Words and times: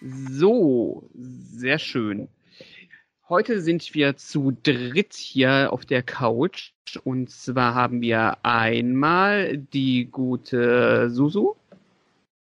So, 0.00 1.08
sehr 1.12 1.78
schön. 1.78 2.28
Heute 3.28 3.60
sind 3.60 3.94
wir 3.94 4.16
zu 4.16 4.56
dritt 4.62 5.12
hier 5.12 5.72
auf 5.72 5.84
der 5.84 6.02
Couch. 6.02 6.72
Und 7.04 7.28
zwar 7.28 7.74
haben 7.74 8.00
wir 8.00 8.38
einmal 8.42 9.58
die 9.58 10.06
gute 10.06 11.10
Susu. 11.10 11.56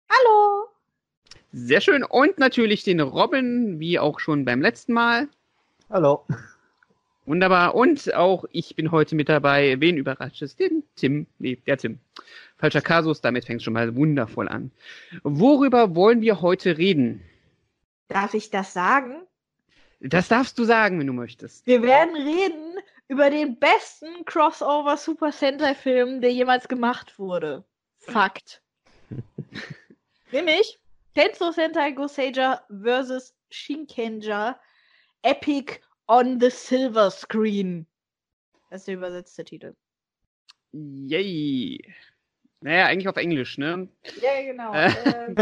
Hallo. 0.09 0.67
Sehr 1.53 1.79
schön. 1.79 2.03
Und 2.03 2.39
natürlich 2.39 2.83
den 2.83 2.99
Robin, 2.99 3.79
wie 3.79 3.99
auch 3.99 4.19
schon 4.19 4.43
beim 4.43 4.61
letzten 4.61 4.93
Mal. 4.93 5.29
Hallo. 5.89 6.25
Wunderbar. 7.25 7.75
Und 7.75 8.13
auch 8.13 8.45
ich 8.51 8.75
bin 8.75 8.91
heute 8.91 9.15
mit 9.15 9.29
dabei. 9.29 9.79
Wen 9.79 9.97
überrascht 9.97 10.41
es? 10.41 10.55
Den 10.55 10.83
Tim. 10.95 11.25
Nee, 11.39 11.57
der 11.65 11.77
Tim. 11.77 11.99
Falscher 12.57 12.81
Kasus, 12.81 13.21
damit 13.21 13.45
fängt 13.45 13.59
es 13.59 13.63
schon 13.63 13.73
mal 13.73 13.95
wundervoll 13.95 14.47
an. 14.47 14.71
Worüber 15.23 15.95
wollen 15.95 16.21
wir 16.21 16.41
heute 16.41 16.77
reden? 16.77 17.21
Darf 18.07 18.33
ich 18.33 18.51
das 18.51 18.73
sagen? 18.73 19.23
Das 19.99 20.27
darfst 20.27 20.59
du 20.59 20.63
sagen, 20.63 20.99
wenn 20.99 21.07
du 21.07 21.13
möchtest. 21.13 21.65
Wir 21.65 21.81
werden 21.81 22.15
reden 22.15 22.77
über 23.07 23.29
den 23.29 23.57
besten 23.59 24.25
Crossover 24.25 24.97
Super 24.97 25.31
Sentai 25.31 25.73
Film, 25.73 26.21
der 26.21 26.31
jemals 26.31 26.67
gemacht 26.67 27.17
wurde. 27.17 27.63
Fakt. 27.99 28.61
Nämlich 30.31 30.79
Tenso 31.15 31.51
Sentai 31.51 31.91
Goseiger 31.91 32.61
vs. 32.69 33.33
Shinkenja 33.49 34.59
Epic 35.21 35.79
on 36.07 36.39
the 36.39 36.49
Silver 36.49 37.11
Screen. 37.11 37.87
Das 38.69 38.81
ist 38.81 38.87
der 38.87 38.95
übersetzte 38.95 39.43
Titel. 39.45 39.75
Yay. 40.71 41.79
Naja, 42.61 42.87
eigentlich 42.87 43.07
auf 43.07 43.17
Englisch, 43.17 43.57
ne? 43.57 43.87
Ja, 44.21 44.41
genau. 44.41 44.73
ähm, 44.73 45.35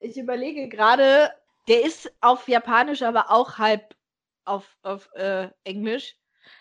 ich 0.00 0.16
überlege 0.16 0.68
gerade, 0.68 1.32
der 1.66 1.84
ist 1.84 2.12
auf 2.20 2.48
Japanisch, 2.48 3.02
aber 3.02 3.30
auch 3.30 3.58
halb 3.58 3.94
auf, 4.44 4.76
auf 4.82 5.10
äh, 5.14 5.48
Englisch. 5.64 6.16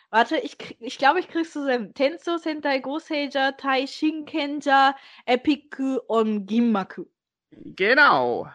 Warte, 0.09 0.37
ich, 0.37 0.57
ich 0.79 0.97
glaube, 0.97 1.19
ich 1.19 1.27
krieg's 1.27 1.51
zusammen. 1.51 1.93
Tenso 1.93 2.37
Sentai 2.37 2.79
Goseiger 2.79 3.55
Tai 3.57 3.85
Shinkenja 3.85 4.95
Epiku 5.25 5.99
on 6.07 6.45
Ginmaku. 6.45 7.05
Genau. 7.51 8.49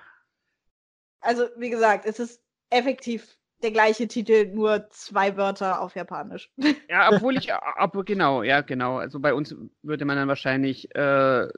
Also, 1.20 1.48
wie 1.56 1.70
gesagt, 1.70 2.06
es 2.06 2.18
ist 2.18 2.42
effektiv 2.70 3.38
der 3.62 3.70
gleiche 3.70 4.08
Titel, 4.08 4.46
nur 4.52 4.88
zwei 4.90 5.36
Wörter 5.36 5.80
auf 5.80 5.94
Japanisch. 5.94 6.50
Ja, 6.88 7.10
obwohl 7.12 7.36
ich, 7.38 7.52
aber 7.54 8.04
genau, 8.04 8.42
ja, 8.42 8.60
genau. 8.60 8.98
Also 8.98 9.18
bei 9.18 9.32
uns 9.32 9.54
würde 9.82 10.04
man 10.04 10.16
dann 10.16 10.28
wahrscheinlich, 10.28 10.94
äh, 10.94 11.48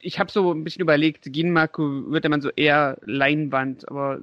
ich 0.00 0.18
habe 0.18 0.30
so 0.32 0.52
ein 0.52 0.64
bisschen 0.64 0.80
überlegt, 0.80 1.30
Ginmaku 1.30 2.06
würde 2.10 2.28
man 2.30 2.40
so 2.40 2.48
eher 2.50 2.96
Leinwand, 3.04 3.86
aber 3.88 4.20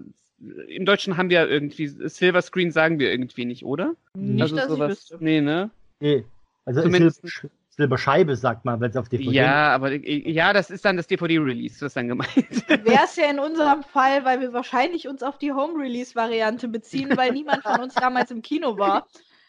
im 0.68 0.86
Deutschen 0.86 1.18
haben 1.18 1.30
wir 1.30 1.48
irgendwie, 1.48 1.88
Silver 1.88 2.42
Screen 2.42 2.72
sagen 2.72 2.98
wir 2.98 3.12
irgendwie 3.12 3.46
nicht, 3.46 3.64
oder? 3.64 3.94
Nicht, 4.16 4.42
also 4.42 4.56
dass 4.56 4.66
ich 4.66 4.72
sowas, 4.72 4.90
wüsste. 4.90 5.18
nee, 5.20 5.42
ne? 5.42 5.70
Nee. 6.00 6.26
Also 6.66 6.82
Zumindest- 6.82 7.24
Silberscheibe, 7.72 8.36
sagt 8.36 8.66
man, 8.66 8.82
wenn 8.82 8.92
es 8.92 8.98
auf 8.98 9.08
DVD 9.08 9.32
Ja, 9.32 9.74
aber 9.74 9.92
äh, 9.92 10.30
ja, 10.30 10.52
das 10.52 10.70
ist 10.70 10.84
dann 10.84 10.98
das 10.98 11.08
DVD-Release, 11.08 11.80
das 11.80 11.88
ist 11.88 11.98
dann 11.98 12.10
gemeint. 12.10 12.36
Wäre 12.68 13.06
es 13.06 13.16
ja 13.16 13.30
in 13.30 13.40
unserem 13.40 13.84
Fall, 13.84 14.26
weil 14.26 14.42
wir 14.42 14.52
wahrscheinlich 14.52 15.08
uns 15.08 15.24
auf 15.24 15.38
die 15.38 15.54
Home-Release-Variante 15.54 16.68
beziehen, 16.68 17.12
weil 17.18 17.32
niemand 17.32 17.64
von 17.64 17.80
uns 17.80 17.96
damals 17.96 18.30
im 18.30 18.42
Kino 18.42 18.78
war. 18.78 19.08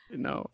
Genau. 0.08 0.50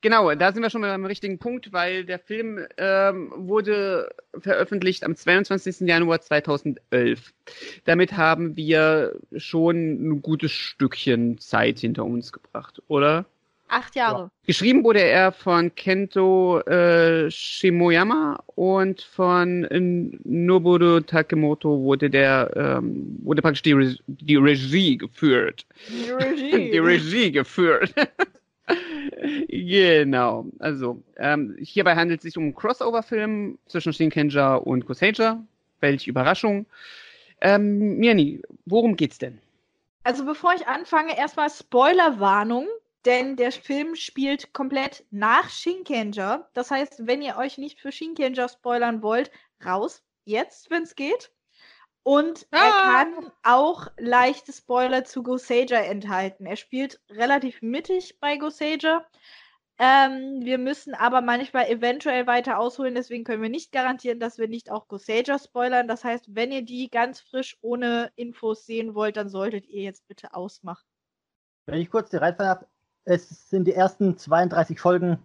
Genau, 0.00 0.34
da 0.34 0.52
sind 0.52 0.62
wir 0.62 0.70
schon 0.70 0.80
mal 0.80 0.90
am 0.90 1.06
richtigen 1.06 1.38
Punkt, 1.38 1.72
weil 1.72 2.04
der 2.04 2.18
Film 2.18 2.66
ähm, 2.76 3.32
wurde 3.36 4.10
veröffentlicht 4.36 5.04
am 5.04 5.14
22. 5.14 5.88
Januar 5.88 6.20
2011. 6.20 7.32
Damit 7.84 8.16
haben 8.16 8.56
wir 8.56 9.18
schon 9.36 9.76
ein 10.08 10.22
gutes 10.22 10.50
Stückchen 10.50 11.38
Zeit 11.38 11.78
hinter 11.78 12.04
uns 12.04 12.32
gebracht, 12.32 12.82
oder? 12.88 13.26
Acht 13.68 13.96
Jahre. 13.96 14.30
Geschrieben 14.46 14.84
wurde 14.84 15.02
er 15.02 15.32
von 15.32 15.74
Kento 15.74 16.60
äh, 16.60 17.28
Shimoyama 17.30 18.38
und 18.54 19.02
von 19.02 19.64
äh, 19.64 19.80
Nobuo 20.24 21.00
Takemoto 21.00 21.80
wurde 21.80 22.08
der 22.08 22.50
ähm, 22.54 23.18
wurde 23.22 23.42
praktisch 23.42 23.62
die, 23.62 23.72
Re 23.72 23.96
die 24.06 24.36
Regie 24.36 24.96
geführt. 24.96 25.66
Die 25.88 26.10
Regie. 26.10 26.70
Die 26.70 26.78
Regie 26.78 27.32
geführt. 27.32 27.92
genau. 29.48 30.46
Also, 30.58 31.02
ähm, 31.16 31.56
hierbei 31.58 31.96
handelt 31.96 32.20
es 32.20 32.24
sich 32.24 32.36
um 32.36 32.44
einen 32.44 32.54
Crossover-Film 32.54 33.58
zwischen 33.66 33.92
Shinkenja 33.92 34.56
und 34.56 34.86
Goseija. 34.86 35.42
Welche 35.80 36.10
Überraschung. 36.10 36.66
Ähm, 37.40 37.98
Mirni, 37.98 38.40
worum 38.64 38.96
geht's 38.96 39.18
denn? 39.18 39.38
Also 40.04 40.24
bevor 40.24 40.54
ich 40.54 40.66
anfange, 40.66 41.18
erstmal 41.18 41.50
Spoilerwarnung, 41.50 42.66
denn 43.06 43.36
der 43.36 43.52
Film 43.52 43.94
spielt 43.96 44.52
komplett 44.52 45.04
nach 45.10 45.48
Shinkenger. 45.50 46.48
Das 46.54 46.70
heißt, 46.70 47.06
wenn 47.06 47.22
ihr 47.22 47.36
euch 47.36 47.58
nicht 47.58 47.80
für 47.80 47.92
Shinkenger 47.92 48.48
spoilern 48.48 49.02
wollt, 49.02 49.30
raus 49.64 50.02
jetzt, 50.24 50.70
wenn 50.70 50.82
es 50.82 50.94
geht. 50.96 51.32
Und 52.02 52.46
er 52.52 52.60
Ah. 52.62 53.04
kann 53.04 53.32
auch 53.42 53.88
leichte 53.98 54.52
Spoiler 54.52 55.04
zu 55.04 55.22
Goseija 55.22 55.78
enthalten. 55.80 56.46
Er 56.46 56.56
spielt 56.56 57.00
relativ 57.10 57.62
mittig 57.62 58.20
bei 58.20 58.36
Goseija. 58.36 59.04
Ähm, 59.78 60.40
wir 60.42 60.58
müssen 60.58 60.94
aber 60.94 61.20
manchmal 61.20 61.68
eventuell 61.68 62.26
weiter 62.26 62.58
ausholen, 62.58 62.94
deswegen 62.94 63.24
können 63.24 63.42
wir 63.42 63.50
nicht 63.50 63.72
garantieren, 63.72 64.20
dass 64.20 64.38
wir 64.38 64.48
nicht 64.48 64.70
auch 64.70 64.88
Goseija 64.88 65.38
spoilern. 65.38 65.86
Das 65.88 66.02
heißt, 66.04 66.34
wenn 66.34 66.50
ihr 66.52 66.62
die 66.62 66.88
ganz 66.90 67.20
frisch 67.20 67.58
ohne 67.60 68.10
Infos 68.16 68.64
sehen 68.64 68.94
wollt, 68.94 69.16
dann 69.18 69.28
solltet 69.28 69.66
ihr 69.66 69.82
jetzt 69.82 70.06
bitte 70.08 70.32
ausmachen. 70.34 70.86
Wenn 71.66 71.80
ich 71.80 71.90
kurz 71.90 72.10
die 72.10 72.16
reinfallen 72.16 72.60
darf, 72.60 72.68
es 73.06 73.48
sind 73.48 73.64
die 73.66 73.72
ersten 73.72 74.18
32 74.18 74.78
Folgen, 74.78 75.18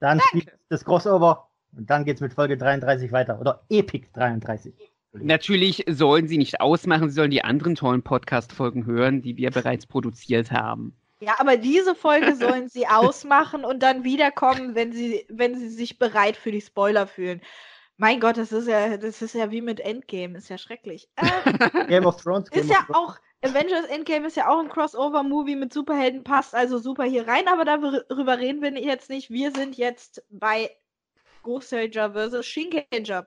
dann 0.00 0.20
spielt 0.20 0.52
das 0.68 0.84
Crossover 0.84 1.48
und 1.76 1.88
dann 1.88 2.04
geht's 2.04 2.20
mit 2.20 2.34
Folge 2.34 2.58
33 2.58 3.12
weiter. 3.12 3.40
Oder 3.40 3.62
Epic 3.70 4.08
33. 4.12 4.74
Natürlich 5.14 5.84
sollen 5.88 6.26
sie 6.26 6.38
nicht 6.38 6.60
ausmachen, 6.60 7.08
sie 7.08 7.14
sollen 7.14 7.30
die 7.30 7.44
anderen 7.44 7.74
tollen 7.74 8.02
Podcast-Folgen 8.02 8.86
hören, 8.86 9.22
die 9.22 9.36
wir 9.36 9.50
bereits 9.50 9.86
produziert 9.86 10.50
haben. 10.50 10.94
Ja, 11.20 11.34
aber 11.38 11.56
diese 11.56 11.94
Folge 11.94 12.34
sollen 12.34 12.68
sie 12.68 12.86
ausmachen 12.88 13.64
und 13.64 13.82
dann 13.82 14.04
wiederkommen, 14.04 14.74
wenn 14.74 14.92
sie, 14.92 15.24
wenn 15.28 15.56
sie 15.56 15.68
sich 15.68 15.98
bereit 15.98 16.36
für 16.36 16.50
die 16.50 16.60
Spoiler 16.60 17.06
fühlen. 17.06 17.40
Mein 17.96 18.18
Gott, 18.18 18.38
das 18.38 18.50
ist 18.50 18.66
ja, 18.66 18.96
das 18.96 19.22
ist 19.22 19.34
ja 19.34 19.50
wie 19.52 19.60
mit 19.60 19.78
Endgame, 19.78 20.36
ist 20.36 20.48
ja 20.48 20.58
schrecklich. 20.58 21.08
Äh, 21.16 21.86
Game 21.86 22.06
of 22.06 22.20
Thrones. 22.20 22.50
Game 22.50 22.64
ist 22.64 22.70
of 22.70 22.76
ja 22.76 22.82
Thrones. 22.86 22.96
auch, 22.96 23.16
Avengers 23.44 23.86
Endgame 23.86 24.28
ist 24.28 24.36
ja 24.36 24.48
auch 24.48 24.60
ein 24.60 24.68
Crossover-Movie 24.68 25.56
mit 25.56 25.72
Superhelden, 25.72 26.22
passt 26.22 26.54
also 26.54 26.78
super 26.78 27.02
hier 27.02 27.26
rein, 27.26 27.48
aber 27.48 27.64
darüber 27.64 28.38
reden 28.38 28.62
wir 28.62 28.72
jetzt 28.80 29.10
nicht. 29.10 29.30
Wir 29.30 29.50
sind 29.50 29.76
jetzt 29.76 30.22
bei 30.30 30.70
Ghost 31.42 31.70
Soldier 31.70 32.12
vs. 32.12 32.46
Shinkenger. 32.46 33.26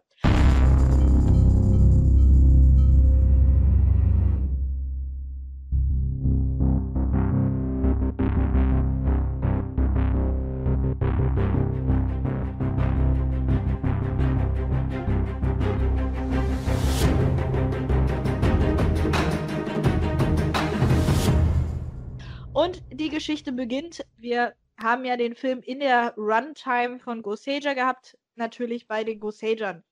Geschichte 23.26 23.54
beginnt. 23.54 24.06
Wir 24.18 24.56
haben 24.78 25.04
ja 25.04 25.18
den 25.18 25.34
Film 25.34 25.64
in 25.64 25.80
der 25.80 26.14
Runtime 26.16 27.00
von 27.00 27.24
Goseja 27.24 27.74
gehabt, 27.74 28.16
natürlich 28.36 28.88
bei 28.88 29.04
den 29.04 29.20
Gosejern. 29.20 29.84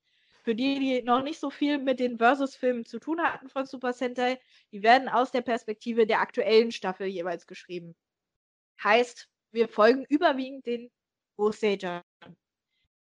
Für 0.44 0.54
die, 0.54 0.78
die 0.78 1.02
noch 1.02 1.20
nicht 1.20 1.40
so 1.40 1.50
viel 1.50 1.78
mit 1.78 1.98
den 1.98 2.18
Versus-Filmen 2.18 2.84
zu 2.84 3.00
tun 3.00 3.20
hatten 3.20 3.48
von 3.48 3.66
Super 3.66 3.92
Sentai, 3.92 4.40
die 4.70 4.84
werden 4.84 5.08
aus 5.08 5.32
der 5.32 5.40
Perspektive 5.40 6.06
der 6.06 6.20
aktuellen 6.20 6.70
Staffel 6.70 7.08
jeweils 7.08 7.48
geschrieben. 7.48 7.96
Heißt, 8.84 9.28
wir 9.50 9.68
folgen 9.68 10.04
überwiegend 10.08 10.64
den 10.66 10.92
Gosejern. 11.36 12.04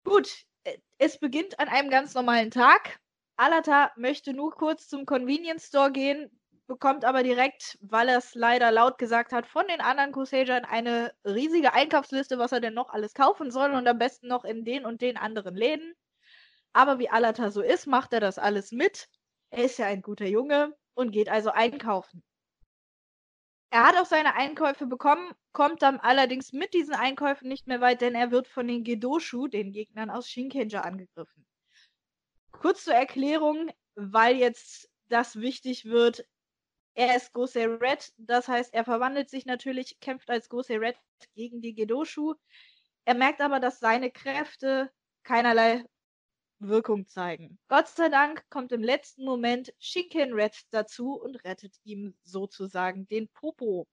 Gut, 0.03 0.47
äh, 0.65 0.79
es 0.97 1.19
beginnt 1.19 1.61
an 1.61 1.69
einem 1.69 1.91
ganz 1.91 2.15
normalen 2.15 2.51
Tag. 2.51 3.01
Alata 3.37 3.93
möchte 3.97 4.33
nur 4.33 4.53
kurz 4.53 4.89
zum 4.89 5.05
Convenience 5.05 5.67
Store 5.67 5.93
gehen, 5.93 6.31
bekommt 6.73 7.05
aber 7.05 7.23
direkt, 7.23 7.77
weil 7.83 8.09
er 8.09 8.17
es 8.17 8.35
leider 8.35 8.73
laut 8.73 8.97
gesagt 8.97 9.33
hat, 9.33 9.47
von 9.47 9.69
den 9.69 9.83
anderen 9.83 10.11
Crusadern 10.11 10.65
eine 10.65 11.13
riesige 11.23 11.75
Einkaufsliste, 11.75 12.39
was 12.39 12.53
er 12.53 12.61
denn 12.61 12.73
noch 12.73 12.89
alles 12.89 13.13
kaufen 13.13 13.51
soll 13.51 13.73
und 13.73 13.87
am 13.87 13.99
besten 13.99 14.29
noch 14.29 14.43
in 14.43 14.65
den 14.65 14.87
und 14.87 15.03
den 15.03 15.19
anderen 15.19 15.55
Läden. 15.55 15.93
Aber 16.73 16.99
wie 16.99 17.11
Alata 17.11 17.51
so 17.51 17.61
ist, 17.61 17.87
macht 17.87 18.15
er 18.15 18.21
das 18.21 18.39
alles 18.39 18.73
mit. 18.73 19.11
Er 19.51 19.65
ist 19.65 19.79
ja 19.79 19.85
ein 19.85 20.01
guter 20.01 20.25
Junge 20.25 20.75
und 20.95 21.13
geht 21.13 21.29
also 21.29 21.51
einkaufen. 21.51 22.23
Er 23.69 23.87
hat 23.87 23.99
auch 23.99 24.07
seine 24.07 24.35
Einkäufe 24.35 24.87
bekommen, 24.87 25.31
kommt 25.53 25.83
dann 25.83 26.01
allerdings 26.01 26.55
mit 26.55 26.73
diesen 26.73 26.95
Einkäufen 26.95 27.49
nicht 27.49 27.67
mehr 27.67 27.83
weit, 27.83 28.01
denn 28.01 28.15
er 28.15 28.31
wird 28.31 28.49
von 28.49 28.67
den 28.67 28.83
Gedoshu, 28.83 29.47
den 29.47 29.73
Gegnern 29.73 30.09
aus 30.09 30.27
Shinkenja, 30.27 30.81
angegriffen. 30.81 31.47
Kurz 32.51 32.85
zur 32.85 32.95
Erklärung, 32.95 33.71
weil 33.95 34.37
jetzt 34.37 34.89
das 35.11 35.37
wichtig 35.37 35.85
wird. 35.85 36.25
Er 36.95 37.17
ist 37.17 37.33
Gosei 37.33 37.67
Red, 37.67 38.13
das 38.19 38.49
heißt, 38.49 38.75
er 38.75 38.85
verwandelt 38.85 39.31
sich 39.31 39.47
natürlich, 39.47 39.99
kämpft 40.01 40.29
als 40.31 40.49
Gosei 40.49 40.77
Red 40.77 40.97
gegen 41.35 41.63
die 41.63 41.75
Gedoshu. 41.75 42.35
Er 43.05 43.15
merkt 43.15 43.41
aber, 43.41 43.61
dass 43.61 43.81
seine 43.81 44.11
Kräfte 44.11 44.91
keinerlei 45.23 45.85
Wirkung 46.59 47.09
zeigen. 47.09 47.59
Gott 47.69 47.89
sei 47.89 48.09
Dank 48.09 48.49
kommt 48.51 48.73
im 48.73 48.83
letzten 48.83 49.25
Moment 49.25 49.73
Shinken 49.79 50.33
Red 50.33 50.55
dazu 50.71 51.15
und 51.15 51.43
rettet 51.45 51.75
ihm 51.85 52.15
sozusagen 52.23 53.09
den 53.09 53.29
Popo. 53.29 53.87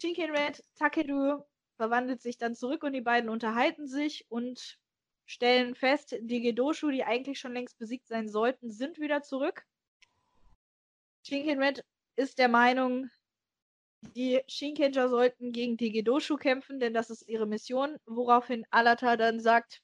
Shinken 0.00 0.30
Red, 0.30 0.62
Takeru 0.76 1.42
verwandelt 1.76 2.20
sich 2.20 2.36
dann 2.36 2.54
zurück 2.54 2.82
und 2.82 2.92
die 2.92 3.00
beiden 3.00 3.30
unterhalten 3.30 3.86
sich 3.86 4.26
und 4.28 4.78
stellen 5.26 5.74
fest, 5.74 6.16
die 6.20 6.40
Gedoshu, 6.40 6.90
die 6.90 7.04
eigentlich 7.04 7.38
schon 7.38 7.54
längst 7.54 7.78
besiegt 7.78 8.08
sein 8.08 8.28
sollten, 8.28 8.70
sind 8.70 8.98
wieder 8.98 9.22
zurück. 9.22 9.64
Shinken 11.22 11.62
Red 11.62 11.84
ist 12.16 12.38
der 12.38 12.48
Meinung, 12.48 13.10
die 14.14 14.40
Shinkenger 14.48 15.08
sollten 15.08 15.52
gegen 15.52 15.76
die 15.76 15.92
Gedoshu 15.92 16.36
kämpfen, 16.36 16.80
denn 16.80 16.94
das 16.94 17.10
ist 17.10 17.28
ihre 17.28 17.46
Mission, 17.46 17.96
woraufhin 18.06 18.66
Alata 18.70 19.16
dann 19.16 19.40
sagt, 19.40 19.82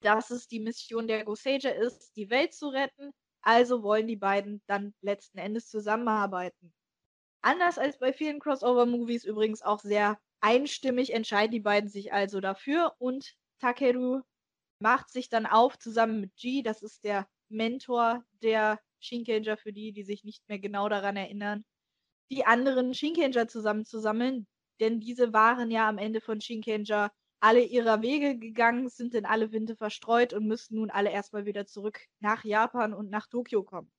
dass 0.00 0.30
es 0.30 0.46
die 0.46 0.60
Mission 0.60 1.08
der 1.08 1.24
Goseja 1.24 1.70
ist, 1.70 2.14
die 2.16 2.30
Welt 2.30 2.52
zu 2.54 2.68
retten. 2.68 3.12
Also 3.42 3.82
wollen 3.82 4.06
die 4.06 4.16
beiden 4.16 4.62
dann 4.66 4.94
letzten 5.00 5.38
Endes 5.38 5.68
zusammenarbeiten. 5.68 6.72
Anders 7.42 7.78
als 7.78 7.98
bei 7.98 8.12
vielen 8.12 8.40
Crossover-Movies 8.40 9.24
übrigens 9.24 9.60
auch 9.62 9.80
sehr 9.80 10.18
einstimmig 10.40 11.12
entscheiden 11.12 11.52
die 11.52 11.60
beiden 11.60 11.90
sich 11.90 12.12
also 12.12 12.40
dafür 12.40 12.94
und 12.98 13.34
Takeru 13.60 14.22
macht 14.78 15.10
sich 15.10 15.28
dann 15.28 15.46
auf 15.46 15.78
zusammen 15.78 16.20
mit 16.20 16.36
G, 16.36 16.62
das 16.62 16.82
ist 16.82 17.04
der 17.04 17.28
Mentor 17.48 18.24
der 18.42 18.80
Shinkenger 19.04 19.56
für 19.56 19.72
die, 19.72 19.92
die 19.92 20.04
sich 20.04 20.24
nicht 20.24 20.48
mehr 20.48 20.58
genau 20.58 20.88
daran 20.88 21.16
erinnern, 21.16 21.64
die 22.30 22.44
anderen 22.46 22.94
Shinkenger 22.94 23.48
zusammenzusammeln, 23.48 24.46
denn 24.80 25.00
diese 25.00 25.32
waren 25.32 25.70
ja 25.70 25.88
am 25.88 25.98
Ende 25.98 26.20
von 26.20 26.40
Shinkenger 26.40 27.12
alle 27.40 27.62
ihrer 27.62 28.00
Wege 28.00 28.38
gegangen, 28.38 28.88
sind 28.88 29.14
in 29.14 29.26
alle 29.26 29.52
Winde 29.52 29.76
verstreut 29.76 30.32
und 30.32 30.46
müssen 30.46 30.76
nun 30.76 30.90
alle 30.90 31.10
erstmal 31.10 31.44
wieder 31.44 31.66
zurück 31.66 32.00
nach 32.20 32.42
Japan 32.44 32.94
und 32.94 33.10
nach 33.10 33.26
Tokio 33.26 33.62
kommen. 33.62 33.92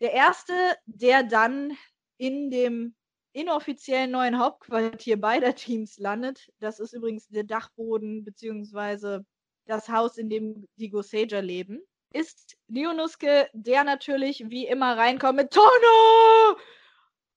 Der 0.00 0.12
erste, 0.12 0.54
der 0.86 1.24
dann 1.24 1.76
in 2.16 2.50
dem 2.50 2.94
inoffiziellen 3.32 4.12
neuen 4.12 4.38
Hauptquartier 4.38 5.20
beider 5.20 5.54
Teams 5.56 5.98
landet, 5.98 6.48
das 6.60 6.78
ist 6.78 6.92
übrigens 6.92 7.26
der 7.26 7.44
Dachboden 7.44 8.24
bzw. 8.24 9.24
das 9.66 9.88
Haus, 9.88 10.16
in 10.16 10.30
dem 10.30 10.68
die 10.76 10.90
Goseja 10.90 11.40
leben, 11.40 11.80
ist 12.14 12.56
Leonuske, 12.68 13.48
der 13.52 13.84
natürlich 13.84 14.48
wie 14.48 14.66
immer 14.66 14.96
reinkommt 14.96 15.36
mit 15.36 15.50
Tono! 15.52 16.58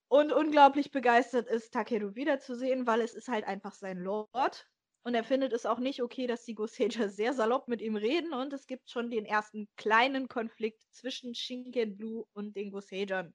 und 0.08 0.32
unglaublich 0.32 0.90
begeistert 0.90 1.48
ist, 1.48 1.72
Takeru 1.72 2.14
wiederzusehen, 2.14 2.86
weil 2.86 3.02
es 3.02 3.14
ist 3.14 3.28
halt 3.28 3.46
einfach 3.46 3.74
sein 3.74 3.98
Lord. 3.98 4.66
Und 5.04 5.14
er 5.14 5.24
findet 5.24 5.52
es 5.52 5.64
auch 5.64 5.78
nicht 5.78 6.02
okay, 6.02 6.26
dass 6.26 6.44
die 6.44 6.54
Goseja 6.54 7.08
sehr 7.08 7.32
salopp 7.32 7.68
mit 7.68 7.80
ihm 7.80 7.96
reden 7.96 8.32
und 8.32 8.52
es 8.52 8.66
gibt 8.66 8.90
schon 8.90 9.10
den 9.10 9.24
ersten 9.24 9.68
kleinen 9.76 10.28
Konflikt 10.28 10.82
zwischen 10.90 11.34
Shinken 11.34 11.96
Blue 11.96 12.24
und 12.32 12.56
den 12.56 12.70
Gosejern. 12.70 13.34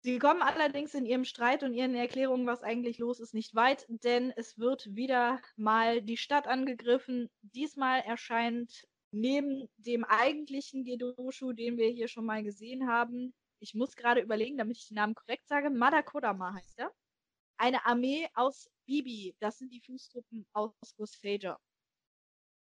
Sie 0.00 0.18
kommen 0.18 0.42
allerdings 0.42 0.94
in 0.94 1.06
ihrem 1.06 1.24
Streit 1.24 1.62
und 1.62 1.72
ihren 1.72 1.94
Erklärungen, 1.94 2.46
was 2.46 2.62
eigentlich 2.62 2.98
los 2.98 3.20
ist, 3.20 3.32
nicht 3.32 3.54
weit, 3.54 3.86
denn 3.88 4.32
es 4.36 4.58
wird 4.58 4.94
wieder 4.94 5.40
mal 5.56 6.02
die 6.02 6.18
Stadt 6.18 6.46
angegriffen. 6.46 7.30
Diesmal 7.40 8.00
erscheint 8.00 8.86
neben 9.14 9.68
dem 9.76 10.04
eigentlichen 10.04 10.84
Gedoshu, 10.84 11.52
den 11.52 11.76
wir 11.76 11.88
hier 11.88 12.08
schon 12.08 12.26
mal 12.26 12.42
gesehen 12.42 12.88
haben, 12.88 13.34
ich 13.60 13.74
muss 13.74 13.96
gerade 13.96 14.20
überlegen, 14.20 14.58
damit 14.58 14.76
ich 14.76 14.88
den 14.88 14.96
Namen 14.96 15.14
korrekt 15.14 15.46
sage, 15.46 15.70
Madakodama 15.70 16.54
heißt 16.54 16.80
er. 16.80 16.92
Eine 17.56 17.86
Armee 17.86 18.28
aus 18.34 18.68
Bibi, 18.86 19.36
das 19.38 19.58
sind 19.58 19.72
die 19.72 19.80
Fußtruppen 19.80 20.46
aus 20.52 20.74
Gosager. 20.96 21.58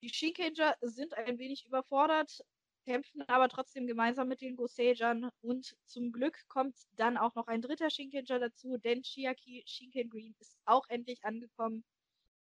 Die 0.02 0.10
Shinkenger 0.10 0.76
sind 0.82 1.14
ein 1.14 1.38
wenig 1.38 1.66
überfordert, 1.66 2.42
kämpfen 2.86 3.22
aber 3.24 3.50
trotzdem 3.50 3.86
gemeinsam 3.86 4.30
mit 4.30 4.42
den 4.42 4.56
Gosagern 4.56 5.30
und 5.42 5.76
zum 5.86 6.12
Glück 6.12 6.48
kommt 6.48 6.76
dann 6.96 7.18
auch 7.18 7.36
noch 7.36 7.48
ein 7.48 7.62
dritter 7.62 7.90
Shinkenger 7.90 8.40
dazu, 8.40 8.78
denn 8.78 9.04
Chiaki 9.04 9.64
Shinken 9.68 10.10
Green 10.10 10.36
ist 10.40 10.58
auch 10.66 10.88
endlich 10.88 11.24
angekommen. 11.26 11.84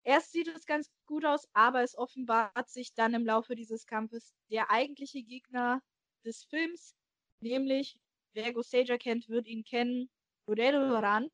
Erst 0.03 0.31
sieht 0.31 0.47
es 0.49 0.65
ganz 0.65 0.89
gut 1.05 1.25
aus, 1.25 1.47
aber 1.53 1.81
es 1.81 1.97
offenbart 1.97 2.69
sich 2.69 2.93
dann 2.93 3.13
im 3.13 3.25
Laufe 3.25 3.55
dieses 3.55 3.85
Kampfes 3.85 4.33
der 4.51 4.69
eigentliche 4.69 5.23
Gegner 5.23 5.81
des 6.25 6.43
Films, 6.43 6.95
nämlich 7.41 7.97
Wer 8.33 8.51
Gostager 8.51 8.97
kennt, 8.97 9.29
wird 9.29 9.47
ihn 9.47 9.63
kennen. 9.63 10.09
Ran, 10.47 11.29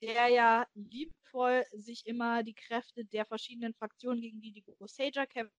der 0.00 0.28
ja 0.28 0.66
liebevoll 0.74 1.64
sich 1.72 2.06
immer 2.06 2.42
die 2.42 2.54
Kräfte 2.54 3.04
der 3.04 3.26
verschiedenen 3.26 3.74
Fraktionen, 3.74 4.20
gegen 4.20 4.40
die 4.40 4.52
die 4.52 4.64
Gostager 4.78 5.26
kämpfen, 5.26 5.52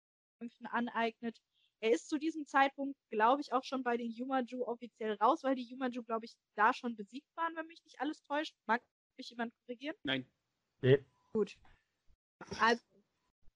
aneignet. 0.66 1.38
Er 1.80 1.92
ist 1.92 2.10
zu 2.10 2.18
diesem 2.18 2.45
Zeitpunkt, 2.45 2.98
glaube 3.10 3.42
ich, 3.42 3.54
auch 3.54 3.63
schon 3.63 3.84
bei 3.84 3.98
den 3.98 4.12
Yumaju 4.12 4.63
offiziell 4.66 5.13
raus, 5.16 5.44
weil 5.44 5.56
die 5.56 5.63
Yumaju, 5.63 6.04
glaube 6.04 6.25
ich, 6.25 6.34
da 6.56 6.74
schon 6.74 6.95
besiegt 6.95 7.30
waren, 7.36 7.56
wenn 7.56 7.68
mich 7.68 7.84
nicht 7.84 8.00
alles 8.00 8.24
täuscht. 8.24 8.56
Mag 8.66 8.81
mich 9.18 9.30
jemand 9.30 9.54
korrigieren? 9.62 9.95
Nein. 10.04 10.30
Nee. 10.81 11.06
Gut. 11.34 11.57
Also, 12.60 12.84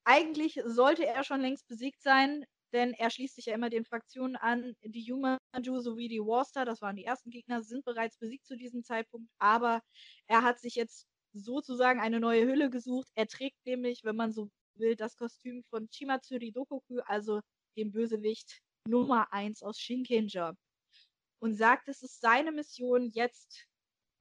eigentlich 0.04 0.60
sollte 0.66 1.06
er 1.06 1.24
schon 1.24 1.42
längst 1.42 1.68
besiegt 1.68 2.02
sein 2.02 2.46
denn 2.74 2.94
er 2.94 3.10
schließt 3.10 3.36
sich 3.36 3.46
ja 3.46 3.54
immer 3.54 3.70
den 3.70 3.86
Fraktionen 3.86 4.36
an. 4.36 4.76
Die 4.84 5.02
Yumaju 5.02 5.80
sowie 5.80 6.08
die 6.08 6.20
Warstar, 6.20 6.66
das 6.66 6.82
waren 6.82 6.96
die 6.96 7.06
ersten 7.06 7.30
Gegner, 7.30 7.64
sind 7.64 7.86
bereits 7.86 8.18
besiegt 8.18 8.46
zu 8.46 8.58
diesem 8.58 8.84
Zeitpunkt, 8.84 9.30
aber 9.40 9.82
er 10.28 10.44
hat 10.44 10.60
sich 10.60 10.76
jetzt 10.76 11.08
sozusagen 11.34 12.00
eine 12.00 12.20
neue 12.20 12.46
Hülle 12.46 12.70
gesucht. 12.70 13.10
Er 13.16 13.28
trägt 13.28 13.66
nämlich, 13.66 14.04
wenn 14.04 14.16
man 14.16 14.32
so 14.32 14.50
will, 14.76 14.96
das 14.96 15.16
Kostüm 15.16 15.64
von 15.64 15.88
Chimatsuri 15.92 16.52
Dokoku, 16.52 17.00
also 17.06 17.42
dem 17.78 17.92
Bösewicht 17.92 18.62
Nummer 18.88 19.32
1 19.32 19.64
aus 19.64 19.80
Shinkenger. 19.80 20.56
Und 21.40 21.54
sagt, 21.54 21.88
es 21.88 22.02
ist 22.02 22.20
seine 22.20 22.52
Mission, 22.52 23.12
jetzt 23.14 23.68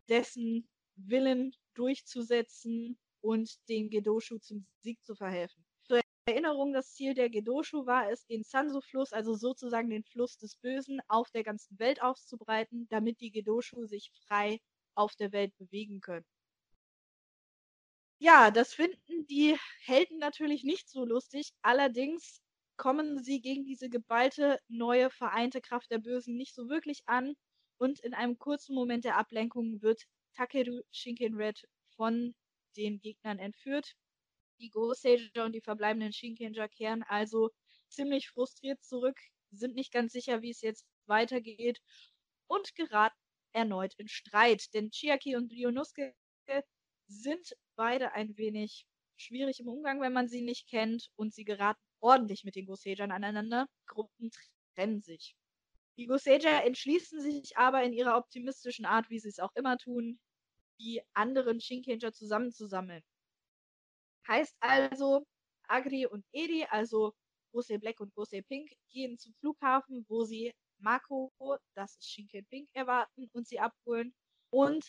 dessen 0.08 0.68
Willen 0.96 1.54
durchzusetzen 1.74 2.98
und 3.20 3.56
den 3.68 3.90
Gedoshu 3.90 4.38
zum 4.38 4.66
Sieg 4.82 5.02
zu 5.04 5.14
verhelfen. 5.14 5.64
Erinnerung, 6.28 6.72
das 6.72 6.92
Ziel 6.92 7.14
der 7.14 7.30
Gedoshu 7.30 7.86
war 7.86 8.10
es, 8.10 8.26
den 8.26 8.42
Sanso-Fluss, 8.42 9.12
also 9.12 9.34
sozusagen 9.36 9.90
den 9.90 10.02
Fluss 10.02 10.36
des 10.38 10.56
Bösen, 10.56 11.00
auf 11.06 11.30
der 11.30 11.44
ganzen 11.44 11.78
Welt 11.78 12.02
auszubreiten, 12.02 12.88
damit 12.88 13.20
die 13.20 13.30
Gedoshu 13.30 13.86
sich 13.86 14.10
frei 14.26 14.58
auf 14.96 15.14
der 15.14 15.30
Welt 15.30 15.56
bewegen 15.56 16.00
können. 16.00 16.26
Ja, 18.18 18.50
das 18.50 18.74
finden 18.74 19.26
die 19.28 19.56
Helden 19.84 20.18
natürlich 20.18 20.64
nicht 20.64 20.88
so 20.88 21.04
lustig. 21.04 21.52
Allerdings 21.62 22.40
kommen 22.76 23.22
sie 23.22 23.40
gegen 23.40 23.64
diese 23.64 23.88
geballte, 23.88 24.58
neue, 24.66 25.10
vereinte 25.10 25.60
Kraft 25.60 25.92
der 25.92 25.98
Bösen 25.98 26.36
nicht 26.36 26.56
so 26.56 26.68
wirklich 26.68 27.02
an. 27.06 27.36
Und 27.78 28.00
in 28.00 28.14
einem 28.14 28.36
kurzen 28.36 28.74
Moment 28.74 29.04
der 29.04 29.16
Ablenkung 29.16 29.80
wird 29.80 30.02
Takeru 30.34 30.80
Shinken-Red 30.90 31.68
von 31.94 32.34
den 32.76 33.00
Gegnern 33.00 33.38
entführt 33.38 33.96
die 34.60 34.70
Go-Sager 34.70 35.44
und 35.44 35.52
die 35.52 35.60
verbleibenden 35.60 36.12
Shinkenger 36.12 36.68
kehren 36.68 37.02
also 37.04 37.50
ziemlich 37.88 38.28
frustriert 38.28 38.82
zurück, 38.82 39.18
sind 39.50 39.74
nicht 39.74 39.92
ganz 39.92 40.12
sicher, 40.12 40.42
wie 40.42 40.50
es 40.50 40.60
jetzt 40.60 40.86
weitergeht 41.06 41.80
und 42.46 42.74
geraten 42.74 43.16
erneut 43.52 43.94
in 43.98 44.08
Streit. 44.08 44.72
Denn 44.74 44.90
Chiaki 44.90 45.36
und 45.36 45.52
Ryonosuke 45.52 46.14
sind 47.08 47.56
beide 47.76 48.12
ein 48.12 48.36
wenig 48.36 48.86
schwierig 49.16 49.60
im 49.60 49.68
Umgang, 49.68 50.00
wenn 50.00 50.12
man 50.12 50.28
sie 50.28 50.42
nicht 50.42 50.68
kennt 50.68 51.10
und 51.16 51.32
sie 51.32 51.44
geraten 51.44 51.80
ordentlich 52.00 52.44
mit 52.44 52.56
den 52.56 52.66
Gosejern 52.66 53.12
aneinander. 53.12 53.66
Gruppen 53.86 54.30
trennen 54.74 55.00
sich. 55.00 55.36
Die 55.96 56.06
Goseja 56.06 56.60
entschließen 56.60 57.20
sich 57.20 57.56
aber 57.56 57.82
in 57.82 57.92
ihrer 57.92 58.18
optimistischen 58.18 58.84
Art, 58.84 59.08
wie 59.08 59.18
sie 59.18 59.28
es 59.28 59.38
auch 59.38 59.54
immer 59.54 59.78
tun, 59.78 60.18
die 60.78 61.02
anderen 61.14 61.60
Shinkenger 61.60 62.12
zusammenzusammeln. 62.12 63.02
Heißt 64.28 64.56
also, 64.60 65.26
Agri 65.68 66.06
und 66.06 66.24
Edi, 66.32 66.64
also 66.64 67.14
Gose 67.52 67.78
Black 67.78 68.00
und 68.00 68.14
Gose 68.14 68.42
Pink, 68.42 68.70
gehen 68.90 69.18
zum 69.18 69.34
Flughafen, 69.34 70.04
wo 70.08 70.24
sie 70.24 70.52
Mako, 70.78 71.32
das 71.74 71.92
ist 71.96 72.10
Shinken 72.10 72.44
Pink, 72.46 72.68
erwarten 72.72 73.28
und 73.32 73.46
sie 73.46 73.58
abholen. 73.58 74.14
Und 74.50 74.88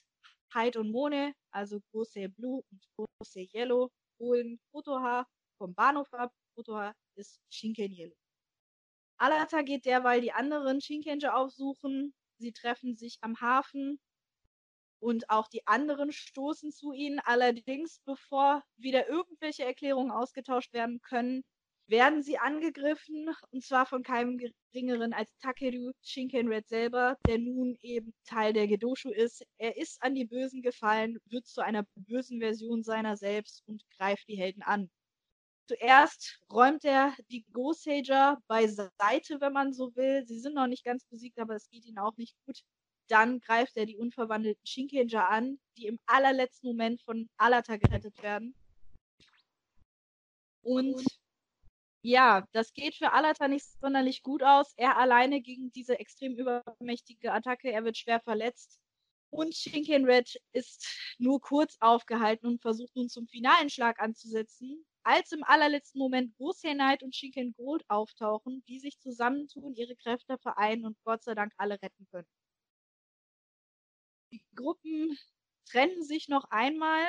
Hyde 0.53 0.79
und 0.79 0.91
Mone, 0.91 1.34
also 1.51 1.79
Gose 1.91 2.29
Blue 2.29 2.63
und 2.72 2.88
Gose 2.96 3.48
Yellow, 3.53 3.91
holen 4.20 4.60
Kotoha 4.72 5.25
vom 5.58 5.74
Bahnhof 5.74 6.12
ab. 6.13 6.34
Kotoha 6.56 6.94
ist 7.15 7.39
Shinken 7.50 7.94
Yellow. 7.94 8.15
Alata 9.20 9.62
geht 9.62 9.86
derweil 9.86 10.22
die 10.22 10.32
anderen 10.32 10.82
Shinkenger 10.82 11.36
aufsuchen. 11.36 12.13
Sie 12.39 12.51
treffen 12.51 12.96
sich 12.96 13.17
am 13.22 13.39
Hafen 13.41 14.00
und 15.00 15.30
auch 15.30 15.48
die 15.48 15.66
anderen 15.68 16.12
stoßen 16.12 16.72
zu 16.72 16.94
ihnen. 16.94 17.20
Allerdings, 17.20 18.00
bevor 18.06 18.63
wieder 18.77 19.08
irgendwelche 19.10 19.63
Erklärungen 19.66 20.12
ausgetauscht 20.12 20.74
werden 20.74 21.01
können, 21.01 21.44
werden 21.88 22.22
sie 22.22 22.38
angegriffen 22.38 23.30
und 23.51 23.63
zwar 23.63 23.86
von 23.86 24.04
keinem 24.04 24.38
geringeren 24.38 25.13
als 25.13 25.36
Takeru 25.38 25.92
Shinkenred 26.01 26.68
selber, 26.68 27.18
der 27.27 27.38
nun 27.39 27.77
eben 27.82 28.13
Teil 28.25 28.54
der 28.54 28.68
Gedoshu 28.68 29.10
ist. 29.10 29.44
Er 29.58 29.77
ist 29.77 30.01
an 30.04 30.13
die 30.13 30.25
Bösen 30.25 30.62
gefallen, 30.62 31.18
wird 31.25 31.46
zu 31.48 31.62
einer 31.62 31.86
bösen 31.96 32.39
Version 32.42 32.84
seiner 32.84 33.16
selbst 33.16 33.63
und 33.68 33.84
greift 33.98 34.27
die 34.27 34.38
Helden 34.38 34.63
an. 34.63 34.89
Zuerst 35.68 36.42
räumt 36.51 36.84
er 36.86 37.13
die 37.30 37.46
Go-Sager 37.54 38.38
beiseite, 38.48 39.39
wenn 39.42 39.54
man 39.54 39.74
so 39.74 39.96
will. 39.96 40.25
Sie 40.25 40.39
sind 40.39 40.56
noch 40.56 40.68
nicht 40.68 40.84
ganz 40.86 41.06
besiegt, 41.06 41.39
aber 41.39 41.56
es 41.56 41.70
geht 41.70 41.86
ihnen 41.86 42.00
auch 42.00 42.18
nicht 42.18 42.36
gut. 42.46 42.62
Dann 43.07 43.39
greift 43.39 43.77
er 43.77 43.85
die 43.85 43.97
unverwandelten 43.97 44.65
Shinkenger 44.65 45.29
an, 45.29 45.59
die 45.77 45.87
im 45.87 45.99
allerletzten 46.05 46.69
Moment 46.69 47.01
von 47.01 47.29
Alata 47.37 47.77
gerettet 47.77 48.21
werden. 48.21 48.55
Und 50.61 51.01
ja, 52.01 52.45
das 52.51 52.73
geht 52.73 52.95
für 52.95 53.13
Alata 53.13 53.47
nicht 53.47 53.65
sonderlich 53.81 54.23
gut 54.23 54.43
aus. 54.43 54.73
Er 54.77 54.97
alleine 54.97 55.41
gegen 55.41 55.71
diese 55.71 55.99
extrem 55.99 56.35
übermächtige 56.35 57.33
Attacke, 57.33 57.71
er 57.71 57.83
wird 57.83 57.97
schwer 57.97 58.19
verletzt. 58.19 58.79
Und 59.29 59.55
Shinken 59.55 60.05
Red 60.05 60.39
ist 60.53 60.87
nur 61.17 61.41
kurz 61.41 61.75
aufgehalten 61.81 62.47
und 62.47 62.61
versucht 62.61 62.95
nun 62.95 63.09
zum 63.09 63.27
finalen 63.27 63.69
Schlag 63.69 63.99
anzusetzen 63.99 64.85
als 65.03 65.31
im 65.31 65.43
allerletzten 65.45 65.99
Moment 65.99 66.35
Gosei 66.37 66.73
Knight 66.73 67.01
und 67.01 67.15
Shinken 67.15 67.53
Gold 67.55 67.83
auftauchen, 67.87 68.61
die 68.67 68.79
sich 68.79 68.99
zusammentun, 68.99 69.73
ihre 69.73 69.95
Kräfte 69.95 70.37
vereinen 70.37 70.85
und 70.85 70.97
Gott 71.05 71.23
sei 71.23 71.33
Dank 71.33 71.53
alle 71.57 71.81
retten 71.81 72.05
können. 72.11 72.27
Die 74.31 74.43
Gruppen 74.55 75.17
trennen 75.65 76.03
sich 76.03 76.27
noch 76.27 76.46
einmal. 76.46 77.03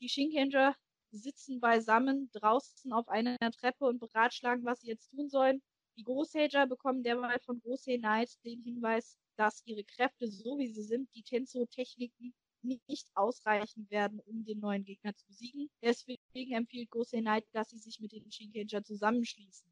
Die 0.00 0.08
Shinkenger 0.08 0.76
sitzen 1.10 1.60
beisammen 1.60 2.30
draußen 2.32 2.92
auf 2.92 3.08
einer 3.08 3.36
Treppe 3.52 3.84
und 3.84 3.98
beratschlagen, 3.98 4.64
was 4.64 4.80
sie 4.80 4.88
jetzt 4.88 5.10
tun 5.10 5.28
sollen. 5.28 5.62
Die 5.96 6.04
Großhager 6.04 6.66
bekommen 6.66 7.02
derweil 7.02 7.38
von 7.40 7.60
Gosei 7.60 7.98
Knight 7.98 8.30
den 8.44 8.62
Hinweis, 8.62 9.18
dass 9.36 9.62
ihre 9.66 9.84
Kräfte, 9.84 10.28
so 10.28 10.58
wie 10.58 10.68
sie 10.68 10.82
sind, 10.82 11.12
die 11.14 11.22
Tenso-Techniken 11.22 12.34
nicht 12.62 13.08
ausreichen 13.14 13.88
werden, 13.90 14.20
um 14.20 14.44
den 14.44 14.60
neuen 14.60 14.84
Gegner 14.84 15.14
zu 15.14 15.26
besiegen. 15.26 15.70
Deswegen 15.82 16.54
empfiehlt 16.54 16.90
Gosei 16.90 17.20
Knight, 17.20 17.46
dass 17.52 17.70
sie 17.70 17.78
sich 17.78 18.00
mit 18.00 18.12
den 18.12 18.30
Shinkenger 18.30 18.82
zusammenschließen. 18.82 19.68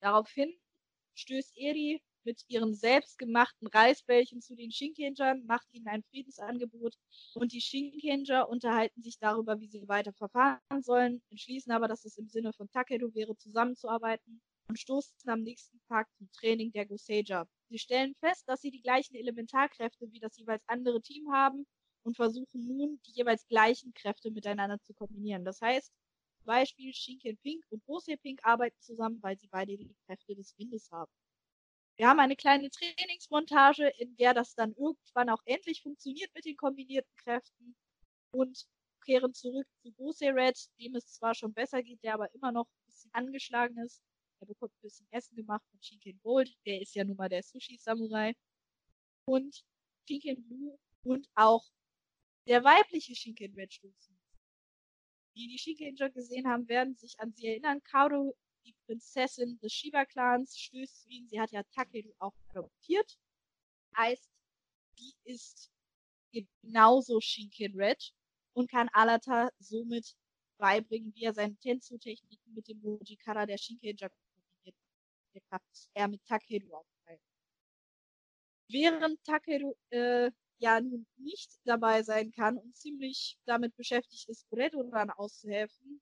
Daraufhin 0.00 0.52
stößt 1.14 1.56
Eri 1.56 2.02
mit 2.24 2.44
ihren 2.48 2.74
selbstgemachten 2.74 3.68
Reisbällchen 3.68 4.40
zu 4.40 4.54
den 4.54 4.70
Shinkengern, 4.70 5.44
macht 5.46 5.66
ihnen 5.72 5.86
ein 5.88 6.02
Friedensangebot 6.02 6.94
und 7.34 7.52
die 7.52 7.60
Shinkenger 7.60 8.48
unterhalten 8.48 9.02
sich 9.02 9.18
darüber, 9.18 9.60
wie 9.60 9.68
sie 9.68 9.86
weiter 9.88 10.12
verfahren 10.12 10.82
sollen, 10.82 11.22
entschließen 11.30 11.72
aber, 11.72 11.88
dass 11.88 12.04
es 12.04 12.16
im 12.16 12.28
Sinne 12.28 12.52
von 12.52 12.68
Takedo 12.70 13.14
wäre, 13.14 13.36
zusammenzuarbeiten 13.36 14.40
und 14.68 14.78
stoßen 14.78 15.28
am 15.28 15.42
nächsten 15.42 15.80
Tag 15.88 16.08
zum 16.16 16.30
Training 16.32 16.72
der 16.72 16.86
Goseja. 16.86 17.46
Sie 17.68 17.78
stellen 17.78 18.14
fest, 18.20 18.44
dass 18.48 18.60
sie 18.60 18.70
die 18.70 18.82
gleichen 18.82 19.14
Elementarkräfte 19.14 20.10
wie 20.10 20.20
das 20.20 20.36
jeweils 20.36 20.62
andere 20.66 21.02
Team 21.02 21.30
haben 21.32 21.66
und 22.02 22.16
versuchen 22.16 22.66
nun, 22.66 23.00
die 23.06 23.12
jeweils 23.12 23.46
gleichen 23.46 23.92
Kräfte 23.94 24.30
miteinander 24.30 24.80
zu 24.80 24.94
kombinieren. 24.94 25.44
Das 25.44 25.60
heißt, 25.60 25.92
Beispiel 26.44 26.92
Shinken 26.92 27.38
Pink 27.38 27.64
und 27.70 27.84
Bose 27.86 28.16
Pink 28.18 28.40
arbeiten 28.44 28.78
zusammen, 28.80 29.18
weil 29.22 29.38
sie 29.38 29.48
beide 29.48 29.76
die 29.76 29.94
Kräfte 30.06 30.34
des 30.34 30.56
Windes 30.58 30.90
haben. 30.90 31.10
Wir 31.96 32.08
haben 32.08 32.18
eine 32.18 32.36
kleine 32.36 32.70
Trainingsmontage, 32.70 33.88
in 33.98 34.16
der 34.16 34.34
das 34.34 34.54
dann 34.54 34.72
irgendwann 34.72 35.30
auch 35.30 35.42
endlich 35.44 35.82
funktioniert 35.82 36.34
mit 36.34 36.44
den 36.44 36.56
kombinierten 36.56 37.14
Kräften 37.16 37.76
und 38.32 38.66
kehren 39.04 39.32
zurück 39.32 39.66
zu 39.82 39.92
Bose 39.92 40.34
Red, 40.34 40.58
dem 40.80 40.96
es 40.96 41.12
zwar 41.12 41.34
schon 41.34 41.52
besser 41.52 41.82
geht, 41.82 42.02
der 42.02 42.14
aber 42.14 42.32
immer 42.34 42.50
noch 42.50 42.66
ein 42.66 42.86
bisschen 42.86 43.10
angeschlagen 43.14 43.78
ist. 43.78 44.02
Er 44.40 44.46
bekommt 44.46 44.72
ein 44.72 44.82
bisschen 44.82 45.06
Essen 45.10 45.36
gemacht 45.36 45.64
von 45.70 45.80
Shinken 45.82 46.18
Gold, 46.22 46.52
der 46.66 46.80
ist 46.80 46.94
ja 46.94 47.04
nun 47.04 47.16
mal 47.16 47.28
der 47.28 47.42
Sushi-Samurai. 47.42 48.34
Und 49.26 49.64
Shinken 50.08 50.42
Blue 50.48 50.78
und 51.04 51.28
auch 51.34 51.64
der 52.48 52.64
weibliche 52.64 53.14
Shinken 53.14 53.54
Red 53.54 53.72
stoßen. 53.72 54.18
Die 55.36 55.48
die 55.48 55.58
Shinkenger 55.58 56.10
gesehen 56.10 56.46
haben, 56.48 56.68
werden 56.68 56.94
sich 56.94 57.18
an 57.18 57.32
sie 57.32 57.48
erinnern. 57.48 57.82
Kaoru, 57.82 58.34
die 58.64 58.74
Prinzessin 58.86 59.58
des 59.60 59.72
Shiba-Clans, 59.72 60.58
stößt 60.58 61.02
zu 61.02 61.08
ihnen. 61.08 61.28
Sie 61.28 61.40
hat 61.40 61.52
ja 61.52 61.62
Takeru 61.74 62.12
auch 62.18 62.34
adoptiert. 62.48 63.18
Heißt, 63.96 64.30
die 64.98 65.14
ist 65.24 65.70
genauso 66.32 67.20
Shinken 67.20 67.78
Red 67.80 68.12
und 68.54 68.70
kann 68.70 68.88
Alata 68.92 69.50
somit 69.58 70.16
beibringen, 70.58 71.14
wie 71.14 71.24
er 71.24 71.34
seine 71.34 71.56
Tensu-Techniken 71.56 72.54
mit 72.54 72.68
dem 72.68 72.80
Mojikara 72.80 73.46
der 73.46 73.58
Shinkenger 73.58 74.08
kombiniert. 74.08 74.76
Der 75.34 75.40
Kraft 75.42 75.88
er 75.94 76.08
mit 76.08 76.24
Takeru 76.24 76.74
aufteilt. 76.74 77.20
Während 78.68 79.22
Takeru 79.24 79.74
äh, 79.90 80.30
ja 80.58 80.80
nun 80.80 81.06
nicht 81.16 81.60
dabei 81.64 82.02
sein 82.02 82.30
kann 82.32 82.56
und 82.56 82.76
ziemlich 82.76 83.38
damit 83.44 83.76
beschäftigt 83.76 84.28
ist, 84.28 84.48
Bredoran 84.48 85.10
auszuhelfen, 85.10 86.00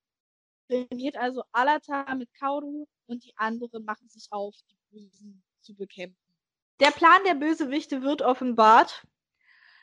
trainiert 0.72 1.16
also 1.16 1.42
Alata 1.52 2.14
mit 2.14 2.28
Kauru 2.38 2.86
und 3.06 3.24
die 3.24 3.34
anderen 3.36 3.84
machen 3.84 4.08
sich 4.08 4.28
auf, 4.30 4.54
die 4.70 4.78
Bösen 4.90 5.42
zu 5.60 5.74
bekämpfen. 5.74 6.16
Der 6.80 6.90
Plan 6.90 7.20
der 7.26 7.34
Bösewichte 7.34 8.02
wird 8.02 8.22
offenbart. 8.22 9.06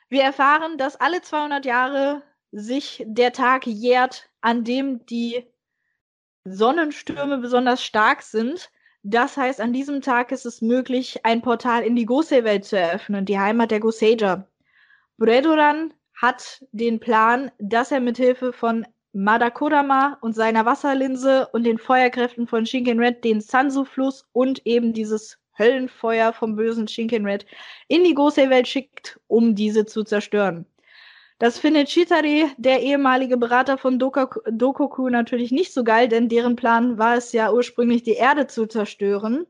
Wir 0.08 0.22
erfahren, 0.22 0.76
dass 0.76 0.96
alle 0.96 1.22
200 1.22 1.64
Jahre 1.64 2.22
sich 2.52 3.04
der 3.06 3.32
Tag 3.32 3.66
jährt, 3.66 4.28
an 4.40 4.64
dem 4.64 5.06
die 5.06 5.46
Sonnenstürme 6.44 7.38
besonders 7.38 7.82
stark 7.84 8.22
sind. 8.22 8.70
Das 9.02 9.36
heißt, 9.36 9.60
an 9.60 9.72
diesem 9.72 10.02
Tag 10.02 10.32
ist 10.32 10.44
es 10.44 10.60
möglich, 10.60 11.24
ein 11.24 11.42
Portal 11.42 11.84
in 11.84 11.96
die 11.96 12.06
Gosei-Welt 12.06 12.64
zu 12.64 12.78
eröffnen, 12.78 13.24
die 13.24 13.38
Heimat 13.38 13.70
der 13.70 13.80
Goseja. 13.80 14.46
Bredoran 15.16 15.94
hat 16.14 16.64
den 16.72 16.98
Plan, 17.00 17.50
dass 17.58 17.92
er 17.92 18.00
mit 18.00 18.16
Hilfe 18.16 18.52
von 18.52 18.86
Madakodama 19.12 20.18
und 20.20 20.34
seiner 20.34 20.66
Wasserlinse 20.66 21.48
und 21.52 21.64
den 21.64 21.78
Feuerkräften 21.78 22.46
von 22.46 22.64
Shinken 22.64 23.00
Red 23.00 23.24
den 23.24 23.40
Sansu-Fluss 23.40 24.26
und 24.32 24.64
eben 24.66 24.92
dieses 24.92 25.38
Höllenfeuer 25.58 26.32
vom 26.32 26.56
bösen 26.56 26.86
Shinken 26.86 27.26
Red 27.26 27.44
in 27.88 28.04
die 28.04 28.14
Gosei-Welt 28.14 28.68
schickt, 28.68 29.20
um 29.26 29.54
diese 29.54 29.84
zu 29.84 30.04
zerstören. 30.04 30.64
Das 31.40 31.58
findet 31.58 31.88
Chitari, 31.88 32.50
der 32.58 32.82
ehemalige 32.82 33.36
Berater 33.36 33.78
von 33.78 33.98
Dokoku, 33.98 34.40
Dokoku, 34.50 35.08
natürlich 35.08 35.50
nicht 35.50 35.72
so 35.72 35.84
geil, 35.84 36.06
denn 36.06 36.28
deren 36.28 36.54
Plan 36.54 36.98
war 36.98 37.16
es 37.16 37.32
ja 37.32 37.50
ursprünglich, 37.52 38.02
die 38.02 38.12
Erde 38.12 38.46
zu 38.46 38.66
zerstören. 38.66 39.46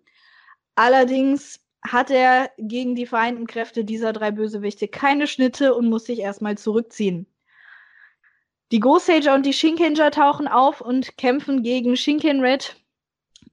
Allerdings 0.76 1.60
hat 1.82 2.10
er 2.10 2.50
gegen 2.58 2.94
die 2.94 3.06
vereinten 3.06 3.46
Kräfte 3.46 3.84
dieser 3.84 4.12
drei 4.12 4.30
Bösewichte 4.30 4.88
keine 4.88 5.26
Schnitte 5.26 5.74
und 5.74 5.88
muss 5.88 6.04
sich 6.04 6.20
erstmal 6.20 6.56
zurückziehen. 6.56 7.26
Die 8.72 8.80
Gosager 8.80 9.34
und 9.34 9.44
die 9.46 9.52
Shinkenger 9.52 10.10
tauchen 10.10 10.46
auf 10.46 10.80
und 10.80 11.16
kämpfen 11.18 11.62
gegen 11.62 11.96
Shinken 11.96 12.40
Red. 12.40 12.76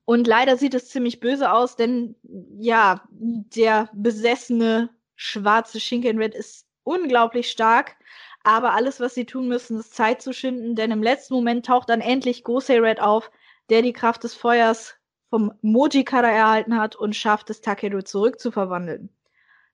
Und 0.06 0.28
leider 0.28 0.58
sieht 0.58 0.74
es 0.74 0.90
ziemlich 0.90 1.20
böse 1.20 1.52
aus, 1.52 1.76
denn 1.76 2.16
ja, 2.60 3.02
der 3.12 3.90
besessene 3.94 4.90
schwarze 5.16 5.80
Shinken 5.80 6.20
Red 6.20 6.36
ist 6.36 6.68
unglaublich 6.84 7.50
stark. 7.50 7.96
Aber 8.44 8.74
alles, 8.74 9.00
was 9.00 9.16
sie 9.16 9.26
tun 9.26 9.48
müssen, 9.48 9.80
ist 9.80 9.96
Zeit 9.96 10.22
zu 10.22 10.34
schinden, 10.34 10.76
denn 10.76 10.92
im 10.92 11.04
letzten 11.04 11.34
Moment 11.34 11.66
taucht 11.66 11.90
dann 11.90 12.00
endlich 12.00 12.44
Gosei 12.44 12.80
Red 12.80 13.02
auf, 13.02 13.32
der 13.70 13.82
die 13.82 13.94
Kraft 13.94 14.24
des 14.24 14.36
Feuers 14.36 14.96
vom 15.30 15.52
Moji-Kara 15.62 16.30
erhalten 16.30 16.80
hat 16.80 16.96
und 16.96 17.16
schafft 17.16 17.50
es, 17.50 17.60
Takeru 17.60 18.02
zurückzuverwandeln. 18.02 19.10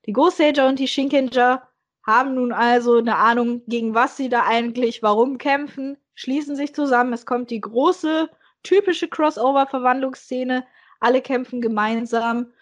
Die 0.06 0.12
Gosager 0.12 0.66
und 0.66 0.78
die 0.78 0.88
Shinkenger 0.88 1.68
haben 2.06 2.34
nun 2.34 2.52
also 2.52 2.98
eine 2.98 3.16
Ahnung, 3.16 3.62
gegen 3.66 3.94
was 3.94 4.16
sie 4.16 4.28
da 4.28 4.44
eigentlich 4.44 5.02
warum 5.02 5.38
kämpfen, 5.38 5.96
schließen 6.14 6.56
sich 6.56 6.74
zusammen. 6.74 7.12
Es 7.12 7.26
kommt 7.26 7.50
die 7.50 7.60
große, 7.60 8.28
typische 8.62 9.08
Crossover-Verwandlungsszene. 9.08 10.66
Alle 11.00 11.22
kämpfen 11.22 11.60
gemeinsam 11.60 12.52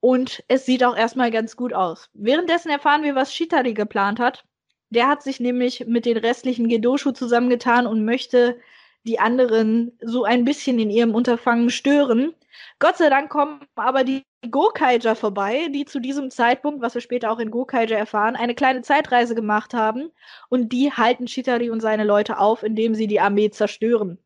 und 0.00 0.42
es 0.48 0.66
sieht 0.66 0.82
auch 0.82 0.96
erstmal 0.96 1.30
ganz 1.30 1.56
gut 1.56 1.74
aus. 1.74 2.08
Währenddessen 2.14 2.70
erfahren 2.70 3.02
wir, 3.02 3.14
was 3.14 3.34
Shitari 3.34 3.74
geplant 3.74 4.18
hat. 4.18 4.44
Der 4.90 5.08
hat 5.08 5.22
sich 5.22 5.40
nämlich 5.40 5.86
mit 5.86 6.04
den 6.04 6.16
restlichen 6.16 6.68
Gedoshu 6.68 7.12
zusammengetan 7.12 7.86
und 7.86 8.04
möchte 8.04 8.58
die 9.04 9.20
anderen 9.20 9.96
so 10.00 10.24
ein 10.24 10.44
bisschen 10.44 10.78
in 10.78 10.90
ihrem 10.90 11.14
Unterfangen 11.14 11.70
stören. 11.70 12.34
Gott 12.78 12.96
sei 12.96 13.08
Dank 13.08 13.30
kommen 13.30 13.60
aber 13.76 14.04
die 14.04 14.24
Gokaiger 14.48 15.16
vorbei, 15.16 15.68
die 15.68 15.84
zu 15.84 16.00
diesem 16.00 16.30
Zeitpunkt, 16.30 16.80
was 16.80 16.94
wir 16.94 17.00
später 17.00 17.30
auch 17.30 17.38
in 17.38 17.50
Gokaiger 17.50 17.96
erfahren, 17.96 18.36
eine 18.36 18.54
kleine 18.54 18.82
Zeitreise 18.82 19.34
gemacht 19.34 19.74
haben 19.74 20.10
und 20.48 20.72
die 20.72 20.92
halten 20.92 21.26
Chitari 21.26 21.70
und 21.70 21.80
seine 21.80 22.04
Leute 22.04 22.38
auf, 22.38 22.62
indem 22.62 22.94
sie 22.94 23.06
die 23.06 23.20
Armee 23.20 23.50
zerstören. 23.50 24.18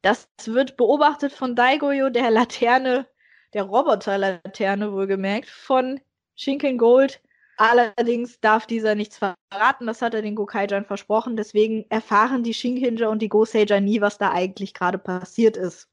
Das 0.00 0.28
wird 0.44 0.76
beobachtet 0.76 1.32
von 1.32 1.54
Daigoyo, 1.54 2.08
der 2.10 2.30
Laterne, 2.30 3.06
der 3.52 3.64
Roboter-Laterne 3.64 4.92
wohlgemerkt, 4.92 5.48
von 5.48 6.00
Shinken 6.34 6.78
Gold, 6.78 7.20
Allerdings 7.56 8.40
darf 8.40 8.66
dieser 8.66 8.94
nichts 8.94 9.18
verraten, 9.18 9.86
das 9.86 10.02
hat 10.02 10.14
er 10.14 10.22
den 10.22 10.34
Gokaijan 10.34 10.84
versprochen. 10.84 11.36
Deswegen 11.36 11.84
erfahren 11.90 12.42
die 12.42 12.54
Shinkenger 12.54 13.10
und 13.10 13.20
die 13.20 13.28
Goseiger 13.28 13.80
nie, 13.80 14.00
was 14.00 14.18
da 14.18 14.32
eigentlich 14.32 14.74
gerade 14.74 14.98
passiert 14.98 15.56
ist. 15.56 15.88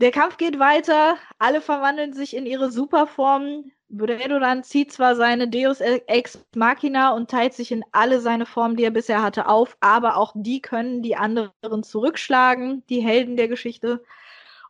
Der 0.00 0.12
Kampf 0.12 0.36
geht 0.36 0.60
weiter, 0.60 1.16
alle 1.40 1.60
verwandeln 1.60 2.12
sich 2.12 2.36
in 2.36 2.46
ihre 2.46 2.70
Superformen. 2.70 3.72
Bredoran 3.88 4.62
zieht 4.62 4.92
zwar 4.92 5.16
seine 5.16 5.48
Deus 5.48 5.80
Ex 5.80 6.44
Machina 6.54 7.14
und 7.14 7.30
teilt 7.30 7.54
sich 7.54 7.72
in 7.72 7.84
alle 7.90 8.20
seine 8.20 8.46
Formen, 8.46 8.76
die 8.76 8.84
er 8.84 8.92
bisher 8.92 9.22
hatte, 9.22 9.48
auf, 9.48 9.76
aber 9.80 10.16
auch 10.16 10.32
die 10.36 10.62
können 10.62 11.02
die 11.02 11.16
anderen 11.16 11.82
zurückschlagen, 11.82 12.84
die 12.88 13.00
Helden 13.00 13.36
der 13.36 13.48
Geschichte. 13.48 14.04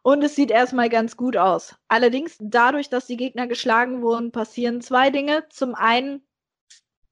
Und 0.02 0.22
es 0.22 0.34
sieht 0.34 0.50
erstmal 0.50 0.88
ganz 0.88 1.16
gut 1.16 1.36
aus. 1.36 1.76
Allerdings, 1.88 2.38
dadurch, 2.40 2.88
dass 2.88 3.06
die 3.06 3.18
Gegner 3.18 3.46
geschlagen 3.46 4.00
wurden, 4.00 4.32
passieren 4.32 4.80
zwei 4.80 5.10
Dinge. 5.10 5.46
Zum 5.50 5.74
einen, 5.74 6.22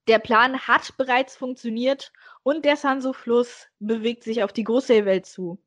der 0.09 0.21
Plan 0.21 0.61
hat 0.67 0.97
bereits 0.97 1.37
funktioniert 1.37 2.13
und 2.43 2.65
der 2.65 2.77
Sanso-Fluss 2.77 3.67
bewegt 3.79 4.25
sich 4.25 4.43
auf 4.43 4.55
die 4.55 4.65
Großseewelt 4.65 5.27
zu. 5.27 5.59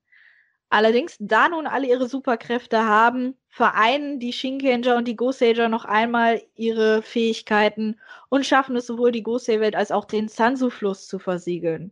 Allerdings, 0.72 1.16
da 1.20 1.50
nun 1.50 1.66
alle 1.66 1.88
ihre 1.88 2.08
Superkräfte 2.08 2.86
haben, 2.86 3.36
vereinen 3.48 4.20
die 4.20 4.34
Shinkenger 4.34 4.98
und 4.98 5.08
die 5.08 5.16
Goseiger 5.16 5.68
noch 5.68 5.84
einmal 5.84 6.44
ihre 6.56 7.02
Fähigkeiten 7.02 8.00
und 8.30 8.46
schaffen 8.46 8.76
es 8.76 8.86
sowohl 8.86 9.12
die 9.12 9.24
Gosei-Welt 9.24 9.76
als 9.76 9.92
auch 9.92 10.06
den 10.06 10.28
Sansu-Fluss 10.28 11.08
zu 11.08 11.18
versiegeln. 11.18 11.92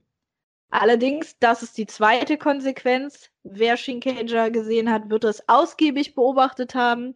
Allerdings, 0.69 1.39
das 1.39 1.63
ist 1.63 1.77
die 1.77 1.87
zweite 1.87 2.37
Konsequenz. 2.37 3.31
Wer 3.43 3.77
Shinkenger 3.77 4.51
gesehen 4.51 4.91
hat, 4.91 5.09
wird 5.09 5.23
es 5.23 5.47
ausgiebig 5.49 6.13
beobachtet 6.13 6.75
haben. 6.75 7.15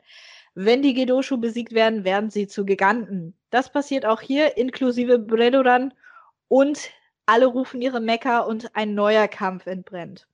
Wenn 0.55 0.81
die 0.81 0.93
Gedoshu 0.93 1.37
besiegt 1.37 1.73
werden, 1.73 2.03
werden 2.03 2.29
sie 2.29 2.47
zu 2.47 2.65
Giganten. 2.65 3.35
Das 3.51 3.71
passiert 3.71 4.05
auch 4.05 4.21
hier, 4.21 4.57
inklusive 4.57 5.19
Bredoran. 5.19 5.93
Und 6.47 6.89
alle 7.25 7.45
rufen 7.45 7.81
ihre 7.81 7.99
Mekka 7.99 8.39
und 8.39 8.75
ein 8.75 8.95
neuer 8.95 9.27
Kampf 9.27 9.67
entbrennt. 9.67 10.27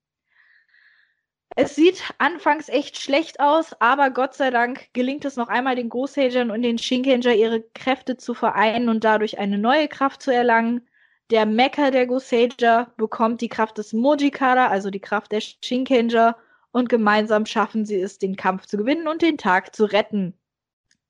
Es 1.60 1.74
sieht 1.74 2.04
anfangs 2.20 2.70
echt 2.70 3.02
schlecht 3.02 3.40
aus, 3.40 3.74
aber 3.80 4.12
Gott 4.12 4.36
sei 4.36 4.52
Dank 4.52 4.94
gelingt 4.94 5.26
es 5.26 5.38
noch 5.38 5.48
einmal 5.48 5.76
den 5.76 5.90
Großhagern 5.90 6.52
und 6.52 6.62
den 6.62 6.78
Shinkenger 6.78 7.34
ihre 7.34 7.64
Kräfte 7.74 8.16
zu 8.16 8.36
vereinen 8.36 8.90
und 8.90 9.04
dadurch 9.04 9.40
eine 9.40 9.58
neue 9.58 9.88
Kraft 9.88 10.22
zu 10.22 10.32
erlangen. 10.32 10.88
Der 11.32 11.48
Mecha 11.48 11.90
der 11.90 12.06
Goseja 12.06 12.94
bekommt 12.96 13.42
die 13.42 13.50
Kraft 13.50 13.80
des 13.80 13.92
Mojikara, 13.92 14.68
also 14.68 14.92
die 14.92 15.00
Kraft 15.00 15.32
der 15.32 15.42
Shinkenger, 15.42 16.38
und 16.74 16.90
gemeinsam 16.90 17.48
schaffen 17.48 17.86
sie 17.86 18.00
es, 18.00 18.20
den 18.20 18.36
Kampf 18.36 18.68
zu 18.68 18.78
gewinnen 18.78 19.08
und 19.08 19.24
den 19.24 19.40
Tag 19.40 19.76
zu 19.76 19.86
retten. 19.86 20.36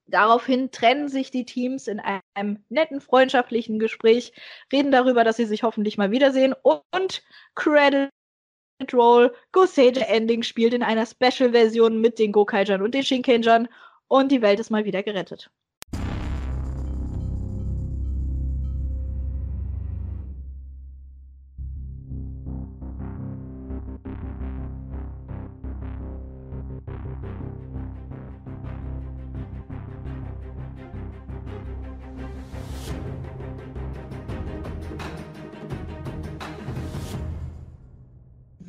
Daraufhin 0.06 0.72
trennen 0.72 1.10
sich 1.10 1.30
die 1.30 1.44
Teams 1.44 1.90
in 1.90 2.00
einem 2.36 2.64
netten 2.70 3.02
freundschaftlichen 3.02 3.80
Gespräch, 3.80 4.32
reden 4.72 4.94
darüber, 4.94 5.26
dass 5.26 5.36
sie 5.36 5.46
sich 5.46 5.64
hoffentlich 5.64 5.98
mal 5.98 6.12
wiedersehen 6.12 6.56
und 6.64 7.22
Credit 7.54 8.10
Roll 8.94 9.34
Goseja 9.52 10.06
Ending 10.08 10.44
spielt 10.44 10.74
in 10.74 10.84
einer 10.84 11.06
Special-Version 11.06 12.00
mit 12.00 12.20
den 12.20 12.32
Gokaijan 12.32 12.82
und 12.82 12.94
den 12.94 13.04
Shinkenjan 13.04 13.68
und 14.08 14.32
die 14.32 14.42
Welt 14.42 14.60
ist 14.60 14.70
mal 14.70 14.86
wieder 14.86 15.04
gerettet. 15.04 15.50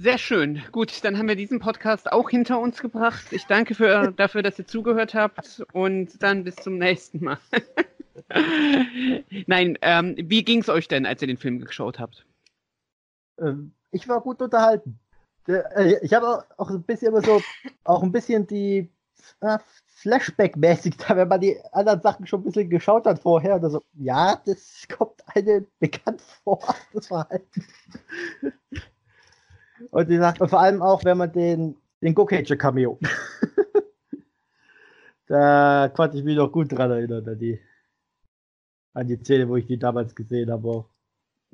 Sehr 0.09 0.17
schön. 0.17 0.63
Gut, 0.73 1.05
dann 1.05 1.19
haben 1.19 1.29
wir 1.29 1.37
diesen 1.37 1.61
Podcast 1.61 2.11
auch 2.11 2.31
hinter 2.31 2.59
uns 2.61 2.81
gebracht. 2.81 3.27
Ich 3.31 3.45
danke 3.45 3.75
für, 3.75 4.11
dafür, 4.17 4.43
dass 4.43 4.59
ihr 4.59 4.67
zugehört 4.67 5.13
habt 5.13 5.63
und 5.75 6.23
dann 6.23 6.45
bis 6.45 6.57
zum 6.57 6.79
nächsten 6.79 7.23
Mal. 7.23 7.37
Nein, 9.47 9.77
ähm, 9.83 10.15
wie 10.17 10.43
ging 10.45 10.63
es 10.63 10.71
euch 10.71 10.89
denn, 10.89 11.05
als 11.05 11.21
ihr 11.21 11.29
den 11.29 11.37
Film 11.37 11.63
geschaut 11.63 11.99
habt? 11.99 12.25
Ähm, 13.39 13.75
ich 13.91 14.09
war 14.09 14.23
gut 14.23 14.41
unterhalten. 14.41 14.99
Äh, 15.47 15.97
ich 16.01 16.15
habe 16.15 16.43
auch 16.57 16.71
ein 16.71 16.85
bisschen 16.85 17.09
immer 17.09 17.21
so, 17.21 17.43
auch 17.85 18.03
ein 18.03 18.11
bisschen 18.11 18.47
die 18.47 18.91
äh, 19.43 19.59
Flashback-mäßig, 20.01 20.95
wenn 21.07 21.29
man 21.29 21.43
die 21.43 21.61
anderen 21.73 22.01
Sachen 22.01 22.27
schon 22.27 22.41
ein 22.41 22.45
bisschen 22.45 22.71
geschaut 22.71 23.05
hat 23.05 23.19
vorher. 23.19 23.57
Oder 23.57 23.69
so, 23.69 23.83
ja, 23.93 24.41
das 24.47 24.87
kommt 24.89 25.23
einem 25.27 25.67
bekannt 25.81 26.23
vor, 26.23 26.75
das 26.95 27.09
Verhalten. 27.09 27.67
Und, 29.91 30.09
die 30.09 30.17
sagt, 30.17 30.41
und 30.41 30.49
vor 30.49 30.61
allem 30.61 30.83
auch, 30.83 31.05
wenn 31.05 31.19
man 31.19 31.33
den, 31.33 31.77
den 32.03 32.15
Gokager 32.15 32.57
Cameo. 32.57 32.99
da 35.27 35.91
konnte 35.95 36.19
ich 36.19 36.25
mich 36.25 36.37
noch 36.37 36.53
gut 36.53 36.73
dran 36.73 36.91
erinnern, 36.91 37.29
an 37.29 37.39
die, 37.39 37.61
an 38.95 39.09
die 39.09 39.17
Szene, 39.17 39.49
wo 39.49 39.57
ich 39.57 39.67
die 39.67 39.79
damals 39.79 40.15
gesehen 40.15 40.51
habe. 40.51 40.85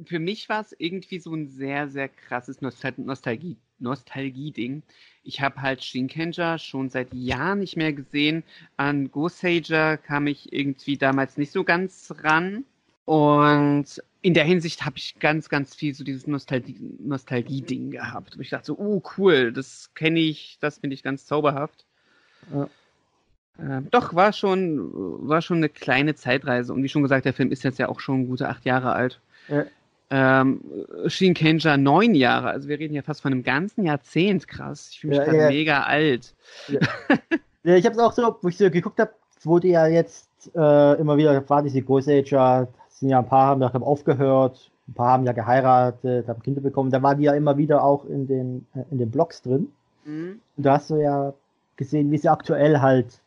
Für 0.07 0.19
mich 0.19 0.49
war 0.49 0.61
es 0.61 0.75
irgendwie 0.77 1.21
so 1.21 1.33
ein 1.35 1.49
sehr, 1.49 1.89
sehr 1.89 2.09
krasses 2.09 2.61
Nostal 2.61 2.95
Nostalgie, 2.97 3.59
Nostalgie-Ding. 3.79 4.83
Ich 5.23 5.41
habe 5.41 5.63
halt 5.63 5.85
Shinkenger 5.85 6.59
schon 6.59 6.91
seit 6.91 7.15
Jahren 7.15 7.61
nicht 7.61 7.77
mehr 7.77 7.93
gesehen. 7.93 8.43
An 8.77 9.13
Gosager 9.13 9.97
kam 9.97 10.27
ich 10.27 10.53
irgendwie 10.53 10.97
damals 10.97 11.37
nicht 11.37 11.53
so 11.53 11.63
ganz 11.63 12.13
ran. 12.23 12.65
Und 13.05 14.03
in 14.23 14.33
der 14.33 14.45
Hinsicht 14.45 14.87
habe 14.87 14.97
ich 14.97 15.19
ganz, 15.19 15.49
ganz 15.49 15.75
viel 15.75 15.95
so 15.95 16.03
dieses 16.03 16.27
Nostalgie-Ding 16.27 17.07
Nostalgie 17.07 17.91
gehabt. 17.91 18.35
Und 18.35 18.41
ich 18.41 18.51
dachte 18.51 18.67
so, 18.67 18.79
oh 18.79 19.03
cool, 19.19 19.53
das 19.53 19.91
kenne 19.95 20.21
ich, 20.21 20.57
das 20.61 20.79
finde 20.79 20.95
ich 20.95 21.03
ganz 21.03 21.27
zauberhaft. 21.27 21.85
Ja. 22.53 22.69
Äh, 23.59 23.83
doch, 23.91 24.15
war 24.15 24.33
schon, 24.33 25.29
war 25.29 25.43
schon 25.43 25.59
eine 25.59 25.69
kleine 25.69 26.15
Zeitreise. 26.15 26.73
Und 26.73 26.83
wie 26.83 26.89
schon 26.89 27.03
gesagt, 27.03 27.27
der 27.27 27.35
Film 27.35 27.53
ist 27.53 27.65
jetzt 27.65 27.79
ja 27.79 27.89
auch 27.89 28.01
schon 28.01 28.27
gute 28.27 28.49
acht 28.49 28.65
Jahre 28.65 28.93
alt. 28.93 29.21
Ja. 29.49 29.65
Ähm, 30.11 30.61
Shinkenja 31.07 31.77
neun 31.77 32.15
Jahre, 32.15 32.51
also 32.51 32.69
wir 32.69 32.79
reden 32.79 32.95
ja 32.95 33.03
fast 33.03 33.23
von 33.23 33.33
einem 33.33 33.43
ganzen 33.43 33.85
Jahrzehnt, 33.85 34.47
krass. 34.47 34.91
Ich 34.93 35.01
fühle 35.01 35.11
mich 35.11 35.19
ja, 35.19 35.25
gerade 35.25 35.39
ja. 35.39 35.49
mega 35.49 35.83
alt. 35.83 36.35
Ja, 36.69 36.81
ja 37.65 37.77
ich 37.77 37.85
habe 37.85 37.97
es 37.97 38.01
auch 38.01 38.13
so, 38.13 38.39
wo 38.41 38.49
ich 38.49 38.57
so 38.57 38.71
geguckt 38.71 39.01
habe, 39.01 39.13
wurde 39.43 39.69
ja 39.69 39.87
jetzt 39.87 40.29
äh, 40.55 41.01
immer 41.01 41.17
wieder, 41.17 41.49
war 41.49 41.63
diese 41.63 41.83
Ghost 41.83 42.09
Ager 42.09 42.69
sind 42.95 43.09
ja 43.09 43.19
ein 43.19 43.27
paar 43.27 43.49
haben 43.49 43.61
ja 43.61 43.69
aufgehört, 43.69 44.71
ein 44.89 44.95
paar 44.95 45.13
haben 45.13 45.27
ja 45.27 45.33
geheiratet, 45.33 46.29
haben 46.29 46.43
Kinder 46.43 46.61
bekommen. 46.61 46.91
Da 46.91 47.03
waren 47.03 47.19
die 47.19 47.25
ja 47.25 47.35
immer 47.35 47.57
wieder 47.57 47.83
auch 47.83 48.05
in 48.05 48.27
den, 48.27 48.67
äh, 48.75 48.85
in 48.91 48.99
den 48.99 49.11
Blogs 49.11 49.43
drin. 49.43 49.73
Mhm. 50.05 50.41
Und 50.57 50.67
da 50.67 50.75
hast 50.75 50.91
du 50.91 50.97
ja 50.97 51.35
gesehen, 51.77 52.11
wie 52.11 52.19
sie 52.19 52.29
aktuell 52.29 52.81
halt 52.81 53.21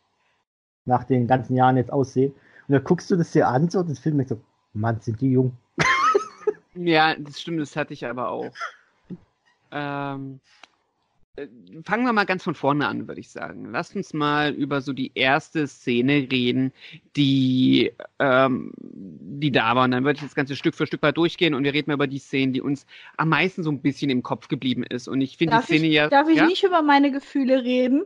nach 0.86 1.04
den 1.04 1.28
ganzen 1.28 1.56
Jahren 1.56 1.78
jetzt 1.78 1.92
aussehen. 1.92 2.34
Und 2.68 2.74
da 2.74 2.80
guckst 2.80 3.12
du 3.12 3.16
das 3.16 3.32
dir 3.32 3.48
an, 3.48 3.70
so, 3.70 3.84
das 3.84 4.00
Film, 4.00 4.24
so, 4.26 4.40
Mann, 4.74 5.00
sind 5.02 5.20
die 5.20 5.32
jung. 5.32 5.58
ja, 6.76 7.16
das 7.16 7.42
stimmt, 7.42 7.60
das 7.60 7.76
hatte 7.76 7.94
ich 7.94 8.06
aber 8.06 8.30
auch. 8.30 8.52
Ähm, 9.70 10.40
äh, 10.44 10.67
fangen 11.84 12.06
wir 12.06 12.14
mal 12.14 12.26
ganz 12.26 12.44
von 12.44 12.56
vorne 12.56 12.88
an, 12.88 13.08
würde 13.08 13.22
ich 13.22 13.30
sagen. 13.30 13.72
Lasst 13.72 13.96
uns 13.96 14.14
mal 14.14 14.54
über 14.54 14.82
so 14.82 14.94
die 14.94 15.12
erste 15.14 15.68
Szene 15.68 16.28
reden, 16.32 16.74
die, 17.16 17.92
ähm, 18.20 18.74
die 18.78 19.52
da 19.52 19.76
war. 19.76 19.86
Und 19.86 19.92
dann 19.92 20.04
würde 20.04 20.18
ich 20.18 20.24
das 20.24 20.36
ganze 20.36 20.56
Stück 20.56 20.76
für 20.76 20.88
Stück 20.88 21.02
mal 21.02 21.12
durchgehen 21.12 21.54
und 21.54 21.64
wir 21.64 21.74
reden 21.74 21.92
mal 21.92 21.96
über 21.96 22.08
die 22.08 22.20
Szene, 22.20 22.54
die 22.54 22.62
uns 22.62 22.86
am 23.18 23.30
meisten 23.30 23.64
so 23.64 23.72
ein 23.72 23.82
bisschen 23.82 24.10
im 24.10 24.24
Kopf 24.24 24.48
geblieben 24.48 24.84
ist. 24.84 25.08
Und 25.08 25.22
ich 25.22 25.38
finde 25.38 25.58
die 25.58 25.64
Szene 25.64 25.88
ich, 25.88 25.94
ja. 25.94 26.10
Darf 26.10 26.30
ich 26.30 26.38
ja? 26.38 26.46
nicht 26.46 26.64
über 26.64 26.82
meine 26.82 27.12
Gefühle 27.12 27.64
reden? 27.64 28.04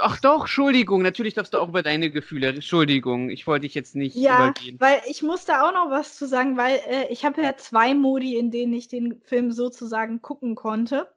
Ach 0.00 0.20
doch, 0.20 0.42
Entschuldigung, 0.42 1.02
natürlich 1.02 1.34
darfst 1.34 1.54
du 1.54 1.58
auch 1.58 1.70
über 1.70 1.82
deine 1.82 2.10
Gefühle. 2.10 2.48
Entschuldigung, 2.48 3.30
ich 3.30 3.46
wollte 3.46 3.62
dich 3.62 3.74
jetzt 3.74 3.96
nicht 3.96 4.14
ja, 4.14 4.50
übergehen. 4.50 4.76
weil 4.78 5.00
ich 5.08 5.22
muss 5.22 5.44
da 5.44 5.66
auch 5.66 5.72
noch 5.72 5.90
was 5.90 6.16
zu 6.16 6.28
sagen, 6.28 6.56
weil 6.56 6.78
äh, 6.88 7.10
ich 7.10 7.24
habe 7.24 7.42
ja 7.42 7.56
zwei 7.56 7.94
Modi, 7.94 8.36
in 8.36 8.50
denen 8.50 8.74
ich 8.74 8.86
den 8.88 9.20
Film 9.22 9.50
sozusagen 9.50 10.22
gucken 10.22 10.54
konnte. 10.54 11.08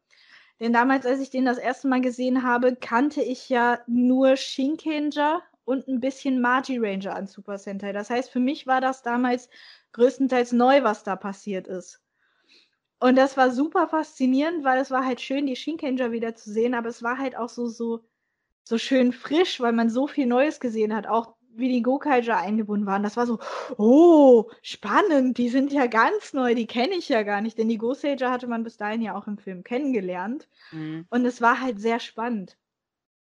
Denn 0.61 0.73
damals, 0.73 1.07
als 1.07 1.19
ich 1.19 1.31
den 1.31 1.45
das 1.45 1.57
erste 1.57 1.87
Mal 1.87 2.01
gesehen 2.01 2.43
habe, 2.43 2.75
kannte 2.75 3.23
ich 3.23 3.49
ja 3.49 3.79
nur 3.87 4.37
Shinkenger 4.37 5.41
und 5.65 5.87
ein 5.87 5.99
bisschen 5.99 6.39
Magi 6.39 6.77
Ranger 6.77 7.15
an 7.15 7.25
Super 7.25 7.57
Sentai. 7.57 7.93
Das 7.93 8.11
heißt, 8.11 8.29
für 8.29 8.39
mich 8.39 8.67
war 8.67 8.79
das 8.79 9.01
damals 9.01 9.49
größtenteils 9.93 10.51
neu, 10.51 10.83
was 10.83 11.03
da 11.03 11.15
passiert 11.15 11.67
ist. 11.67 11.99
Und 12.99 13.15
das 13.15 13.37
war 13.37 13.49
super 13.49 13.87
faszinierend, 13.87 14.63
weil 14.63 14.79
es 14.79 14.91
war 14.91 15.03
halt 15.03 15.19
schön, 15.19 15.47
die 15.47 15.55
Shinkenger 15.55 16.11
wieder 16.11 16.35
zu 16.35 16.51
sehen, 16.51 16.75
aber 16.75 16.89
es 16.89 17.01
war 17.01 17.17
halt 17.17 17.35
auch 17.35 17.49
so, 17.49 17.65
so, 17.65 18.01
so 18.63 18.77
schön 18.77 19.13
frisch, 19.13 19.59
weil 19.61 19.73
man 19.73 19.89
so 19.89 20.05
viel 20.05 20.27
Neues 20.27 20.59
gesehen 20.59 20.95
hat. 20.95 21.07
Auch 21.07 21.33
wie 21.55 21.69
die 21.69 21.81
Gokaiger 21.81 22.37
eingebunden 22.37 22.85
waren. 22.85 23.03
Das 23.03 23.17
war 23.17 23.25
so, 23.25 23.39
oh, 23.77 24.49
spannend, 24.61 25.37
die 25.37 25.49
sind 25.49 25.71
ja 25.71 25.87
ganz 25.87 26.33
neu, 26.33 26.55
die 26.55 26.67
kenne 26.67 26.95
ich 26.95 27.09
ja 27.09 27.23
gar 27.23 27.41
nicht, 27.41 27.57
denn 27.57 27.69
die 27.69 27.77
Gosager 27.77 28.31
hatte 28.31 28.47
man 28.47 28.63
bis 28.63 28.77
dahin 28.77 29.01
ja 29.01 29.15
auch 29.15 29.27
im 29.27 29.37
Film 29.37 29.63
kennengelernt. 29.63 30.47
Mhm. 30.71 31.05
Und 31.09 31.25
es 31.25 31.41
war 31.41 31.61
halt 31.61 31.79
sehr 31.79 31.99
spannend. 31.99 32.57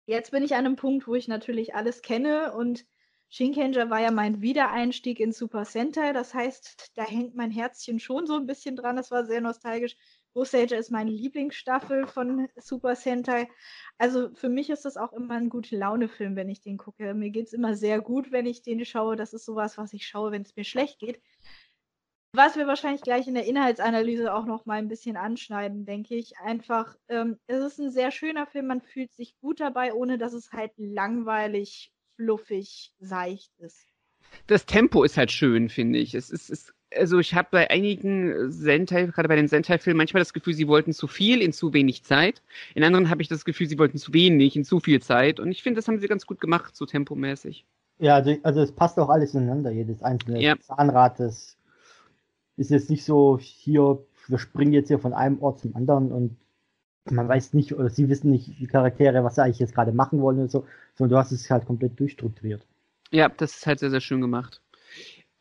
Jetzt 0.05 0.31
bin 0.31 0.43
ich 0.43 0.55
an 0.55 0.65
einem 0.65 0.75
Punkt, 0.75 1.07
wo 1.07 1.15
ich 1.15 1.27
natürlich 1.27 1.75
alles 1.75 2.01
kenne 2.01 2.53
und 2.53 2.85
Shinkenger 3.29 3.89
war 3.89 4.01
ja 4.01 4.11
mein 4.11 4.41
Wiedereinstieg 4.41 5.21
in 5.21 5.31
Super 5.31 5.63
Sentai. 5.63 6.11
Das 6.11 6.33
heißt, 6.33 6.91
da 6.95 7.03
hängt 7.03 7.33
mein 7.33 7.49
Herzchen 7.49 7.97
schon 7.97 8.27
so 8.27 8.35
ein 8.35 8.45
bisschen 8.45 8.75
dran. 8.75 8.97
Das 8.97 9.09
war 9.09 9.25
sehr 9.25 9.39
nostalgisch. 9.39 9.95
Ghost 10.33 10.53
ist 10.53 10.91
meine 10.91 11.11
Lieblingsstaffel 11.11 12.07
von 12.07 12.47
Super 12.55 12.95
Sentai. 12.95 13.49
Also 13.97 14.33
für 14.33 14.49
mich 14.49 14.69
ist 14.69 14.85
das 14.85 14.97
auch 14.97 15.11
immer 15.13 15.35
ein 15.35 15.49
gute 15.49 15.77
Laune-Film, 15.77 16.35
wenn 16.35 16.49
ich 16.49 16.61
den 16.61 16.77
gucke. 16.77 17.13
Mir 17.13 17.31
geht 17.31 17.47
es 17.47 17.53
immer 17.53 17.75
sehr 17.75 17.99
gut, 18.01 18.31
wenn 18.31 18.45
ich 18.45 18.61
den 18.61 18.85
schaue. 18.85 19.15
Das 19.15 19.33
ist 19.33 19.45
sowas, 19.45 19.77
was 19.77 19.93
ich 19.93 20.07
schaue, 20.07 20.31
wenn 20.31 20.43
es 20.43 20.55
mir 20.55 20.63
schlecht 20.63 20.99
geht. 20.99 21.21
Was 22.33 22.55
wir 22.55 22.65
wahrscheinlich 22.65 23.01
gleich 23.01 23.27
in 23.27 23.33
der 23.33 23.45
Inhaltsanalyse 23.45 24.33
auch 24.33 24.45
noch 24.45 24.65
mal 24.65 24.77
ein 24.77 24.87
bisschen 24.87 25.17
anschneiden, 25.17 25.85
denke 25.85 26.15
ich. 26.15 26.37
Einfach, 26.37 26.95
ähm, 27.09 27.37
es 27.47 27.61
ist 27.61 27.79
ein 27.79 27.91
sehr 27.91 28.09
schöner 28.11 28.47
Film, 28.47 28.67
man 28.67 28.81
fühlt 28.81 29.11
sich 29.13 29.37
gut 29.41 29.59
dabei, 29.59 29.93
ohne 29.93 30.17
dass 30.17 30.31
es 30.31 30.53
halt 30.53 30.71
langweilig, 30.77 31.91
fluffig, 32.15 32.93
seicht 32.99 33.51
ist. 33.59 33.85
Das 34.47 34.65
Tempo 34.65 35.03
ist 35.03 35.17
halt 35.17 35.29
schön, 35.29 35.67
finde 35.67 35.99
ich. 35.99 36.15
Es 36.15 36.29
ist, 36.29 36.49
es, 36.49 36.73
also 36.97 37.19
ich 37.19 37.33
habe 37.33 37.47
bei 37.51 37.69
einigen 37.69 38.51
Sentai, 38.51 39.05
gerade 39.05 39.27
bei 39.27 39.35
den 39.35 39.47
Sentai-Filmen, 39.47 39.97
manchmal 39.97 40.21
das 40.21 40.33
Gefühl, 40.33 40.53
sie 40.53 40.67
wollten 40.67 40.93
zu 40.93 41.07
viel 41.07 41.41
in 41.41 41.53
zu 41.53 41.73
wenig 41.73 42.03
Zeit. 42.03 42.41
In 42.75 42.83
anderen 42.83 43.09
habe 43.09 43.21
ich 43.21 43.27
das 43.27 43.45
Gefühl, 43.45 43.67
sie 43.67 43.79
wollten 43.79 43.97
zu 43.97 44.13
wenig 44.13 44.55
in 44.55 44.65
zu 44.65 44.79
viel 44.79 45.01
Zeit. 45.01 45.39
Und 45.39 45.51
ich 45.51 45.63
finde, 45.63 45.77
das 45.77 45.87
haben 45.87 45.99
sie 45.99 46.07
ganz 46.07 46.25
gut 46.25 46.41
gemacht, 46.41 46.75
so 46.75 46.85
tempomäßig. 46.85 47.65
Ja, 47.99 48.15
also, 48.15 48.35
also 48.43 48.61
es 48.61 48.71
passt 48.71 48.99
auch 48.99 49.09
alles 49.09 49.33
ineinander, 49.33 49.71
jedes 49.71 50.01
einzelne 50.01 50.41
ja. 50.41 50.59
Zahnrad, 50.59 51.19
das 51.19 51.55
ist 52.57 52.71
jetzt 52.71 52.89
nicht 52.89 53.05
so, 53.05 53.37
hier, 53.39 53.99
wir 54.27 54.39
springen 54.39 54.73
jetzt 54.73 54.87
hier 54.87 54.99
von 54.99 55.13
einem 55.13 55.41
Ort 55.41 55.59
zum 55.59 55.75
anderen 55.75 56.11
und 56.11 56.37
man 57.09 57.27
weiß 57.27 57.53
nicht, 57.53 57.73
oder 57.73 57.89
sie 57.89 58.09
wissen 58.09 58.31
nicht, 58.31 58.59
die 58.59 58.67
Charaktere, 58.67 59.23
was 59.23 59.35
sie 59.35 59.43
eigentlich 59.43 59.59
jetzt 59.59 59.73
gerade 59.73 59.91
machen 59.91 60.21
wollen 60.21 60.39
und 60.39 60.51
so, 60.51 60.65
sondern 60.95 61.11
du 61.11 61.17
hast 61.17 61.31
es 61.31 61.49
halt 61.49 61.65
komplett 61.65 61.99
durchstrukturiert. 61.99 62.65
Ja, 63.11 63.29
das 63.29 63.57
ist 63.57 63.67
halt 63.67 63.79
sehr, 63.79 63.89
sehr 63.89 64.01
schön 64.01 64.21
gemacht. 64.21 64.61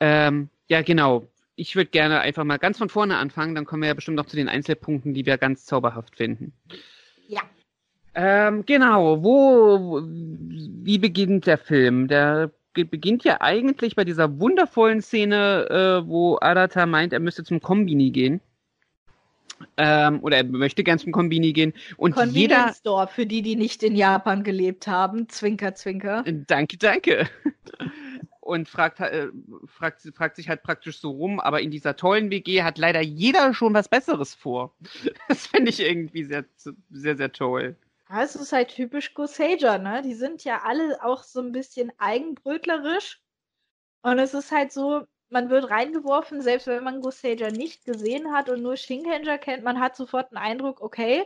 Ähm, 0.00 0.48
ja, 0.68 0.82
genau. 0.82 1.24
Ich 1.60 1.76
würde 1.76 1.90
gerne 1.90 2.20
einfach 2.20 2.44
mal 2.44 2.56
ganz 2.56 2.78
von 2.78 2.88
vorne 2.88 3.18
anfangen, 3.18 3.54
dann 3.54 3.66
kommen 3.66 3.82
wir 3.82 3.88
ja 3.88 3.94
bestimmt 3.94 4.16
noch 4.16 4.24
zu 4.24 4.34
den 4.34 4.48
Einzelpunkten, 4.48 5.12
die 5.12 5.26
wir 5.26 5.36
ganz 5.36 5.66
zauberhaft 5.66 6.16
finden. 6.16 6.54
Ja. 7.28 7.42
Ähm, 8.14 8.64
genau, 8.64 9.22
wo, 9.22 10.00
wie 10.02 10.96
beginnt 10.96 11.46
der 11.46 11.58
Film? 11.58 12.08
Der 12.08 12.50
beginnt 12.72 13.24
ja 13.24 13.42
eigentlich 13.42 13.94
bei 13.94 14.04
dieser 14.04 14.40
wundervollen 14.40 15.02
Szene, 15.02 15.66
äh, 15.68 16.08
wo 16.08 16.38
Arata 16.40 16.86
meint, 16.86 17.12
er 17.12 17.20
müsste 17.20 17.44
zum 17.44 17.60
Kombini 17.60 18.10
gehen. 18.10 18.40
Ähm, 19.76 20.20
oder 20.22 20.38
er 20.38 20.44
möchte 20.44 20.82
gern 20.82 20.98
zum 20.98 21.12
Kombini 21.12 21.52
gehen. 21.52 21.74
Und 21.98 22.16
jeder. 22.32 22.72
Store 22.72 23.06
für 23.06 23.26
die, 23.26 23.42
die 23.42 23.56
nicht 23.56 23.82
in 23.82 23.94
Japan 23.94 24.44
gelebt 24.44 24.86
haben. 24.86 25.28
Zwinker, 25.28 25.74
zwinker. 25.74 26.24
Danke, 26.46 26.78
danke. 26.78 27.28
Und 28.40 28.68
fragt, 28.68 29.00
äh, 29.00 29.28
fragt, 29.66 30.02
fragt 30.14 30.36
sich 30.36 30.48
halt 30.48 30.62
praktisch 30.62 30.98
so 30.98 31.10
rum, 31.10 31.40
aber 31.40 31.60
in 31.60 31.70
dieser 31.70 31.96
tollen 31.96 32.30
WG 32.30 32.62
hat 32.62 32.78
leider 32.78 33.00
jeder 33.02 33.52
schon 33.52 33.74
was 33.74 33.88
Besseres 33.88 34.34
vor. 34.34 34.74
Das 35.28 35.46
finde 35.46 35.70
ich 35.70 35.80
irgendwie 35.80 36.24
sehr, 36.24 36.44
sehr, 36.90 37.16
sehr 37.16 37.32
toll. 37.32 37.76
Ja, 38.08 38.22
es 38.22 38.34
ist 38.34 38.52
halt 38.52 38.70
typisch 38.70 39.14
Gosager, 39.14 39.78
ne? 39.78 40.02
Die 40.02 40.14
sind 40.14 40.42
ja 40.42 40.62
alle 40.64 41.04
auch 41.04 41.22
so 41.22 41.40
ein 41.40 41.52
bisschen 41.52 41.92
eigenbrötlerisch. 41.98 43.20
Und 44.02 44.18
es 44.18 44.34
ist 44.34 44.50
halt 44.50 44.72
so, 44.72 45.06
man 45.28 45.50
wird 45.50 45.70
reingeworfen, 45.70 46.42
selbst 46.42 46.66
wenn 46.66 46.82
man 46.82 47.00
Gosager 47.02 47.50
nicht 47.50 47.84
gesehen 47.84 48.32
hat 48.32 48.48
und 48.48 48.62
nur 48.62 48.76
Shinkenger 48.76 49.38
kennt, 49.38 49.62
man 49.62 49.80
hat 49.80 49.96
sofort 49.96 50.32
einen 50.32 50.44
Eindruck, 50.44 50.80
okay, 50.80 51.24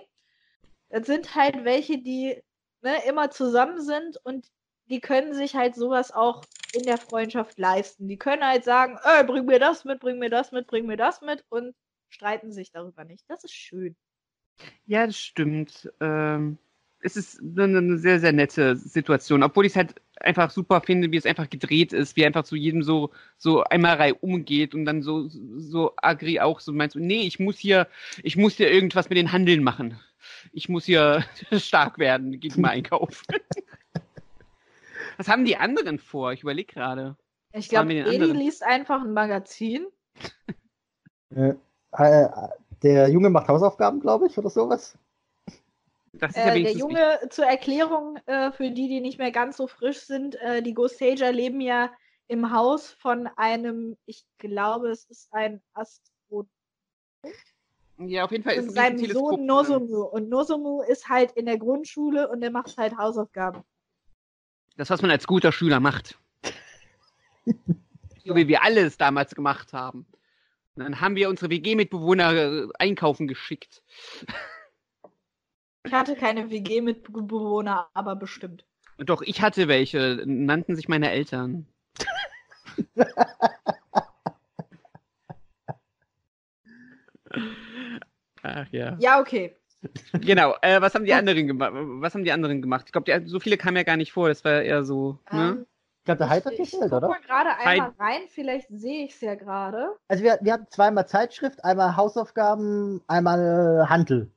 das 0.91 1.07
sind 1.07 1.35
halt 1.35 1.65
welche, 1.65 1.99
die 1.99 2.43
ne, 2.83 3.05
immer 3.09 3.31
zusammen 3.31 3.81
sind 3.81 4.19
und 4.25 4.47
die 4.91 5.01
können 5.01 5.35
sich 5.35 5.55
halt 5.55 5.75
sowas 5.75 6.13
auch 6.13 6.45
in 6.73 6.85
der 6.85 6.99
Freundschaft 6.99 7.59
leisten. 7.59 8.09
Die 8.09 8.19
können 8.19 8.45
halt 8.45 8.65
sagen, 8.65 8.99
ey, 9.05 9.25
bring 9.25 9.47
mir 9.47 9.59
das 9.59 9.85
mit, 9.85 10.01
bring 10.01 10.19
mir 10.19 10.31
das 10.31 10.53
mit, 10.53 10.67
bring 10.67 10.87
mir 10.87 10.97
das 10.97 11.21
mit 11.21 11.45
und 11.49 11.75
streiten 12.09 12.53
sich 12.53 12.71
darüber 12.71 13.05
nicht. 13.05 13.25
Das 13.29 13.45
ist 13.45 13.55
schön. 13.55 13.97
Ja, 14.87 15.07
das 15.07 15.19
stimmt. 15.19 15.93
Ähm, 16.01 16.59
es 17.01 17.17
ist 17.17 17.41
eine, 17.41 17.99
sehr, 17.99 18.19
sehr 18.19 18.33
nette 18.33 18.77
Situation, 18.77 19.43
obwohl 19.43 19.67
ich 19.67 19.73
es 19.73 19.77
halt 19.77 19.95
einfach 20.21 20.51
super 20.51 20.81
finde, 20.81 21.13
wie 21.13 21.17
es 21.17 21.27
einfach 21.27 21.51
gedreht 21.51 21.93
ist, 21.93 22.17
wie 22.17 22.25
einfach 22.25 22.45
zu 22.45 22.57
jedem 22.57 22.83
so, 22.83 23.11
so 23.37 23.63
einmal 23.65 23.97
Reihe 23.97 24.15
umgeht 24.15 24.75
und 24.75 24.87
dann 24.87 25.03
so, 25.03 25.29
so 25.29 25.93
agri 25.97 26.41
auch 26.41 26.61
so 26.61 26.73
meinst, 26.73 26.97
nee, 26.97 27.23
ich 27.27 27.39
muss 27.39 27.59
hier, 27.59 27.89
ich 28.23 28.37
muss 28.37 28.55
hier 28.55 28.71
irgendwas 28.71 29.11
mit 29.11 29.19
den 29.19 29.33
Handeln 29.33 29.63
machen. 29.63 30.01
Ich 30.53 30.71
muss 30.71 30.87
hier 30.87 31.25
stark 31.53 31.99
werden, 31.99 32.41
geht 32.41 32.57
mal 32.57 32.71
einkaufen. 32.71 33.27
Was 35.17 35.29
haben 35.29 35.45
die 35.45 35.57
anderen 35.57 35.99
vor? 35.99 36.33
Ich 36.33 36.43
überlege 36.43 36.73
gerade. 36.73 37.17
Ich 37.53 37.69
glaube, 37.69 37.93
Edi 37.93 38.33
liest 38.33 38.63
einfach 38.63 39.03
ein 39.03 39.13
Magazin. 39.13 39.87
Äh, 41.35 41.55
äh, 41.93 42.29
der 42.83 43.09
Junge 43.09 43.31
macht 43.31 43.49
Hausaufgaben, 43.49 44.01
glaube 44.01 44.27
ich, 44.27 44.37
oder 44.39 44.51
sowas. 44.51 44.99
Ja 46.21 46.29
äh, 46.33 46.63
der 46.63 46.73
Junge, 46.73 47.19
zur 47.31 47.47
Erklärung 47.47 48.19
äh, 48.27 48.53
für 48.53 48.71
die, 48.71 48.89
die 48.89 49.01
nicht 49.01 49.19
mehr 49.19 49.33
ganz 49.33 49.57
so 49.57 49.67
frisch 49.67 50.01
sind, 50.01 50.37
äh, 50.37 50.63
die 50.63 50.75
Ghost 50.75 50.99
Sager 50.99 51.33
leben 51.33 51.61
ja 51.61 51.91
im 52.29 52.53
Haus 52.53 52.91
von 52.91 53.29
einem, 53.37 53.97
ich 54.07 54.25
glaube, 54.39 54.91
es 54.91 55.05
ist 55.07 55.29
ein 55.33 55.61
Astronaut. 55.73 56.49
Ja, 57.99 58.25
auf 58.25 58.33
jeden 58.33 58.45
Fall 58.45 58.55
ist 58.55 58.69
es 58.69 58.75
sein 58.75 58.99
Sohn 58.99 59.47
Nozomu. 59.47 60.03
Und 60.03 60.29
Nozomu 60.29 60.83
ist 60.83 61.09
halt 61.09 61.33
in 61.33 61.47
der 61.47 61.59
Grundschule 61.59 62.29
und 62.29 62.41
der 62.41 62.51
macht 62.51 62.77
halt 62.77 62.97
Hausaufgaben. 62.97 63.63
Das, 64.77 64.91
was 64.91 65.03
man 65.03 65.11
als 65.11 65.27
guter 65.27 65.53
Schüler 65.53 65.81
macht. 65.81 66.19
so 68.25 68.35
wie 68.35 68.49
wir 68.49 68.63
alles 68.63 68.97
damals 68.97 69.35
gemacht 69.35 69.73
haben. 69.73 70.07
Und 70.75 70.83
dann 70.83 71.01
haben 71.01 71.15
wir 71.15 71.29
unsere 71.29 71.51
WG-Mitbewohner 71.51 72.33
äh, 72.35 72.69
einkaufen 72.79 73.29
geschickt. 73.29 73.83
Ich 75.85 75.93
hatte 75.93 76.17
keine 76.17 76.51
WG-Mitbewohner, 76.51 77.89
aber 77.95 78.17
bestimmt. 78.17 78.65
Doch, 78.99 79.23
ich 79.23 79.43
hatte 79.43 79.69
welche, 79.69 80.23
nannten 80.27 80.75
sich 80.77 80.89
meine 80.89 81.11
Eltern. 81.11 81.67
Ach 88.43 88.67
ja. 88.71 88.97
Ja, 89.01 89.21
okay. 89.21 89.57
Genau, 90.13 90.55
äh, 90.63 90.81
was 90.81 90.95
haben 90.95 91.05
die 91.05 91.15
anderen 91.15 91.47
gemacht? 91.47 91.73
Was 91.75 92.15
haben 92.15 92.25
die 92.25 92.33
anderen 92.33 92.63
gemacht? 92.63 92.85
Ich 92.87 92.93
glaube, 92.93 93.27
so 93.27 93.41
viele 93.41 93.57
kamen 93.57 93.77
ja 93.77 93.83
gar 93.83 93.97
nicht 93.97 94.13
vor, 94.13 94.29
das 94.29 94.45
war 94.45 94.63
eher 94.63 94.85
so, 94.85 95.19
um, 95.31 95.39
ne? 95.39 95.67
Ich 96.05 96.07
glaube, 96.07 96.19
der 96.19 96.29
Heid 96.29 96.45
hat 96.45 96.57
gefehlt, 96.57 96.93
oder? 96.93 97.17
Ich 97.19 97.27
gerade 97.27 97.57
einmal 97.57 97.95
rein, 97.99 98.23
vielleicht 98.29 98.69
sehe 98.69 99.07
ich 99.07 99.15
es 99.15 99.21
ja 99.23 99.35
gerade. 99.37 99.97
Also 100.07 100.23
wir, 100.23 100.39
wir 100.43 100.53
hatten 100.53 100.67
zweimal 100.69 101.09
Zeitschrift, 101.09 101.65
einmal 101.65 101.97
Hausaufgaben, 101.97 103.01
einmal 103.07 103.89
Handel. 103.89 104.31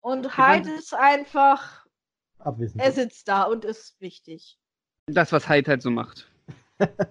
Und 0.00 0.36
Hyde 0.36 0.70
ist 0.72 0.92
einfach. 0.94 1.86
Abwesend. 2.38 2.82
Er 2.82 2.92
sitzt 2.92 3.28
da 3.28 3.44
und 3.44 3.64
ist 3.64 4.00
wichtig. 4.00 4.58
Das, 5.06 5.30
was 5.32 5.48
Hyde 5.48 5.70
halt 5.70 5.82
so 5.82 5.90
macht. 5.90 6.30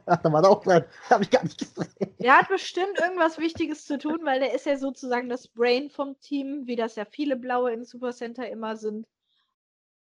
Ach, 0.06 0.22
da 0.22 0.32
war 0.32 0.44
er 0.44 0.50
auch 0.50 0.64
dran. 0.64 0.86
Habe 1.10 1.24
ich 1.24 1.30
gar 1.30 1.44
nicht 1.44 1.58
gesehen. 1.58 2.14
Der 2.20 2.38
hat 2.38 2.50
bestimmt 2.50 3.00
irgendwas 3.00 3.38
Wichtiges 3.38 3.86
zu 3.86 3.98
tun, 3.98 4.20
weil 4.24 4.40
der 4.40 4.54
ist 4.54 4.66
ja 4.66 4.78
sozusagen 4.78 5.30
das 5.30 5.48
Brain 5.48 5.90
vom 5.90 6.20
Team, 6.20 6.68
wie 6.68 6.76
das 6.76 6.96
ja 6.96 7.06
viele 7.06 7.36
Blaue 7.36 7.72
in 7.72 7.84
Super 7.86 8.12
Center 8.12 8.48
immer 8.50 8.76
sind. 8.76 9.08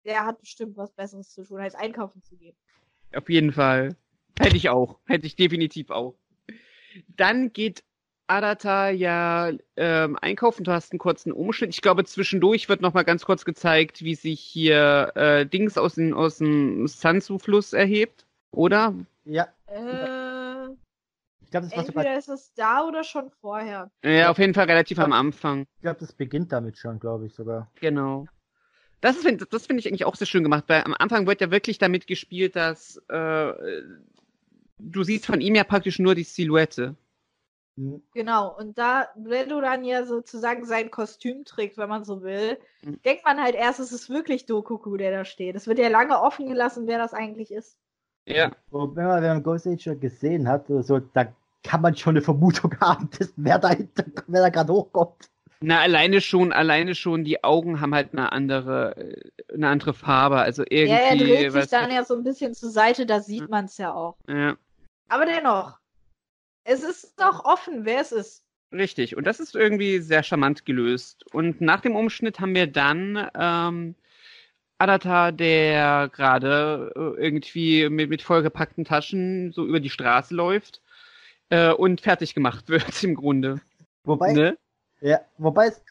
Der 0.05 0.25
hat 0.25 0.39
bestimmt 0.39 0.75
was 0.75 0.91
Besseres 0.91 1.29
zu 1.29 1.43
tun, 1.43 1.61
als 1.61 1.75
einkaufen 1.75 2.21
zu 2.23 2.35
gehen. 2.35 2.55
Auf 3.15 3.29
jeden 3.29 3.53
Fall. 3.53 3.95
Hätte 4.39 4.57
ich 4.57 4.69
auch. 4.69 4.99
Hätte 5.05 5.27
ich 5.27 5.35
definitiv 5.35 5.89
auch. 5.91 6.15
Dann 7.07 7.53
geht 7.53 7.83
Adata 8.27 8.89
ja 8.89 9.51
ähm, 9.75 10.17
einkaufen. 10.21 10.63
Du 10.63 10.71
hast 10.71 10.91
einen 10.91 10.99
kurzen 10.99 11.31
Umschnitt. 11.31 11.69
Ich 11.69 11.81
glaube, 11.81 12.03
zwischendurch 12.05 12.69
wird 12.69 12.81
noch 12.81 12.93
mal 12.93 13.03
ganz 13.03 13.25
kurz 13.25 13.45
gezeigt, 13.45 14.03
wie 14.03 14.15
sich 14.15 14.39
hier 14.39 15.11
äh, 15.15 15.45
Dings 15.45 15.77
aus, 15.77 15.95
den, 15.95 16.13
aus 16.13 16.39
dem 16.39 16.87
Sansu-Fluss 16.87 17.73
erhebt, 17.73 18.25
oder? 18.51 18.95
Ja. 19.25 19.47
Äh, 19.67 20.69
ich 21.41 21.51
glaube, 21.51 21.67
das 21.67 21.71
war 21.71 21.85
entweder 21.85 22.17
ist 22.17 22.29
es 22.29 22.53
da 22.53 22.85
oder 22.85 23.03
schon 23.03 23.29
vorher. 23.29 23.91
Ja, 24.03 24.29
auf 24.29 24.39
jeden 24.39 24.53
Fall 24.53 24.65
relativ 24.65 24.97
glaub, 24.97 25.07
am 25.07 25.13
Anfang. 25.13 25.65
Ich 25.75 25.81
glaube, 25.81 25.99
das 25.99 26.13
beginnt 26.13 26.51
damit 26.51 26.77
schon, 26.77 26.99
glaube 26.99 27.27
ich 27.27 27.33
sogar. 27.33 27.69
Genau. 27.79 28.25
Das, 29.01 29.17
ist, 29.17 29.53
das 29.53 29.65
finde 29.65 29.81
ich 29.81 29.87
eigentlich 29.87 30.05
auch 30.05 30.15
sehr 30.15 30.27
schön 30.27 30.43
gemacht, 30.43 30.65
weil 30.67 30.83
am 30.83 30.95
Anfang 30.97 31.27
wird 31.27 31.41
ja 31.41 31.51
wirklich 31.51 31.77
damit 31.77 32.07
gespielt, 32.07 32.55
dass 32.55 32.97
äh, 33.09 33.53
du 34.79 35.03
siehst 35.03 35.25
von 35.25 35.41
ihm 35.41 35.55
ja 35.55 35.63
praktisch 35.63 35.99
nur 35.99 36.15
die 36.15 36.23
Silhouette. 36.23 36.95
Mhm. 37.75 38.03
Genau, 38.13 38.55
und 38.55 38.77
da, 38.77 39.09
wenn 39.15 39.49
du 39.49 39.59
dann 39.59 39.83
ja 39.83 40.05
sozusagen 40.05 40.65
sein 40.65 40.91
Kostüm 40.91 41.43
trägst, 41.43 41.77
wenn 41.77 41.89
man 41.89 42.03
so 42.03 42.21
will, 42.21 42.57
mhm. 42.83 43.01
denkt 43.03 43.25
man 43.25 43.41
halt 43.41 43.55
erst, 43.55 43.79
es 43.79 43.91
ist 43.91 44.09
wirklich 44.09 44.45
Dokuku, 44.45 44.95
der 44.97 45.11
da 45.11 45.25
steht. 45.25 45.55
Es 45.55 45.67
wird 45.67 45.79
ja 45.79 45.89
lange 45.89 46.21
offen 46.21 46.47
gelassen, 46.47 46.87
wer 46.87 46.97
das 46.97 47.13
eigentlich 47.13 47.51
ist. 47.51 47.77
Ja. 48.25 48.51
Und 48.71 48.95
wenn 48.95 49.05
man, 49.05 49.21
wenn 49.21 49.29
man 49.33 49.43
Ghost 49.43 49.67
Age 49.67 49.99
gesehen 49.99 50.47
hat, 50.47 50.67
so, 50.67 50.99
da 50.99 51.33
kann 51.63 51.81
man 51.81 51.95
schon 51.95 52.11
eine 52.11 52.21
Vermutung 52.21 52.75
haben, 52.81 53.09
dass 53.17 53.33
wer 53.35 53.59
da, 53.59 53.75
wer 54.27 54.41
da 54.41 54.49
gerade 54.49 54.73
hochkommt. 54.73 55.29
Na, 55.65 55.79
alleine 55.79 56.19
schon, 56.19 56.51
alleine 56.51 56.93
schon, 56.93 57.23
die 57.23 57.43
Augen 57.43 57.79
haben 57.79 57.95
halt 57.95 58.11
eine 58.11 58.33
andere, 58.33 58.97
äh, 58.97 59.53
eine 59.53 59.69
andere 59.69 59.93
Farbe. 59.93 60.37
Also 60.39 60.63
irgendwie. 60.69 60.89
Ja, 60.89 60.97
er 60.97 61.15
dreht 61.15 61.51
sich 61.53 61.67
dann 61.69 61.89
ja 61.89 62.03
so 62.03 62.15
ein 62.15 62.23
bisschen 62.23 62.53
zur 62.53 62.69
Seite, 62.69 63.05
da 63.05 63.21
sieht 63.21 63.49
man 63.49 63.65
es 63.65 63.77
ja 63.77 63.93
auch. 63.93 64.17
ja, 64.27 64.57
Aber 65.07 65.25
dennoch, 65.25 65.79
es 66.65 66.83
ist 66.83 67.13
doch 67.19 67.45
offen, 67.45 67.85
wer 67.85 68.01
es 68.01 68.11
ist. 68.11 68.43
richtig. 68.73 69.15
Und 69.15 69.25
das 69.25 69.39
ist 69.39 69.55
irgendwie 69.55 69.99
sehr 69.99 70.23
charmant 70.23 70.65
gelöst. 70.65 71.23
Und 71.33 71.61
nach 71.61 71.79
dem 71.79 71.95
Umschnitt 71.95 72.41
haben 72.41 72.55
wir 72.55 72.67
dann 72.67 73.29
ähm, 73.33 73.95
Adata, 74.77 75.31
der 75.31 76.09
gerade 76.09 76.91
äh, 76.95 77.21
irgendwie 77.21 77.89
mit, 77.89 78.09
mit 78.09 78.21
vollgepackten 78.21 78.85
Taschen 78.85 79.51
so 79.51 79.65
über 79.65 79.79
die 79.79 79.89
Straße 79.89 80.33
läuft 80.33 80.81
äh, 81.49 81.71
und 81.71 82.01
fertig 82.01 82.33
gemacht 82.33 82.69
wird 82.69 83.03
im 83.03 83.15
Grunde. 83.15 83.61
Wobei, 84.03 84.33
Ne? 84.33 84.57
ja, 85.01 85.19
wobei 85.37 85.67
es 85.67 85.81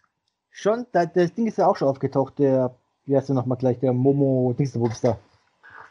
schon, 0.51 0.87
da, 0.93 1.07
das 1.07 1.33
Ding 1.35 1.47
ist 1.47 1.59
ja 1.59 1.67
auch 1.67 1.77
schon 1.77 1.89
aufgetaucht, 1.89 2.39
der, 2.39 2.75
wie 3.07 3.17
heißt 3.17 3.29
der 3.29 3.37
nochmal 3.37 3.59
gleich, 3.59 3.79
der 3.79 3.93
Momo 3.93 4.55
Dingsbums 4.59 5.01
da. 5.01 5.19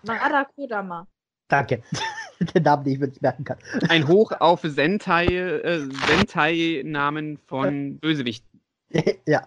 Mara 0.04 0.46
Kodama. 0.56 1.08
Danke. 1.48 1.82
der 2.54 2.62
Name, 2.62 2.84
den 2.84 2.94
ich 2.94 3.00
mir 3.00 3.08
nicht 3.08 3.22
merken 3.22 3.44
kann. 3.44 3.58
Ein 3.90 4.08
Hoch 4.08 4.32
auf 4.40 4.62
Sentai, 4.64 5.26
äh, 5.26 5.80
Sentai-Namen 6.08 7.38
von 7.48 8.00
Bösewichten. 8.00 8.62
ja. 9.26 9.46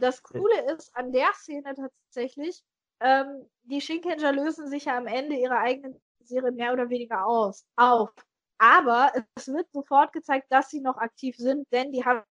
Das 0.00 0.22
Coole 0.22 0.72
ist 0.72 0.94
an 0.96 1.12
der 1.12 1.32
Szene 1.34 1.74
tatsächlich, 1.74 2.62
ähm, 3.00 3.46
die 3.64 3.80
Shinkenger 3.80 4.32
lösen 4.32 4.68
sich 4.68 4.86
ja 4.86 4.96
am 4.96 5.06
Ende 5.06 5.36
ihrer 5.36 5.58
eigenen 5.58 6.00
Serie 6.20 6.52
mehr 6.52 6.72
oder 6.72 6.88
weniger 6.88 7.26
aus, 7.26 7.64
auf. 7.76 8.10
Aber 8.58 9.12
es 9.34 9.48
wird 9.48 9.70
sofort 9.72 10.12
gezeigt, 10.12 10.46
dass 10.50 10.70
sie 10.70 10.80
noch 10.80 10.96
aktiv 10.96 11.36
sind, 11.36 11.70
denn 11.72 11.92
die 11.92 12.04
haben 12.04 12.24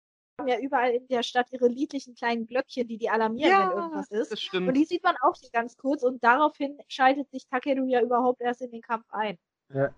ja 0.47 0.59
überall 0.59 0.93
in 0.93 1.07
der 1.09 1.23
Stadt 1.23 1.49
ihre 1.51 1.69
niedlichen 1.69 2.15
kleinen 2.15 2.47
Glöckchen, 2.47 2.87
die 2.87 2.97
die 2.97 3.11
alarmieren, 3.11 3.53
wenn 3.53 3.77
irgendwas 3.77 4.11
ist. 4.11 4.33
das 4.33 4.41
stimmt. 4.41 4.69
Und 4.69 4.75
die 4.75 4.85
sieht 4.85 5.03
man 5.03 5.17
auch 5.23 5.38
nicht 5.41 5.53
ganz 5.53 5.77
kurz 5.77 6.03
und 6.03 6.23
daraufhin 6.23 6.79
schaltet 6.88 7.31
sich 7.31 7.47
Takeru 7.47 7.87
ja 7.87 8.01
überhaupt 8.01 8.41
erst 8.41 8.62
in 8.62 8.71
den 8.71 8.83
Kampf 8.83 9.07
ein. 9.11 9.37
Ja. 9.75 9.93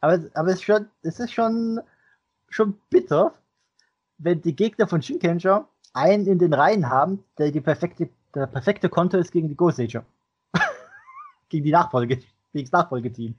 Aber, 0.00 0.24
aber 0.34 0.48
es, 0.48 0.56
ist 0.56 0.64
schon, 0.64 0.88
es 1.02 1.18
ist 1.20 1.32
schon, 1.32 1.80
schon 2.48 2.80
bitter, 2.90 3.34
wenn 4.18 4.40
die 4.40 4.54
Gegner 4.54 4.86
von 4.86 5.02
Shinkenger 5.02 5.68
einen 5.96 6.26
in 6.26 6.38
den 6.38 6.52
Reihen 6.52 6.88
haben, 6.88 7.24
der 7.38 7.50
die 7.50 7.60
perfekte, 7.60 8.08
der 8.34 8.46
perfekte 8.46 8.88
Konter 8.88 9.18
ist 9.18 9.32
gegen 9.32 9.48
die 9.48 9.56
Ghost 9.56 9.80
Ager. 9.80 10.04
gegen 11.48 11.64
die 11.64 11.72
Nachfolge, 11.72 12.16
gegen 12.52 12.64
das 12.64 12.72
Nachfolgeteam. 12.72 13.34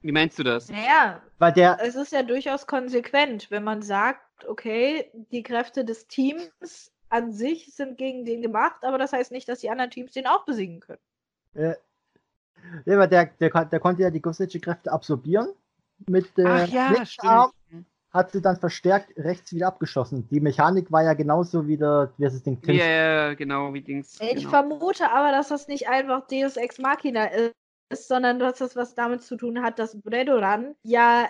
Wie 0.00 0.12
meinst 0.12 0.38
du 0.38 0.42
das? 0.42 0.70
Naja, 0.70 1.20
Weil 1.38 1.52
der, 1.52 1.78
es 1.82 1.96
ist 1.96 2.12
ja 2.12 2.22
durchaus 2.22 2.66
konsequent, 2.66 3.50
wenn 3.50 3.64
man 3.64 3.82
sagt, 3.82 4.46
okay, 4.46 5.10
die 5.32 5.42
Kräfte 5.42 5.84
des 5.84 6.06
Teams 6.06 6.92
an 7.08 7.32
sich 7.32 7.74
sind 7.74 7.98
gegen 7.98 8.24
den 8.24 8.42
gemacht, 8.42 8.84
aber 8.84 8.98
das 8.98 9.12
heißt 9.12 9.32
nicht, 9.32 9.48
dass 9.48 9.60
die 9.60 9.70
anderen 9.70 9.90
Teams 9.90 10.12
den 10.12 10.26
auch 10.26 10.44
besiegen 10.44 10.80
können. 10.80 11.00
äh, 11.54 11.74
ja, 12.84 12.94
aber 12.94 13.06
der, 13.06 13.26
der, 13.26 13.64
der 13.64 13.80
konnte 13.80 14.02
ja 14.02 14.10
die 14.10 14.20
Ghost 14.20 14.40
Ager 14.40 14.58
Kräfte 14.58 14.92
absorbieren. 14.92 15.48
Mit 16.06 16.36
der 16.36 16.46
Ach 16.46 16.68
ja. 16.68 16.94
Arm 17.18 17.50
hat 18.10 18.32
sie 18.32 18.40
dann 18.40 18.58
verstärkt 18.58 19.12
rechts 19.16 19.52
wieder 19.52 19.66
abgeschossen. 19.66 20.28
Die 20.30 20.40
Mechanik 20.40 20.90
war 20.90 21.02
ja 21.02 21.14
genauso 21.14 21.66
wie 21.66 21.76
der, 21.76 22.12
wie 22.16 22.24
heißt 22.24 22.36
das 22.36 22.42
Ding, 22.42 22.58
Ja, 22.64 22.86
ja, 22.86 23.34
genau, 23.34 23.72
wie 23.74 23.82
Dings. 23.82 24.18
Ich 24.20 24.36
genau. 24.36 24.50
vermute 24.50 25.10
aber, 25.10 25.30
dass 25.30 25.48
das 25.48 25.68
nicht 25.68 25.88
einfach 25.88 26.26
Deus 26.26 26.56
Ex 26.56 26.78
Machina 26.78 27.26
ist, 27.26 27.54
sondern 27.92 28.38
dass 28.38 28.58
das 28.58 28.76
was 28.76 28.94
damit 28.94 29.22
zu 29.22 29.36
tun 29.36 29.62
hat, 29.62 29.78
dass 29.78 30.00
Bredoran 30.00 30.74
ja 30.82 31.28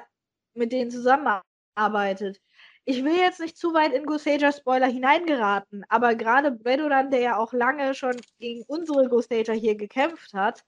mit 0.54 0.72
denen 0.72 0.90
zusammenarbeitet. 0.90 2.40
Ich 2.84 3.04
will 3.04 3.16
jetzt 3.16 3.40
nicht 3.40 3.56
zu 3.58 3.74
weit 3.74 3.92
in 3.92 4.06
Gosager 4.06 4.50
Spoiler 4.50 4.86
hineingeraten, 4.86 5.84
aber 5.88 6.14
gerade 6.14 6.52
Bredoran, 6.52 7.10
der 7.10 7.20
ja 7.20 7.36
auch 7.36 7.52
lange 7.52 7.94
schon 7.94 8.16
gegen 8.38 8.64
unsere 8.66 9.08
Gosager 9.08 9.52
hier 9.52 9.76
gekämpft 9.76 10.32
hat, 10.32 10.64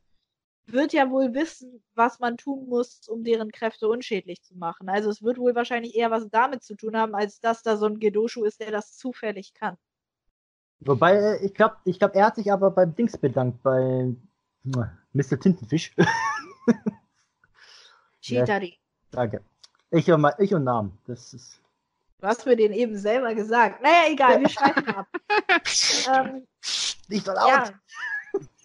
wird 0.73 0.93
ja 0.93 1.11
wohl 1.11 1.35
wissen, 1.35 1.83
was 1.95 2.19
man 2.19 2.37
tun 2.37 2.69
muss, 2.69 3.09
um 3.09 3.25
deren 3.25 3.53
Kräfte 3.53 3.89
unschädlich 3.89 4.43
zu 4.43 4.57
machen. 4.57 4.89
Also 4.89 5.11
es 5.11 5.23
wird 5.23 5.39
wohl 5.39 5.55
wahrscheinlich 5.55 5.95
eher 5.95 6.11
was 6.11 6.29
damit 6.31 6.63
zu 6.63 6.75
tun 6.75 6.97
haben, 6.97 7.15
als 7.15 7.41
dass 7.41 7.63
da 7.63 7.77
so 7.77 7.87
ein 7.87 8.01
Gedoshu 8.01 8.45
ist, 8.45 8.61
der 8.61 8.71
das 8.71 8.97
zufällig 8.97 9.55
kann. 9.55 9.77
Wobei, 10.81 11.17
äh, 11.17 11.45
ich 11.45 11.55
glaube, 11.55 11.77
ich 11.85 11.99
glaub, 11.99 12.15
er 12.15 12.27
hat 12.27 12.37
sich 12.37 12.53
aber 12.53 12.71
beim 12.71 12.95
Dings 12.95 13.17
bedankt, 13.19 13.63
bei 13.63 14.15
Mr. 15.13 15.39
Tintenfisch. 15.39 15.95
Ja. 18.23 18.45
Chitari. 18.45 18.79
Danke. 19.11 19.43
Ich 19.91 20.11
und, 20.11 20.27
ich 20.39 20.55
und 20.55 20.65
Namen. 20.65 20.99
Das 21.07 21.33
ist. 21.33 21.61
Du 22.21 22.27
hast 22.27 22.45
mir 22.45 22.55
den 22.55 22.73
eben 22.73 22.97
selber 22.99 23.35
gesagt. 23.35 23.83
Naja, 23.83 24.11
egal, 24.11 24.41
wir 24.41 24.49
schweifen 24.49 24.87
ab. 24.89 25.07
ähm, 26.27 26.47
Nicht 27.09 27.25
so 27.25 27.33
laut! 27.33 27.49
ja. 27.49 27.71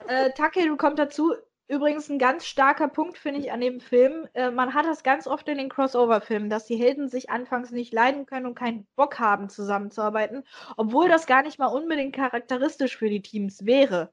Äh, 0.08 0.32
Takeru 0.34 0.76
kommt 0.76 1.00
dazu. 1.00 1.34
Übrigens 1.68 2.10
ein 2.10 2.20
ganz 2.20 2.46
starker 2.46 2.88
Punkt, 2.88 3.18
finde 3.18 3.40
ich, 3.40 3.52
an 3.52 3.60
dem 3.60 3.80
Film. 3.80 4.28
Äh, 4.34 4.52
man 4.52 4.76
hat 4.76 4.86
das 4.86 5.02
ganz 5.02 5.26
oft 5.26 5.48
in 5.50 5.58
den 5.58 5.70
Crossover-Filmen, 5.70 6.50
dass 6.50 6.68
die 6.68 6.76
Helden 6.76 7.10
sich 7.10 7.32
anfangs 7.32 7.72
nicht 7.72 7.92
leiden 7.92 8.28
können 8.28 8.46
und 8.46 8.56
keinen 8.56 8.86
Bock 8.96 9.18
haben, 9.20 9.50
zusammenzuarbeiten, 9.50 10.44
obwohl 10.78 11.10
das 11.10 11.26
gar 11.26 11.42
nicht 11.42 11.58
mal 11.58 11.68
unbedingt 11.68 12.16
charakteristisch 12.16 12.98
für 12.98 13.10
die 13.10 13.24
Teams 13.24 13.66
wäre. 13.66 14.12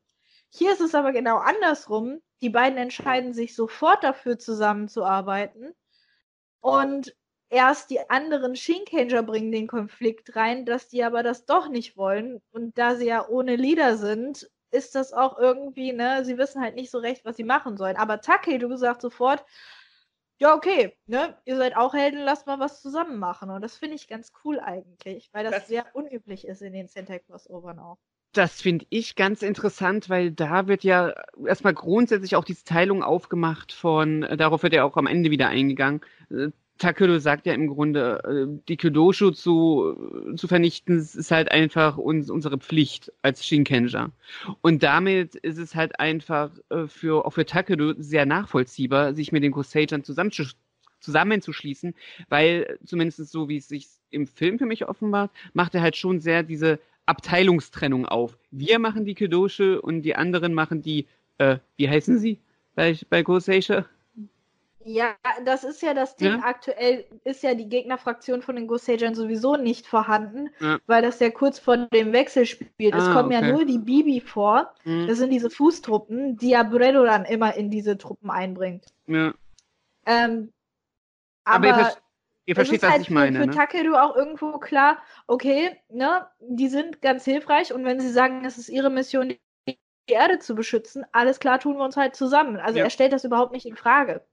Hier 0.49 0.73
ist 0.73 0.81
es 0.81 0.95
aber 0.95 1.13
genau 1.13 1.37
andersrum. 1.39 2.23
Die 2.41 2.51
beiden 2.51 2.79
entscheiden 2.79 3.35
sich 3.35 3.55
sofort 3.55 4.03
dafür, 4.03 4.39
zusammenzuarbeiten. 4.39 5.75
Und 6.61 7.15
erst 7.51 7.91
die 7.91 8.09
anderen 8.11 8.57
Shinkanger 8.57 9.23
bringen 9.23 9.53
den 9.53 9.67
Konflikt 9.67 10.37
rein, 10.37 10.65
dass 10.65 10.89
die 10.89 11.05
aber 11.05 11.23
das 11.23 11.45
doch 11.45 11.69
nicht 11.69 11.97
wollen. 11.99 12.41
Und 12.51 12.79
da 12.79 12.97
sie 12.97 13.07
ja 13.07 13.29
ohne 13.29 13.57
Leader 13.57 13.97
sind, 13.99 14.51
ist 14.73 14.95
das 14.95 15.13
auch 15.13 15.39
irgendwie, 15.39 15.93
ne, 15.93 16.25
sie 16.25 16.39
wissen 16.39 16.63
halt 16.63 16.75
nicht 16.75 16.91
so 16.91 16.99
recht, 16.99 17.25
was 17.25 17.37
sie 17.37 17.45
machen 17.45 17.77
sollen. 17.77 17.97
Aber 17.97 18.21
Take, 18.21 18.59
du 18.59 18.69
gesagt 18.69 19.03
sofort, 19.03 19.45
ja, 20.39 20.55
okay, 20.55 20.97
ne, 21.07 21.39
ihr 21.45 21.57
seid 21.57 21.77
auch 21.77 21.95
Helden, 21.95 22.21
lasst 22.21 22.47
mal 22.47 22.59
was 22.59 22.83
zusammen 22.83 23.19
machen. 23.19 23.51
Und 23.51 23.63
das 23.63 23.77
finde 23.77 23.97
ich 23.97 24.09
ganz 24.09 24.33
cool 24.45 24.61
eigentlich, 24.61 25.31
weil 25.33 25.45
das, 25.45 25.53
Das- 25.53 25.69
sehr 25.69 25.87
unüblich 25.95 26.47
ist 26.47 26.63
in 26.63 26.73
den 26.73 26.89
Sentai 26.89 27.21
Crossovern 27.21 27.79
auch. 27.79 27.99
Das 28.35 28.63
finde 28.63 28.87
ich 28.89 29.15
ganz 29.15 29.43
interessant, 29.43 30.09
weil 30.09 30.31
da 30.33 30.67
wird 30.67 30.85
ja 30.85 31.13
erstmal 31.47 31.75
grundsätzlich 31.75 32.35
auch 32.35 32.45
diese 32.45 32.65
Teilung 32.65 33.03
aufgemacht 33.03 33.73
von, 33.73 34.23
äh, 34.23 34.39
darauf 34.39 34.63
wird 34.63 34.73
ja 34.73 34.85
auch 34.85 34.97
am 34.97 35.07
Ende 35.07 35.31
wieder 35.31 35.49
eingegangen. 35.49 36.01
Äh, 36.79 36.79
Takeru 36.79 37.19
sagt 37.19 37.47
ja 37.47 37.55
im 37.55 37.69
Grunde, 37.69 38.23
äh, 38.25 38.61
die 38.69 38.77
Kyodoshu 38.77 39.31
zu, 39.31 40.35
zu 40.37 40.49
vernichten, 40.49 40.99
ist 40.99 41.31
halt 41.31 41.51
einfach 41.51 41.97
uns, 41.97 42.31
unsere 42.31 42.59
Pflicht 42.59 43.13
als 43.23 43.47
Shinkenger. 43.47 44.11
Und 44.61 44.83
damit 44.83 45.35
ist 45.37 45.59
es 45.59 45.75
halt 45.75 46.01
einfach 46.01 46.51
äh, 46.71 46.87
für, 46.87 47.25
auch 47.25 47.33
für 47.33 47.47
Takeru 47.47 47.95
sehr 47.99 48.27
nachvollziehbar, 48.27 49.15
sich 49.15 49.33
mit 49.33 49.43
den 49.43 49.53
Gosagern 49.53 50.03
zusammenzusch- 50.03 50.55
zusammenzuschließen, 51.01 51.95
weil 52.29 52.79
zumindest 52.85 53.31
so 53.31 53.49
wie 53.49 53.59
es 53.59 53.69
sich 53.69 53.89
im 54.11 54.27
Film 54.27 54.59
für 54.59 54.67
mich 54.67 54.89
offenbart, 54.89 55.31
macht 55.53 55.75
er 55.75 55.83
halt 55.83 55.97
schon 55.97 56.21
sehr 56.21 56.43
diese 56.43 56.79
Abteilungstrennung 57.07 58.07
auf. 58.07 58.39
Wir 58.51 58.79
machen 58.79 59.05
die 59.05 59.15
Kedosche 59.15 59.81
und 59.81 60.03
die 60.03 60.15
anderen 60.15 60.55
machen 60.55 60.83
die, 60.83 61.07
äh, 61.39 61.59
wie 61.77 61.89
heißen 61.89 62.19
sie 62.19 62.39
bei, 62.75 62.97
bei 63.11 63.23
Gosager? 63.23 63.87
Ja, 64.85 65.15
das 65.45 65.65
ist 65.65 65.81
ja 65.83 65.95
das 65.95 66.17
Ding. 66.17 66.39
Ja. 66.39 66.45
Aktuell 66.45 67.05
ist 67.25 67.43
ja 67.43 67.55
die 67.55 67.69
Gegnerfraktion 67.69 68.43
von 68.43 68.57
den 68.57 68.67
Gosagern 68.67 69.15
sowieso 69.15 69.57
nicht 69.57 69.87
vorhanden, 69.87 70.51
Ja. 70.61 70.79
weil 70.87 71.03
das 71.03 71.21
ja 71.21 71.31
kurz 71.31 71.59
vor 71.59 71.77
dem 71.77 72.13
Wechsel 72.13 72.47
spielt. 72.47 72.95
es 72.95 73.05
Ah, 73.05 73.13
kommen 73.13 73.33
okay. 73.35 73.47
ja 73.47 73.53
nur 73.53 73.65
die 73.65 73.79
Bibi 73.79 74.21
vor. 74.21 74.75
Hm, 74.83 75.07
Das 75.07 75.19
sind 75.19 75.31
diese 75.31 75.51
Fußtruppen, 75.51 76.37
die 76.37 76.51
ja 76.51 76.63
Breddo 76.63 77.05
dann 77.05 77.25
immer 77.25 77.55
in 77.55 77.71
diese 77.71 77.97
Truppen 77.99 78.31
einbringt. 78.31 78.87
ja. 79.07 79.33
Ähm, 80.07 80.53
Aber, 81.45 81.67
ihr, 81.69 81.75
aber 81.75 81.85
ver 81.85 81.97
ihr 82.47 82.53
es 82.53 82.57
versteht, 82.57 82.83
was 82.83 82.91
halt 82.91 83.03
ich 83.03 83.11
meine, 83.11 83.37
für, 83.39 83.45
für 83.45 83.51
ne? 83.51 83.55
Takeru 83.55 83.95
auch 83.95 84.17
irgendwo 84.17 84.59
klar, 84.59 84.99
okay, 85.29 85.77
ne, 85.91 86.27
die 86.41 86.69
sind 86.69 87.01
ganz 87.03 87.25
hilfreich 87.25 87.73
und 87.73 87.85
wenn 87.85 88.01
sie 88.01 88.11
sagen, 88.11 88.45
es 88.45 88.59
ist 88.59 88.69
ihre 88.69 88.91
Mission, 88.91 89.29
die 89.29 89.41
die 90.09 90.15
Erde 90.15 90.41
zu 90.41 90.57
beschützen, 90.57 91.05
alles 91.13 91.39
klar, 91.39 91.61
tun 91.61 91.77
wir 91.77 91.85
uns 91.85 91.97
halt 91.97 92.17
zusammen. 92.17 92.57
Also 92.57 92.79
Ja. 92.79 92.85
er 92.85 92.91
stellt 92.91 93.13
das 93.13 93.23
überhaupt 93.25 93.53
nicht 93.53 93.67
in 93.67 93.77
Frage. 93.77 94.25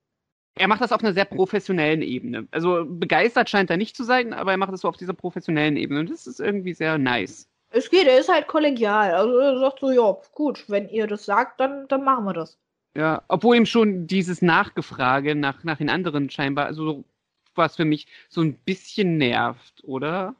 Er 0.59 0.67
macht 0.67 0.81
das 0.81 0.91
auf 0.91 1.01
einer 1.01 1.13
sehr 1.13 1.25
professionellen 1.25 2.01
Ebene. 2.01 2.47
Also 2.51 2.85
begeistert 2.85 3.49
scheint 3.49 3.69
er 3.69 3.77
nicht 3.77 3.95
zu 3.95 4.03
sein, 4.03 4.33
aber 4.33 4.51
er 4.51 4.57
macht 4.57 4.73
es 4.73 4.81
so 4.81 4.89
auf 4.89 4.97
dieser 4.97 5.13
professionellen 5.13 5.77
Ebene. 5.77 6.01
Und 6.01 6.09
das 6.09 6.27
ist 6.27 6.41
irgendwie 6.41 6.73
sehr 6.73 6.97
nice. 6.97 7.47
Es 7.71 7.89
geht, 7.89 8.07
er 8.07 8.19
ist 8.19 8.29
halt 8.29 8.47
kollegial. 8.47 9.13
Also 9.13 9.37
er 9.37 9.57
sagt 9.59 9.79
so, 9.79 9.89
ja, 9.89 10.17
gut, 10.33 10.65
wenn 10.67 10.89
ihr 10.89 11.07
das 11.07 11.23
sagt, 11.23 11.61
dann, 11.61 11.87
dann 11.87 12.03
machen 12.03 12.25
wir 12.25 12.33
das. 12.33 12.57
Ja, 12.93 13.21
obwohl 13.29 13.55
ihm 13.55 13.65
schon 13.65 14.05
dieses 14.05 14.41
Nachgefrage 14.41 15.33
nach, 15.33 15.63
nach 15.63 15.77
den 15.77 15.89
anderen 15.89 16.29
scheinbar, 16.29 16.65
also 16.65 17.05
was 17.55 17.77
für 17.77 17.85
mich 17.85 18.07
so 18.27 18.41
ein 18.41 18.55
bisschen 18.55 19.17
nervt, 19.17 19.83
oder? 19.85 20.35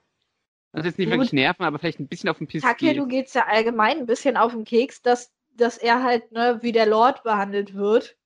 Also 0.74 0.88
jetzt 0.88 0.98
nicht 1.00 1.08
Gut. 1.08 1.14
wirklich 1.14 1.34
nerven, 1.34 1.64
aber 1.64 1.80
vielleicht 1.80 2.00
ein 2.00 2.08
bisschen 2.08 2.30
auf 2.30 2.40
den 2.40 2.48
Piss 2.48 2.64
Takeru 2.64 3.06
geht. 3.06 3.10
geht's 3.10 3.34
ja 3.34 3.46
allgemein 3.48 4.00
ein 4.00 4.06
bisschen 4.06 4.36
auf 4.36 4.52
den 4.52 4.66
Keks, 4.66 5.02
dass, 5.02 5.32
dass 5.56 5.78
er 5.78 6.04
halt, 6.04 6.32
ne, 6.32 6.60
wie 6.62 6.74
der 6.74 6.86
Lord 6.86 7.24
behandelt 7.24 7.74
wird. 7.74 8.18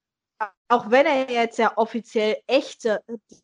Auch 0.73 0.89
wenn 0.89 1.05
er 1.05 1.29
jetzt 1.29 1.59
ja 1.59 1.73
offiziell 1.77 2.37
echte 2.47 3.03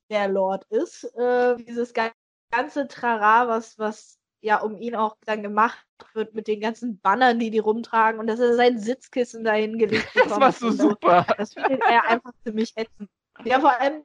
der 0.10 0.28
Lord 0.28 0.66
ist, 0.72 1.04
äh, 1.16 1.56
dieses 1.58 1.94
ga- 1.94 2.12
ganze 2.52 2.88
Trara, 2.88 3.48
was, 3.48 3.78
was 3.78 4.18
ja 4.42 4.62
um 4.62 4.76
ihn 4.78 4.96
auch 4.96 5.16
dann 5.26 5.44
gemacht 5.44 5.86
wird 6.14 6.34
mit 6.34 6.48
den 6.48 6.60
ganzen 6.60 7.00
Bannern, 7.00 7.38
die 7.38 7.52
die 7.52 7.60
rumtragen 7.60 8.20
und 8.20 8.26
dass 8.26 8.40
er 8.40 8.56
sein 8.56 8.80
Sitzkissen 8.80 9.44
dahin 9.44 9.78
gelegt 9.78 10.12
bekommt. 10.14 10.32
Das 10.32 10.40
war 10.40 10.52
so 10.52 10.72
super. 10.72 11.26
Das 11.38 11.54
findet 11.54 11.82
er 11.82 12.08
einfach 12.08 12.32
ziemlich 12.44 12.74
ätzend. 12.76 13.10
Ja, 13.46 13.60
vor 13.60 13.80
allem, 13.80 14.04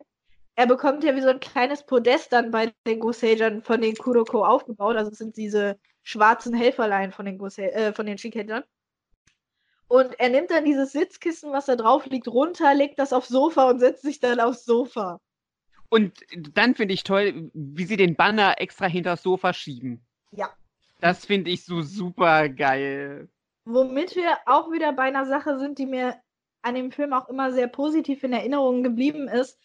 er 0.56 0.66
bekommt 0.66 1.02
ja 1.02 1.16
wie 1.16 1.22
so 1.22 1.28
ein 1.28 1.40
kleines 1.40 1.82
Podest 1.82 2.30
dann 2.32 2.50
bei 2.50 2.74
den 2.87 3.00
Gosagern 3.00 3.62
von 3.62 3.80
den 3.80 3.96
Kuroko 3.96 4.44
aufgebaut. 4.44 4.96
Also 4.96 5.10
es 5.12 5.18
sind 5.18 5.37
diese 5.38 5.78
schwarzen 6.02 6.52
Helferlein 6.52 7.10
von 7.10 7.24
den, 7.24 7.38
Gose 7.38 7.72
äh, 7.72 7.94
von 7.94 8.04
den 8.04 8.18
Schikhändlern. 8.18 8.64
Und 9.88 10.18
er 10.18 10.31
nimmt 10.31 10.51
dann 10.51 10.64
dieses 10.64 10.92
Sitzkissen, 10.92 11.53
was 11.53 11.66
da 11.66 11.77
drauf 11.77 12.07
liegt, 12.07 12.29
runter, 12.29 12.75
legt 12.75 12.99
das 12.99 13.12
aufs 13.12 13.29
Sofa 13.29 13.68
und 13.68 13.79
setzt 13.79 14.03
sich 14.03 14.18
dann 14.20 14.40
aufs 14.40 14.64
Sofa. 14.64 15.20
Und 15.88 16.14
dann 16.53 16.75
finde 16.75 16.94
ich 16.94 17.05
toll, 17.05 17.51
wie 17.53 17.85
sie 17.85 17.97
den 17.97 18.16
Banner 18.16 18.55
extra 18.59 18.87
hinter 18.87 19.11
das 19.11 19.23
Sofa 19.23 19.53
schieben. 19.53 20.05
Ja. 20.33 20.51
Das 21.01 21.27
finde 21.27 21.51
ich 21.51 21.64
so 21.64 21.83
super 21.83 22.49
geil. 22.49 23.29
Womit 23.66 24.16
wir 24.16 24.38
auch 24.47 24.73
wieder 24.73 24.92
bei 24.92 25.05
einer 25.05 25.27
Sache 25.27 25.59
sind, 25.59 25.79
die 25.79 25.87
mir 25.87 26.20
an 26.62 26.75
dem 26.75 26.90
Film 26.90 27.12
auch 27.12 27.29
immer 27.29 27.53
sehr 27.53 27.68
positiv 27.68 28.25
in 28.25 28.33
Erinnerung 28.33 28.83
geblieben 28.83 29.29
ist. 29.29 29.61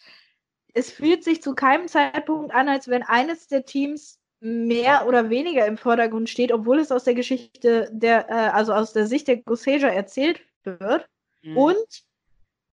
Es 0.74 0.92
fühlt 0.92 1.24
sich 1.24 1.42
zu 1.42 1.56
keinem 1.56 1.88
Zeitpunkt 1.88 2.54
an, 2.54 2.70
als 2.70 2.90
wenn 2.90 3.04
eines 3.04 3.48
der 3.48 3.66
Teams 3.66 4.19
mehr 4.40 5.06
oder 5.08 5.30
weniger 5.30 5.66
im 5.66 5.78
Vordergrund 5.78 6.30
steht, 6.30 6.52
obwohl 6.52 6.80
es 6.80 6.92
aus 6.92 7.04
der 7.04 7.14
Geschichte 7.14 7.90
der, 7.92 8.30
äh, 8.30 8.34
also 8.34 8.74
aus 8.74 8.94
der 8.94 9.08
Sicht 9.08 9.28
der 9.28 9.38
Goseja 9.38 9.90
erzählt 9.90 10.42
wird. 10.64 11.08
Mhm. 11.42 11.58
Und 11.58 12.04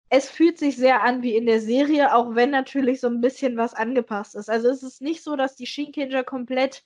es 0.09 0.29
fühlt 0.29 0.59
sich 0.59 0.77
sehr 0.77 1.01
an 1.03 1.23
wie 1.23 1.35
in 1.35 1.47
der 1.47 1.59
Serie, 1.59 2.13
auch 2.13 2.35
wenn 2.35 2.51
natürlich 2.51 3.01
so 3.01 3.07
ein 3.07 3.21
bisschen 3.21 3.57
was 3.57 3.73
angepasst 3.73 4.35
ist. 4.35 4.49
Also 4.49 4.69
es 4.69 4.83
ist 4.83 5.01
nicht 5.01 5.23
so, 5.23 5.35
dass 5.35 5.55
die 5.55 5.65
Shinkenger 5.65 6.23
komplett 6.23 6.83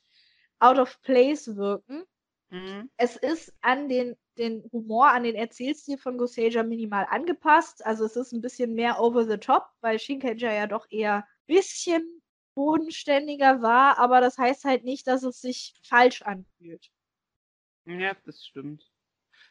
out 0.59 0.79
of 0.79 1.01
place 1.01 1.55
wirken. 1.55 2.03
Mhm. 2.49 2.89
Es 2.97 3.17
ist 3.17 3.53
an 3.61 3.89
den, 3.89 4.15
den 4.37 4.63
Humor, 4.71 5.09
an 5.09 5.23
den 5.23 5.35
Erzählstil 5.35 5.97
von 5.97 6.17
Goseja 6.17 6.63
minimal 6.63 7.05
angepasst. 7.09 7.85
Also 7.85 8.05
es 8.05 8.15
ist 8.15 8.31
ein 8.31 8.41
bisschen 8.41 8.73
mehr 8.73 9.01
over 9.01 9.25
the 9.25 9.37
top, 9.37 9.65
weil 9.81 9.99
Shinkenger 9.99 10.53
ja 10.53 10.67
doch 10.67 10.87
eher 10.89 11.27
bisschen 11.45 12.18
bodenständiger 12.55 13.61
war, 13.61 13.97
aber 13.99 14.21
das 14.21 14.37
heißt 14.37 14.65
halt 14.65 14.83
nicht, 14.83 15.07
dass 15.07 15.23
es 15.23 15.41
sich 15.41 15.73
falsch 15.83 16.21
anfühlt. 16.21 16.89
Ja, 17.85 18.13
das 18.25 18.45
stimmt. 18.45 18.89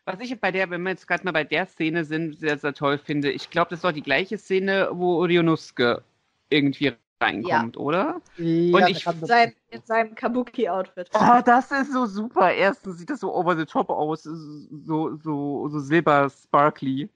Was 0.04 0.20
ich 0.20 0.40
bei 0.40 0.52
der, 0.52 0.70
wenn 0.70 0.82
wir 0.82 0.90
jetzt 0.90 1.06
gerade 1.06 1.24
mal 1.24 1.32
bei 1.32 1.44
der 1.44 1.66
Szene 1.66 2.04
sind, 2.04 2.38
sehr, 2.38 2.58
sehr 2.58 2.72
toll 2.72 2.98
finde, 2.98 3.30
ich 3.30 3.50
glaube, 3.50 3.70
das 3.70 3.78
ist 3.78 3.84
doch 3.84 3.92
die 3.92 4.02
gleiche 4.02 4.38
Szene, 4.38 4.88
wo 4.92 5.22
Ryonosuke 5.22 6.02
irgendwie 6.48 6.94
reinkommt, 7.20 7.76
ja. 7.76 7.82
oder? 7.82 8.22
Ja, 8.36 8.76
und 8.76 8.88
ich 8.88 9.06
in 9.06 9.26
seinem, 9.26 9.54
in 9.70 9.82
seinem 9.82 10.14
Kabuki-Outfit. 10.14 11.10
Oh, 11.14 11.40
das 11.44 11.70
ist 11.72 11.92
so 11.92 12.06
super. 12.06 12.52
Erstens 12.52 12.98
sieht 12.98 13.10
das 13.10 13.20
so 13.20 13.34
over 13.34 13.56
the 13.56 13.66
top 13.66 13.90
aus, 13.90 14.22
so, 14.22 15.16
so, 15.16 15.68
so 15.68 15.78
silber 15.80 16.30
sparkly. 16.30 17.10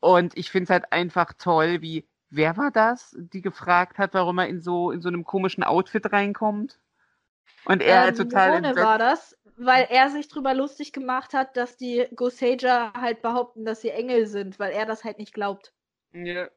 Und 0.00 0.36
ich 0.36 0.50
finde 0.50 0.64
es 0.64 0.70
halt 0.70 0.92
einfach 0.92 1.32
toll, 1.38 1.80
wie, 1.80 2.06
wer 2.30 2.56
war 2.56 2.70
das, 2.70 3.16
die 3.18 3.42
gefragt 3.42 3.98
hat, 3.98 4.14
warum 4.14 4.38
er 4.38 4.48
in 4.48 4.60
so, 4.60 4.90
in 4.90 5.00
so 5.00 5.08
einem 5.08 5.24
komischen 5.24 5.62
Outfit 5.62 6.12
reinkommt? 6.12 6.78
Und 7.64 7.82
er 7.82 8.08
ähm, 8.08 8.14
total. 8.14 8.58
Ohne 8.58 8.76
war 8.76 8.98
das, 8.98 9.36
weil 9.56 9.86
er 9.90 10.10
sich 10.10 10.28
drüber 10.28 10.54
lustig 10.54 10.92
gemacht 10.92 11.34
hat, 11.34 11.56
dass 11.56 11.76
die 11.76 12.06
Gosager 12.14 12.92
halt 12.92 13.22
behaupten, 13.22 13.64
dass 13.64 13.80
sie 13.80 13.90
Engel 13.90 14.26
sind, 14.26 14.58
weil 14.58 14.72
er 14.72 14.86
das 14.86 15.04
halt 15.04 15.18
nicht 15.18 15.32
glaubt. 15.32 15.72
Ja. 16.12 16.48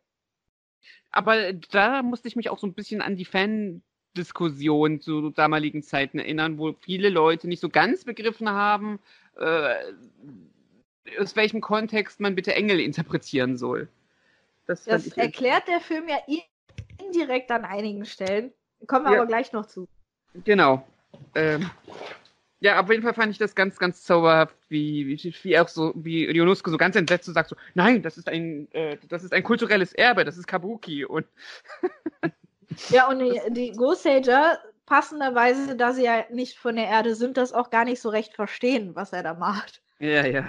Aber 1.12 1.53
da 1.53 2.01
musste 2.03 2.27
ich 2.27 2.36
mich 2.36 2.49
auch 2.49 2.60
so 2.60 2.67
ein 2.67 2.73
bisschen 2.73 3.01
an 3.01 3.15
die 3.15 3.25
Fan-Diskussion 3.25 4.99
zu 4.99 5.30
damaligen 5.30 5.82
Zeiten 5.82 6.19
erinnern, 6.19 6.58
wo 6.58 6.73
viele 6.73 7.10
Leute 7.10 7.47
nicht 7.47 7.62
so 7.62 7.69
ganz 7.69 8.03
begriffen 8.03 8.49
haben, 8.49 8.99
äh, 9.38 9.75
aus 11.19 11.36
welchem 11.36 11.62
Kontext 11.62 12.19
man 12.19 12.36
bitte 12.36 12.53
Engel 12.53 12.80
interpretieren 12.80 13.58
soll. 13.58 13.88
Das, 14.67 14.84
das 14.84 15.08
erklärt 15.08 15.67
der 15.67 15.80
Film 15.80 16.08
ja 16.08 16.17
indirekt 16.99 17.49
an 17.51 17.65
einigen 17.65 18.06
Stellen. 18.06 18.53
Kommen 18.86 19.06
wir 19.06 19.13
ja. 19.13 19.17
aber 19.19 19.27
gleich 19.27 19.53
noch 19.53 19.65
zu. 19.65 19.88
Genau. 20.43 20.86
Ähm, 21.34 21.69
ja, 22.60 22.80
auf 22.82 22.89
jeden 22.89 23.03
Fall 23.03 23.13
fand 23.13 23.32
ich 23.32 23.38
das 23.38 23.56
ganz, 23.56 23.77
ganz 23.77 24.03
zauberhaft, 24.03 24.56
wie, 24.69 25.08
wie, 25.08 25.36
wie 25.43 25.60
auch 25.60 25.67
so, 25.67 25.93
wie 25.95 26.25
Rionusko 26.25 26.71
so 26.71 26.77
ganz 26.77 26.95
entsetzt 26.95 27.25
so 27.25 27.32
sagt 27.32 27.49
so, 27.49 27.56
nein, 27.75 28.01
das 28.01 28.17
ist 28.17 28.27
ein, 28.27 28.67
äh, 28.71 28.97
das 29.08 29.23
ist 29.23 29.34
ein 29.34 29.43
kulturelles 29.43 29.93
Erbe, 29.93 30.25
das 30.25 30.38
ist 30.38 30.47
Kabuki 30.47 31.06
und. 31.06 31.27
ja, 32.89 33.08
und 33.08 33.19
die, 33.19 33.39
die 33.49 33.71
Go-Sager, 33.71 34.60
passenderweise, 34.86 35.75
da 35.75 35.93
sie 35.93 36.03
ja 36.03 36.25
nicht 36.32 36.58
von 36.58 36.75
der 36.75 36.88
Erde 36.88 37.15
sind, 37.15 37.38
das 37.38 37.53
auch 37.53 37.69
gar 37.69 37.86
nicht 37.86 38.01
so 38.01 38.10
recht 38.10 38.34
verstehen, 38.34 38.95
was 38.95 39.13
er 39.13 39.23
da 39.23 39.34
macht. 39.36 39.82
Ja, 39.99 40.25
ja. 40.25 40.47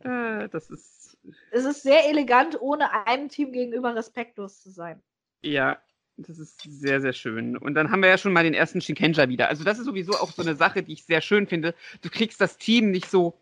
Äh, 0.00 0.48
das 0.48 0.70
ist. 0.70 1.01
Es 1.50 1.64
ist 1.64 1.82
sehr 1.82 2.08
elegant, 2.08 2.60
ohne 2.60 3.06
einem 3.06 3.28
Team 3.28 3.52
gegenüber 3.52 3.94
respektlos 3.94 4.60
zu 4.60 4.70
sein. 4.70 5.00
Ja, 5.42 5.78
das 6.16 6.38
ist 6.38 6.60
sehr, 6.62 7.00
sehr 7.00 7.12
schön. 7.12 7.56
Und 7.56 7.74
dann 7.74 7.90
haben 7.90 8.02
wir 8.02 8.08
ja 8.08 8.18
schon 8.18 8.32
mal 8.32 8.44
den 8.44 8.54
ersten 8.54 8.80
Shinkenja 8.80 9.28
wieder. 9.28 9.48
Also 9.48 9.64
das 9.64 9.78
ist 9.78 9.86
sowieso 9.86 10.12
auch 10.12 10.32
so 10.32 10.42
eine 10.42 10.56
Sache, 10.56 10.82
die 10.82 10.92
ich 10.92 11.04
sehr 11.04 11.20
schön 11.20 11.46
finde. 11.46 11.74
Du 12.02 12.10
kriegst 12.10 12.40
das 12.40 12.58
Team 12.58 12.90
nicht 12.90 13.10
so 13.10 13.38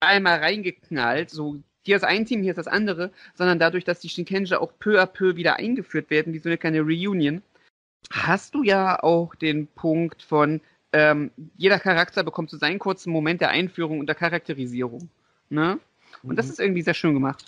einmal 0.00 0.38
reingeknallt, 0.38 1.30
so 1.30 1.62
hier 1.84 1.96
ist 1.96 2.04
ein 2.04 2.26
Team, 2.26 2.42
hier 2.42 2.52
ist 2.52 2.58
das 2.58 2.68
andere, 2.68 3.10
sondern 3.34 3.58
dadurch, 3.58 3.84
dass 3.84 4.00
die 4.00 4.08
Shinkenja 4.08 4.60
auch 4.60 4.72
peu 4.78 5.00
à 5.00 5.06
peu 5.06 5.36
wieder 5.36 5.56
eingeführt 5.56 6.10
werden, 6.10 6.32
wie 6.32 6.38
so 6.38 6.48
eine 6.48 6.58
kleine 6.58 6.80
Reunion, 6.80 7.42
hast 8.10 8.54
du 8.54 8.62
ja 8.62 9.02
auch 9.02 9.34
den 9.34 9.66
Punkt 9.66 10.22
von, 10.22 10.60
ähm, 10.92 11.30
jeder 11.56 11.78
Charakter 11.78 12.22
bekommt 12.22 12.50
so 12.50 12.56
seinen 12.56 12.78
kurzen 12.78 13.12
Moment 13.12 13.40
der 13.40 13.50
Einführung 13.50 13.98
und 13.98 14.06
der 14.06 14.14
Charakterisierung. 14.14 15.08
Ne? 15.50 15.78
Und 16.22 16.36
das 16.36 16.46
mhm. 16.46 16.52
ist 16.52 16.60
irgendwie 16.60 16.82
sehr 16.82 16.94
schön 16.94 17.14
gemacht. 17.14 17.44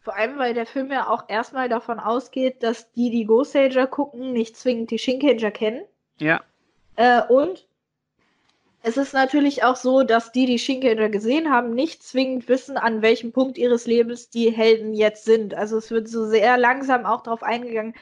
Vor 0.00 0.16
allem, 0.16 0.38
weil 0.38 0.54
der 0.54 0.66
Film 0.66 0.92
ja 0.92 1.08
auch 1.08 1.24
erstmal 1.28 1.68
davon 1.68 1.98
ausgeht, 1.98 2.62
dass 2.62 2.92
die, 2.92 3.10
die 3.10 3.24
Go-Sager 3.24 3.86
gucken, 3.86 4.32
nicht 4.32 4.56
zwingend 4.56 4.90
die 4.90 4.98
Shinkager 4.98 5.50
kennen. 5.50 5.84
Ja. 6.18 6.42
Äh, 6.94 7.22
und 7.22 7.66
es 8.82 8.96
ist 8.96 9.14
natürlich 9.14 9.64
auch 9.64 9.74
so, 9.74 10.04
dass 10.04 10.30
die, 10.30 10.46
die 10.46 10.60
Shinkager 10.60 11.08
gesehen 11.08 11.50
haben, 11.50 11.74
nicht 11.74 12.04
zwingend 12.04 12.48
wissen, 12.48 12.76
an 12.76 13.02
welchem 13.02 13.32
Punkt 13.32 13.58
ihres 13.58 13.86
Lebens 13.86 14.30
die 14.30 14.50
Helden 14.50 14.94
jetzt 14.94 15.24
sind. 15.24 15.54
Also 15.54 15.76
es 15.76 15.90
wird 15.90 16.08
so 16.08 16.24
sehr 16.24 16.56
langsam 16.56 17.04
auch 17.04 17.24
darauf 17.24 17.42
eingegangen, 17.42 17.94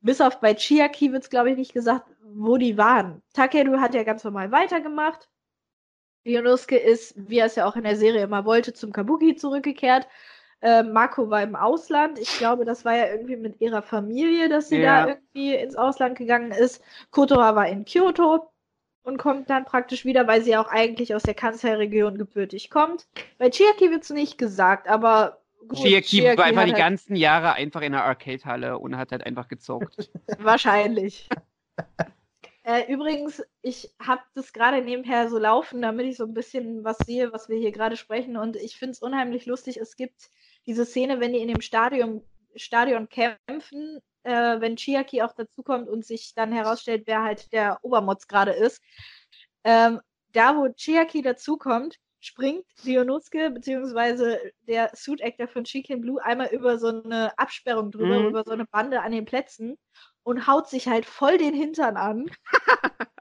bis 0.00 0.20
auf 0.20 0.40
bei 0.40 0.54
Chiaki 0.54 1.12
wird 1.12 1.22
es, 1.22 1.30
glaube 1.30 1.50
ich, 1.52 1.56
nicht 1.56 1.72
gesagt, 1.72 2.06
wo 2.24 2.56
die 2.56 2.76
waren. 2.76 3.22
Takeru 3.34 3.78
hat 3.78 3.94
ja 3.94 4.02
ganz 4.02 4.24
normal 4.24 4.50
weitergemacht. 4.50 5.28
Ryonosuke 6.26 6.76
ist, 6.76 7.14
wie 7.16 7.38
er 7.38 7.46
es 7.46 7.56
ja 7.56 7.66
auch 7.66 7.76
in 7.76 7.84
der 7.84 7.96
Serie 7.96 8.22
immer 8.22 8.44
wollte, 8.44 8.72
zum 8.72 8.92
Kabuki 8.92 9.36
zurückgekehrt. 9.36 10.06
Äh, 10.62 10.82
Marco 10.82 11.30
war 11.30 11.42
im 11.42 11.56
Ausland. 11.56 12.18
Ich 12.18 12.36
glaube, 12.36 12.64
das 12.64 12.84
war 12.84 12.94
ja 12.94 13.06
irgendwie 13.06 13.36
mit 13.36 13.60
ihrer 13.60 13.82
Familie, 13.82 14.48
dass 14.48 14.68
sie 14.68 14.78
ja. 14.78 15.06
da 15.06 15.08
irgendwie 15.12 15.54
ins 15.54 15.74
Ausland 15.74 16.18
gegangen 16.18 16.52
ist. 16.52 16.82
Kotoha 17.10 17.54
war 17.54 17.66
in 17.66 17.86
Kyoto 17.86 18.50
und 19.02 19.16
kommt 19.16 19.48
dann 19.48 19.64
praktisch 19.64 20.04
wieder, 20.04 20.26
weil 20.26 20.42
sie 20.42 20.56
auch 20.56 20.68
eigentlich 20.68 21.14
aus 21.14 21.22
der 21.22 21.34
Kansai-Region 21.34 22.18
gebürtig 22.18 22.68
kommt. 22.68 23.06
Bei 23.38 23.48
Chiaki 23.48 23.90
wird 23.90 24.02
es 24.02 24.10
nicht 24.10 24.36
gesagt, 24.36 24.86
aber 24.86 25.40
gut, 25.66 25.78
Chiaki, 25.78 26.02
Chiaki 26.02 26.38
war 26.38 26.44
einfach 26.44 26.64
die 26.64 26.72
halt 26.72 26.82
ganzen 26.82 27.16
Jahre 27.16 27.54
einfach 27.54 27.80
in 27.80 27.92
der 27.92 28.04
Arcade-Halle 28.04 28.78
und 28.78 28.98
hat 28.98 29.12
halt 29.12 29.24
einfach 29.24 29.48
gezockt. 29.48 30.10
Wahrscheinlich. 30.38 31.28
Äh, 32.62 32.92
übrigens, 32.92 33.42
ich 33.62 33.90
habe 33.98 34.22
das 34.34 34.52
gerade 34.52 34.82
nebenher 34.82 35.30
so 35.30 35.38
laufen, 35.38 35.80
damit 35.80 36.06
ich 36.06 36.16
so 36.16 36.24
ein 36.24 36.34
bisschen 36.34 36.84
was 36.84 36.98
sehe, 36.98 37.32
was 37.32 37.48
wir 37.48 37.58
hier 37.58 37.72
gerade 37.72 37.96
sprechen. 37.96 38.36
Und 38.36 38.56
ich 38.56 38.76
finde 38.76 38.92
es 38.92 39.00
unheimlich 39.00 39.46
lustig. 39.46 39.78
Es 39.78 39.96
gibt 39.96 40.30
diese 40.66 40.84
Szene, 40.84 41.20
wenn 41.20 41.32
die 41.32 41.40
in 41.40 41.48
dem 41.48 41.62
Stadion, 41.62 42.22
Stadion 42.54 43.08
kämpfen, 43.08 44.00
äh, 44.24 44.60
wenn 44.60 44.76
Chiaki 44.76 45.22
auch 45.22 45.32
dazukommt 45.32 45.88
und 45.88 46.04
sich 46.04 46.34
dann 46.34 46.52
herausstellt, 46.52 47.04
wer 47.06 47.22
halt 47.22 47.52
der 47.52 47.78
Obermotz 47.82 48.26
gerade 48.26 48.52
ist. 48.52 48.82
Ähm, 49.64 50.00
da, 50.32 50.56
wo 50.56 50.68
Chiaki 50.68 51.22
dazukommt, 51.22 51.96
springt 52.20 52.66
Leonuske 52.82 53.50
beziehungsweise 53.50 54.38
der 54.68 54.90
Suit 54.94 55.22
Actor 55.22 55.48
von 55.48 55.64
Chicken 55.64 56.02
Blue 56.02 56.22
einmal 56.22 56.48
über 56.48 56.78
so 56.78 56.88
eine 57.02 57.36
Absperrung 57.38 57.90
drüber, 57.90 58.20
mhm. 58.20 58.28
über 58.28 58.44
so 58.44 58.50
eine 58.52 58.66
Bande 58.66 59.00
an 59.00 59.12
den 59.12 59.24
Plätzen 59.24 59.78
und 60.22 60.46
haut 60.46 60.68
sich 60.68 60.88
halt 60.88 61.06
voll 61.06 61.38
den 61.38 61.54
Hintern 61.54 61.96
an. 61.96 62.30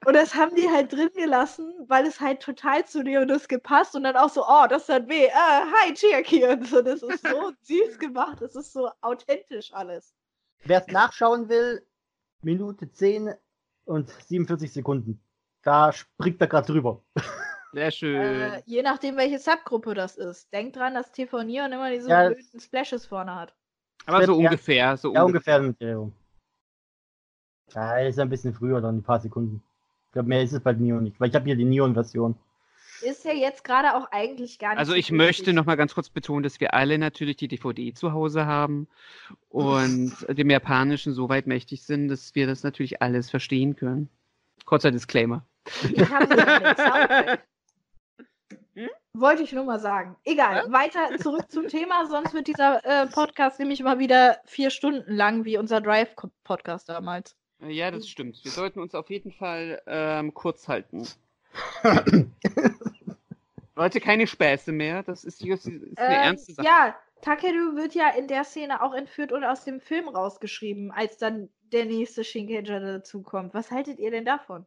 und 0.05 0.13
das 0.13 0.35
haben 0.35 0.55
die 0.55 0.69
halt 0.69 0.91
drin 0.91 1.09
gelassen, 1.15 1.73
weil 1.87 2.05
es 2.05 2.19
halt 2.19 2.41
total 2.41 2.85
zu 2.85 3.01
Leonuske 3.01 3.59
passt 3.59 3.95
und 3.95 4.03
dann 4.03 4.15
auch 4.15 4.29
so, 4.29 4.43
oh, 4.47 4.65
das 4.69 4.89
hat 4.89 5.07
weh, 5.07 5.25
äh, 5.25 5.31
hi, 5.33 5.93
Chiaki 5.93 6.43
und 6.49 6.67
so. 6.67 6.81
Das 6.81 7.01
ist 7.01 7.27
so 7.27 7.51
süß 7.61 7.99
gemacht, 7.99 8.41
das 8.41 8.55
ist 8.55 8.73
so 8.73 8.89
authentisch 9.01 9.73
alles. 9.73 10.13
Wer 10.63 10.81
es 10.81 10.87
nachschauen 10.87 11.47
will, 11.47 11.85
Minute 12.41 12.91
10 12.91 13.33
und 13.85 14.09
47 14.09 14.71
Sekunden. 14.71 15.21
Da 15.63 15.91
springt 15.91 16.39
er 16.41 16.47
gerade 16.47 16.71
drüber. 16.71 17.03
Sehr 17.73 17.91
schön. 17.91 18.15
Äh, 18.15 18.61
je 18.65 18.81
nachdem, 18.81 19.15
welche 19.15 19.37
Subgruppe 19.37 19.93
das 19.93 20.17
ist. 20.17 20.51
Denkt 20.51 20.75
dran, 20.75 20.95
dass 20.95 21.11
TV 21.11 21.43
Neon 21.43 21.71
immer 21.71 21.91
diese 21.91 22.09
ja, 22.09 22.29
blöden 22.29 22.59
Splashes 22.59 23.05
vorne 23.05 23.35
hat. 23.35 23.53
Aber 24.05 24.25
so 24.25 24.39
ja, 24.41 24.49
ungefähr. 24.49 24.97
So 24.97 25.13
ja, 25.13 25.23
ungefähr 25.23 25.59
Drehung. 25.59 26.13
Ja, 27.73 27.97
ist 27.99 28.19
ein 28.19 28.29
bisschen 28.29 28.53
früher, 28.53 28.81
dann 28.81 28.97
ein 28.97 29.03
paar 29.03 29.19
Sekunden. 29.19 29.61
Ich 30.07 30.13
glaube, 30.13 30.29
mehr 30.29 30.41
ist 30.43 30.53
es 30.53 30.59
bei 30.59 30.73
Neon 30.73 31.03
nicht, 31.03 31.19
weil 31.19 31.29
ich 31.29 31.35
habe 31.35 31.45
hier 31.45 31.55
die 31.55 31.65
Neon-Version. 31.65 32.35
Ist 33.01 33.23
ja 33.23 33.31
jetzt 33.31 33.63
gerade 33.63 33.95
auch 33.95 34.11
eigentlich 34.11 34.59
gar 34.59 34.71
nicht 34.71 34.79
Also 34.79 34.91
so 34.91 34.97
ich 34.97 35.05
wichtig. 35.11 35.17
möchte 35.17 35.53
noch 35.53 35.65
mal 35.65 35.75
ganz 35.75 35.93
kurz 35.93 36.09
betonen, 36.09 36.43
dass 36.43 36.59
wir 36.59 36.73
alle 36.73 36.97
natürlich 36.97 37.37
die 37.37 37.47
DVD 37.47 37.93
zu 37.93 38.11
Hause 38.11 38.45
haben 38.45 38.87
und 39.49 40.13
dem 40.29 40.49
Japanischen 40.49 41.13
so 41.13 41.29
weit 41.29 41.47
mächtig 41.47 41.83
sind, 41.83 42.09
dass 42.09 42.35
wir 42.35 42.47
das 42.47 42.63
natürlich 42.63 43.01
alles 43.01 43.29
verstehen 43.29 43.75
können. 43.75 44.09
Kurzer 44.65 44.91
Disclaimer. 44.91 45.45
Ich 45.83 46.09
habe 46.09 46.27
sogar 46.29 46.75
Soundtrack. 46.75 47.43
Wollte 49.13 49.43
ich 49.43 49.51
nur 49.53 49.65
mal 49.65 49.79
sagen. 49.79 50.15
Egal, 50.23 50.71
weiter 50.71 51.17
zurück 51.19 51.51
zum 51.51 51.67
Thema, 51.67 52.05
sonst 52.05 52.33
wird 52.33 52.47
dieser 52.47 52.83
äh, 52.85 53.07
Podcast 53.07 53.59
nämlich 53.59 53.81
mal 53.81 53.99
wieder 53.99 54.37
vier 54.45 54.69
Stunden 54.69 55.13
lang, 55.13 55.45
wie 55.45 55.57
unser 55.57 55.81
Drive-Podcast 55.81 56.87
damals. 56.89 57.35
Ja, 57.61 57.91
das 57.91 58.07
stimmt. 58.07 58.43
Wir 58.43 58.51
sollten 58.51 58.79
uns 58.79 58.95
auf 58.95 59.09
jeden 59.09 59.31
Fall 59.31 59.81
ähm, 59.85 60.33
kurz 60.33 60.67
halten. 60.67 61.07
Leute, 63.75 63.99
keine 64.01 64.27
Späße 64.27 64.71
mehr. 64.71 65.03
Das 65.03 65.23
ist, 65.23 65.41
das 65.41 65.65
ist 65.65 66.07
eine 66.07 66.15
Ähm, 66.15 66.21
ernste 66.21 66.53
Sache. 66.53 66.67
ja, 66.67 66.95
Takeru 67.21 67.75
wird 67.75 67.93
ja 67.95 68.09
in 68.09 68.27
der 68.27 68.43
Szene 68.43 68.81
auch 68.81 68.93
entführt 68.93 69.31
und 69.31 69.43
aus 69.43 69.63
dem 69.65 69.79
Film 69.81 70.07
rausgeschrieben, 70.09 70.91
als 70.91 71.17
dann 71.17 71.49
der 71.71 71.85
nächste 71.85 72.23
Shinkenger 72.23 72.79
dazukommt. 72.79 73.53
Was 73.53 73.71
haltet 73.71 73.99
ihr 73.99 74.11
denn 74.11 74.25
davon? 74.25 74.65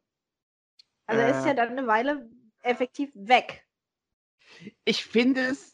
Also 1.07 1.23
er 1.23 1.31
ist 1.31 1.45
Äh. 1.45 1.49
ja 1.49 1.55
dann 1.55 1.71
eine 1.71 1.87
Weile 1.87 2.29
effektiv 2.63 3.11
weg. 3.15 3.67
Ich 4.85 5.05
finde 5.05 5.41
es, 5.43 5.72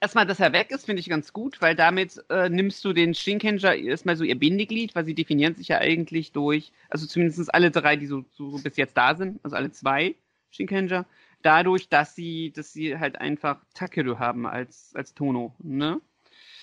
erstmal, 0.00 0.26
dass 0.26 0.40
er 0.40 0.52
weg 0.52 0.70
ist, 0.70 0.86
finde 0.86 1.00
ich 1.00 1.08
ganz 1.08 1.32
gut, 1.32 1.60
weil 1.60 1.74
damit 1.74 2.22
äh, 2.30 2.48
nimmst 2.48 2.84
du 2.84 2.92
den 2.92 3.14
Shinkenger 3.14 3.74
erstmal 3.74 4.16
so 4.16 4.24
ihr 4.24 4.38
Bindeglied, 4.38 4.94
weil 4.94 5.04
sie 5.04 5.14
definieren 5.14 5.54
sich 5.54 5.68
ja 5.68 5.78
eigentlich 5.78 6.32
durch, 6.32 6.72
also 6.88 7.06
zumindest 7.06 7.52
alle 7.54 7.70
drei, 7.70 7.96
die 7.96 8.06
so, 8.06 8.24
so 8.32 8.58
bis 8.62 8.76
jetzt 8.76 8.96
da 8.96 9.14
sind, 9.14 9.40
also 9.42 9.56
alle 9.56 9.70
zwei 9.70 10.14
Shinkenger, 10.50 11.06
dadurch, 11.42 11.88
dass 11.88 12.14
sie, 12.14 12.52
dass 12.52 12.72
sie 12.72 12.98
halt 12.98 13.20
einfach 13.20 13.60
Takeru 13.74 14.18
haben 14.18 14.46
als, 14.46 14.92
als 14.94 15.14
Tono, 15.14 15.54
ne? 15.58 16.00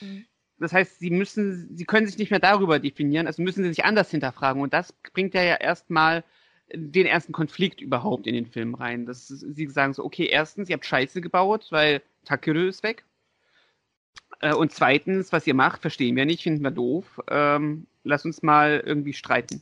Mhm. 0.01 0.25
Das 0.59 0.73
heißt, 0.73 0.97
sie 0.97 1.11
müssen, 1.11 1.77
sie 1.77 1.85
können 1.85 2.07
sich 2.07 2.17
nicht 2.17 2.31
mehr 2.31 2.39
darüber 2.39 2.79
definieren, 2.79 3.27
also 3.27 3.43
müssen 3.43 3.63
sie 3.63 3.69
sich 3.69 3.85
anders 3.85 4.09
hinterfragen. 4.09 4.61
Und 4.61 4.73
das 4.73 4.91
bringt 5.13 5.35
ja, 5.35 5.43
ja 5.43 5.55
erstmal 5.55 6.23
den 6.73 7.05
ersten 7.05 7.31
Konflikt 7.31 7.79
überhaupt 7.79 8.25
in 8.25 8.33
den 8.33 8.47
Film 8.47 8.73
rein. 8.73 9.05
Das 9.05 9.29
ist, 9.29 9.41
sie 9.55 9.67
sagen 9.67 9.93
so, 9.93 10.03
okay, 10.03 10.25
erstens, 10.25 10.67
ihr 10.69 10.73
habt 10.73 10.85
Scheiße 10.85 11.21
gebaut, 11.21 11.67
weil 11.69 12.01
Takeru 12.25 12.67
ist 12.67 12.81
weg. 12.81 13.05
Äh, 14.39 14.53
und 14.53 14.71
zweitens, 14.71 15.31
was 15.31 15.47
ihr 15.47 15.53
macht, 15.53 15.81
verstehen 15.81 16.15
wir 16.15 16.25
nicht, 16.25 16.43
finden 16.43 16.63
wir 16.63 16.71
doof. 16.71 17.05
Ähm, 17.29 17.87
lass 18.03 18.25
uns 18.25 18.43
mal 18.43 18.81
irgendwie 18.85 19.13
streiten. 19.13 19.61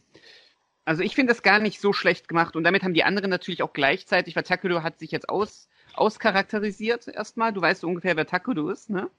Also 0.85 1.01
ich 1.01 1.15
finde 1.15 1.33
das 1.33 1.41
gar 1.41 1.59
nicht 1.59 1.81
so 1.81 1.93
schlecht 1.93 2.27
gemacht 2.27 2.55
und 2.55 2.63
damit 2.63 2.83
haben 2.83 2.93
die 2.93 3.03
anderen 3.03 3.31
natürlich 3.31 3.63
auch 3.63 3.73
gleichzeitig, 3.73 4.35
weil 4.35 4.43
Takeru 4.43 4.83
hat 4.83 4.99
sich 4.99 5.09
jetzt 5.11 5.29
aus, 5.29 5.67
auscharakterisiert 5.95 7.07
erstmal. 7.07 7.53
Du 7.53 7.61
weißt 7.61 7.81
so 7.81 7.87
ungefähr, 7.87 8.15
wer 8.15 8.27
Takeru 8.27 8.69
ist, 8.69 8.89
ne? 8.91 9.09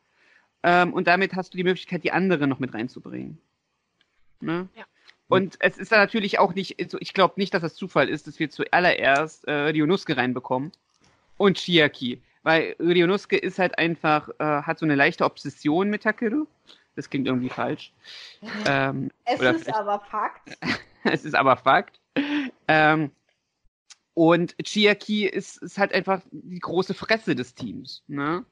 Ähm, 0.63 0.93
und 0.93 1.07
damit 1.07 1.35
hast 1.35 1.53
du 1.53 1.57
die 1.57 1.65
Möglichkeit, 1.65 2.05
die 2.05 2.13
anderen 2.13 2.49
noch 2.49 2.61
mit 2.61 2.73
reinzubringen. 2.73 3.39
Ne? 4.41 4.69
Ja. 4.75 4.85
Und 5.29 5.57
es 5.61 5.77
ist 5.77 5.91
da 5.93 5.97
natürlich 5.97 6.39
auch 6.39 6.55
nicht, 6.55 6.81
also 6.81 6.99
ich 7.01 7.15
glaube 7.15 7.35
nicht, 7.37 7.53
dass 7.53 7.63
das 7.63 7.75
Zufall 7.75 8.09
ist, 8.09 8.27
dass 8.27 8.39
wir 8.39 8.49
zuallererst 8.49 9.47
äh, 9.49 9.53
Ryonosuke 9.53 10.17
reinbekommen 10.17 10.71
und 11.37 11.59
Chiaki. 11.59 12.21
Weil 12.47 12.77
Ryonosuke 12.79 13.37
ist 13.37 13.59
halt 13.59 13.77
einfach, 13.77 14.29
äh, 14.39 14.45
hat 14.63 14.79
so 14.79 14.87
eine 14.87 14.95
leichte 14.95 15.25
Obsession 15.25 15.91
mit 15.91 16.05
Takeru. 16.05 16.47
Das 16.95 17.11
klingt 17.11 17.27
irgendwie 17.27 17.49
falsch. 17.49 17.93
Ähm, 18.69 19.11
Es 19.25 19.41
ist 19.41 19.75
aber 19.75 19.99
Fakt. 20.09 20.57
es 21.03 21.25
ist 21.25 21.35
aber 21.35 21.57
Fakt. 21.57 21.99
Ähm, 22.69 23.11
und 24.15 24.55
Chiaki 24.63 25.27
ist, 25.27 25.61
ist 25.61 25.77
halt 25.77 25.93
einfach 25.93 26.23
die 26.31 26.61
große 26.61 26.95
Fresse 26.95 27.35
des 27.35 27.57
Teams. 27.57 28.05
Ne? 28.07 28.45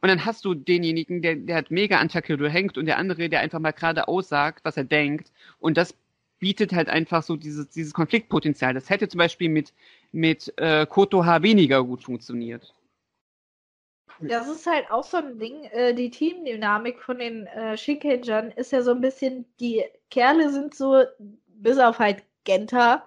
Und 0.00 0.08
dann 0.08 0.24
hast 0.24 0.44
du 0.44 0.54
denjenigen, 0.54 1.22
der, 1.22 1.36
der 1.36 1.54
hat 1.54 1.70
mega 1.70 1.98
an 1.98 2.08
Takeru 2.08 2.48
hängt 2.48 2.76
und 2.76 2.86
der 2.86 2.98
andere, 2.98 3.28
der 3.28 3.42
einfach 3.42 3.60
mal 3.60 3.70
gerade 3.70 4.08
aussagt, 4.08 4.64
was 4.64 4.76
er 4.76 4.82
denkt. 4.84 5.30
Und 5.60 5.76
das 5.76 5.94
bietet 6.40 6.72
halt 6.72 6.88
einfach 6.88 7.22
so 7.22 7.36
dieses, 7.36 7.68
dieses 7.68 7.94
Konfliktpotenzial. 7.94 8.74
Das 8.74 8.90
hätte 8.90 9.06
zum 9.06 9.18
Beispiel 9.18 9.50
mit, 9.50 9.72
mit 10.10 10.52
äh, 10.56 10.84
Kotoha 10.84 11.42
weniger 11.42 11.84
gut 11.84 12.02
funktioniert. 12.02 12.74
Das 14.20 14.48
ist 14.48 14.66
halt 14.66 14.90
auch 14.90 15.04
so 15.04 15.18
ein 15.18 15.38
Ding. 15.38 15.64
Äh, 15.64 15.94
die 15.94 16.10
Teamdynamik 16.10 17.02
von 17.02 17.18
den 17.18 17.46
äh, 17.46 17.76
Shinkengern 17.76 18.50
ist 18.52 18.72
ja 18.72 18.82
so 18.82 18.92
ein 18.92 19.00
bisschen, 19.00 19.46
die 19.60 19.84
Kerle 20.10 20.50
sind 20.50 20.74
so, 20.74 21.04
bis 21.48 21.78
auf 21.78 21.98
halt 21.98 22.22
Genta, 22.44 23.04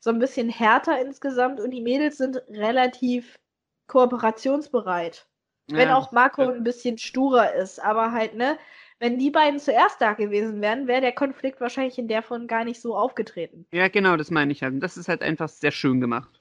so 0.00 0.10
ein 0.10 0.18
bisschen 0.18 0.48
härter 0.48 1.00
insgesamt 1.00 1.60
und 1.60 1.70
die 1.70 1.80
Mädels 1.82 2.18
sind 2.18 2.36
relativ 2.48 3.38
kooperationsbereit. 3.86 5.26
Wenn 5.68 5.88
Ja. 5.88 5.96
auch 5.96 6.10
Marco 6.12 6.42
ein 6.48 6.64
bisschen 6.64 6.98
sturer 6.98 7.54
ist, 7.54 7.78
aber 7.80 8.12
halt, 8.12 8.34
ne, 8.34 8.58
wenn 8.98 9.18
die 9.18 9.30
beiden 9.30 9.58
zuerst 9.60 10.00
da 10.00 10.12
gewesen 10.14 10.60
wären, 10.60 10.86
wäre 10.86 11.00
der 11.00 11.12
Konflikt 11.12 11.60
wahrscheinlich 11.60 11.98
in 11.98 12.08
der 12.08 12.22
von 12.22 12.46
gar 12.46 12.64
nicht 12.64 12.80
so 12.80 12.96
aufgetreten. 12.96 13.66
Ja, 13.72 13.88
genau, 13.88 14.16
das 14.16 14.30
meine 14.30 14.52
ich 14.52 14.62
halt. 14.62 14.74
Und 14.74 14.80
das 14.80 14.96
ist 14.96 15.08
halt 15.08 15.22
einfach 15.22 15.48
sehr 15.48 15.70
schön 15.72 16.00
gemacht. 16.00 16.39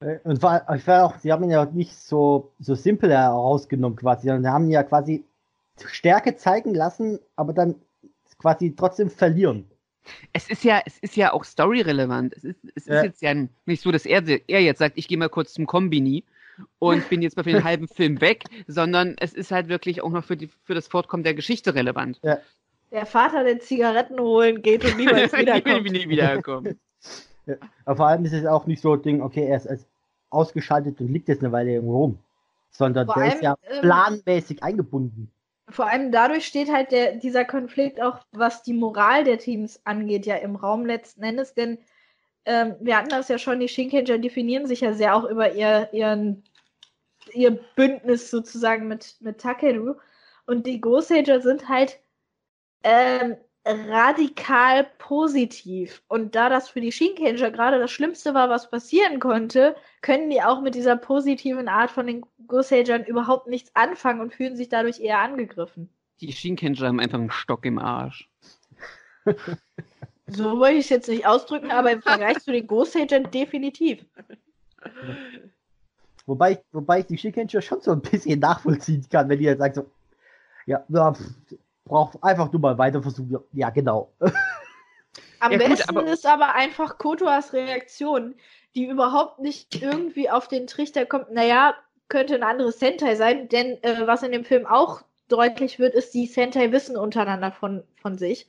Äh, 0.00 0.18
Und 0.24 0.42
war, 0.42 0.74
ich 0.74 0.86
war 0.86 1.04
auch, 1.04 1.18
sie 1.18 1.32
haben 1.32 1.44
ihn 1.44 1.50
ja 1.50 1.64
nicht 1.66 1.96
so, 1.96 2.52
so 2.60 2.74
simpel 2.74 3.10
herausgenommen 3.10 3.96
quasi, 3.96 4.26
sondern 4.26 4.42
sie 4.42 4.50
haben 4.50 4.64
ihn 4.64 4.70
ja 4.70 4.82
quasi 4.82 5.24
Stärke 5.86 6.36
zeigen 6.36 6.74
lassen, 6.74 7.18
aber 7.36 7.52
dann 7.52 7.76
quasi 8.38 8.74
trotzdem 8.76 9.10
verlieren. 9.10 9.70
Es 10.32 10.48
ist 10.48 10.64
ja, 10.64 10.80
es 10.86 10.98
ist 10.98 11.16
ja 11.16 11.32
auch 11.32 11.44
storyrelevant. 11.44 12.34
Es 12.36 12.44
ist, 12.44 12.64
es 12.74 12.86
ist 12.86 12.88
Ja. 12.88 13.02
jetzt 13.04 13.22
ja 13.22 13.34
nicht 13.66 13.82
so, 13.82 13.92
dass 13.92 14.06
er, 14.06 14.22
er 14.48 14.62
jetzt 14.62 14.78
sagt, 14.78 14.96
ich 14.96 15.06
gehe 15.08 15.18
mal 15.18 15.28
kurz 15.28 15.52
zum 15.52 15.66
Kombini 15.66 16.24
und 16.78 17.08
bin 17.10 17.22
jetzt 17.22 17.36
mal 17.36 17.42
für 17.44 17.52
den 17.52 17.64
halben 17.64 17.88
Film 17.88 18.20
weg, 18.20 18.44
sondern 18.66 19.16
es 19.20 19.34
ist 19.34 19.50
halt 19.50 19.68
wirklich 19.68 20.02
auch 20.02 20.10
noch 20.10 20.24
für, 20.24 20.36
die, 20.36 20.48
für 20.64 20.74
das 20.74 20.88
Fortkommen 20.88 21.24
der 21.24 21.34
Geschichte 21.34 21.74
relevant. 21.74 22.20
Der 22.90 23.04
Vater, 23.04 23.44
der 23.44 23.60
Zigaretten 23.60 24.18
holen 24.18 24.62
geht 24.62 24.84
und 24.84 24.96
niemals 24.96 25.32
Ich 25.34 25.64
will 25.64 26.08
wiederkommt. 26.08 26.76
Nie 27.48 27.54
wiederkommen. 27.54 27.72
Aber 27.84 27.96
vor 27.96 28.06
allem 28.06 28.24
ist 28.24 28.32
es 28.32 28.46
auch 28.46 28.66
nicht 28.66 28.82
so 28.82 28.92
ein 28.92 29.02
Ding, 29.02 29.22
okay, 29.22 29.46
er 29.46 29.56
ist 29.56 29.68
als 29.68 29.86
ausgeschaltet 30.30 31.00
und 31.00 31.12
liegt 31.12 31.28
jetzt 31.28 31.42
eine 31.42 31.52
Weile 31.52 31.72
irgendwo 31.72 31.98
rum. 31.98 32.18
Sondern 32.70 33.06
Vor 33.06 33.14
der 33.14 33.24
allem, 33.24 33.32
ist 33.34 33.42
ja 33.42 33.56
ähm, 33.62 33.80
planmäßig 33.80 34.62
eingebunden. 34.62 35.30
Vor 35.70 35.86
allem 35.86 36.12
dadurch 36.12 36.46
steht 36.46 36.72
halt 36.72 36.92
der, 36.92 37.16
dieser 37.16 37.44
Konflikt 37.44 38.00
auch, 38.00 38.18
was 38.32 38.62
die 38.62 38.72
Moral 38.72 39.24
der 39.24 39.38
Teams 39.38 39.80
angeht, 39.84 40.26
ja 40.26 40.36
im 40.36 40.56
Raum 40.56 40.86
letzten 40.86 41.22
Endes, 41.22 41.54
denn 41.54 41.78
ähm, 42.44 42.76
wir 42.80 42.96
hatten 42.96 43.10
das 43.10 43.28
ja 43.28 43.38
schon, 43.38 43.60
die 43.60 43.68
Shinkenger 43.68 44.18
definieren 44.18 44.66
sich 44.66 44.80
ja 44.80 44.94
sehr 44.94 45.14
auch 45.14 45.24
über 45.24 45.52
ihr, 45.52 45.88
ihren, 45.92 46.42
ihr 47.32 47.58
Bündnis 47.76 48.30
sozusagen 48.30 48.88
mit, 48.88 49.16
mit 49.20 49.38
Takeru 49.38 49.94
und 50.46 50.66
die 50.66 50.80
Gosager 50.80 51.42
sind 51.42 51.68
halt 51.68 52.00
ähm, 52.82 53.36
radikal 53.68 54.86
positiv 54.98 56.02
und 56.08 56.34
da 56.34 56.48
das 56.48 56.68
für 56.70 56.80
die 56.80 56.92
Shinkenger 56.92 57.50
gerade 57.50 57.78
das 57.78 57.90
Schlimmste 57.90 58.32
war, 58.34 58.48
was 58.48 58.70
passieren 58.70 59.20
konnte, 59.20 59.76
können 60.00 60.30
die 60.30 60.42
auch 60.42 60.62
mit 60.62 60.74
dieser 60.74 60.96
positiven 60.96 61.68
Art 61.68 61.90
von 61.90 62.06
den 62.06 62.24
Gosagern 62.46 63.04
überhaupt 63.04 63.46
nichts 63.46 63.70
anfangen 63.74 64.20
und 64.20 64.32
fühlen 64.34 64.56
sich 64.56 64.68
dadurch 64.68 65.00
eher 65.00 65.18
angegriffen. 65.18 65.90
Die 66.20 66.32
Shinkenger 66.32 66.86
haben 66.88 67.00
einfach 67.00 67.18
einen 67.18 67.30
Stock 67.30 67.64
im 67.64 67.78
Arsch. 67.78 68.28
So 70.26 70.58
wollte 70.58 70.76
ich 70.76 70.84
es 70.84 70.88
jetzt 70.90 71.08
nicht 71.08 71.26
ausdrücken, 71.26 71.70
aber 71.70 71.92
im 71.92 72.02
Vergleich 72.02 72.38
zu 72.40 72.52
den 72.52 72.66
Gosagern 72.66 73.30
definitiv. 73.30 74.04
Wobei, 76.26 76.52
ich- 76.52 76.58
wobei 76.72 77.00
ich 77.00 77.06
die 77.06 77.18
Schickenscher 77.18 77.62
schon 77.62 77.80
so 77.80 77.92
ein 77.92 78.00
bisschen 78.00 78.40
nachvollziehen 78.40 79.06
kann, 79.10 79.28
wenn 79.28 79.38
die 79.38 79.44
jetzt 79.46 79.58
sagen 79.58 79.74
so, 79.74 79.90
ja, 80.66 80.84
ja 80.88 81.14
pff, 81.88 81.90
braucht 81.90 82.22
einfach 82.24 82.50
nur 82.52 82.60
mal 82.60 82.78
weiter 82.78 83.02
versuchen. 83.02 83.38
Ja, 83.52 83.70
genau. 83.70 84.12
Am 85.40 85.52
Ja, 85.52 85.58
gut, 85.58 85.68
besten 85.68 85.96
aber- 85.96 86.06
ist 86.06 86.26
aber 86.26 86.54
einfach 86.54 86.98
Kotoas 86.98 87.52
Reaktion, 87.52 88.34
die 88.74 88.86
überhaupt 88.86 89.38
nicht 89.38 89.80
irgendwie 89.82 90.28
auf 90.30 90.48
den 90.48 90.66
Trichter 90.66 91.06
kommt, 91.06 91.30
naja, 91.32 91.74
könnte 92.08 92.34
ein 92.34 92.42
anderes 92.42 92.78
Sentai 92.78 93.14
sein, 93.16 93.48
denn 93.48 93.82
äh, 93.82 94.06
was 94.06 94.22
in 94.22 94.32
dem 94.32 94.44
Film 94.44 94.66
auch 94.66 95.02
deutlich 95.28 95.78
wird, 95.78 95.94
ist, 95.94 96.14
die 96.14 96.26
Sentai 96.26 96.72
wissen 96.72 96.96
untereinander 96.96 97.52
von, 97.52 97.84
von 98.00 98.16
sich. 98.16 98.48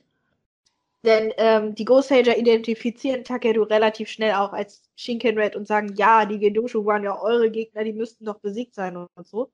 Denn 1.04 1.32
ähm, 1.38 1.74
die 1.74 1.84
Ghost-Sager 1.84 2.36
identifizieren 2.36 3.24
Takeru 3.24 3.62
relativ 3.62 4.08
schnell 4.08 4.34
auch 4.34 4.52
als 4.52 4.82
Shinken 4.96 5.38
Red 5.38 5.56
und 5.56 5.66
sagen, 5.66 5.94
ja, 5.96 6.26
die 6.26 6.38
Gedoshu 6.38 6.84
waren 6.84 7.04
ja 7.04 7.18
eure 7.20 7.50
Gegner, 7.50 7.84
die 7.84 7.92
müssten 7.92 8.24
doch 8.26 8.38
besiegt 8.40 8.74
sein 8.74 8.96
und, 8.96 9.08
und 9.14 9.26
so. 9.26 9.50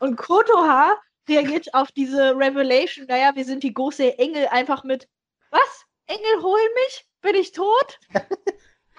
Und 0.00 0.16
Kotoha 0.16 0.96
reagiert 1.28 1.72
auf 1.74 1.90
diese 1.92 2.36
Revelation, 2.36 3.06
naja, 3.06 3.32
wir 3.34 3.44
sind 3.44 3.62
die 3.62 3.74
große 3.74 4.18
Engel 4.18 4.46
einfach 4.48 4.84
mit, 4.84 5.08
was? 5.50 5.86
Engel 6.06 6.42
holen 6.42 6.68
mich? 6.86 7.06
Bin 7.22 7.34
ich 7.34 7.52
tot? 7.52 7.98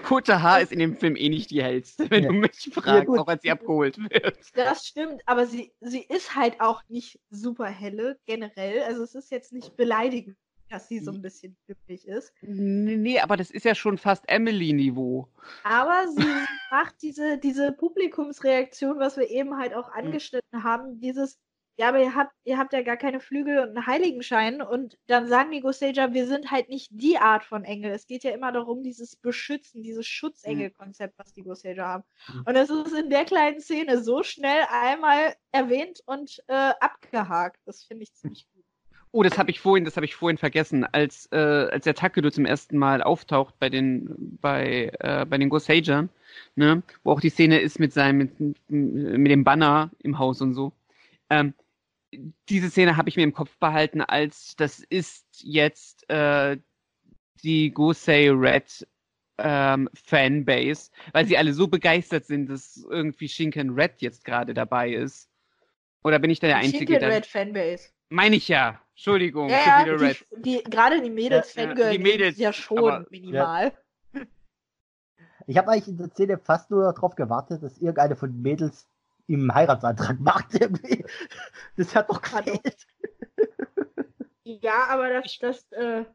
Kutte 0.03 0.41
Haar 0.41 0.61
ist 0.61 0.71
in 0.71 0.79
dem 0.79 0.97
Film 0.97 1.15
eh 1.15 1.29
nicht 1.29 1.51
die 1.51 1.63
hellste, 1.63 2.09
wenn 2.11 2.23
Ja. 2.23 2.29
du 2.29 2.35
mich 2.35 2.69
fragst, 2.73 3.07
gut. 3.07 3.17
auch 3.19 3.27
als 3.27 3.41
sie 3.43 3.51
abgeholt 3.51 3.97
wird. 3.97 4.37
Das 4.53 4.85
stimmt, 4.85 5.21
aber 5.25 5.45
sie, 5.47 5.71
sie 5.79 6.01
ist 6.03 6.35
halt 6.35 6.59
auch 6.59 6.81
nicht 6.89 7.19
super 7.29 7.67
helle 7.67 8.19
generell. 8.25 8.83
Also 8.83 9.03
es 9.03 9.15
ist 9.15 9.31
jetzt 9.31 9.53
nicht 9.53 9.75
beleidigend 9.77 10.37
dass 10.69 10.87
sie 10.87 10.97
so 10.99 11.11
ein 11.11 11.21
bisschen 11.21 11.55
glücklich 11.67 12.07
ist. 12.07 12.33
Nee, 12.41 12.95
nee, 12.97 13.19
aber 13.19 13.37
das 13.37 13.51
ist 13.51 13.65
ja 13.65 13.75
schon 13.75 13.99
fast 13.99 14.27
Emily-Niveau. 14.27 15.27
Aber 15.63 16.07
sie 16.07 16.25
macht 16.71 16.95
diese, 17.03 17.37
diese 17.37 17.71
Publikumsreaktion, 17.71 18.97
was 18.99 19.15
wir 19.15 19.29
eben 19.29 19.57
halt 19.57 19.75
auch 19.75 19.91
angeschnitten 19.91 20.63
haben, 20.63 20.99
dieses, 20.99 21.37
ja, 21.77 21.89
aber 21.89 22.01
ihr 22.01 22.15
habt, 22.15 22.31
ihr 22.45 22.57
habt 22.57 22.71
ja 22.71 22.81
gar 22.83 22.95
keine 22.95 23.19
Flügel 23.19 23.59
und 23.59 23.69
einen 23.69 23.85
Heiligenschein 23.85 24.61
und 24.61 24.97
dann 25.07 25.27
sagen 25.27 25.51
die 25.51 25.59
Gosager, 25.59 26.13
wir 26.13 26.25
sind 26.25 26.49
halt 26.49 26.69
nicht 26.69 26.89
die 26.91 27.17
Art 27.17 27.43
von 27.43 27.65
Engel. 27.65 27.91
Es 27.91 28.07
geht 28.07 28.23
ja 28.23 28.31
immer 28.31 28.53
darum, 28.53 28.81
dieses 28.81 29.17
Beschützen, 29.17 29.83
dieses 29.83 30.07
Schutzengel-Konzept, 30.07 31.17
was 31.17 31.33
die 31.33 31.43
Gosager 31.43 31.85
haben. 31.85 32.03
Mhm. 32.33 32.43
Und 32.45 32.53
das 32.53 32.69
ist 32.69 32.93
in 32.93 33.09
der 33.09 33.25
kleinen 33.25 33.59
Szene 33.59 34.01
so 34.01 34.23
schnell 34.23 34.63
einmal 34.71 35.35
erwähnt 35.51 36.01
und 36.05 36.41
äh, 36.47 36.71
abgehakt. 36.79 37.59
Das 37.65 37.83
finde 37.83 38.03
ich 38.03 38.13
ziemlich 38.13 38.47
gut. 38.53 38.63
Oh, 39.11 39.23
das 39.23 39.37
habe 39.37 39.49
ich 39.49 39.59
vorhin, 39.59 39.85
das 39.85 39.95
habe 39.95 40.05
ich 40.05 40.15
vorhin 40.15 40.37
vergessen, 40.37 40.85
als 40.85 41.29
äh, 41.31 41.37
als 41.37 41.85
der 41.85 41.95
Takedo 41.95 42.29
zum 42.31 42.45
ersten 42.45 42.77
Mal 42.77 43.01
auftaucht 43.01 43.57
bei 43.59 43.69
den 43.69 44.37
bei 44.41 44.91
äh, 44.99 45.25
bei 45.25 45.37
den 45.37 45.47
Gosagern, 45.47 46.09
ne, 46.55 46.83
wo 47.03 47.11
auch 47.11 47.21
die 47.21 47.29
Szene 47.29 47.59
ist 47.59 47.79
mit 47.79 47.93
seinem 47.93 48.17
mit, 48.17 48.39
mit 48.67 49.31
dem 49.31 49.45
Banner 49.45 49.89
im 49.99 50.19
Haus 50.19 50.41
und 50.41 50.53
so. 50.53 50.73
Ähm, 51.29 51.53
diese 52.49 52.69
Szene 52.69 52.97
habe 52.97 53.09
ich 53.09 53.15
mir 53.15 53.23
im 53.23 53.33
Kopf 53.33 53.57
behalten, 53.59 54.01
als 54.01 54.55
das 54.55 54.79
ist 54.79 55.25
jetzt 55.41 56.09
äh, 56.09 56.57
die 57.43 57.71
Gosei 57.71 58.29
Red 58.31 58.87
ähm, 59.37 59.89
Fanbase, 59.93 60.91
weil 61.11 61.25
sie 61.25 61.37
alle 61.37 61.53
so 61.53 61.67
begeistert 61.67 62.25
sind, 62.25 62.49
dass 62.49 62.85
irgendwie 62.89 63.27
Shinken 63.27 63.71
Red 63.71 64.01
jetzt 64.01 64.23
gerade 64.23 64.53
dabei 64.53 64.91
ist. 64.93 65.29
Oder 66.03 66.19
bin 66.19 66.29
ich 66.29 66.39
da 66.39 66.47
der 66.47 66.57
Einzige? 66.57 66.85
Chicken 66.85 66.99
der- 66.99 67.09
Red 67.09 67.25
Fanbase. 67.25 67.89
Meine 68.09 68.35
ich 68.35 68.47
ja. 68.47 68.79
Entschuldigung. 68.91 69.49
Ja, 69.49 69.85
ja, 69.85 69.97
die, 69.97 70.15
die, 70.41 70.63
gerade 70.63 71.01
die 71.01 71.09
Mädels 71.09 71.53
Ja, 71.55 71.63
ja, 71.63 71.67
Fangirl 71.69 71.91
die 71.91 71.99
Mädels, 71.99 72.37
ja 72.37 72.53
schon 72.53 72.77
aber- 72.77 73.05
minimal. 73.09 73.73
Ich 75.47 75.57
habe 75.57 75.69
eigentlich 75.71 75.87
in 75.89 75.97
der 75.97 76.09
Szene 76.09 76.37
fast 76.37 76.71
nur 76.71 76.91
darauf 76.93 77.15
gewartet, 77.15 77.61
dass 77.61 77.77
irgendeine 77.77 78.15
von 78.15 78.31
den 78.31 78.41
Mädels 78.41 78.87
ihm 79.27 79.41
einen 79.41 79.55
Heiratsantrag 79.55 80.19
macht. 80.19 80.53
Irgendwie. 80.53 81.05
Das 81.77 81.95
hat 81.95 82.09
doch 82.09 82.21
gefehlt. 82.21 82.87
Ja, 84.43 84.87
aber 84.89 85.09
das, 85.09 85.39
das, 85.39 85.71
äh, 85.71 86.05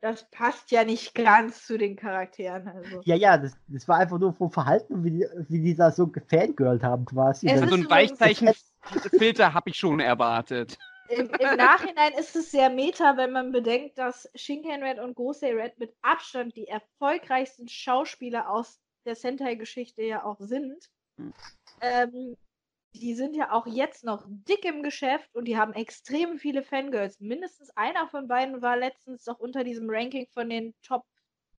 das 0.00 0.30
passt 0.30 0.70
ja 0.70 0.84
nicht 0.84 1.14
ganz 1.14 1.66
zu 1.66 1.78
den 1.78 1.96
Charakteren. 1.96 2.68
Also. 2.68 3.00
Ja, 3.04 3.16
ja, 3.16 3.38
das, 3.38 3.56
das 3.66 3.88
war 3.88 3.98
einfach 3.98 4.18
nur 4.18 4.34
vom 4.34 4.52
Verhalten, 4.52 5.02
wie 5.04 5.10
die, 5.10 5.26
wie 5.48 5.60
die 5.60 5.74
da 5.74 5.90
so 5.90 6.06
gefangirlt 6.06 6.82
haben 6.82 7.06
quasi. 7.06 7.48
Also 7.48 7.64
ist 7.64 7.72
ein 7.72 7.90
Weichzeichenfilter 7.90 9.54
habe 9.54 9.70
ich 9.70 9.76
schon 9.76 10.00
erwartet. 10.00 10.78
Im, 11.08 11.30
Im 11.30 11.56
Nachhinein 11.56 12.12
ist 12.18 12.36
es 12.36 12.50
sehr 12.50 12.68
meta, 12.68 13.16
wenn 13.16 13.32
man 13.32 13.50
bedenkt, 13.50 13.96
dass 13.96 14.28
Shinken 14.34 14.82
Red 14.82 14.98
und 14.98 15.14
Gosei 15.14 15.54
Red 15.54 15.78
mit 15.78 15.96
Abstand 16.02 16.54
die 16.54 16.68
erfolgreichsten 16.68 17.66
Schauspieler 17.66 18.50
aus 18.50 18.78
der 19.06 19.16
Sentai-Geschichte 19.16 20.02
ja 20.02 20.24
auch 20.24 20.38
sind. 20.38 20.90
Hm. 21.80 22.10
Ähm, 22.14 22.36
die 22.94 23.14
sind 23.14 23.36
ja 23.36 23.52
auch 23.52 23.66
jetzt 23.66 24.04
noch 24.04 24.24
dick 24.26 24.64
im 24.64 24.82
Geschäft 24.82 25.34
und 25.34 25.44
die 25.44 25.56
haben 25.56 25.72
extrem 25.74 26.38
viele 26.38 26.62
Fangirls. 26.62 27.20
Mindestens 27.20 27.70
einer 27.76 28.08
von 28.08 28.28
beiden 28.28 28.62
war 28.62 28.76
letztens 28.76 29.24
doch 29.24 29.38
unter 29.38 29.62
diesem 29.62 29.88
Ranking 29.88 30.26
von 30.32 30.48
den 30.48 30.74
Top 30.82 31.04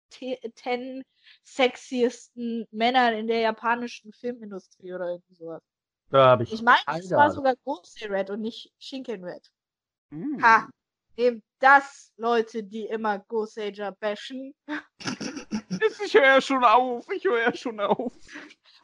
10 0.10 1.04
sexiesten 1.44 2.68
Männern 2.72 3.14
in 3.14 3.28
der 3.28 3.42
japanischen 3.42 4.12
Filmindustrie 4.12 4.94
oder 4.94 5.10
irgendwie 5.12 5.36
sowas. 5.36 5.62
da 6.10 6.30
habe 6.30 6.44
ich. 6.44 6.54
Ich 6.54 6.62
meine, 6.64 6.80
es 6.98 7.12
war 7.12 7.26
Ahnung. 7.26 7.36
sogar 7.36 7.56
Gosei 7.64 8.08
Red 8.08 8.32
und 8.32 8.42
nicht 8.42 8.74
Shinken 8.80 9.24
Red. 9.24 9.52
Hm. 10.12 10.42
Ha, 10.42 10.68
nehmt 11.16 11.44
das, 11.60 12.12
Leute, 12.18 12.64
die 12.64 12.86
immer 12.86 13.20
Gosager 13.20 13.92
bashen. 13.92 14.54
Ich 16.04 16.14
höre 16.14 16.26
ja 16.26 16.42
schon 16.42 16.64
auf. 16.64 17.10
Ich 17.10 17.24
höre 17.24 17.40
ja 17.40 17.56
schon 17.56 17.80
auf. 17.80 18.12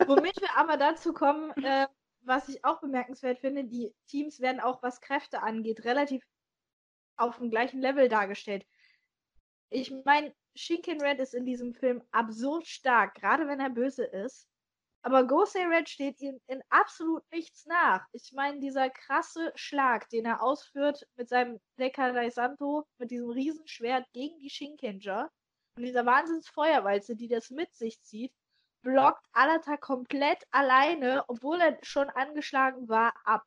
Womit 0.06 0.42
wir 0.42 0.58
aber 0.58 0.78
dazu 0.78 1.14
kommen, 1.14 1.52
äh, 1.64 1.88
was 2.22 2.50
ich 2.50 2.64
auch 2.66 2.82
bemerkenswert 2.82 3.40
finde, 3.40 3.64
die 3.66 3.94
Teams 4.08 4.40
werden 4.40 4.60
auch, 4.60 4.82
was 4.84 5.02
Kräfte 5.02 5.42
angeht, 5.42 5.86
relativ 5.86 6.24
auf 7.18 7.38
dem 7.38 7.50
gleichen 7.50 7.82
Level 7.82 8.10
dargestellt. 8.10 8.66
Ich 9.70 9.94
meine, 10.04 10.34
Shinken 10.56 11.02
Red 11.02 11.20
ist 11.20 11.34
in 11.34 11.46
diesem 11.46 11.74
Film 11.74 12.02
absurd 12.12 12.68
stark, 12.68 13.16
gerade 13.16 13.48
wenn 13.48 13.60
er 13.60 13.70
böse 13.70 14.06
ist. 14.06 14.48
Aber 15.02 15.28
Gosei 15.28 15.68
Red 15.68 15.88
steht 15.88 16.20
ihm 16.20 16.40
in 16.48 16.64
absolut 16.70 17.24
nichts 17.32 17.66
nach. 17.68 18.04
Ich 18.12 18.32
meine, 18.34 18.60
dieser 18.60 18.90
krasse 18.90 19.52
Schlag, 19.54 20.10
den 20.10 20.26
er 20.26 20.42
ausführt 20.42 21.06
mit 21.16 21.30
seinem 21.30 21.60
Dekai 21.78 22.30
Santo, 22.32 22.88
mit 22.98 23.12
diesem 23.12 23.30
Riesenschwert 23.30 24.06
gegen 24.14 24.40
die 24.40 24.50
Shinkenger 24.50 25.30
und 25.78 25.84
dieser 25.84 26.08
Wahnsinnsfeuerwalze, 26.08 27.16
die 27.16 27.28
das 27.28 27.52
mit 27.52 27.72
sich 27.76 28.02
zieht, 28.02 28.34
blockt 28.86 29.26
Alata 29.34 29.78
komplett 29.78 30.48
alleine, 30.52 31.26
obwohl 31.28 31.60
er 31.60 31.78
schon 31.84 32.10
angeschlagen 32.10 32.88
war, 32.88 33.14
ab 33.26 33.46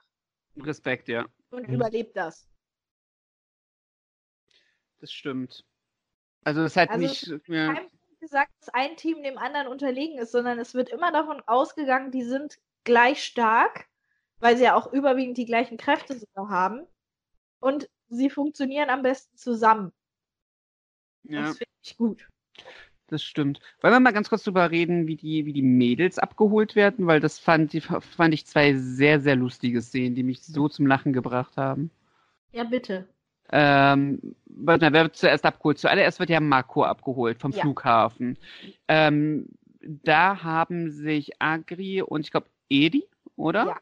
Respekt, 0.57 1.09
ja. 1.09 1.25
und 1.51 1.69
Mhm. 1.69 1.75
überlebt 1.75 2.17
das. 2.17 2.47
Das 5.01 5.13
stimmt. 5.13 5.65
Also 6.45 6.63
es 6.63 6.77
hat 6.77 6.91
Also 6.91 7.07
nicht. 7.07 7.27
Ja. 7.47 7.75
Kein 7.75 7.91
gesagt, 8.21 8.51
dass 8.61 8.69
ein 8.75 8.97
Team 8.97 9.23
dem 9.23 9.39
anderen 9.39 9.69
unterlegen 9.69 10.19
ist, 10.19 10.33
sondern 10.33 10.59
es 10.59 10.75
wird 10.75 10.89
immer 10.89 11.13
davon 11.13 11.41
ausgegangen, 11.47 12.11
die 12.11 12.25
sind 12.25 12.59
gleich 12.85 13.23
stark, 13.25 13.87
weil 14.41 14.57
sie 14.57 14.65
ja 14.65 14.75
auch 14.75 14.93
überwiegend 14.93 15.39
die 15.39 15.45
gleichen 15.45 15.77
Kräfte 15.79 16.19
sogar 16.19 16.49
haben. 16.49 16.87
Und 17.61 17.89
sie 18.09 18.31
funktionieren 18.31 18.91
am 18.91 19.03
besten 19.03 19.37
zusammen. 19.37 19.93
ja, 21.25 21.43
Das 21.43 21.59
finde 21.59 21.73
ich 21.83 21.97
gut. 21.97 22.29
Das 23.09 23.23
stimmt. 23.23 23.61
Wollen 23.81 23.95
wir 23.95 24.01
mal 24.01 24.13
ganz 24.13 24.29
kurz 24.29 24.45
drüber 24.45 24.71
reden, 24.71 25.07
wie 25.07 25.17
die, 25.17 25.47
wie 25.47 25.53
die 25.53 25.63
Mädels 25.63 26.19
abgeholt 26.19 26.77
werden, 26.77 27.07
weil 27.07 27.21
das 27.21 27.39
fand, 27.39 27.73
die, 27.73 27.81
fand 27.81 28.35
ich 28.35 28.47
zwei 28.47 28.75
sehr, 28.75 29.21
sehr 29.21 29.37
lustige 29.37 29.83
Szenen, 29.83 30.15
die 30.15 30.23
mich 30.23 30.43
so 30.43 30.69
zum 30.69 30.87
Lachen 30.87 31.13
gebracht 31.13 31.57
haben. 31.57 31.91
Ja, 32.53 32.65
bitte. 32.65 33.07
Ähm, 33.51 34.35
wer 34.47 34.93
wird 34.93 35.17
zuerst 35.17 35.45
abgeholt? 35.45 35.79
Zuallererst 35.79 36.21
wird 36.21 36.31
ja 36.31 36.41
Marco 36.41 36.85
abgeholt 36.85 37.39
vom 37.41 37.53
Ja. 37.53 37.63
Flughafen. 37.63 38.37
Ähm, 38.89 39.47
da 39.81 40.43
haben 40.43 40.91
sich 40.91 41.41
Agri 41.41 42.03
und 42.03 42.21
ich 42.21 42.31
glaube 42.31 42.49
Edi, 42.69 43.07
oder? 43.37 43.67
Ja. 43.67 43.77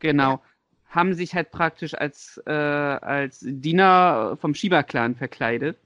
Genau. 0.00 0.30
Ja. 0.32 0.40
Haben 0.88 1.14
sich 1.14 1.34
halt 1.34 1.50
praktisch 1.50 1.94
als, 1.94 2.42
äh, 2.46 2.52
als 2.52 3.40
Diener 3.42 4.36
vom 4.40 4.54
Shiba-Clan 4.54 5.14
verkleidet. 5.14 5.78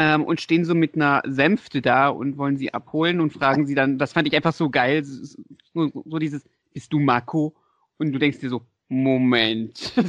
Ähm, 0.00 0.22
und 0.22 0.40
stehen 0.40 0.64
so 0.64 0.76
mit 0.76 0.94
einer 0.94 1.22
Sänfte 1.26 1.82
da 1.82 2.08
und 2.08 2.38
wollen 2.38 2.56
sie 2.56 2.72
abholen 2.72 3.20
und 3.20 3.32
fragen 3.32 3.66
sie 3.66 3.74
dann, 3.74 3.98
das 3.98 4.12
fand 4.12 4.28
ich 4.28 4.36
einfach 4.36 4.52
so 4.52 4.70
geil, 4.70 5.02
so, 5.02 5.36
so, 5.74 6.18
dieses, 6.20 6.48
bist 6.72 6.92
du 6.92 7.00
Marco? 7.00 7.56
Und 7.98 8.12
du 8.12 8.20
denkst 8.20 8.38
dir 8.38 8.48
so, 8.48 8.64
Moment. 8.88 9.92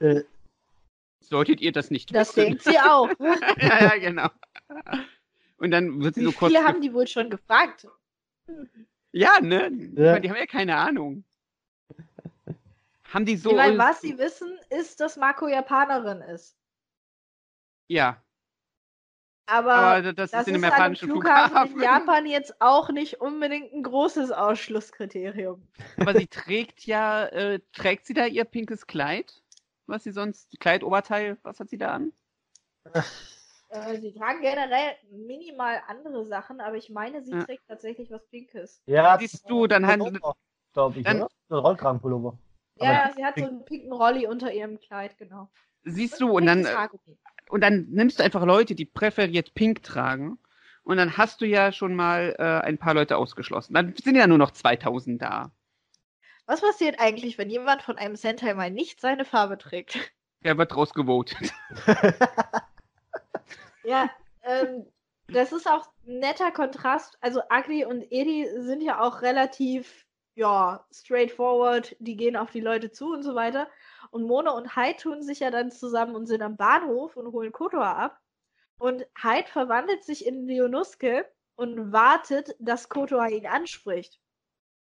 Äh, 0.00 0.22
Solltet 1.20 1.62
ihr 1.62 1.72
das 1.72 1.90
nicht 1.90 2.14
Das 2.14 2.36
wissen? 2.36 2.46
denkt 2.46 2.62
sie 2.64 2.78
auch. 2.78 3.08
ja, 3.58 3.84
ja, 3.84 3.96
genau. 3.98 4.28
Und 5.56 5.70
dann 5.70 6.02
wird 6.02 6.14
sie 6.14 6.20
Wie 6.20 6.24
so 6.26 6.32
kurz. 6.32 6.52
viele 6.52 6.64
haben 6.64 6.82
die 6.82 6.92
wohl 6.92 7.06
schon 7.06 7.30
gefragt? 7.30 7.86
ja, 9.12 9.40
ne? 9.40 9.70
Ja. 9.96 10.18
Die 10.20 10.28
haben 10.28 10.36
ja 10.36 10.44
keine 10.44 10.76
Ahnung. 10.76 11.24
Haben 13.12 13.24
die 13.24 13.36
so. 13.36 13.50
ich 13.50 13.56
meine, 13.56 13.78
was 13.78 14.02
sie 14.02 14.18
wissen, 14.18 14.58
ist, 14.68 15.00
dass 15.00 15.16
Marco 15.16 15.48
Japanerin 15.48 16.20
ist. 16.20 16.54
Ja, 17.88 18.20
Aber, 19.46 19.74
aber 19.74 20.12
das, 20.12 20.32
das 20.32 20.40
ist 20.42 20.48
in 20.48 20.54
dem 20.54 20.64
ist 20.64 20.72
an 20.72 20.72
einem 20.72 20.94
japanischen 20.94 21.10
Flughafen 21.10 21.50
Flughafen. 21.50 21.76
in 21.76 21.82
Japan 21.82 22.26
jetzt 22.26 22.60
auch 22.60 22.90
nicht 22.90 23.20
unbedingt 23.20 23.72
ein 23.72 23.82
großes 23.84 24.32
Ausschlusskriterium. 24.32 25.62
Aber 26.00 26.14
sie 26.14 26.26
trägt 26.26 26.84
ja, 26.86 27.26
äh, 27.26 27.60
trägt 27.72 28.06
sie 28.06 28.14
da 28.14 28.26
ihr 28.26 28.44
pinkes 28.44 28.86
Kleid? 28.86 29.42
Was 29.86 30.02
sie 30.02 30.10
sonst, 30.10 30.58
Kleid, 30.58 30.82
Oberteil, 30.82 31.38
was 31.44 31.60
hat 31.60 31.68
sie 31.68 31.78
da 31.78 31.92
an? 31.92 32.12
Äh, 33.68 34.00
sie 34.00 34.12
tragen 34.14 34.40
generell 34.40 34.96
minimal 35.10 35.80
andere 35.86 36.24
Sachen, 36.26 36.60
aber 36.60 36.76
ich 36.76 36.90
meine, 36.90 37.22
sie 37.22 37.32
Ja. 37.32 37.44
trägt 37.44 37.62
tatsächlich 37.68 38.10
was 38.10 38.26
Pinkes. 38.28 38.82
ja, 38.86 39.16
Siehst 39.18 39.48
du, 39.48 39.68
dann 39.68 39.86
hat- 39.86 40.00
glaube 40.72 40.98
ich, 40.98 41.04
dann- 41.04 41.18
oder? 41.22 41.30
So 41.48 41.56
ein 41.56 41.60
Rollkragenpullover. 41.64 42.36
Ja, 42.80 43.12
sie 43.14 43.24
hat 43.24 43.36
so 43.36 43.44
einen 43.46 43.64
pinken 43.64 43.92
Rolli 43.92 44.26
unter 44.26 44.52
ihrem 44.52 44.78
Kleid, 44.80 45.16
genau. 45.18 45.48
Siehst 45.84 46.20
du, 46.20 46.36
und 46.36 46.46
dann, 46.46 46.64
äh. 46.64 46.88
Und 47.48 47.60
dann 47.62 47.86
nimmst 47.90 48.18
du 48.18 48.24
einfach 48.24 48.44
Leute, 48.44 48.74
die 48.74 48.84
präferiert 48.84 49.54
pink 49.54 49.82
tragen. 49.82 50.38
Und 50.82 50.98
dann 50.98 51.16
hast 51.16 51.40
du 51.40 51.46
ja 51.46 51.72
schon 51.72 51.94
mal 51.94 52.36
äh, 52.38 52.64
ein 52.64 52.78
paar 52.78 52.94
Leute 52.94 53.16
ausgeschlossen. 53.16 53.74
Dann 53.74 53.94
sind 53.96 54.14
ja 54.14 54.26
nur 54.26 54.38
noch 54.38 54.52
2000 54.52 55.20
da. 55.20 55.50
Was 56.46 56.60
passiert 56.60 57.00
eigentlich, 57.00 57.38
wenn 57.38 57.50
jemand 57.50 57.82
von 57.82 57.98
einem 57.98 58.14
Sentai 58.14 58.54
mal 58.54 58.70
nicht 58.70 59.00
seine 59.00 59.24
Farbe 59.24 59.58
trägt? 59.58 59.98
Der 60.44 60.56
wird 60.56 60.76
rausgevotet. 60.76 61.52
Ja, 63.86 64.10
ähm, 64.42 64.84
das 65.28 65.52
ist 65.52 65.68
auch 65.68 65.86
ein 66.06 66.18
netter 66.18 66.50
Kontrast. 66.50 67.16
Also 67.20 67.40
Agri 67.48 67.84
und 67.84 68.04
Edi 68.10 68.48
sind 68.58 68.82
ja 68.82 69.00
auch 69.00 69.22
relativ, 69.22 70.06
ja, 70.34 70.84
straightforward. 70.92 71.94
Die 72.00 72.16
gehen 72.16 72.36
auf 72.36 72.50
die 72.50 72.60
Leute 72.60 72.90
zu 72.90 73.12
und 73.12 73.22
so 73.22 73.36
weiter. 73.36 73.68
Und 74.10 74.24
Mona 74.24 74.52
und 74.52 74.76
Hyde 74.76 74.96
tun 74.96 75.22
sich 75.22 75.40
ja 75.40 75.50
dann 75.50 75.70
zusammen 75.70 76.14
und 76.14 76.26
sind 76.26 76.42
am 76.42 76.56
Bahnhof 76.56 77.16
und 77.16 77.32
holen 77.32 77.52
Kotor 77.52 77.84
ab. 77.84 78.20
Und 78.78 79.06
Hyde 79.20 79.48
verwandelt 79.48 80.04
sich 80.04 80.26
in 80.26 80.46
Leonuske 80.46 81.26
und 81.56 81.92
wartet, 81.92 82.54
dass 82.58 82.88
Kotor 82.88 83.26
ihn 83.28 83.46
anspricht. 83.46 84.20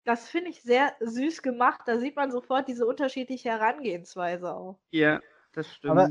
Das 0.04 0.28
finde 0.28 0.50
ich 0.50 0.62
sehr 0.62 0.94
süß 1.00 1.42
gemacht. 1.42 1.82
Da 1.86 1.98
sieht 1.98 2.16
man 2.16 2.30
sofort 2.30 2.68
diese 2.68 2.86
unterschiedliche 2.86 3.50
Herangehensweise 3.50 4.54
auch. 4.54 4.78
Ja, 4.90 5.20
das 5.52 5.72
stimmt. 5.72 5.92
Aber, 5.92 6.10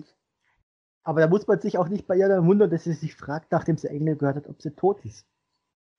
aber 1.04 1.22
da 1.22 1.28
muss 1.28 1.48
man 1.48 1.60
sich 1.60 1.78
auch 1.78 1.90
nicht 1.90 2.08
bei 2.08 2.16
ihr 2.16 2.30
dann 2.30 2.46
wundern, 2.46 2.70
dass 2.70 2.86
sie 2.86 2.94
sich 2.94 3.16
fragt, 3.16 3.52
nachdem 3.52 3.78
sie 3.78 3.90
Engel 3.90 4.16
gehört 4.16 4.38
hat, 4.38 4.48
ob 4.48 4.62
sie 4.62 4.72
tot 4.72 5.04
ist. 5.04 5.26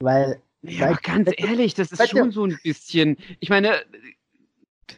Weil. 0.01 0.43
ja, 0.63 0.93
ganz 0.95 1.31
ehrlich, 1.37 1.75
das 1.75 1.93
ist 1.93 2.09
schon 2.09 2.31
so 2.31 2.45
ein 2.47 2.59
bisschen. 2.63 3.19
Ich 3.41 3.51
meine, 3.51 3.83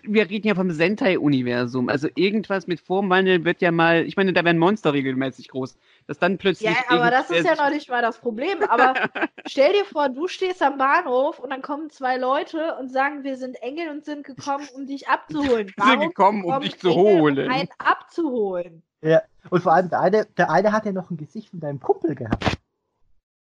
wir 0.03 0.29
reden 0.29 0.49
ja 0.49 0.55
vom 0.55 0.71
Sentai-Universum. 0.71 1.89
Also 1.89 2.09
irgendwas 2.15 2.67
mit 2.67 2.81
Formwandel 2.81 3.45
wird 3.45 3.63
ja 3.63 3.71
mal. 3.71 4.05
Ich 4.05 4.17
meine, 4.17 4.33
da 4.33 4.45
werden 4.45 4.59
Monster 4.59 4.93
regelmäßig 4.93 5.49
groß. 5.49 5.77
Dass 6.07 6.19
dann 6.19 6.39
plötzlich. 6.39 6.71
Ja, 6.71 6.77
aber 6.89 7.11
das 7.11 7.31
ist 7.31 7.47
ja 7.47 7.55
noch 7.55 7.71
nicht 7.71 7.89
mal 7.89 8.03
das 8.03 8.19
Problem. 8.19 8.63
Aber 8.69 8.95
stell 9.47 9.73
dir 9.73 9.85
vor, 9.85 10.09
du 10.09 10.29
stehst 10.29 10.63
am 10.63 10.77
Bahnhof 10.77 11.39
und 11.39 11.51
dann 11.51 11.63
kommen 11.63 11.91
zwei 11.91 12.17
Leute 12.17 12.77
und 12.79 12.91
sagen, 12.91 13.25
wir 13.25 13.37
sind 13.37 13.57
Engel 13.63 13.89
und 13.91 14.05
sind 14.05 14.25
gekommen, 14.25 14.69
um 14.75 14.87
dich 14.87 15.09
abzuholen. 15.09 15.73
Wir 15.77 15.85
sind 15.91 16.01
gekommen, 16.01 16.45
um 16.45 16.61
dich 16.61 16.79
zu 16.79 16.91
Engel, 16.91 17.21
holen? 17.21 17.47
Um 17.47 17.53
einen 17.53 17.69
abzuholen. 17.79 18.83
Ja. 19.03 19.23
Und 19.51 19.63
vor 19.63 19.73
allem, 19.73 19.89
der 19.89 20.01
eine, 20.01 20.27
der 20.37 20.51
eine 20.51 20.73
hat 20.73 20.87
ja 20.87 20.93
noch 20.93 21.11
ein 21.11 21.17
Gesicht 21.17 21.51
von 21.51 21.61
deinem 21.61 21.81
Kumpel 21.81 22.15
gehabt. 22.15 22.59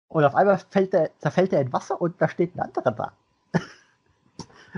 Und 0.08 0.24
auf 0.24 0.34
einmal 0.34 0.58
fällt 0.70 0.94
er, 0.94 1.10
zerfällt 1.18 1.52
er 1.52 1.60
in 1.60 1.72
Wasser 1.72 2.00
und 2.00 2.20
da 2.20 2.28
steht 2.28 2.54
ein 2.54 2.60
anderer 2.60 2.92
da. 2.92 3.12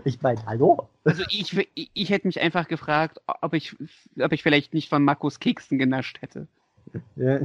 Ich 0.04 0.22
meine, 0.22 0.44
hallo? 0.46 0.88
Also 1.04 1.22
ich, 1.30 1.56
ich, 1.74 1.90
ich 1.92 2.10
hätte 2.10 2.26
mich 2.26 2.40
einfach 2.40 2.68
gefragt, 2.68 3.20
ob 3.40 3.54
ich, 3.54 3.76
ob 4.20 4.32
ich 4.32 4.42
vielleicht 4.42 4.74
nicht 4.74 4.88
von 4.88 5.04
Markus 5.04 5.40
Keksen 5.40 5.78
genascht 5.78 6.20
hätte. 6.20 6.46
Ja. 7.16 7.40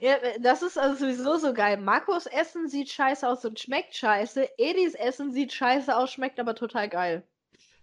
Ja, 0.00 0.16
das 0.40 0.62
ist 0.62 0.76
also 0.76 0.96
sowieso 0.96 1.38
so 1.38 1.54
geil. 1.54 1.78
Markus 1.78 2.26
Essen 2.26 2.68
sieht 2.68 2.90
scheiße 2.90 3.26
aus 3.26 3.44
und 3.44 3.58
schmeckt 3.58 3.94
scheiße. 3.94 4.48
Edis 4.58 4.94
Essen 4.94 5.32
sieht 5.32 5.52
scheiße 5.52 5.96
aus, 5.96 6.12
schmeckt 6.12 6.38
aber 6.38 6.54
total 6.54 6.90
geil. 6.90 7.22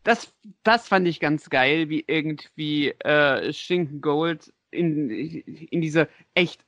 Das, 0.03 0.31
das 0.63 0.87
fand 0.87 1.07
ich 1.07 1.19
ganz 1.19 1.49
geil, 1.49 1.89
wie 1.89 2.03
irgendwie 2.05 2.89
äh, 2.89 3.51
Schinken 3.53 4.01
Gold 4.01 4.53
in, 4.69 5.09
in 5.09 5.81
diese 5.81 6.09
echt 6.35 6.63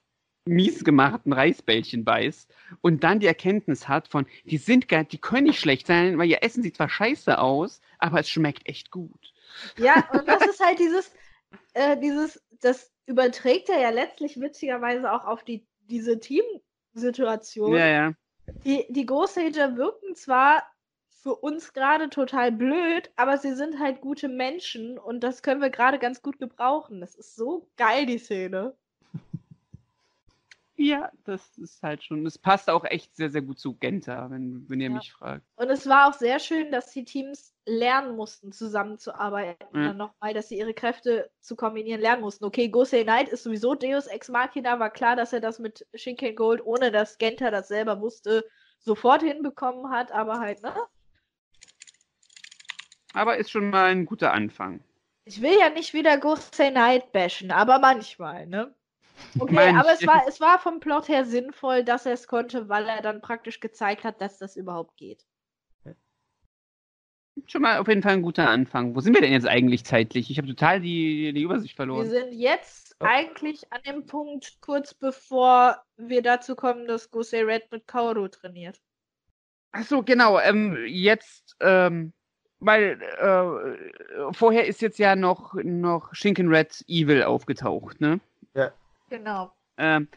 mies 0.45 0.83
gemachten 0.83 1.33
Reisbällchen 1.33 2.03
beißt 2.03 2.53
und 2.81 3.03
dann 3.03 3.19
die 3.19 3.27
Erkenntnis 3.27 3.87
hat 3.87 4.07
von, 4.07 4.25
die 4.45 4.57
sind 4.57 4.87
geil, 4.89 5.05
die 5.05 5.17
können 5.17 5.47
nicht 5.47 5.59
schlecht 5.59 5.87
sein, 5.87 6.17
weil 6.17 6.29
ihr 6.29 6.43
Essen 6.43 6.63
sieht 6.63 6.75
zwar 6.75 6.89
scheiße 6.89 7.37
aus, 7.37 7.81
aber 7.97 8.19
es 8.19 8.29
schmeckt 8.29 8.67
echt 8.67 8.91
gut. 8.91 9.33
Ja, 9.77 10.07
und 10.11 10.27
das 10.27 10.45
ist 10.45 10.63
halt 10.63 10.79
dieses, 10.79 11.11
äh, 11.73 11.97
dieses, 11.97 12.43
das 12.61 12.91
überträgt 13.05 13.69
er 13.69 13.79
ja 13.79 13.89
letztlich 13.89 14.39
witzigerweise 14.39 15.11
auch 15.11 15.25
auf 15.25 15.43
die, 15.43 15.65
diese 15.89 16.19
Teamsituation. 16.19 17.73
Ja, 17.73 17.87
ja. 17.87 18.13
Die, 18.65 18.85
die 18.89 19.05
Ghost 19.05 19.37
Ager 19.37 19.77
wirken 19.77 20.15
zwar 20.15 20.63
für 21.07 21.35
uns 21.35 21.71
gerade 21.71 22.09
total 22.09 22.51
blöd, 22.51 23.09
aber 23.15 23.37
sie 23.37 23.53
sind 23.53 23.79
halt 23.79 24.01
gute 24.01 24.27
Menschen 24.27 24.97
und 24.97 25.21
das 25.21 25.41
können 25.41 25.61
wir 25.61 25.69
gerade 25.69 25.97
ganz 25.97 26.21
gut 26.21 26.37
gebrauchen. 26.37 26.99
Das 26.99 27.15
ist 27.15 27.37
so 27.37 27.69
geil, 27.77 28.05
die 28.05 28.17
Szene. 28.17 28.75
Ja, 30.75 31.11
das 31.23 31.55
ist 31.59 31.83
halt 31.83 32.03
schon, 32.03 32.25
es 32.25 32.37
passt 32.39 32.67
auch 32.69 32.83
echt 32.83 33.15
sehr, 33.15 33.29
sehr 33.29 33.43
gut 33.43 33.59
zu 33.59 33.75
Genta, 33.75 34.29
wenn, 34.31 34.67
wenn 34.67 34.81
ihr 34.81 34.89
Ja. 34.89 34.95
mich 34.95 35.13
fragt. 35.13 35.45
Und 35.55 35.69
es 35.69 35.87
war 35.87 36.09
auch 36.09 36.13
sehr 36.13 36.39
schön, 36.39 36.71
dass 36.71 36.91
die 36.91 37.05
Teams 37.05 37.53
lernen 37.65 38.15
mussten, 38.15 38.51
zusammenzuarbeiten. 38.51 39.67
Ja. 39.73 39.89
Dann 39.89 39.97
nochmal, 39.97 40.33
dass 40.33 40.49
sie 40.49 40.57
ihre 40.57 40.73
Kräfte 40.73 41.29
zu 41.41 41.55
kombinieren 41.55 42.01
lernen 42.01 42.21
mussten. 42.21 42.43
Okay, 42.45 42.69
Gosei 42.69 43.03
Knight 43.03 43.29
ist 43.29 43.43
sowieso 43.43 43.75
Deus 43.75 44.07
Ex 44.07 44.29
Machina, 44.29 44.79
war 44.79 44.89
klar, 44.89 45.15
dass 45.15 45.31
er 45.31 45.41
das 45.41 45.59
mit 45.59 45.85
Shinken 45.93 46.35
Gold, 46.35 46.65
ohne 46.65 46.91
dass 46.91 47.19
Genta 47.19 47.51
das 47.51 47.67
selber 47.67 48.01
wusste, 48.01 48.43
sofort 48.79 49.21
hinbekommen 49.21 49.91
hat, 49.91 50.11
aber 50.11 50.39
halt, 50.39 50.61
ne? 50.63 50.73
Aber 53.13 53.37
ist 53.37 53.51
schon 53.51 53.69
mal 53.69 53.91
ein 53.91 54.05
guter 54.07 54.33
Anfang. 54.33 54.83
Ich 55.25 55.39
will 55.41 55.55
ja 55.57 55.69
nicht 55.69 55.93
wieder 55.93 56.17
Gosei 56.17 56.71
Knight 56.71 57.11
bashen, 57.11 57.51
aber 57.51 57.77
manchmal, 57.77 58.47
ne? 58.47 58.73
Okay, 59.39 59.53
Manche. 59.53 59.79
aber 59.79 59.93
es 59.93 60.05
war, 60.07 60.21
es 60.27 60.39
war 60.41 60.59
vom 60.59 60.79
Plot 60.79 61.07
her 61.07 61.25
sinnvoll, 61.25 61.83
dass 61.83 62.05
er 62.05 62.13
es 62.13 62.27
konnte, 62.27 62.69
weil 62.69 62.85
er 62.87 63.01
dann 63.01 63.21
praktisch 63.21 63.59
gezeigt 63.59 64.03
hat, 64.03 64.21
dass 64.21 64.37
das 64.37 64.55
überhaupt 64.55 64.95
geht. 64.97 65.25
Schon 67.47 67.63
mal 67.63 67.79
auf 67.79 67.87
jeden 67.87 68.03
Fall 68.03 68.13
ein 68.13 68.21
guter 68.21 68.47
Anfang. 68.47 68.95
Wo 68.95 68.99
sind 68.99 69.15
wir 69.15 69.21
denn 69.21 69.33
jetzt 69.33 69.47
eigentlich 69.47 69.83
zeitlich? 69.83 70.29
Ich 70.29 70.37
habe 70.37 70.47
total 70.47 70.79
die, 70.79 71.33
die 71.33 71.41
Übersicht 71.41 71.73
Wir 71.73 71.77
verloren. 71.77 72.09
sind 72.09 72.31
jetzt 72.31 72.83
Oh. 72.99 73.05
eigentlich 73.05 73.63
an 73.73 73.81
dem 73.87 74.05
Punkt, 74.05 74.57
kurz 74.61 74.93
bevor 74.93 75.83
wir 75.97 76.21
dazu 76.21 76.55
kommen, 76.55 76.87
dass 76.87 77.09
Gosei 77.09 77.43
Red 77.43 77.71
mit 77.71 77.87
Kaoru 77.87 78.27
trainiert. 78.27 78.79
Ach 79.71 79.83
so, 79.83 80.03
genau. 80.03 80.39
Ähm, 80.39 80.77
jetzt, 80.85 81.55
ähm, 81.59 82.13
weil 82.59 83.01
äh, 83.01 84.33
vorher 84.33 84.67
ist 84.67 84.81
jetzt 84.81 84.99
ja 84.99 85.15
noch, 85.15 85.55
noch 85.63 86.13
Shinken 86.13 86.47
Red 86.49 86.83
Evil 86.87 87.23
aufgetaucht, 87.23 87.99
ne? 87.99 88.19
Genau. 89.13 89.53
Ähm, 89.77 90.07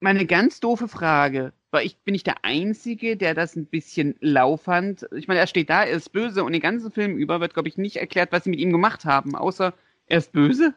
meine 0.00 0.26
ganz 0.26 0.60
doofe 0.60 0.88
Frage, 0.88 1.52
weil 1.70 1.86
ich 1.86 1.98
bin 1.98 2.14
ich 2.14 2.24
der 2.24 2.44
Einzige, 2.44 3.16
der 3.16 3.34
das 3.34 3.56
ein 3.56 3.66
bisschen 3.66 4.16
lau 4.20 4.56
fand. 4.56 5.06
Ich 5.16 5.28
meine, 5.28 5.40
er 5.40 5.46
steht 5.46 5.70
da, 5.70 5.84
er 5.84 5.96
ist 5.96 6.12
böse 6.12 6.44
und 6.44 6.52
den 6.52 6.60
ganzen 6.60 6.90
Film 6.92 7.16
über 7.16 7.40
wird, 7.40 7.54
glaube 7.54 7.68
ich, 7.68 7.78
nicht 7.78 7.96
erklärt, 7.96 8.32
was 8.32 8.44
sie 8.44 8.50
mit 8.50 8.60
ihm 8.60 8.70
gemacht 8.72 9.04
haben, 9.04 9.34
außer 9.34 9.72
er 10.06 10.18
ist 10.18 10.32
böse. 10.32 10.74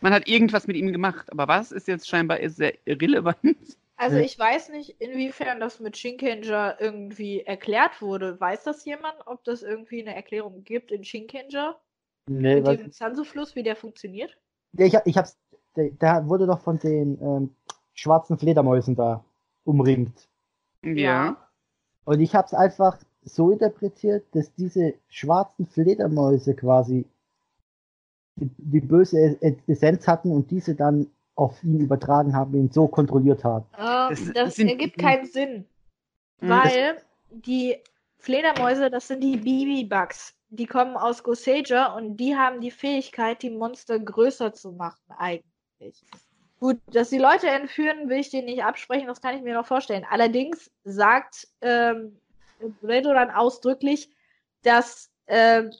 Man 0.00 0.12
hat 0.14 0.28
irgendwas 0.28 0.66
mit 0.66 0.76
ihm 0.76 0.92
gemacht, 0.92 1.30
aber 1.32 1.48
was 1.48 1.72
ist 1.72 1.88
jetzt 1.88 2.08
scheinbar 2.08 2.38
sehr 2.50 2.74
irrelevant? 2.86 3.78
Also 3.96 4.16
ich 4.16 4.38
weiß 4.38 4.70
nicht, 4.70 5.00
inwiefern 5.00 5.60
das 5.60 5.80
mit 5.80 5.96
Shinkenger 5.98 6.76
irgendwie 6.80 7.40
erklärt 7.42 8.00
wurde. 8.00 8.40
Weiß 8.40 8.64
das 8.64 8.84
jemand, 8.86 9.14
ob 9.26 9.44
das 9.44 9.62
irgendwie 9.62 10.00
eine 10.00 10.14
Erklärung 10.14 10.64
gibt 10.64 10.90
in 10.92 11.04
Shinkenger? 11.04 11.78
Nee, 12.28 12.56
Mit 12.56 12.66
was, 12.66 12.78
dem 12.78 12.92
Sansu-Fluss, 12.92 13.56
wie 13.56 13.62
der 13.64 13.76
funktioniert? 13.76 14.38
ja, 14.72 14.86
ich, 14.86 14.94
hab- 14.94 15.06
ich 15.06 15.16
hab's, 15.16 15.36
der, 15.78 15.90
der 15.90 16.28
wurde 16.28 16.46
doch 16.46 16.60
von 16.60 16.78
den 16.78 17.18
ähm, 17.22 17.54
schwarzen 17.94 18.36
Fledermäusen 18.38 18.94
da 18.96 19.24
umringt. 19.64 20.28
Ja. 20.84 21.36
Und 22.04 22.20
ich 22.20 22.34
hab's 22.34 22.54
einfach 22.54 22.98
so 23.22 23.50
interpretiert, 23.50 24.24
dass 24.32 24.52
diese 24.54 24.94
schwarzen 25.08 25.66
Fledermäuse 25.66 26.54
quasi 26.54 27.04
die, 28.36 28.50
die 28.58 28.80
böse 28.80 29.36
Essenz 29.66 30.06
hatten 30.06 30.30
und 30.30 30.50
diese 30.50 30.74
dann 30.74 31.08
auf 31.34 31.62
ihn 31.64 31.80
übertragen 31.80 32.34
haben, 32.34 32.54
ihn 32.54 32.70
so 32.70 32.86
kontrolliert 32.88 33.44
haben. 33.44 33.66
Äh, 33.76 34.10
Das- 34.10 34.32
das 34.32 34.54
sind- 34.56 34.68
ergibt 34.68 34.98
keinen 34.98 35.26
Sinn. 35.26 35.64
Mhm. 36.40 36.48
Weil 36.48 36.96
die 37.30 37.76
Fledermäuse, 38.16 38.90
das 38.90 39.08
sind 39.08 39.22
die 39.22 39.36
BB-Bugs. 39.36 40.34
Die 40.50 40.66
kommen 40.66 40.96
aus 40.96 41.22
Gosager 41.22 41.94
und 41.94 42.16
die 42.16 42.34
haben 42.36 42.60
die 42.60 42.70
Fähigkeit, 42.70 43.42
die 43.42 43.50
Monster 43.50 43.98
größer 43.98 44.52
zu 44.54 44.72
machen, 44.72 45.02
eigentlich. 45.16 45.44
Gut, 46.60 46.80
dass 46.86 47.10
die 47.10 47.18
Leute 47.18 47.48
entführen, 47.48 48.08
will 48.08 48.18
ich 48.18 48.30
denen 48.30 48.46
nicht 48.46 48.64
absprechen, 48.64 49.06
das 49.06 49.20
kann 49.20 49.36
ich 49.36 49.42
mir 49.42 49.54
noch 49.54 49.66
vorstellen. 49.66 50.04
Allerdings 50.10 50.70
sagt 50.84 51.46
ähm, 51.60 52.18
Redo 52.82 53.12
dann 53.12 53.30
ausdrücklich, 53.30 54.10
dass 54.62 55.10
ähm, 55.28 55.70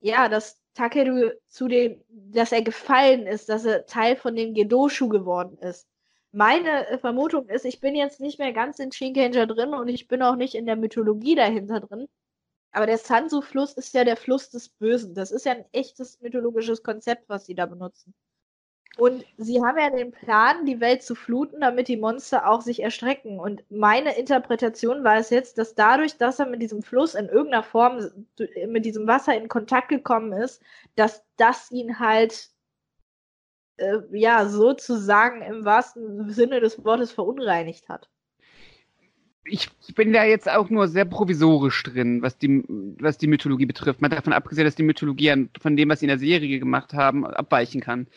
ja, 0.00 0.28
dass 0.28 0.60
Takeru 0.74 1.30
zu 1.48 1.68
dem, 1.68 2.02
dass 2.08 2.52
er 2.52 2.62
gefallen 2.62 3.26
ist, 3.26 3.48
dass 3.48 3.64
er 3.64 3.86
Teil 3.86 4.16
von 4.16 4.36
dem 4.36 4.54
Gedoshu 4.54 5.08
geworden 5.08 5.58
ist. 5.58 5.88
Meine 6.32 6.86
äh, 6.88 6.98
Vermutung 6.98 7.48
ist, 7.48 7.64
ich 7.64 7.80
bin 7.80 7.94
jetzt 7.94 8.20
nicht 8.20 8.38
mehr 8.38 8.52
ganz 8.52 8.78
in 8.78 8.92
Shinkenger 8.92 9.46
drin 9.46 9.72
und 9.72 9.88
ich 9.88 10.06
bin 10.06 10.22
auch 10.22 10.36
nicht 10.36 10.54
in 10.54 10.66
der 10.66 10.76
Mythologie 10.76 11.34
dahinter 11.34 11.80
drin. 11.80 12.08
Aber 12.72 12.86
der 12.86 12.98
Sansu-Fluss 12.98 13.72
ist 13.72 13.94
ja 13.94 14.04
der 14.04 14.18
Fluss 14.18 14.50
des 14.50 14.68
Bösen. 14.68 15.14
Das 15.14 15.30
ist 15.30 15.46
ja 15.46 15.52
ein 15.52 15.64
echtes 15.72 16.20
mythologisches 16.20 16.82
Konzept, 16.82 17.28
was 17.28 17.46
sie 17.46 17.54
da 17.54 17.64
benutzen. 17.64 18.12
Und 18.96 19.26
sie 19.36 19.62
haben 19.62 19.78
ja 19.78 19.90
den 19.90 20.10
Plan, 20.10 20.64
die 20.64 20.80
Welt 20.80 21.02
zu 21.02 21.14
fluten, 21.14 21.60
damit 21.60 21.88
die 21.88 21.98
Monster 21.98 22.48
auch 22.48 22.62
sich 22.62 22.82
erstrecken. 22.82 23.38
Und 23.38 23.62
meine 23.70 24.16
Interpretation 24.16 25.04
war 25.04 25.16
es 25.16 25.28
jetzt, 25.28 25.58
dass 25.58 25.74
dadurch, 25.74 26.16
dass 26.16 26.38
er 26.38 26.46
mit 26.46 26.62
diesem 26.62 26.82
Fluss 26.82 27.14
in 27.14 27.28
irgendeiner 27.28 27.62
Form 27.62 28.00
mit 28.68 28.86
diesem 28.86 29.06
Wasser 29.06 29.36
in 29.36 29.48
Kontakt 29.48 29.90
gekommen 29.90 30.32
ist, 30.32 30.62
dass 30.94 31.22
das 31.36 31.70
ihn 31.70 31.98
halt 31.98 32.48
äh, 33.76 33.98
ja 34.12 34.48
sozusagen 34.48 35.42
im 35.42 35.66
wahrsten 35.66 36.30
Sinne 36.30 36.60
des 36.60 36.82
Wortes 36.82 37.12
verunreinigt 37.12 37.90
hat. 37.90 38.08
ich 39.44 39.70
bin 39.94 40.12
da 40.12 40.24
jetzt 40.24 40.48
auch 40.48 40.70
nur 40.70 40.88
sehr 40.88 41.04
provisorisch 41.04 41.82
drin, 41.82 42.22
was 42.22 42.38
die, 42.38 42.64
was 42.98 43.18
die 43.18 43.28
Mythologie 43.28 43.66
betrifft. 43.66 44.00
Mal 44.00 44.08
davon 44.08 44.32
abgesehen, 44.32 44.64
dass 44.64 44.74
die 44.74 44.82
Mythologie 44.82 45.48
von 45.60 45.76
dem, 45.76 45.90
was 45.90 46.00
sie 46.00 46.06
in 46.06 46.08
der 46.08 46.18
Serie 46.18 46.58
gemacht 46.58 46.94
haben, 46.94 47.26
abweichen 47.26 47.80
kann. 47.80 48.08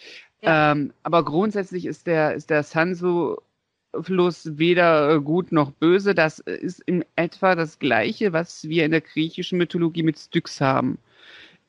Ja. 0.41 0.71
Ähm, 0.71 0.93
aber 1.03 1.23
grundsätzlich 1.25 1.85
ist 1.85 2.07
der, 2.07 2.33
ist 2.33 2.49
der 2.49 2.63
Sanso-Fluss 2.63 4.57
weder 4.57 5.15
äh, 5.15 5.19
gut 5.19 5.51
noch 5.51 5.71
böse. 5.71 6.15
Das 6.15 6.39
ist 6.39 6.79
in 6.81 7.03
etwa 7.15 7.55
das 7.55 7.79
Gleiche, 7.79 8.31
was 8.33 8.63
wir 8.67 8.85
in 8.85 8.91
der 8.91 9.01
griechischen 9.01 9.57
Mythologie 9.57 10.03
mit 10.03 10.17
Styx 10.17 10.61
haben. 10.61 10.97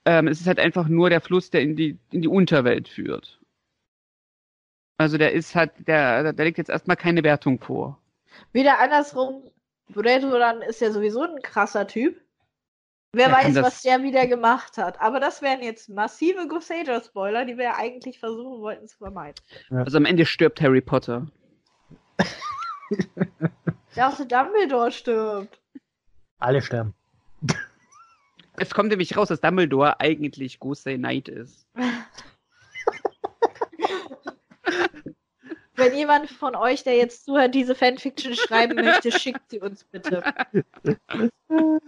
Ähm, 0.04 0.28
es 0.28 0.40
ist 0.40 0.46
halt 0.46 0.60
einfach 0.60 0.88
nur 0.88 1.10
der 1.10 1.20
Fluss, 1.20 1.50
der 1.50 1.62
in 1.62 1.76
die, 1.76 1.98
in 2.10 2.22
die 2.22 2.28
Unterwelt 2.28 2.88
führt. 2.88 3.40
Also 4.98 5.18
der 5.18 5.32
ist 5.32 5.54
halt, 5.54 5.72
der, 5.88 6.32
der 6.32 6.44
legt 6.44 6.58
jetzt 6.58 6.70
erstmal 6.70 6.96
keine 6.96 7.24
Wertung 7.24 7.58
vor. 7.58 7.98
Wieder 8.52 8.78
andersrum, 8.80 9.42
Bredoran 9.88 10.62
ist 10.62 10.80
ja 10.80 10.92
sowieso 10.92 11.22
ein 11.22 11.42
krasser 11.42 11.86
Typ. 11.86 12.20
Wer 13.12 13.28
kann 13.28 13.54
weiß, 13.54 13.62
was 13.62 13.82
der 13.82 14.02
wieder 14.02 14.26
gemacht 14.28 14.78
hat. 14.78 15.00
Aber 15.00 15.18
das 15.18 15.42
wären 15.42 15.62
jetzt 15.62 15.88
massive 15.88 16.46
Gosager-Spoiler, 16.46 17.44
die 17.44 17.56
wir 17.56 17.64
ja 17.64 17.76
eigentlich 17.76 18.20
versuchen 18.20 18.60
wollten 18.60 18.86
zu 18.86 18.96
vermeiden. 18.98 19.42
Also 19.70 19.96
am 19.96 20.04
Ende 20.04 20.24
stirbt 20.24 20.60
Harry 20.60 20.80
Potter. 20.80 21.26
Ich 22.90 23.96
dachte, 23.96 24.26
Dumbledore 24.26 24.92
stirbt. 24.92 25.60
Alle 26.38 26.62
sterben. 26.62 26.94
Es 28.56 28.70
kommt 28.70 28.90
nämlich 28.90 29.16
raus, 29.16 29.28
dass 29.28 29.40
Dumbledore 29.40 29.98
eigentlich 30.00 30.60
Gosei 30.60 30.96
Knight 30.96 31.28
ist. 31.28 31.66
Wenn 35.74 35.96
jemand 35.96 36.30
von 36.30 36.54
euch, 36.54 36.84
der 36.84 36.96
jetzt 36.96 37.24
zuhört, 37.24 37.54
diese 37.54 37.74
Fanfiction 37.74 38.34
schreiben 38.34 38.76
möchte, 38.76 39.10
schickt 39.10 39.50
sie 39.50 39.60
uns 39.60 39.82
bitte. 39.84 40.22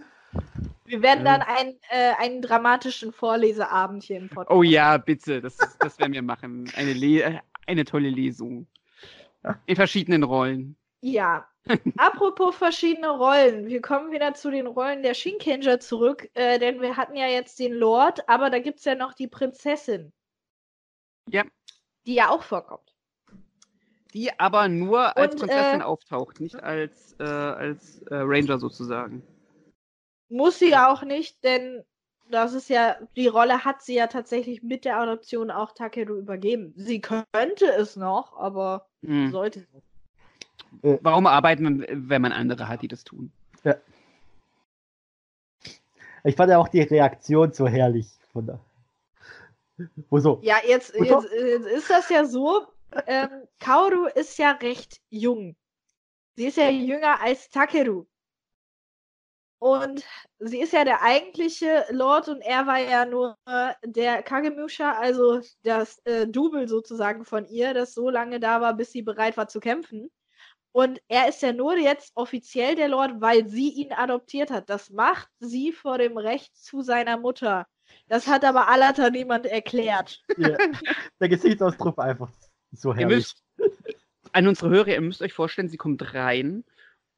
Wir 0.85 1.01
werden 1.01 1.25
dann 1.25 1.41
ein, 1.41 1.75
äh, 1.89 2.13
einen 2.19 2.41
dramatischen 2.41 3.11
Vorleseabend 3.13 4.03
hier 4.03 4.17
im 4.17 4.29
Podcast. 4.29 4.51
Oh 4.51 4.63
ja, 4.63 4.97
bitte, 4.97 5.41
das, 5.41 5.57
das 5.79 5.97
werden 5.97 6.13
wir 6.13 6.21
machen. 6.21 6.71
Eine, 6.75 6.93
Le 6.93 7.21
äh, 7.21 7.39
eine 7.67 7.85
tolle 7.85 8.09
Lesung. 8.09 8.67
In 9.65 9.75
verschiedenen 9.75 10.23
Rollen. 10.23 10.77
Ja. 11.01 11.47
Apropos 11.97 12.55
verschiedene 12.55 13.09
Rollen. 13.09 13.67
Wir 13.67 13.81
kommen 13.81 14.11
wieder 14.11 14.33
zu 14.33 14.51
den 14.51 14.67
Rollen 14.67 15.01
der 15.01 15.13
Shinkenger 15.13 15.79
zurück, 15.79 16.29
äh, 16.33 16.59
denn 16.59 16.81
wir 16.81 16.97
hatten 16.97 17.15
ja 17.15 17.27
jetzt 17.27 17.59
den 17.59 17.73
Lord, 17.73 18.27
aber 18.27 18.49
da 18.49 18.59
gibt's 18.59 18.85
ja 18.85 18.95
noch 18.95 19.13
die 19.13 19.27
Prinzessin. 19.27 20.11
Ja. 21.29 21.43
Die 22.05 22.15
ja 22.15 22.29
auch 22.29 22.43
vorkommt. 22.43 22.93
Die 24.13 24.37
aber 24.39 24.67
nur 24.67 25.17
als 25.17 25.33
Und, 25.33 25.39
Prinzessin 25.41 25.81
äh, 25.81 25.83
auftaucht, 25.83 26.39
nicht 26.39 26.61
als, 26.61 27.15
äh, 27.19 27.23
als 27.23 28.01
äh, 28.03 28.15
Ranger 28.15 28.59
sozusagen. 28.59 29.23
Muss 30.29 30.59
sie 30.59 30.69
ja 30.69 30.91
auch 30.91 31.03
nicht, 31.03 31.43
denn 31.43 31.83
das 32.29 32.53
ist 32.53 32.69
ja, 32.69 32.97
die 33.15 33.27
Rolle 33.27 33.65
hat 33.65 33.81
sie 33.81 33.95
ja 33.95 34.07
tatsächlich 34.07 34.63
mit 34.63 34.85
der 34.85 34.97
Adoption 34.97 35.51
auch 35.51 35.73
Takeru 35.73 36.15
übergeben. 36.15 36.73
Sie 36.75 37.01
könnte 37.01 37.65
es 37.77 37.95
noch, 37.95 38.37
aber 38.37 38.87
Hm. 39.03 39.31
sollte 39.31 39.59
sie 39.59 39.67
nicht. 39.73 39.87
Warum 41.03 41.27
arbeiten, 41.27 41.85
wenn 41.89 42.21
man 42.21 42.31
andere 42.31 42.67
hat, 42.67 42.81
die 42.81 42.87
das 42.87 43.03
tun? 43.03 43.31
Ich 46.23 46.35
fand 46.35 46.49
ja 46.49 46.57
auch 46.57 46.69
die 46.69 46.81
Reaktion 46.81 47.53
so 47.53 47.67
herrlich 47.67 48.07
von 48.31 48.45
der. 48.47 48.59
Wo 50.09 50.19
so, 50.19 50.39
Ja, 50.41 50.57
jetzt, 50.65 50.93
jetzt, 50.95 51.27
jetzt 51.31 51.67
ist 51.67 51.89
das 51.89 52.09
ja 52.09 52.25
so, 52.25 52.65
ähm, 53.07 53.29
Kaoru 53.59 54.05
ist 54.05 54.37
ja 54.37 54.51
recht 54.51 55.01
jung. 55.09 55.55
Sie 56.35 56.45
ist 56.45 56.57
ja 56.57 56.69
jünger 56.69 57.21
als 57.21 57.49
Takeru. 57.49 58.05
Und 59.63 60.03
sie 60.39 60.59
ist 60.59 60.73
ja 60.73 60.83
der 60.83 61.01
eigentliche 61.03 61.85
Lord 61.89 62.27
und 62.27 62.41
er 62.41 62.67
war 62.67 62.79
ja 62.79 63.05
nur 63.05 63.37
der 63.85 64.21
Kagemusha, 64.21 64.91
also 64.91 65.39
das 65.63 65.99
äh, 65.99 66.27
Double 66.27 66.67
sozusagen 66.67 67.23
von 67.23 67.45
ihr, 67.47 67.73
das 67.73 67.93
so 67.93 68.09
lange 68.09 68.41
da 68.41 68.59
war, 68.59 68.73
bis 68.73 68.91
sie 68.91 69.03
bereit 69.03 69.37
war 69.37 69.47
zu 69.47 69.61
kämpfen. 69.61 70.11
Und 70.73 70.99
er 71.07 71.29
ist 71.29 71.41
ja 71.43 71.53
nur 71.53 71.77
jetzt 71.77 72.11
offiziell 72.15 72.75
der 72.75 72.89
Lord, 72.89 73.21
weil 73.21 73.47
sie 73.47 73.69
ihn 73.69 73.93
adoptiert 73.93 74.51
hat. 74.51 74.69
Das 74.69 74.89
macht 74.89 75.29
sie 75.39 75.71
vor 75.71 75.97
dem 75.97 76.17
Recht 76.17 76.53
zu 76.57 76.81
seiner 76.81 77.17
Mutter. 77.17 77.65
Das 78.09 78.27
hat 78.27 78.43
aber 78.43 78.67
Alata 78.67 79.11
niemand 79.11 79.45
erklärt. 79.45 80.19
ja, 80.35 80.57
der 81.21 81.29
Gesichtsausdruck 81.29 81.99
einfach 81.99 82.29
so 82.73 82.89
Ihr 82.89 83.07
herrlich. 83.07 83.15
müsst, 83.15 83.43
an 84.33 84.45
unsere 84.45 84.71
Hörer, 84.71 84.89
ihr 84.89 84.99
müsst 84.99 85.21
euch 85.21 85.31
vorstellen, 85.31 85.69
sie 85.69 85.77
kommt 85.77 86.13
rein 86.13 86.65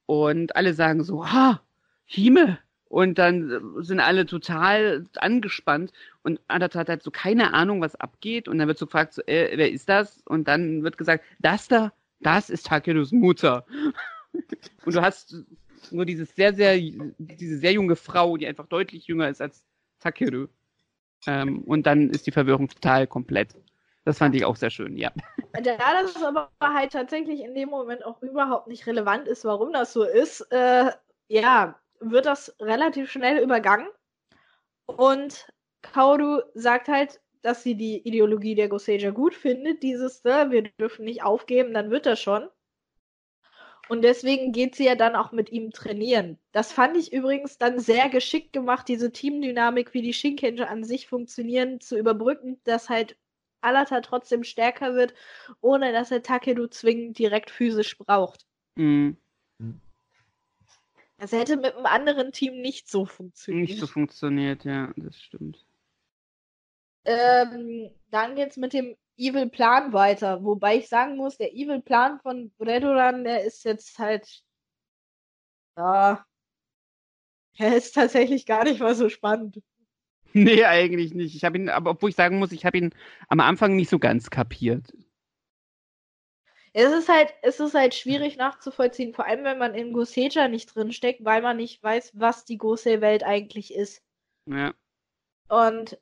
und 0.05 0.55
alle 0.55 0.75
sagen 0.75 1.03
so, 1.03 1.25
ha, 1.25 1.64
Hime. 2.05 2.59
Und 2.87 3.17
dann 3.17 3.83
sind 3.83 3.99
alle 3.99 4.25
total 4.25 5.05
angespannt 5.17 5.91
und 6.21 6.39
Adata 6.47 6.79
hat 6.79 6.89
halt 6.89 7.03
so 7.03 7.11
keine 7.11 7.53
Ahnung, 7.53 7.81
was 7.81 7.95
abgeht. 7.95 8.47
Und 8.47 8.57
dann 8.57 8.67
wird 8.67 8.77
so 8.77 8.85
gefragt, 8.85 9.13
so, 9.13 9.21
äh, 9.23 9.57
wer 9.57 9.71
ist 9.71 9.89
das? 9.89 10.21
Und 10.25 10.47
dann 10.47 10.83
wird 10.83 10.97
gesagt, 10.97 11.25
das 11.39 11.67
da, 11.67 11.91
das 12.19 12.49
ist 12.49 12.67
Takeros 12.67 13.11
Mutter. 13.11 13.65
und 14.85 14.95
du 14.95 15.01
hast 15.01 15.35
nur 15.91 16.05
dieses 16.05 16.35
sehr, 16.35 16.53
sehr, 16.53 16.77
diese 16.77 17.57
sehr 17.57 17.73
junge 17.73 17.95
Frau, 17.95 18.37
die 18.37 18.47
einfach 18.47 18.67
deutlich 18.67 19.07
jünger 19.07 19.29
ist 19.29 19.41
als 19.41 19.65
Takeru. 19.99 20.47
Ähm, 21.27 21.63
und 21.63 21.85
dann 21.85 22.09
ist 22.11 22.27
die 22.27 22.31
Verwirrung 22.31 22.69
total 22.69 23.07
komplett. 23.07 23.55
Das 24.03 24.19
fand 24.19 24.35
ich 24.35 24.45
auch 24.45 24.55
sehr 24.55 24.69
schön, 24.69 24.95
ja. 24.97 25.11
Da 25.53 25.77
das 26.01 26.21
aber 26.21 26.51
halt 26.61 26.93
tatsächlich 26.93 27.41
in 27.41 27.55
dem 27.55 27.69
Moment 27.69 28.05
auch 28.05 28.21
überhaupt 28.21 28.67
nicht 28.67 28.85
relevant 28.85 29.27
ist, 29.27 29.45
warum 29.45 29.73
das 29.73 29.93
so 29.93 30.03
ist, 30.03 30.41
äh, 30.51 30.91
ja, 31.27 31.79
wird 31.99 32.25
das 32.25 32.55
relativ 32.59 33.11
schnell 33.11 33.41
übergangen. 33.41 33.87
Und 34.85 35.47
Kaoru 35.81 36.41
sagt 36.53 36.87
halt, 36.87 37.21
dass 37.41 37.63
sie 37.63 37.75
die 37.75 37.99
Ideologie 38.07 38.55
der 38.55 38.69
Goseja 38.69 39.11
gut 39.11 39.35
findet, 39.35 39.83
dieses, 39.83 40.23
ne, 40.23 40.47
wir 40.49 40.63
dürfen 40.63 41.05
nicht 41.05 41.23
aufgeben, 41.23 41.73
dann 41.73 41.91
wird 41.91 42.05
das 42.05 42.19
schon. 42.19 42.49
Und 43.87 44.01
deswegen 44.01 44.51
geht 44.51 44.75
sie 44.75 44.85
ja 44.85 44.95
dann 44.95 45.15
auch 45.15 45.31
mit 45.31 45.51
ihm 45.51 45.69
trainieren. 45.71 46.39
Das 46.51 46.71
fand 46.71 46.97
ich 46.97 47.13
übrigens 47.13 47.59
dann 47.59 47.79
sehr 47.79 48.09
geschickt 48.09 48.51
gemacht, 48.51 48.87
diese 48.87 49.11
Teamdynamik, 49.11 49.93
wie 49.93 50.01
die 50.01 50.13
Shinkenger 50.13 50.69
an 50.69 50.83
sich 50.83 51.07
funktionieren, 51.07 51.79
zu 51.79 51.97
überbrücken, 51.97 52.59
dass 52.63 52.89
halt 52.89 53.15
Alata 53.61 54.01
trotzdem 54.01 54.43
stärker 54.43 54.95
wird, 54.95 55.13
ohne 55.61 55.91
dass 55.91 56.11
er 56.11 56.23
Takeru 56.23 56.67
zwingend 56.67 57.19
direkt 57.19 57.51
physisch 57.51 57.97
braucht. 57.97 58.47
Mhm. 58.75 59.17
Das 61.17 61.31
hätte 61.31 61.57
mit 61.57 61.75
einem 61.75 61.85
anderen 61.85 62.31
Team 62.31 62.61
nicht 62.61 62.89
so 62.89 63.05
funktioniert. 63.05 63.69
Nicht 63.69 63.79
so 63.79 63.87
funktioniert, 63.87 64.65
ja, 64.65 64.91
das 64.97 65.19
stimmt. 65.21 65.65
Ähm, 67.05 67.89
dann 68.11 68.35
geht's 68.35 68.57
mit 68.57 68.73
dem 68.73 68.95
Evil 69.17 69.49
Plan 69.49 69.93
weiter, 69.93 70.43
wobei 70.43 70.77
ich 70.77 70.89
sagen 70.89 71.15
muss, 71.15 71.37
der 71.37 71.53
Evil 71.53 71.81
Plan 71.81 72.19
von 72.19 72.51
Redoran, 72.59 73.23
der 73.23 73.45
ist 73.45 73.63
jetzt 73.63 73.97
halt, 73.97 74.43
ja, 75.77 76.25
er 77.57 77.77
ist 77.77 77.93
tatsächlich 77.93 78.45
gar 78.45 78.65
nicht 78.65 78.79
mal 78.79 78.95
so 78.95 79.09
spannend. 79.09 79.61
Nee, 80.37 80.65
eigentlich 80.65 81.13
nicht. 81.13 81.33
Ich 81.33 81.45
habe 81.45 81.57
ihn, 81.57 81.69
aber 81.69 81.91
obwohl 81.91 82.09
ich 82.09 82.17
sagen 82.17 82.39
muss, 82.39 82.51
ich 82.51 82.65
habe 82.65 82.77
ihn 82.77 82.93
am 83.29 83.39
Anfang 83.39 83.77
nicht 83.77 83.89
so 83.89 83.99
ganz 83.99 84.29
kapiert. 84.29 84.91
Es 86.77 86.91
ist 86.91 87.07
halt, 87.07 87.33
es 87.41 87.61
ist 87.61 87.73
halt 87.73 87.95
schwierig 87.95 88.35
nachzuvollziehen, 88.35 89.13
vor 89.13 89.25
allem 89.25 89.45
wenn 89.45 89.57
man 89.57 89.73
in 89.75 89.93
Goseja 89.93 90.49
nicht 90.49 90.75
drinsteckt, 90.75 91.23
weil 91.23 91.41
man 91.41 91.55
nicht 91.55 91.81
weiß, 91.81 92.11
was 92.15 92.43
die 92.43 92.57
Gosei-Welt 92.57 93.23
eigentlich 93.23 93.73
ist. 93.73 94.03
Ja. 94.45 94.73
Und 95.47 95.97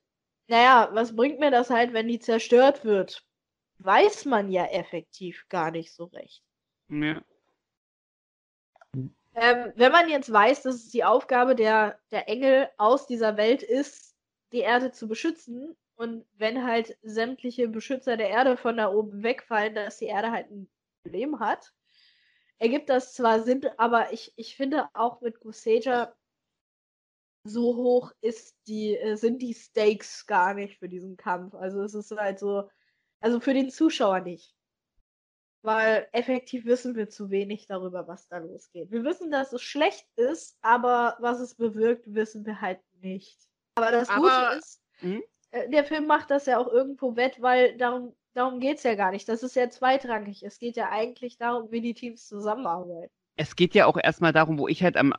naja, 0.48 0.90
was 0.94 1.16
bringt 1.16 1.40
mir 1.40 1.52
das 1.52 1.70
halt, 1.70 1.94
wenn 1.94 2.08
die 2.08 2.18
zerstört 2.18 2.86
wird? 2.86 3.24
Weiß 3.78 4.26
man 4.26 4.50
ja 4.50 4.66
effektiv 4.66 5.46
gar 5.48 5.70
nicht 5.70 5.94
so 5.94 6.06
recht. 6.06 6.42
ja. 6.90 7.22
Ähm, 9.36 9.74
wenn 9.76 9.92
man 9.92 10.10
jetzt 10.10 10.34
weiß, 10.34 10.64
dass 10.64 10.76
es 10.76 10.90
die 10.90 11.04
Aufgabe 11.04 11.54
der, 11.54 12.00
der 12.10 12.28
Engel 12.28 12.68
aus 12.78 13.06
dieser 13.06 13.38
Welt 13.38 13.62
ist, 13.62 14.16
die 14.52 14.62
Erde 14.62 14.92
zu 14.92 15.08
beschützen, 15.08 15.78
und 15.96 16.26
wenn 16.34 16.64
halt 16.64 16.98
sämtliche 17.02 17.68
Beschützer 17.68 18.18
der 18.18 18.30
Erde 18.30 18.58
von 18.58 18.78
da 18.78 18.92
oben 18.92 19.24
wegfallen, 19.24 19.76
dass 19.76 19.98
die 19.98 20.06
Erde 20.06 20.32
halt 20.32 20.50
ein 20.52 20.70
Problem 21.04 21.40
hat, 21.40 21.74
ergibt 22.58 22.90
das 22.90 23.14
zwar 23.14 23.42
Sinn, 23.42 23.62
aber 23.78 24.12
ich, 24.14 24.34
ich 24.36 24.56
finde 24.56 24.88
auch 24.94 25.22
mit 25.22 25.40
Goseja 25.40 26.16
so 27.46 27.76
hoch 27.76 28.14
ist 28.22 28.56
die, 28.68 28.96
äh, 28.96 29.16
sind 29.16 29.42
die 29.42 29.54
Stakes 29.54 30.26
gar 30.26 30.54
nicht 30.54 30.80
für 30.80 30.88
diesen 30.88 31.18
Kampf. 31.18 31.54
Also 31.56 31.82
es 31.84 31.94
ist 31.94 32.12
halt 32.12 32.40
so, 32.40 32.70
also 33.20 33.40
für 33.42 33.54
den 33.54 33.70
Zuschauer 33.70 34.22
nicht. 34.22 34.56
Weil 35.62 36.08
effektiv 36.14 36.66
wissen 36.66 36.96
wir 36.96 37.10
zu 37.10 37.30
wenig 37.30 37.68
darüber, 37.68 38.08
was 38.08 38.28
da 38.28 38.38
losgeht. 38.38 38.92
Wir 38.92 39.04
wissen, 39.04 39.30
dass 39.32 39.52
es 39.54 39.62
schlecht 39.62 40.08
ist, 40.16 40.58
aber 40.62 41.18
was 41.20 41.40
es 41.40 41.56
bewirkt, 41.56 42.14
wissen 42.14 42.46
wir 42.46 42.60
halt 42.62 42.80
nicht. 43.02 43.38
Aber 43.76 43.92
das 43.92 44.10
Aber- 44.10 44.22
Gute 44.22 44.58
ist, 44.60 44.82
Mhm. 45.02 45.24
Äh, 45.54 45.70
der 45.70 45.86
Film 45.86 46.08
macht 46.08 46.32
das 46.32 46.46
ja 46.48 46.58
auch 46.58 46.68
irgendwo 46.68 47.16
wett, 47.16 47.42
weil 47.42 47.78
darum, 47.78 48.14
darum 48.34 48.60
geht 48.60 48.78
es 48.78 48.84
ja 48.84 48.96
gar 48.96 49.12
nicht. 49.12 49.30
Das 49.30 49.44
ist 49.44 49.56
ja 49.56 49.70
zweitrangig. 49.70 50.44
Es 50.44 50.60
geht 50.60 50.76
ja 50.76 50.90
eigentlich 50.90 51.38
darum, 51.38 51.72
wie 51.72 51.82
die 51.82 51.94
Teams 51.94 52.28
zusammenarbeiten. 52.28 53.12
Es 53.36 53.56
geht 53.56 53.74
ja 53.74 53.86
auch 53.86 53.98
erstmal 53.98 54.34
darum, 54.34 54.60
wo 54.60 54.68
ich 54.68 54.84
halt 54.84 54.98
am 54.98 55.14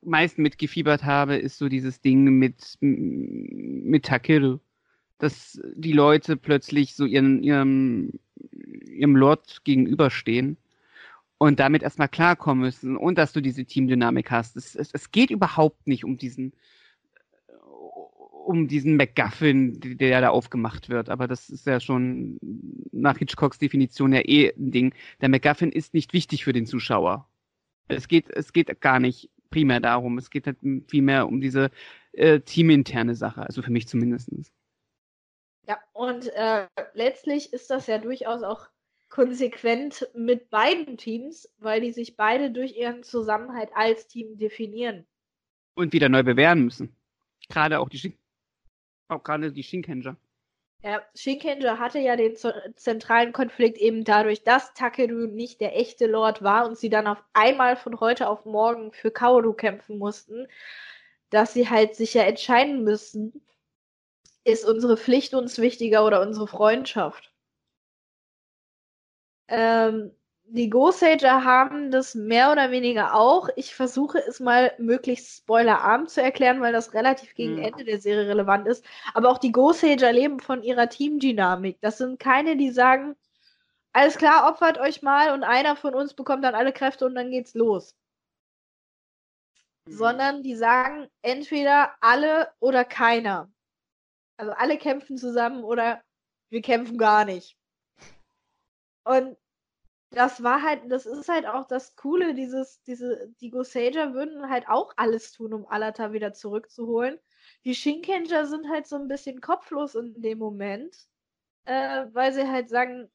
meisten 0.00 0.42
mitgefiebert 0.42 1.04
habe, 1.04 1.36
ist 1.36 1.58
so 1.58 1.68
dieses 1.68 2.00
Ding 2.00 2.24
mit, 2.24 2.76
mit 2.80 4.04
Takeru. 4.04 4.58
Dass 5.18 5.58
die 5.74 5.92
Leute 5.92 6.36
plötzlich 6.36 6.94
so 6.94 7.06
ihren, 7.06 7.42
ihrem, 7.42 8.20
ihrem 8.90 9.16
Lord 9.16 9.64
gegenüberstehen 9.64 10.58
und 11.38 11.58
damit 11.58 11.82
erstmal 11.82 12.08
klarkommen 12.08 12.62
müssen 12.62 12.96
und 12.96 13.16
dass 13.18 13.32
du 13.32 13.40
diese 13.40 13.64
Teamdynamik 13.64 14.30
hast. 14.30 14.56
Es, 14.56 14.74
es, 14.74 14.90
es 14.92 15.10
geht 15.10 15.30
überhaupt 15.30 15.86
nicht 15.86 16.04
um 16.04 16.18
diesen 16.18 16.52
um 18.46 18.68
diesen 18.68 18.96
MacGuffin, 18.96 19.98
der 19.98 20.20
da 20.20 20.30
aufgemacht 20.30 20.88
wird. 20.88 21.08
Aber 21.08 21.26
das 21.26 21.50
ist 21.50 21.66
ja 21.66 21.80
schon 21.80 22.38
nach 22.92 23.18
Hitchcocks 23.18 23.58
Definition 23.58 24.12
ja 24.12 24.20
eh 24.20 24.52
ein 24.56 24.70
Ding. 24.70 24.94
Der 25.20 25.28
MacGuffin 25.28 25.72
ist 25.72 25.94
nicht 25.94 26.12
wichtig 26.12 26.44
für 26.44 26.52
den 26.52 26.66
Zuschauer. 26.66 27.28
Es 27.88 28.08
geht, 28.08 28.30
es 28.30 28.52
geht 28.52 28.80
gar 28.80 29.00
nicht 29.00 29.30
primär 29.50 29.80
darum. 29.80 30.18
Es 30.18 30.30
geht 30.30 30.46
halt 30.46 30.58
vielmehr 30.88 31.26
um 31.26 31.40
diese 31.40 31.70
äh, 32.12 32.40
teaminterne 32.40 33.14
Sache, 33.14 33.42
also 33.42 33.62
für 33.62 33.72
mich 33.72 33.88
zumindest. 33.88 34.30
Ja, 35.66 35.78
und 35.92 36.28
äh, 36.34 36.66
letztlich 36.94 37.52
ist 37.52 37.70
das 37.70 37.86
ja 37.86 37.98
durchaus 37.98 38.42
auch 38.42 38.68
konsequent 39.08 40.08
mit 40.14 40.50
beiden 40.50 40.96
Teams, 40.96 41.48
weil 41.58 41.80
die 41.80 41.92
sich 41.92 42.16
beide 42.16 42.50
durch 42.50 42.76
ihren 42.76 43.02
Zusammenhalt 43.02 43.70
als 43.74 44.06
Team 44.06 44.36
definieren. 44.36 45.06
Und 45.74 45.92
wieder 45.92 46.08
neu 46.08 46.22
bewähren 46.22 46.64
müssen. 46.64 46.96
Gerade 47.48 47.78
auch 47.80 47.88
die 47.88 47.98
auch 49.08 49.22
gerade 49.22 49.52
die 49.52 49.62
Shinkenger. 49.62 50.16
Ja, 50.82 51.02
Shinkenger 51.14 51.78
hatte 51.78 51.98
ja 51.98 52.16
den 52.16 52.36
zentralen 52.76 53.32
Konflikt 53.32 53.78
eben 53.78 54.04
dadurch, 54.04 54.44
dass 54.44 54.72
Takeru 54.74 55.26
nicht 55.26 55.60
der 55.60 55.76
echte 55.76 56.06
Lord 56.06 56.42
war 56.42 56.66
und 56.66 56.78
sie 56.78 56.90
dann 56.90 57.06
auf 57.06 57.22
einmal 57.32 57.76
von 57.76 57.98
heute 57.98 58.28
auf 58.28 58.44
morgen 58.44 58.92
für 58.92 59.10
Kaoru 59.10 59.52
kämpfen 59.52 59.98
mussten, 59.98 60.46
dass 61.30 61.54
sie 61.54 61.68
halt 61.68 61.96
sich 61.96 62.14
ja 62.14 62.22
entscheiden 62.22 62.84
müssen, 62.84 63.42
ist 64.44 64.64
unsere 64.64 64.96
Pflicht 64.96 65.34
uns 65.34 65.58
wichtiger 65.58 66.06
oder 66.06 66.20
unsere 66.22 66.46
Freundschaft. 66.46 67.32
Ähm, 69.48 70.12
die 70.48 70.70
Ghost 70.70 71.00
Sager 71.00 71.44
haben 71.44 71.90
das 71.90 72.14
mehr 72.14 72.52
oder 72.52 72.70
weniger 72.70 73.14
auch. 73.14 73.48
Ich 73.56 73.74
versuche 73.74 74.18
es 74.18 74.38
mal 74.38 74.72
möglichst 74.78 75.38
spoilerarm 75.38 76.06
zu 76.06 76.22
erklären, 76.22 76.60
weil 76.60 76.72
das 76.72 76.94
relativ 76.94 77.34
gegen 77.34 77.56
hm. 77.56 77.64
Ende 77.64 77.84
der 77.84 78.00
Serie 78.00 78.28
relevant 78.28 78.66
ist. 78.68 78.84
Aber 79.14 79.30
auch 79.30 79.38
die 79.38 79.52
Ghost 79.52 79.80
Sager 79.80 80.12
leben 80.12 80.38
von 80.38 80.62
ihrer 80.62 80.88
Teamdynamik. 80.88 81.80
Das 81.80 81.98
sind 81.98 82.20
keine, 82.20 82.56
die 82.56 82.70
sagen, 82.70 83.16
alles 83.92 84.18
klar, 84.18 84.48
opfert 84.48 84.78
euch 84.78 85.02
mal 85.02 85.32
und 85.32 85.42
einer 85.42 85.74
von 85.74 85.94
uns 85.94 86.14
bekommt 86.14 86.44
dann 86.44 86.54
alle 86.54 86.72
Kräfte 86.72 87.06
und 87.06 87.14
dann 87.14 87.30
geht's 87.30 87.54
los. 87.54 87.94
Mhm. 89.86 89.92
Sondern 89.92 90.42
die 90.42 90.54
sagen 90.54 91.08
entweder 91.22 91.96
alle 92.00 92.52
oder 92.60 92.84
keiner. 92.84 93.50
Also 94.36 94.52
alle 94.52 94.76
kämpfen 94.78 95.16
zusammen 95.16 95.64
oder 95.64 96.02
wir 96.50 96.62
kämpfen 96.62 96.98
gar 96.98 97.24
nicht. 97.24 97.56
Und 99.04 99.36
das 100.16 100.42
war 100.42 100.62
halt, 100.62 100.90
das 100.90 101.04
ist 101.04 101.28
halt 101.28 101.44
auch 101.44 101.66
das 101.66 101.94
Coole, 101.94 102.34
dieses, 102.34 102.82
diese, 102.84 103.28
die 103.42 103.50
Gosager 103.50 104.14
würden 104.14 104.48
halt 104.48 104.66
auch 104.66 104.94
alles 104.96 105.30
tun, 105.32 105.52
um 105.52 105.66
Alata 105.66 106.10
wieder 106.14 106.32
zurückzuholen. 106.32 107.18
Die 107.64 107.74
Shinkenger 107.74 108.46
sind 108.46 108.66
halt 108.70 108.86
so 108.86 108.96
ein 108.96 109.08
bisschen 109.08 109.42
kopflos 109.42 109.94
in 109.94 110.22
dem 110.22 110.38
Moment, 110.38 110.96
äh, 111.66 112.06
weil 112.12 112.32
sie 112.32 112.48
halt 112.48 112.70
sagen, 112.70 113.10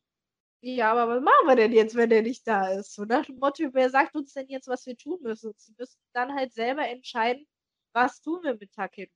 ja, 0.61 0.91
aber 0.91 1.15
was 1.15 1.23
machen 1.23 1.47
wir 1.47 1.55
denn 1.55 1.71
jetzt, 1.71 1.95
wenn 1.95 2.11
der 2.11 2.21
nicht 2.21 2.47
da 2.47 2.71
ist? 2.71 2.93
So 2.93 3.03
nach 3.03 3.25
dem 3.25 3.39
Motto, 3.39 3.63
wer 3.73 3.89
sagt 3.89 4.15
uns 4.15 4.33
denn 4.33 4.47
jetzt, 4.47 4.67
was 4.67 4.85
wir 4.85 4.95
tun 4.95 5.17
müssen? 5.23 5.53
Sie 5.57 5.73
müssen 5.79 5.97
dann 6.13 6.35
halt 6.35 6.53
selber 6.53 6.87
entscheiden, 6.87 7.47
was 7.93 8.21
tun 8.21 8.43
wir 8.43 8.53
mit 8.53 8.73
Takeru. 8.73 9.09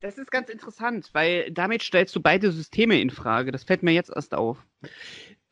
Das 0.00 0.18
ist 0.18 0.30
ganz 0.30 0.50
interessant, 0.50 1.08
weil 1.14 1.50
damit 1.50 1.82
stellst 1.82 2.14
du 2.14 2.20
beide 2.20 2.52
Systeme 2.52 3.00
in 3.00 3.08
Frage. 3.08 3.52
Das 3.52 3.64
fällt 3.64 3.82
mir 3.82 3.92
jetzt 3.92 4.10
erst 4.14 4.34
auf. 4.34 4.58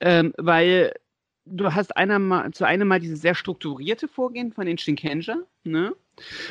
Ähm, 0.00 0.34
weil 0.36 0.92
du 1.47 1.72
hast 1.74 1.97
einer 1.97 2.18
mal, 2.18 2.51
zu 2.53 2.64
einem 2.64 2.88
mal 2.88 3.01
dieses 3.01 3.20
sehr 3.20 3.34
strukturierte 3.34 4.09
Vorgehen 4.09 4.53
von 4.53 4.66
den 4.66 4.78
Shinkenger, 4.78 5.45
ne? 5.64 5.95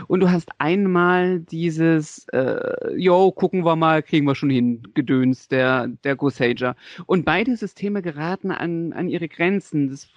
Und 0.07 0.21
du 0.21 0.31
hast 0.31 0.49
einmal 0.57 1.41
dieses, 1.41 2.27
äh, 2.29 2.95
yo, 2.95 3.31
gucken 3.31 3.65
wir 3.65 3.75
mal, 3.75 4.01
kriegen 4.01 4.25
wir 4.25 4.33
schon 4.33 4.49
hin, 4.49 4.81
Gedöns 4.95 5.47
der, 5.47 5.87
der 6.03 6.15
Gosager. 6.15 6.75
Und 7.05 7.23
beide 7.23 7.55
Systeme 7.55 8.01
geraten 8.01 8.51
an, 8.51 8.93
an 8.93 9.07
ihre 9.07 9.27
Grenzen. 9.27 9.89
Das 9.89 10.07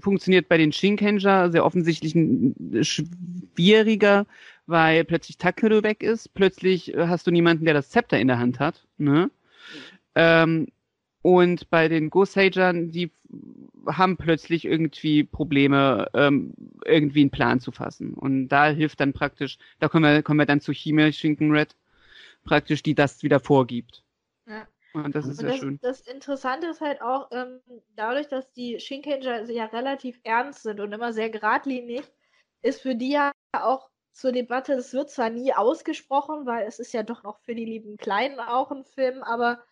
funktioniert 0.00 0.48
bei 0.48 0.56
den 0.56 0.72
Shinkenger 0.72 1.50
sehr 1.50 1.64
offensichtlich 1.64 2.14
schwieriger, 2.80 4.26
weil 4.66 5.04
plötzlich 5.04 5.36
Takeru 5.36 5.82
weg 5.82 6.02
ist, 6.02 6.32
plötzlich 6.32 6.94
hast 6.96 7.26
du 7.26 7.30
niemanden, 7.30 7.66
der 7.66 7.74
das 7.74 7.90
Zepter 7.90 8.18
in 8.18 8.28
der 8.28 8.38
Hand 8.38 8.60
hat, 8.60 8.86
ne? 8.96 9.30
Ähm, 10.14 10.68
und 11.22 11.70
bei 11.70 11.88
den 11.88 12.10
Go-Sagern, 12.10 12.90
die 12.90 13.12
haben 13.86 14.16
plötzlich 14.16 14.64
irgendwie 14.64 15.24
Probleme, 15.24 16.08
ähm, 16.14 16.52
irgendwie 16.84 17.22
einen 17.22 17.30
Plan 17.30 17.60
zu 17.60 17.72
fassen. 17.72 18.14
Und 18.14 18.48
da 18.48 18.68
hilft 18.68 19.00
dann 19.00 19.12
praktisch, 19.12 19.58
da 19.78 19.88
kommen 19.88 20.04
wir, 20.04 20.22
kommen 20.22 20.40
wir 20.40 20.46
dann 20.46 20.60
zu 20.60 20.72
Chime 20.72 21.12
Schinken 21.12 21.52
Red, 21.52 21.76
praktisch, 22.44 22.82
die 22.82 22.94
das 22.94 23.22
wieder 23.22 23.40
vorgibt. 23.40 24.02
Ja. 24.46 24.66
Und 24.94 25.14
das 25.14 25.26
ist 25.26 25.38
und 25.38 25.40
sehr 25.40 25.50
das, 25.50 25.58
schön. 25.58 25.78
Das 25.80 26.00
Interessante 26.02 26.66
ist 26.66 26.80
halt 26.80 27.00
auch, 27.00 27.28
ähm, 27.32 27.60
dadurch, 27.96 28.28
dass 28.28 28.52
die 28.52 28.78
Shinkenger 28.78 29.48
ja 29.50 29.66
relativ 29.66 30.20
ernst 30.24 30.64
sind 30.64 30.80
und 30.80 30.92
immer 30.92 31.12
sehr 31.12 31.30
geradlinig, 31.30 32.02
ist 32.62 32.82
für 32.82 32.94
die 32.94 33.12
ja 33.12 33.32
auch 33.52 33.88
zur 34.12 34.32
Debatte, 34.32 34.76
das 34.76 34.92
wird 34.92 35.10
zwar 35.10 35.30
nie 35.30 35.54
ausgesprochen, 35.54 36.44
weil 36.44 36.66
es 36.66 36.78
ist 36.78 36.92
ja 36.92 37.02
doch 37.02 37.22
noch 37.22 37.38
für 37.40 37.54
die 37.54 37.64
lieben 37.64 37.96
Kleinen 37.96 38.38
auch 38.38 38.70
ein 38.70 38.84
Film, 38.84 39.22
aber 39.22 39.64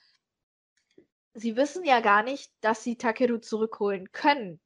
sie 1.40 1.56
wissen 1.56 1.84
ja 1.84 2.00
gar 2.00 2.22
nicht, 2.22 2.52
dass 2.60 2.84
sie 2.84 2.96
Takeru 2.96 3.38
zurückholen 3.38 4.12
können. 4.12 4.60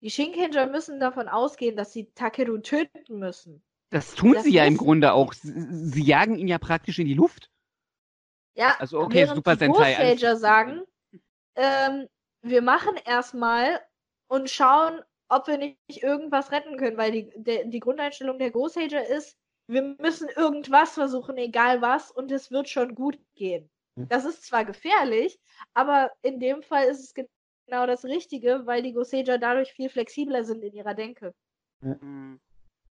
Die 0.00 0.10
Shinkenger 0.10 0.66
müssen 0.66 1.00
davon 1.00 1.28
ausgehen, 1.28 1.76
dass 1.76 1.92
sie 1.92 2.10
Takeru 2.14 2.58
töten 2.58 3.18
müssen. 3.18 3.62
Das 3.90 4.14
tun 4.14 4.34
das 4.34 4.44
sie 4.44 4.52
ja 4.52 4.64
im 4.64 4.76
Grunde 4.76 5.12
auch. 5.12 5.32
Sie, 5.32 5.52
sie, 5.52 6.02
jagen 6.02 6.36
ihn 6.36 6.48
ja 6.48 6.58
praktisch 6.58 6.98
in 6.98 7.06
die 7.06 7.14
Luft. 7.14 7.50
Ja, 8.54 8.76
also 8.78 9.00
okay, 9.00 9.26
Super 9.26 9.54
die 9.54 9.60
Sentai. 9.60 10.14
Die 10.14 10.36
sagen, 10.36 10.82
ähm, 11.56 12.08
wir 12.42 12.62
machen 12.62 12.96
erstmal 13.04 13.80
und 14.28 14.50
schauen, 14.50 15.00
ob 15.28 15.46
wir 15.46 15.58
nicht 15.58 16.02
irgendwas 16.02 16.52
retten 16.52 16.76
können, 16.76 16.96
weil 16.96 17.12
die, 17.12 17.30
der, 17.36 17.64
die 17.64 17.80
Grundeinstellung 17.80 18.38
der 18.38 18.50
Ghost 18.50 18.76
ist, 18.76 19.36
wir 19.68 19.82
müssen 20.00 20.28
irgendwas 20.28 20.94
versuchen, 20.94 21.36
egal 21.36 21.80
was, 21.80 22.10
und 22.10 22.32
es 22.32 22.50
wird 22.50 22.68
schon 22.68 22.94
gut 22.94 23.18
gehen. 23.34 23.70
Hm. 23.96 24.08
Das 24.08 24.24
ist 24.24 24.44
zwar 24.44 24.64
gefährlich, 24.64 25.38
aber 25.74 26.10
in 26.22 26.40
dem 26.40 26.62
Fall 26.62 26.86
ist 26.86 27.00
es 27.00 27.14
genau 27.14 27.86
das 27.86 28.04
Richtige, 28.04 28.62
weil 28.64 28.82
die 28.82 28.92
Goseja 28.92 29.38
dadurch 29.38 29.72
viel 29.72 29.88
flexibler 29.88 30.44
sind 30.44 30.62
in 30.62 30.74
ihrer 30.74 30.94
Denke. 30.94 31.34
Ja. 31.82 32.00
Hm. 32.00 32.40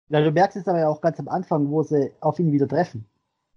ja 0.09 0.21
du 0.21 0.31
merkst 0.31 0.57
es 0.57 0.67
aber 0.67 0.79
ja 0.79 0.89
auch 0.89 1.01
ganz 1.01 1.19
am 1.19 1.27
Anfang, 1.27 1.69
wo 1.69 1.83
sie 1.83 2.11
auf 2.19 2.39
ihn 2.39 2.51
wieder 2.51 2.67
treffen. 2.67 3.05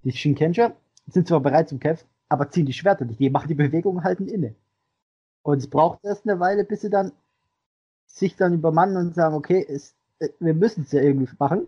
Die 0.04 0.12
Shinkenger 0.12 0.74
sind 1.06 1.28
zwar 1.28 1.40
bereit 1.40 1.68
zum 1.68 1.80
Kämpfen, 1.80 2.08
aber 2.28 2.50
ziehen 2.50 2.66
die 2.66 2.72
Schwerter 2.72 3.04
nicht. 3.04 3.20
Die 3.20 3.30
machen 3.30 3.48
die 3.48 3.54
Bewegung 3.54 4.04
halten 4.04 4.28
inne. 4.28 4.54
Und 5.42 5.58
es 5.58 5.68
braucht 5.68 6.04
erst 6.04 6.28
eine 6.28 6.38
Weile, 6.40 6.64
bis 6.64 6.82
sie 6.82 6.90
dann 6.90 7.12
sich 8.06 8.36
dann 8.36 8.54
übermannen 8.54 8.96
und 8.96 9.14
sagen, 9.14 9.34
okay, 9.34 9.64
es, 9.68 9.94
äh, 10.18 10.28
wir 10.38 10.54
müssen 10.54 10.82
es 10.84 10.92
ja 10.92 11.02
irgendwie 11.02 11.32
machen. 11.38 11.66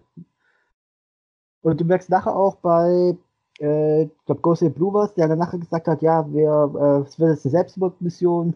Und 1.62 1.80
du 1.80 1.84
merkst 1.84 2.10
nachher 2.10 2.36
auch 2.36 2.56
bei 2.56 3.16
äh, 3.60 4.04
ich 4.04 4.24
glaube, 4.26 4.40
Ghost 4.40 4.74
Blue 4.74 4.92
war 4.92 5.08
der 5.16 5.28
danach 5.28 5.52
gesagt 5.52 5.86
hat, 5.86 6.02
ja, 6.02 6.26
wir, 6.32 6.72
äh, 6.74 7.08
es 7.08 7.18
wird 7.18 7.30
jetzt 7.30 7.44
eine 7.44 7.50
Selbstmordmission, 7.52 8.54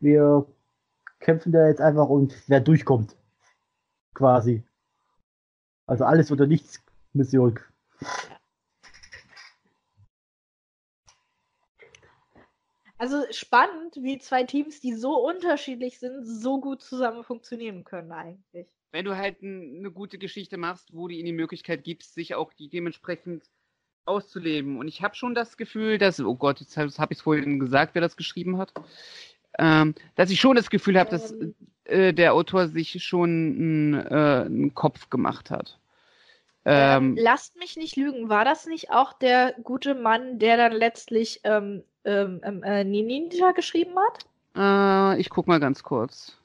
wir 0.00 0.46
kämpfen 1.20 1.52
da 1.52 1.66
jetzt 1.66 1.80
einfach 1.80 2.08
und 2.08 2.34
wer 2.48 2.60
durchkommt. 2.60 3.16
Quasi. 4.14 4.64
Also 5.86 6.04
alles 6.04 6.30
oder 6.30 6.46
nichts 6.46 6.82
Mission. 7.12 7.58
Also 12.96 13.24
spannend, 13.30 13.96
wie 13.96 14.18
zwei 14.18 14.44
Teams, 14.44 14.80
die 14.80 14.92
so 14.92 15.26
unterschiedlich 15.26 15.98
sind, 15.98 16.24
so 16.24 16.60
gut 16.60 16.82
zusammen 16.82 17.24
funktionieren 17.24 17.82
können 17.82 18.12
eigentlich. 18.12 18.68
Wenn 18.92 19.06
du 19.06 19.16
halt 19.16 19.42
eine 19.42 19.90
gute 19.90 20.18
Geschichte 20.18 20.58
machst, 20.58 20.94
wo 20.94 21.08
du 21.08 21.14
ihnen 21.14 21.24
die 21.24 21.32
Möglichkeit 21.32 21.82
gibst, 21.82 22.14
sich 22.14 22.34
auch 22.34 22.52
die 22.52 22.68
dementsprechend 22.68 23.42
auszuleben. 24.04 24.78
Und 24.78 24.88
ich 24.88 25.02
habe 25.02 25.14
schon 25.14 25.34
das 25.34 25.56
Gefühl, 25.56 25.98
dass, 25.98 26.20
oh 26.20 26.34
Gott, 26.34 26.60
jetzt 26.60 26.76
habe 26.76 26.88
ich 26.88 27.18
es 27.18 27.22
vorhin 27.22 27.60
gesagt, 27.60 27.94
wer 27.94 28.02
das 28.02 28.16
geschrieben 28.16 28.58
hat, 28.58 28.72
ähm, 29.58 29.94
dass 30.16 30.30
ich 30.30 30.40
schon 30.40 30.56
das 30.56 30.70
Gefühl 30.70 30.98
habe, 30.98 31.10
dass 31.10 31.32
ähm. 31.32 31.54
äh, 31.84 32.12
der 32.12 32.34
Autor 32.34 32.68
sich 32.68 33.02
schon 33.04 33.94
äh, 33.94 34.44
einen 34.46 34.74
Kopf 34.74 35.10
gemacht 35.10 35.50
hat. 35.50 35.78
Ähm, 36.64 37.16
ähm, 37.16 37.18
lasst 37.18 37.56
mich 37.56 37.76
nicht 37.76 37.96
lügen, 37.96 38.28
war 38.28 38.44
das 38.44 38.66
nicht 38.66 38.90
auch 38.90 39.14
der 39.14 39.54
gute 39.62 39.94
Mann, 39.94 40.38
der 40.38 40.56
dann 40.56 40.72
letztlich 40.72 41.40
ähm, 41.44 41.82
ähm, 42.04 42.40
ähm 42.44 42.62
äh, 42.62 42.84
Ninja 42.84 43.52
geschrieben 43.52 43.94
hat? 43.98 44.26
Äh, 44.56 45.20
ich 45.20 45.30
guck 45.30 45.46
mal 45.46 45.60
ganz 45.60 45.82
kurz. 45.82 46.36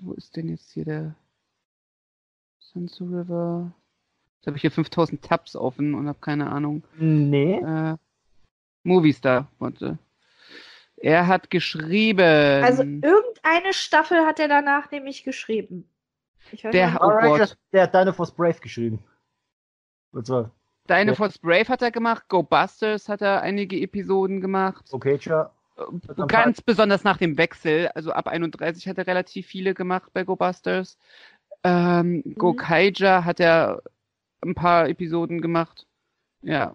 Wo 0.00 0.12
ist 0.12 0.36
denn 0.36 0.48
jetzt 0.48 0.70
hier 0.72 0.84
der 0.84 1.14
Sunsu 2.58 3.04
River? 3.04 3.72
Jetzt 4.36 4.46
habe 4.46 4.56
ich 4.56 4.62
hier 4.62 4.70
5000 4.70 5.22
Tabs 5.22 5.56
offen 5.56 5.94
und 5.94 6.08
habe 6.08 6.18
keine 6.20 6.50
Ahnung. 6.50 6.84
Nee. 6.98 7.58
Äh, 7.58 7.96
Movistar, 8.82 9.50
warte. 9.58 9.98
Er 10.96 11.26
hat 11.26 11.50
geschrieben. 11.50 12.64
Also 12.64 12.82
irgendeine 12.82 13.72
Staffel 13.72 14.24
hat 14.24 14.38
er 14.38 14.48
danach 14.48 14.90
nämlich 14.90 15.24
geschrieben. 15.24 15.88
der, 16.72 16.98
oh 17.00 17.10
Gott. 17.20 17.56
der 17.72 17.82
hat 17.82 17.94
Dino 17.94 18.12
Force 18.12 18.32
Brave 18.32 18.60
geschrieben. 18.60 19.02
Und 20.12 20.26
zwar 20.26 20.50
Dynaforce 20.88 21.38
Brave 21.38 21.68
hat 21.68 21.82
er 21.82 21.90
gemacht, 21.90 22.28
Go 22.28 22.42
Busters 22.42 23.08
hat 23.08 23.22
er 23.22 23.42
einige 23.42 23.80
Episoden 23.80 24.40
gemacht. 24.40 24.86
Okay, 24.92 25.18
tja. 25.18 25.50
Äh, 25.76 26.26
ganz 26.26 26.60
besonders 26.60 27.04
nach 27.04 27.18
dem 27.18 27.36
Wechsel, 27.36 27.88
also 27.94 28.12
ab 28.12 28.28
31 28.28 28.88
hat 28.88 28.98
er 28.98 29.06
relativ 29.06 29.46
viele 29.46 29.74
gemacht 29.74 30.10
bei 30.12 30.24
Go 30.24 30.36
Busters. 30.36 30.98
Ähm, 31.64 32.22
mhm. 32.24 32.34
Go 32.34 32.54
Kaija 32.54 33.24
hat 33.24 33.40
er 33.40 33.82
ein 34.46 34.54
paar 34.54 34.88
Episoden 34.88 35.40
gemacht. 35.40 35.86
Ja. 36.42 36.74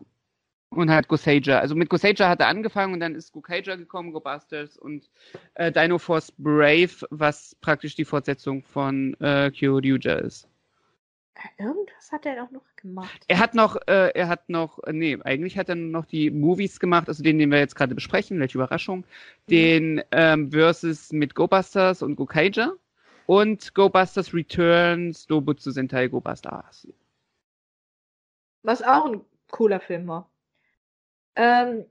Und 0.70 0.90
halt 0.90 1.10
Gosager. 1.10 1.60
Also 1.60 1.76
mit 1.76 1.90
Gosager 1.90 2.30
hat 2.30 2.40
er 2.40 2.48
angefangen 2.48 2.94
und 2.94 3.02
dann 3.02 3.16
ist 3.16 3.34
Gokager 3.34 3.76
gekommen, 3.76 4.14
Go 4.14 4.22
Busters 4.22 4.78
und 4.78 5.10
äh, 5.56 5.72
Dino 5.72 5.98
Force 5.98 6.32
Brave, 6.38 7.08
was 7.10 7.56
praktisch 7.56 7.96
die 7.96 8.06
Fortsetzung 8.06 8.64
von 8.64 9.14
äh, 9.20 9.52
Kyoryuja 9.52 10.16
ist. 10.16 10.48
Irgendwas 11.58 12.12
hat 12.12 12.26
er 12.26 12.36
doch 12.36 12.52
noch 12.52 12.64
gemacht. 12.76 13.26
Er 13.28 13.40
hat 13.40 13.54
noch, 13.54 13.76
äh, 13.88 14.12
er 14.14 14.28
hat 14.28 14.50
noch, 14.50 14.80
äh, 14.84 14.94
nee, 14.94 15.18
eigentlich 15.24 15.58
hat 15.58 15.70
er 15.70 15.76
noch 15.76 16.06
die 16.06 16.30
Movies 16.30 16.80
gemacht, 16.80 17.08
also 17.08 17.24
den, 17.24 17.40
den 17.40 17.52
wir 17.52 17.60
jetzt 17.60 17.76
gerade 17.76 17.96
besprechen, 17.96 18.40
welche 18.40 18.58
Überraschung. 18.58 19.00
Mhm. 19.00 19.04
Den 19.50 20.04
ähm, 20.12 20.52
Versus 20.52 21.12
mit 21.12 21.36
Go 21.36 21.48
Busters 21.48 22.02
und 22.02 22.16
Gokaija 22.16 22.74
und 23.26 23.74
Go 23.74 23.90
Busters 23.90 24.34
Returns, 24.34 25.26
Dobutsu 25.28 25.72
Sentai 25.72 26.08
Go 26.08 26.22
Busters. 26.22 26.88
Was 28.64 28.82
auch 28.82 29.06
ein 29.06 29.26
cooler 29.50 29.80
Film 29.80 30.08
war. 30.08 30.30
Ähm, 31.36 31.86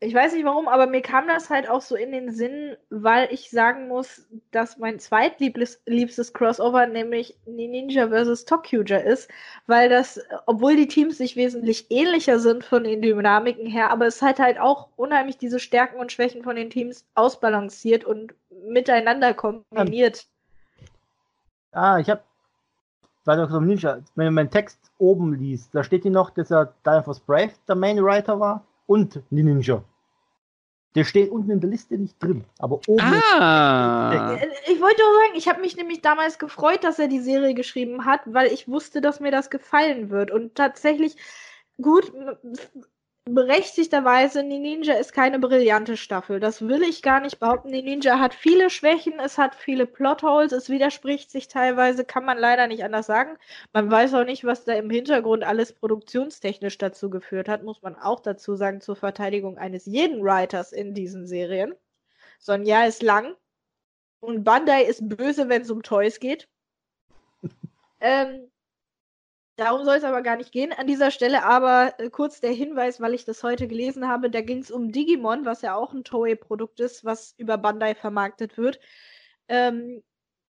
ich 0.00 0.14
weiß 0.14 0.34
nicht 0.34 0.44
warum, 0.44 0.68
aber 0.68 0.86
mir 0.86 1.02
kam 1.02 1.26
das 1.26 1.50
halt 1.50 1.68
auch 1.68 1.80
so 1.80 1.96
in 1.96 2.12
den 2.12 2.30
Sinn, 2.30 2.76
weil 2.88 3.28
ich 3.32 3.50
sagen 3.50 3.88
muss, 3.88 4.28
dass 4.52 4.78
mein 4.78 5.00
zweitliebstes 5.00 6.32
Crossover 6.32 6.86
nämlich 6.86 7.36
Ninja 7.46 8.08
vs. 8.08 8.44
Tokyuja 8.44 8.98
ist, 8.98 9.28
weil 9.66 9.88
das, 9.88 10.20
obwohl 10.46 10.76
die 10.76 10.86
Teams 10.86 11.18
sich 11.18 11.34
wesentlich 11.34 11.90
ähnlicher 11.90 12.38
sind 12.38 12.64
von 12.64 12.84
den 12.84 13.02
Dynamiken 13.02 13.66
her, 13.66 13.90
aber 13.90 14.06
es 14.06 14.22
hat 14.22 14.38
halt 14.38 14.60
auch 14.60 14.88
unheimlich 14.94 15.36
diese 15.36 15.58
Stärken 15.58 15.98
und 15.98 16.12
Schwächen 16.12 16.44
von 16.44 16.54
den 16.54 16.70
Teams 16.70 17.04
ausbalanciert 17.16 18.04
und 18.04 18.34
miteinander 18.50 19.34
kombiniert. 19.34 20.28
Ah, 21.72 21.98
ich 21.98 22.08
habe 22.08 22.22
weil 23.28 23.36
du 23.36 23.46
so 23.52 23.60
Ninja, 23.60 23.98
wenn 24.14 24.24
du 24.24 24.32
meinen 24.32 24.50
Text 24.50 24.78
oben 24.96 25.34
liest, 25.34 25.74
da 25.74 25.84
steht 25.84 26.02
hier 26.02 26.10
noch, 26.10 26.30
dass 26.30 26.50
er 26.50 26.72
Force 27.04 27.20
Brave 27.20 27.52
der 27.68 27.74
Main 27.74 28.02
Writer 28.02 28.40
war 28.40 28.64
und 28.86 29.20
Ninja. 29.28 29.84
Der 30.94 31.04
steht 31.04 31.30
unten 31.30 31.50
in 31.50 31.60
der 31.60 31.68
Liste 31.68 31.98
nicht 31.98 32.20
drin, 32.22 32.46
aber 32.58 32.80
oben. 32.86 33.02
Ah. 33.02 34.38
Ich 34.66 34.80
wollte 34.80 35.02
auch 35.02 35.26
sagen, 35.26 35.36
ich 35.36 35.46
habe 35.46 35.60
mich 35.60 35.76
nämlich 35.76 36.00
damals 36.00 36.38
gefreut, 36.38 36.82
dass 36.82 36.98
er 36.98 37.08
die 37.08 37.20
Serie 37.20 37.52
geschrieben 37.52 38.06
hat, 38.06 38.22
weil 38.24 38.50
ich 38.50 38.66
wusste, 38.66 39.02
dass 39.02 39.20
mir 39.20 39.30
das 39.30 39.50
gefallen 39.50 40.08
wird. 40.08 40.30
Und 40.30 40.54
tatsächlich, 40.54 41.14
gut, 41.82 42.10
berechtigterweise, 43.34 44.42
Ninja 44.42 44.94
ist 44.94 45.12
keine 45.12 45.38
brillante 45.38 45.96
Staffel. 45.96 46.40
Das 46.40 46.62
will 46.62 46.82
ich 46.82 47.02
gar 47.02 47.20
nicht 47.20 47.38
behaupten. 47.38 47.70
Ninja 47.70 48.18
hat 48.18 48.34
viele 48.34 48.70
Schwächen, 48.70 49.20
es 49.20 49.38
hat 49.38 49.54
viele 49.54 49.86
Plotholes, 49.86 50.52
es 50.52 50.68
widerspricht 50.68 51.30
sich 51.30 51.48
teilweise, 51.48 52.04
kann 52.04 52.24
man 52.24 52.38
leider 52.38 52.66
nicht 52.66 52.84
anders 52.84 53.06
sagen. 53.06 53.36
Man 53.72 53.90
weiß 53.90 54.14
auch 54.14 54.24
nicht, 54.24 54.44
was 54.44 54.64
da 54.64 54.74
im 54.74 54.90
Hintergrund 54.90 55.44
alles 55.44 55.72
produktionstechnisch 55.72 56.78
dazu 56.78 57.10
geführt 57.10 57.48
hat, 57.48 57.62
muss 57.62 57.82
man 57.82 57.96
auch 57.96 58.20
dazu 58.20 58.56
sagen, 58.56 58.80
zur 58.80 58.96
Verteidigung 58.96 59.58
eines 59.58 59.86
jeden 59.86 60.22
Writers 60.22 60.72
in 60.72 60.94
diesen 60.94 61.26
Serien. 61.26 61.74
Sonja 62.38 62.84
ist 62.84 63.02
lang 63.02 63.34
und 64.20 64.44
Bandai 64.44 64.84
ist 64.84 65.08
böse, 65.08 65.48
wenn 65.48 65.62
es 65.62 65.70
um 65.70 65.82
Toys 65.82 66.20
geht. 66.20 66.48
ähm, 68.00 68.50
Darum 69.58 69.84
soll 69.84 69.96
es 69.96 70.04
aber 70.04 70.22
gar 70.22 70.36
nicht 70.36 70.52
gehen. 70.52 70.72
An 70.72 70.86
dieser 70.86 71.10
Stelle 71.10 71.42
aber 71.42 71.92
äh, 71.98 72.10
kurz 72.10 72.40
der 72.40 72.52
Hinweis, 72.52 73.00
weil 73.00 73.12
ich 73.12 73.24
das 73.24 73.42
heute 73.42 73.66
gelesen 73.66 74.06
habe. 74.06 74.30
Da 74.30 74.40
ging 74.40 74.60
es 74.60 74.70
um 74.70 74.92
Digimon, 74.92 75.44
was 75.44 75.62
ja 75.62 75.74
auch 75.74 75.92
ein 75.92 76.04
Toei-Produkt 76.04 76.78
ist, 76.78 77.04
was 77.04 77.34
über 77.38 77.58
Bandai 77.58 77.96
vermarktet 77.96 78.56
wird. 78.56 78.78
Ähm, 79.48 80.04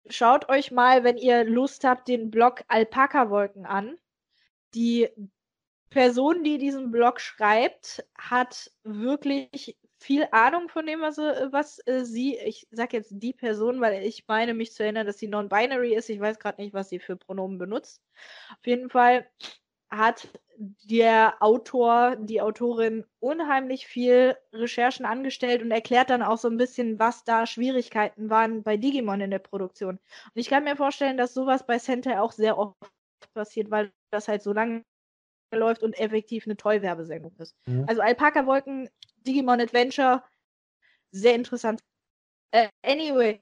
schaut 0.08 0.48
euch 0.48 0.72
mal, 0.72 1.04
wenn 1.04 1.16
ihr 1.16 1.44
Lust 1.44 1.84
habt, 1.84 2.08
den 2.08 2.32
Blog 2.32 2.64
Alpaka-Wolken 2.66 3.66
an. 3.66 3.96
Die 4.74 5.08
Person, 5.90 6.42
die 6.42 6.58
diesen 6.58 6.90
Blog 6.90 7.20
schreibt, 7.20 8.04
hat 8.18 8.72
wirklich 8.82 9.78
viel 9.98 10.26
Ahnung 10.30 10.68
von 10.68 10.86
dem, 10.86 11.00
was, 11.00 11.18
äh, 11.18 11.48
was 11.50 11.80
äh, 11.86 12.04
sie, 12.04 12.36
ich 12.38 12.66
sag 12.70 12.92
jetzt 12.92 13.10
die 13.12 13.32
Person, 13.32 13.80
weil 13.80 14.02
ich 14.04 14.26
meine 14.28 14.54
mich 14.54 14.72
zu 14.72 14.82
erinnern, 14.82 15.06
dass 15.06 15.18
sie 15.18 15.28
non-binary 15.28 15.94
ist. 15.94 16.08
Ich 16.08 16.20
weiß 16.20 16.38
gerade 16.38 16.62
nicht, 16.62 16.72
was 16.72 16.88
sie 16.88 17.00
für 17.00 17.16
Pronomen 17.16 17.58
benutzt. 17.58 18.00
Auf 18.50 18.66
jeden 18.66 18.90
Fall 18.90 19.26
hat 19.90 20.28
der 20.58 21.36
Autor, 21.40 22.16
die 22.16 22.40
Autorin 22.42 23.04
unheimlich 23.20 23.86
viel 23.86 24.36
Recherchen 24.52 25.06
angestellt 25.06 25.62
und 25.62 25.70
erklärt 25.70 26.10
dann 26.10 26.22
auch 26.22 26.36
so 26.36 26.48
ein 26.48 26.56
bisschen, 26.56 26.98
was 26.98 27.24
da 27.24 27.46
Schwierigkeiten 27.46 28.28
waren 28.28 28.62
bei 28.62 28.76
Digimon 28.76 29.20
in 29.20 29.30
der 29.30 29.38
Produktion. 29.38 29.96
Und 29.96 30.32
ich 30.34 30.48
kann 30.48 30.64
mir 30.64 30.76
vorstellen, 30.76 31.16
dass 31.16 31.34
sowas 31.34 31.64
bei 31.64 31.78
Sentai 31.78 32.20
auch 32.20 32.32
sehr 32.32 32.58
oft 32.58 32.76
passiert, 33.34 33.70
weil 33.70 33.92
das 34.10 34.28
halt 34.28 34.42
so 34.42 34.52
lange 34.52 34.84
läuft 35.54 35.82
und 35.82 35.98
effektiv 35.98 36.46
eine 36.46 36.56
Toy-Werbesendung 36.56 37.34
ist. 37.38 37.56
Mhm. 37.66 37.84
Also 37.88 38.02
Alpaka-Wolken 38.02 38.90
Digimon 39.28 39.60
Adventure. 39.60 40.22
Sehr 41.10 41.34
interessant. 41.34 41.80
Äh, 42.50 42.68
anyway, 42.82 43.40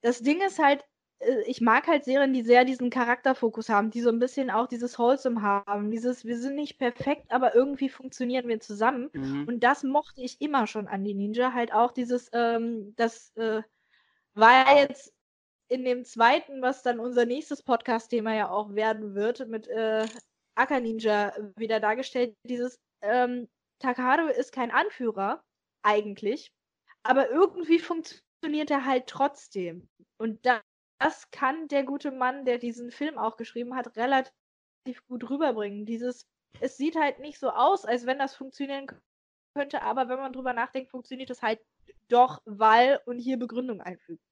das 0.00 0.20
Ding 0.20 0.40
ist 0.40 0.58
halt, 0.58 0.84
äh, 1.20 1.42
ich 1.46 1.60
mag 1.60 1.86
halt 1.86 2.04
Serien, 2.04 2.32
die 2.32 2.42
sehr 2.42 2.64
diesen 2.64 2.90
Charakterfokus 2.90 3.68
haben, 3.68 3.90
die 3.90 4.00
so 4.00 4.08
ein 4.08 4.18
bisschen 4.18 4.50
auch 4.50 4.66
dieses 4.66 4.98
Wholesome 4.98 5.42
haben, 5.42 5.90
dieses, 5.90 6.24
wir 6.24 6.38
sind 6.38 6.56
nicht 6.56 6.78
perfekt, 6.78 7.30
aber 7.30 7.54
irgendwie 7.54 7.88
funktionieren 7.88 8.48
wir 8.48 8.60
zusammen. 8.60 9.10
Mhm. 9.12 9.46
Und 9.46 9.60
das 9.60 9.82
mochte 9.82 10.22
ich 10.22 10.40
immer 10.40 10.66
schon 10.66 10.88
an 10.88 11.04
die 11.04 11.14
Ninja, 11.14 11.52
halt 11.52 11.72
auch 11.72 11.92
dieses, 11.92 12.30
ähm, 12.32 12.94
das 12.96 13.34
äh, 13.36 13.62
war 14.34 14.78
jetzt 14.78 15.14
in 15.68 15.84
dem 15.84 16.04
zweiten, 16.04 16.60
was 16.60 16.82
dann 16.82 16.98
unser 16.98 17.24
nächstes 17.24 17.62
Podcast-Thema 17.62 18.34
ja 18.34 18.50
auch 18.50 18.74
werden 18.74 19.14
wird, 19.14 19.48
mit 19.48 19.68
äh, 19.68 20.06
Aka 20.54 20.80
Ninja 20.80 21.32
wieder 21.56 21.80
dargestellt, 21.80 22.36
dieses, 22.44 22.78
ähm, 23.00 23.48
Takaharu 23.82 24.28
ist 24.28 24.52
kein 24.52 24.70
Anführer, 24.70 25.42
eigentlich, 25.82 26.52
aber 27.02 27.30
irgendwie 27.30 27.78
funktioniert 27.78 28.70
er 28.70 28.84
halt 28.84 29.06
trotzdem. 29.08 29.88
Und 30.18 30.46
das, 30.46 30.62
kann 31.32 31.66
der 31.66 31.82
gute 31.82 32.12
Mann, 32.12 32.44
der 32.44 32.58
diesen 32.58 32.92
Film 32.92 33.18
auch 33.18 33.36
geschrieben 33.36 33.74
hat, 33.74 33.96
relativ 33.96 35.04
gut 35.08 35.28
rüberbringen. 35.28 35.84
Dieses, 35.84 36.28
es 36.60 36.76
sieht 36.76 36.94
halt 36.94 37.18
nicht 37.18 37.40
so 37.40 37.50
aus, 37.50 37.84
als 37.84 38.06
wenn 38.06 38.20
das 38.20 38.36
funktionieren 38.36 38.86
könnte, 39.52 39.82
aber 39.82 40.08
wenn 40.08 40.20
man 40.20 40.32
drüber 40.32 40.52
nachdenkt, 40.52 40.92
funktioniert 40.92 41.30
es 41.30 41.42
halt 41.42 41.60
doch, 42.08 42.40
weil 42.44 43.00
und 43.04 43.18
hier 43.18 43.36
Begründung 43.36 43.80
einfügen. 43.80 44.22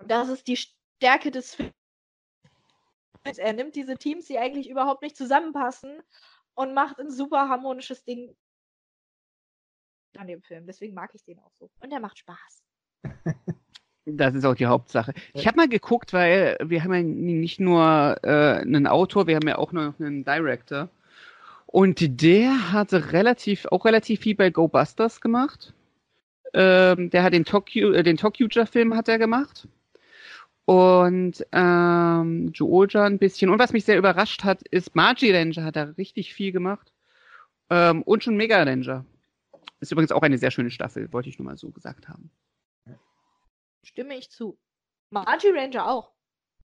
Und 0.00 0.10
das 0.10 0.28
ist 0.28 0.46
die 0.48 0.58
Stärke 0.58 1.30
des 1.30 1.54
Films. 1.54 1.72
Er 3.38 3.54
nimmt 3.54 3.74
diese 3.74 3.96
Teams, 3.96 4.26
die 4.26 4.38
eigentlich 4.38 4.68
überhaupt 4.68 5.00
nicht 5.00 5.16
zusammenpassen 5.16 6.02
und 6.54 6.74
macht 6.74 6.98
ein 6.98 7.10
super 7.10 7.48
harmonisches 7.48 8.04
Ding 8.04 8.34
an 10.16 10.26
dem 10.26 10.42
Film. 10.42 10.66
Deswegen 10.66 10.94
mag 10.94 11.10
ich 11.14 11.24
den 11.24 11.38
auch 11.40 11.52
so. 11.58 11.70
Und 11.80 11.92
er 11.92 12.00
macht 12.00 12.18
Spaß. 12.18 12.62
Das 14.06 14.34
ist 14.34 14.44
auch 14.44 14.54
die 14.54 14.66
Hauptsache. 14.66 15.14
Ich 15.32 15.46
habe 15.46 15.56
mal 15.56 15.68
geguckt, 15.68 16.12
weil 16.12 16.58
wir 16.62 16.84
haben 16.84 16.92
ja 16.92 17.02
nicht 17.02 17.58
nur 17.58 18.18
äh, 18.22 18.60
einen 18.60 18.86
Autor, 18.86 19.26
wir 19.26 19.36
haben 19.36 19.48
ja 19.48 19.56
auch 19.56 19.72
noch 19.72 19.98
einen 19.98 20.24
Director. 20.24 20.90
Und 21.66 22.20
der 22.22 22.72
hatte 22.72 23.12
relativ, 23.12 23.64
auch 23.66 23.86
relativ 23.86 24.20
viel 24.20 24.34
bei 24.36 24.50
Go 24.50 24.68
Busters 24.68 25.22
gemacht. 25.22 25.72
Ähm, 26.52 27.10
der 27.10 27.22
hat 27.22 27.32
den 27.32 27.46
Tokyo, 27.46 27.92
äh, 27.92 28.02
den 28.02 28.18
Tokyuja-Film 28.18 28.94
hat 28.94 29.08
er 29.08 29.18
gemacht. 29.18 29.66
Und 30.66 31.44
ähm, 31.52 32.52
Jooja 32.54 33.04
ein 33.04 33.18
bisschen. 33.18 33.50
Und 33.50 33.58
was 33.58 33.72
mich 33.72 33.84
sehr 33.84 33.98
überrascht 33.98 34.44
hat, 34.44 34.62
ist 34.68 34.94
Magi 34.94 35.30
Ranger 35.30 35.64
hat 35.64 35.76
er 35.76 35.96
richtig 35.98 36.32
viel 36.32 36.52
gemacht. 36.52 36.92
Ähm, 37.70 38.02
und 38.02 38.24
schon 38.24 38.36
Mega 38.36 38.62
Ranger. 38.62 39.04
Ist 39.80 39.92
übrigens 39.92 40.12
auch 40.12 40.22
eine 40.22 40.38
sehr 40.38 40.50
schöne 40.50 40.70
Staffel, 40.70 41.12
wollte 41.12 41.28
ich 41.28 41.38
nur 41.38 41.46
mal 41.46 41.58
so 41.58 41.70
gesagt 41.70 42.08
haben. 42.08 42.30
Stimme 43.82 44.16
ich 44.16 44.30
zu. 44.30 44.58
Magi 45.10 45.50
Ranger 45.50 45.86
auch. 45.86 46.12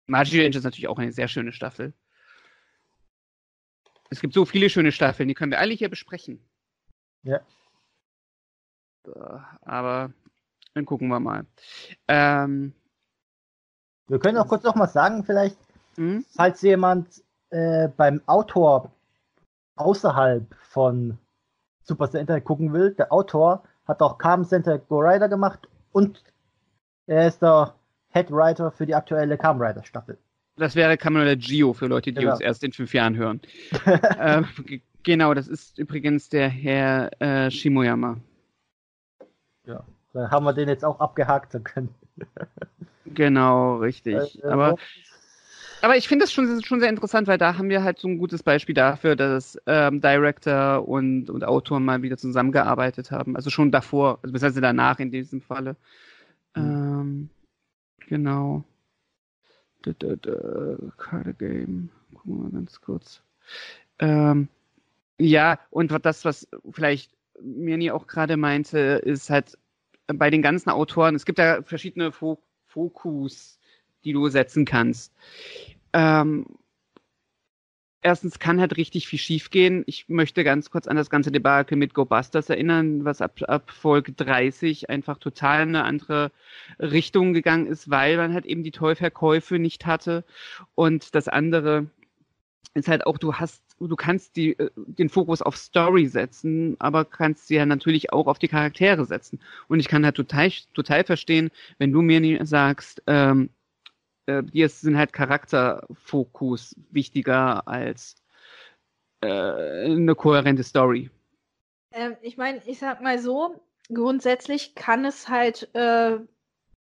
Magi 0.07 0.41
Ranger 0.41 0.57
ist 0.57 0.63
natürlich 0.63 0.87
auch 0.87 0.97
eine 0.97 1.11
sehr 1.11 1.27
schöne 1.27 1.51
Staffel. 1.51 1.93
Es 4.09 4.21
gibt 4.21 4.33
so 4.33 4.45
viele 4.45 4.69
schöne 4.69 4.91
Staffeln, 4.91 5.27
die 5.27 5.35
können 5.35 5.51
wir 5.51 5.59
alle 5.59 5.73
hier 5.73 5.89
besprechen. 5.89 6.43
Ja. 7.23 7.41
Aber 9.61 10.13
dann 10.73 10.85
gucken 10.85 11.09
wir 11.09 11.19
mal. 11.19 11.45
Ähm, 12.07 12.73
wir 14.09 14.19
können 14.19 14.37
auch 14.37 14.47
kurz 14.47 14.63
noch 14.63 14.75
mal 14.75 14.87
sagen, 14.87 15.23
vielleicht, 15.23 15.57
hm? 15.95 16.25
falls 16.35 16.61
jemand 16.61 17.23
äh, 17.51 17.87
beim 17.95 18.21
Autor 18.25 18.91
außerhalb 19.77 20.43
von 20.69 21.17
Super 21.83 22.07
Sentai 22.07 22.41
gucken 22.41 22.73
will, 22.73 22.93
der 22.93 23.11
Autor 23.13 23.63
hat 23.87 24.01
auch 24.01 24.17
Carmen 24.17 24.45
Center 24.45 24.77
Go 24.77 24.99
Rider 24.99 25.29
gemacht 25.29 25.67
und 25.91 26.23
er 27.07 27.27
ist 27.27 27.41
der 27.41 27.73
Head 28.11 28.29
Writer 28.31 28.71
für 28.71 28.85
die 28.85 28.93
aktuelle 28.93 29.37
Kamen 29.37 29.61
Rider 29.61 29.83
Staffel. 29.83 30.17
Das 30.57 30.75
wäre 30.75 30.97
Kamala 30.97 31.35
Gio 31.35 31.73
für 31.73 31.87
Leute, 31.87 32.11
die 32.11 32.19
Genau. 32.19 32.33
uns 32.33 32.41
erst 32.41 32.63
in 32.63 32.73
fünf 32.73 32.93
Jahren 32.93 33.15
hören. 33.15 33.39
g- 34.65 34.81
genau, 35.03 35.33
das 35.33 35.47
ist 35.47 35.79
übrigens 35.79 36.29
der 36.29 36.49
Herr 36.49 37.09
äh, 37.21 37.49
Shimoyama. 37.49 38.17
Ja. 39.65 39.83
Dann 40.13 40.29
haben 40.31 40.43
wir 40.43 40.53
den 40.53 40.67
jetzt 40.67 40.83
auch 40.83 40.99
abgehakt. 40.99 41.55
Können, 41.63 41.93
Genau, 43.13 43.77
richtig. 43.77 44.43
äh, 44.43 44.47
Aber 44.47 44.75
Aber 45.81 45.95
ich 45.95 46.07
finde 46.07 46.23
das 46.23 46.33
schon, 46.33 46.61
schon 46.61 46.79
sehr 46.79 46.89
interessant, 46.89 47.27
weil 47.27 47.37
da 47.37 47.57
haben 47.57 47.69
wir 47.69 47.83
halt 47.83 47.99
so 47.99 48.07
ein 48.07 48.17
gutes 48.17 48.43
Beispiel 48.43 48.75
dafür, 48.75 49.15
dass 49.15 49.57
ähm, 49.65 50.01
Director 50.01 50.87
und, 50.87 51.29
und 51.29 51.43
Autor 51.45 51.79
mal 51.79 52.01
wieder 52.01 52.17
zusammengearbeitet 52.17 53.11
haben. 53.11 53.35
Also 53.35 53.49
schon 53.49 53.71
davor, 53.71 54.19
also 54.21 54.33
beziehungsweise 54.33 54.61
danach 54.61 54.99
in 54.99 55.11
diesem 55.11 55.41
Falle. 55.41 55.77
Ähm, 56.55 57.29
genau. 58.07 58.63
Da, 59.83 59.93
da, 59.97 60.15
da, 60.15 60.75
Card 60.97 61.39
Game. 61.39 61.89
Gucken 62.13 62.37
wir 62.37 62.43
mal 62.43 62.51
ganz 62.51 62.81
kurz. 62.81 63.21
Ähm, 63.99 64.49
ja, 65.17 65.59
und 65.69 65.93
das, 66.03 66.25
was 66.25 66.47
vielleicht 66.71 67.11
Mirni 67.41 67.91
auch 67.91 68.07
gerade 68.07 68.35
meinte, 68.35 68.77
ist 68.77 69.29
halt 69.29 69.57
bei 70.07 70.29
den 70.29 70.41
ganzen 70.41 70.69
Autoren, 70.69 71.15
es 71.15 71.25
gibt 71.25 71.39
da 71.39 71.61
verschiedene 71.61 72.11
Fo 72.11 72.41
Fokus, 72.69 73.59
die 74.03 74.13
du 74.13 74.29
setzen 74.29 74.65
kannst. 74.65 75.13
Ähm, 75.93 76.45
erstens 78.01 78.39
kann 78.39 78.59
halt 78.59 78.77
richtig 78.77 79.07
viel 79.07 79.19
schiefgehen. 79.19 79.83
Ich 79.87 80.07
möchte 80.07 80.43
ganz 80.43 80.69
kurz 80.69 80.87
an 80.87 80.95
das 80.95 81.09
ganze 81.09 81.31
Debakel 81.31 81.77
mit 81.77 81.93
Go 81.93 82.05
Busters 82.05 82.49
erinnern, 82.49 83.03
was 83.05 83.21
ab, 83.21 83.39
ab 83.47 83.71
Folge 83.71 84.13
30 84.13 84.89
einfach 84.89 85.17
total 85.17 85.63
in 85.63 85.69
eine 85.69 85.83
andere 85.83 86.31
Richtung 86.79 87.33
gegangen 87.33 87.67
ist, 87.67 87.89
weil 87.89 88.17
man 88.17 88.33
halt 88.33 88.45
eben 88.45 88.63
die 88.63 88.71
Tollverkäufe 88.71 89.59
nicht 89.59 89.85
hatte. 89.85 90.23
Und 90.75 91.15
das 91.15 91.27
andere 91.27 91.87
ist 92.75 92.87
halt 92.87 93.05
auch, 93.05 93.17
du 93.17 93.33
hast, 93.35 93.63
du 93.87 93.95
kannst 93.95 94.35
die, 94.35 94.57
äh, 94.59 94.69
den 94.75 95.09
Fokus 95.09 95.41
auf 95.41 95.57
Story 95.57 96.07
setzen, 96.07 96.75
aber 96.79 97.05
kannst 97.05 97.47
sie 97.47 97.55
ja 97.55 97.65
natürlich 97.65 98.11
auch 98.11 98.27
auf 98.27 98.39
die 98.39 98.47
Charaktere 98.47 99.05
setzen. 99.05 99.39
Und 99.67 99.79
ich 99.79 99.87
kann 99.87 100.05
halt 100.05 100.15
total, 100.15 100.49
total 100.73 101.03
verstehen, 101.03 101.49
wenn 101.77 101.91
du 101.91 102.01
mir 102.01 102.45
sagst, 102.45 103.01
ähm, 103.07 103.49
äh, 104.25 104.43
dir 104.43 104.69
sind 104.69 104.97
halt 104.97 105.13
Charakterfokus 105.13 106.75
wichtiger 106.91 107.67
als 107.67 108.15
äh, 109.21 109.27
eine 109.27 110.15
kohärente 110.15 110.63
Story. 110.63 111.09
Ähm, 111.91 112.15
ich 112.21 112.37
meine, 112.37 112.61
ich 112.65 112.79
sag 112.79 113.01
mal 113.01 113.19
so, 113.19 113.61
grundsätzlich 113.91 114.75
kann 114.75 115.05
es 115.05 115.29
halt 115.29 115.73
äh, 115.73 116.19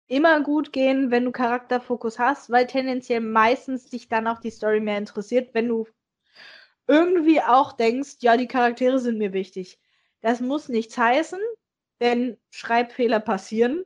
immer 0.07 0.41
gut 0.41 0.71
gehen, 0.71 1.11
wenn 1.11 1.25
du 1.25 1.31
Charakterfokus 1.31 2.19
hast, 2.19 2.51
weil 2.51 2.67
tendenziell 2.67 3.21
meistens 3.21 3.89
dich 3.89 4.09
dann 4.09 4.27
auch 4.27 4.39
die 4.39 4.51
Story 4.51 4.79
mehr 4.79 4.97
interessiert, 4.97 5.53
wenn 5.53 5.67
du 5.67 5.87
irgendwie 6.87 7.41
auch 7.41 7.73
denkst, 7.73 8.17
ja, 8.19 8.37
die 8.37 8.47
Charaktere 8.47 8.99
sind 8.99 9.17
mir 9.17 9.33
wichtig. 9.33 9.79
Das 10.21 10.39
muss 10.39 10.69
nichts 10.69 10.97
heißen, 10.97 11.39
denn 11.99 12.37
Schreibfehler 12.49 13.19
passieren. 13.19 13.85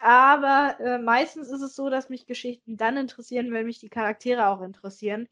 Aber 0.00 0.76
äh, 0.80 0.98
meistens 0.98 1.48
ist 1.48 1.60
es 1.60 1.76
so, 1.76 1.90
dass 1.90 2.08
mich 2.08 2.26
Geschichten 2.26 2.76
dann 2.76 2.96
interessieren, 2.96 3.52
wenn 3.52 3.66
mich 3.66 3.80
die 3.80 3.90
Charaktere 3.90 4.48
auch 4.48 4.62
interessieren. 4.62 5.28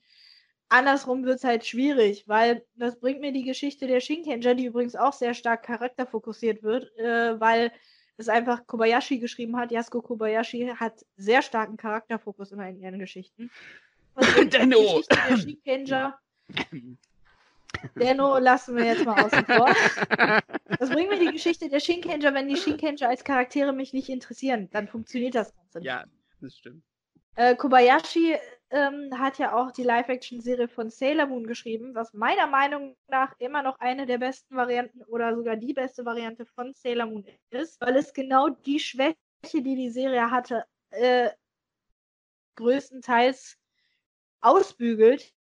Andersrum 0.69 1.25
wird 1.25 1.39
es 1.39 1.45
halt 1.45 1.65
schwierig, 1.65 2.29
weil 2.29 2.65
das 2.75 3.01
bringt 3.01 3.21
mir 3.21 3.33
die 3.33 3.45
Geschichte 3.45 3.87
der 3.87 4.01
Shinkenger, 4.01 4.55
die 4.55 4.67
übrigens 4.67 4.97
auch 4.97 5.15
sehr 5.15 5.33
stark 5.33 5.63
charakterfokussiert 5.65 6.63
wird, 6.63 6.95
äh, 6.99 7.41
weil 7.41 7.73
es 8.19 8.29
einfach 8.29 8.67
Kobayashi 8.67 9.19
geschrieben 9.19 9.57
hat. 9.57 9.73
Yasuko 9.73 10.03
Kobayashi 10.03 10.75
hat 10.77 11.07
sehr 11.17 11.41
starken 11.41 11.79
Charakterfokus 11.79 12.53
immer 12.53 12.69
in 12.69 12.81
ihren 12.81 12.99
Geschichten. 12.99 13.51
Denno. 14.53 15.03
Der. 15.77 16.19
Denno 17.95 18.39
lassen 18.39 18.77
wir 18.77 18.85
jetzt 18.85 19.05
mal 19.05 19.23
außen 19.25 19.45
vor. 19.45 19.73
Das 20.79 20.91
bringt 20.91 21.11
mir 21.11 21.19
die 21.19 21.33
Geschichte 21.33 21.69
der 21.69 21.81
Shinkenger, 21.81 22.35
wenn 22.35 22.49
die 22.49 22.57
Shinkenger 22.57 23.09
als 23.09 23.25
Charaktere 23.25 23.73
mich 23.73 23.93
nicht 23.93 24.09
interessieren, 24.09 24.69
dann 24.73 24.89
funktioniert 24.89 25.35
das 25.35 25.55
Ganze 25.55 25.79
nicht. 25.79 25.87
ja, 25.87 26.05
das 26.41 26.57
stimmt. 26.57 26.83
Äh, 27.37 27.55
Kobayashi 27.55 28.37
ähm, 28.71 29.11
hat 29.17 29.39
ja 29.39 29.55
auch 29.55 29.71
die 29.71 29.85
Live-Action-Serie 29.85 30.69
von 30.69 30.91
Sailor 30.91 31.27
Moon 31.27 31.47
geschrieben, 31.47 31.95
was 31.95 32.13
meiner 32.13 32.47
Meinung 32.47 32.97
nach 33.07 33.33
immer 33.39 33.63
noch 33.63 33.79
eine 33.79 34.07
der 34.07 34.19
besten 34.19 34.57
Varianten 34.57 35.03
oder 35.05 35.35
sogar 35.37 35.57
die 35.57 35.73
beste 35.73 36.05
Variante 36.05 36.45
von 36.47 36.75
Sailor 36.75 37.07
Moon 37.07 37.25
ist, 37.51 37.81
weil 37.81 37.97
es 37.97 38.13
genau 38.13 38.49
die 38.49 38.81
Schwäche, 38.81 39.15
die 39.53 39.77
die 39.77 39.91
Serie 39.91 40.31
hatte, 40.31 40.65
äh, 40.91 41.31
größtenteils 42.57 43.57
ausbügelt, 44.41 45.33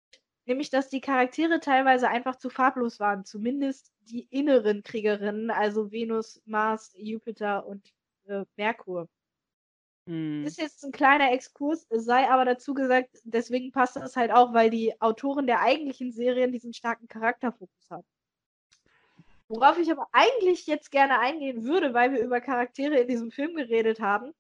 nämlich 0.47 0.71
dass 0.71 0.89
die 0.89 1.01
Charaktere 1.01 1.61
teilweise 1.61 2.09
einfach 2.09 2.37
zu 2.37 2.51
farblos 2.51 3.01
waren, 3.01 3.25
zumindest 3.25 3.93
die 4.01 4.27
inneren 4.31 4.83
Kriegerinnen, 4.83 5.51
also 5.51 5.93
Venus, 5.93 6.41
Mars, 6.47 6.93
Jupiter 6.97 7.67
und 7.67 7.93
äh, 8.27 8.45
Merkur. 8.57 9.09
Hm. 10.07 10.45
Ist 10.47 10.59
jetzt 10.59 10.85
ein 10.85 10.93
kleiner 10.93 11.33
Exkurs, 11.33 11.87
sei 11.91 12.29
aber 12.31 12.47
dazu 12.47 12.73
gesagt, 12.73 13.11
deswegen 13.25 13.73
passt 13.73 13.97
das 13.97 14.17
halt 14.17 14.31
auch, 14.31 14.55
weil 14.55 14.71
die 14.71 14.99
Autoren 15.01 15.47
der 15.47 15.61
eigentlichen 15.61 16.13
Serien 16.13 16.51
diesen 16.51 16.73
starken 16.73 17.09
Charakterfokus 17.09 17.91
haben. 17.91 18.07
Worauf 19.49 19.79
ich 19.79 19.91
aber 19.91 20.07
eigentlich 20.13 20.67
jetzt 20.67 20.91
gerne 20.91 21.19
eingehen 21.21 21.65
würde, 21.65 21.95
weil 21.95 22.13
wir 22.13 22.21
über 22.21 22.41
Charaktere 22.41 22.99
in 22.99 23.09
diesem 23.09 23.31
Film 23.31 23.55
geredet 23.55 24.01
haben, 24.01 24.33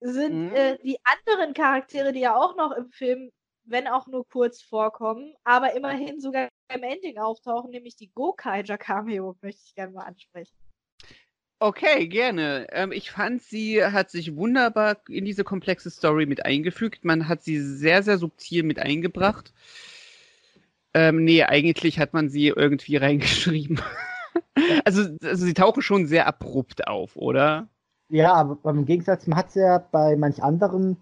sind 0.00 0.50
Mhm. 0.50 0.54
äh, 0.54 0.78
die 0.78 0.98
anderen 1.04 1.54
Charaktere, 1.54 2.12
die 2.12 2.20
ja 2.20 2.36
auch 2.36 2.56
noch 2.56 2.72
im 2.72 2.90
Film, 2.90 3.30
wenn 3.66 3.86
auch 3.86 4.06
nur 4.06 4.26
kurz 4.28 4.62
vorkommen, 4.62 5.34
aber 5.44 5.74
immerhin 5.74 6.20
sogar 6.20 6.48
im 6.72 6.82
Ending 6.82 7.18
auftauchen, 7.18 7.70
nämlich 7.70 7.96
die 7.96 8.10
Gokaiger-Cameo, 8.14 9.36
möchte 9.42 9.62
ich 9.66 9.74
gerne 9.74 9.92
mal 9.92 10.04
ansprechen. 10.04 10.54
Okay, 11.58 12.06
gerne. 12.06 12.66
Ähm, 12.70 12.92
ich 12.92 13.10
fand, 13.10 13.42
sie 13.42 13.82
hat 13.82 14.10
sich 14.10 14.36
wunderbar 14.36 14.98
in 15.08 15.24
diese 15.24 15.42
komplexe 15.42 15.90
Story 15.90 16.26
mit 16.26 16.44
eingefügt. 16.44 17.04
Man 17.04 17.28
hat 17.28 17.42
sie 17.42 17.58
sehr, 17.58 18.02
sehr 18.02 18.18
subtil 18.18 18.62
mit 18.62 18.78
eingebracht. 18.78 19.54
Ähm, 20.92 21.24
nee, 21.24 21.44
eigentlich 21.44 21.98
hat 21.98 22.12
man 22.12 22.28
sie 22.28 22.48
irgendwie 22.48 22.96
reingeschrieben. 22.96 23.80
also, 24.84 25.16
also 25.22 25.46
sie 25.46 25.54
tauchen 25.54 25.82
schon 25.82 26.06
sehr 26.06 26.26
abrupt 26.26 26.86
auf, 26.88 27.16
oder? 27.16 27.68
Ja, 28.08 28.34
aber 28.34 28.70
im 28.70 28.84
Gegensatz, 28.84 29.26
man 29.26 29.38
hat 29.38 29.48
es 29.48 29.54
ja 29.54 29.78
bei 29.78 30.14
manch 30.16 30.42
anderen, 30.42 30.98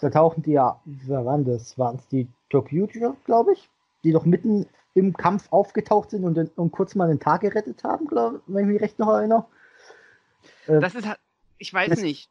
da 0.00 0.10
tauchen 0.10 0.42
die 0.42 0.52
ja, 0.52 0.80
wer 0.84 1.24
waren 1.24 1.44
das? 1.44 1.78
Waren 1.78 1.96
es 1.96 2.06
die 2.08 2.28
Tokyuja, 2.50 3.14
glaube 3.24 3.52
ich? 3.52 3.68
Die 4.04 4.12
doch 4.12 4.24
mitten 4.24 4.66
im 4.94 5.14
Kampf 5.16 5.46
aufgetaucht 5.52 6.10
sind 6.10 6.24
und, 6.24 6.34
den- 6.34 6.50
und 6.56 6.72
kurz 6.72 6.94
mal 6.94 7.08
den 7.08 7.20
Tag 7.20 7.42
gerettet 7.42 7.84
haben, 7.84 8.06
glaube 8.06 8.40
wenn 8.46 8.64
ich 8.66 8.72
mich 8.72 8.82
recht 8.82 8.98
noch 8.98 9.08
erinnere. 9.12 9.46
Äh, 10.66 10.80
Das 10.80 10.94
ist, 10.94 11.06
halt- 11.06 11.18
ich 11.58 11.72
weiß 11.72 11.90
Das- 11.90 12.00
nicht. 12.02 12.30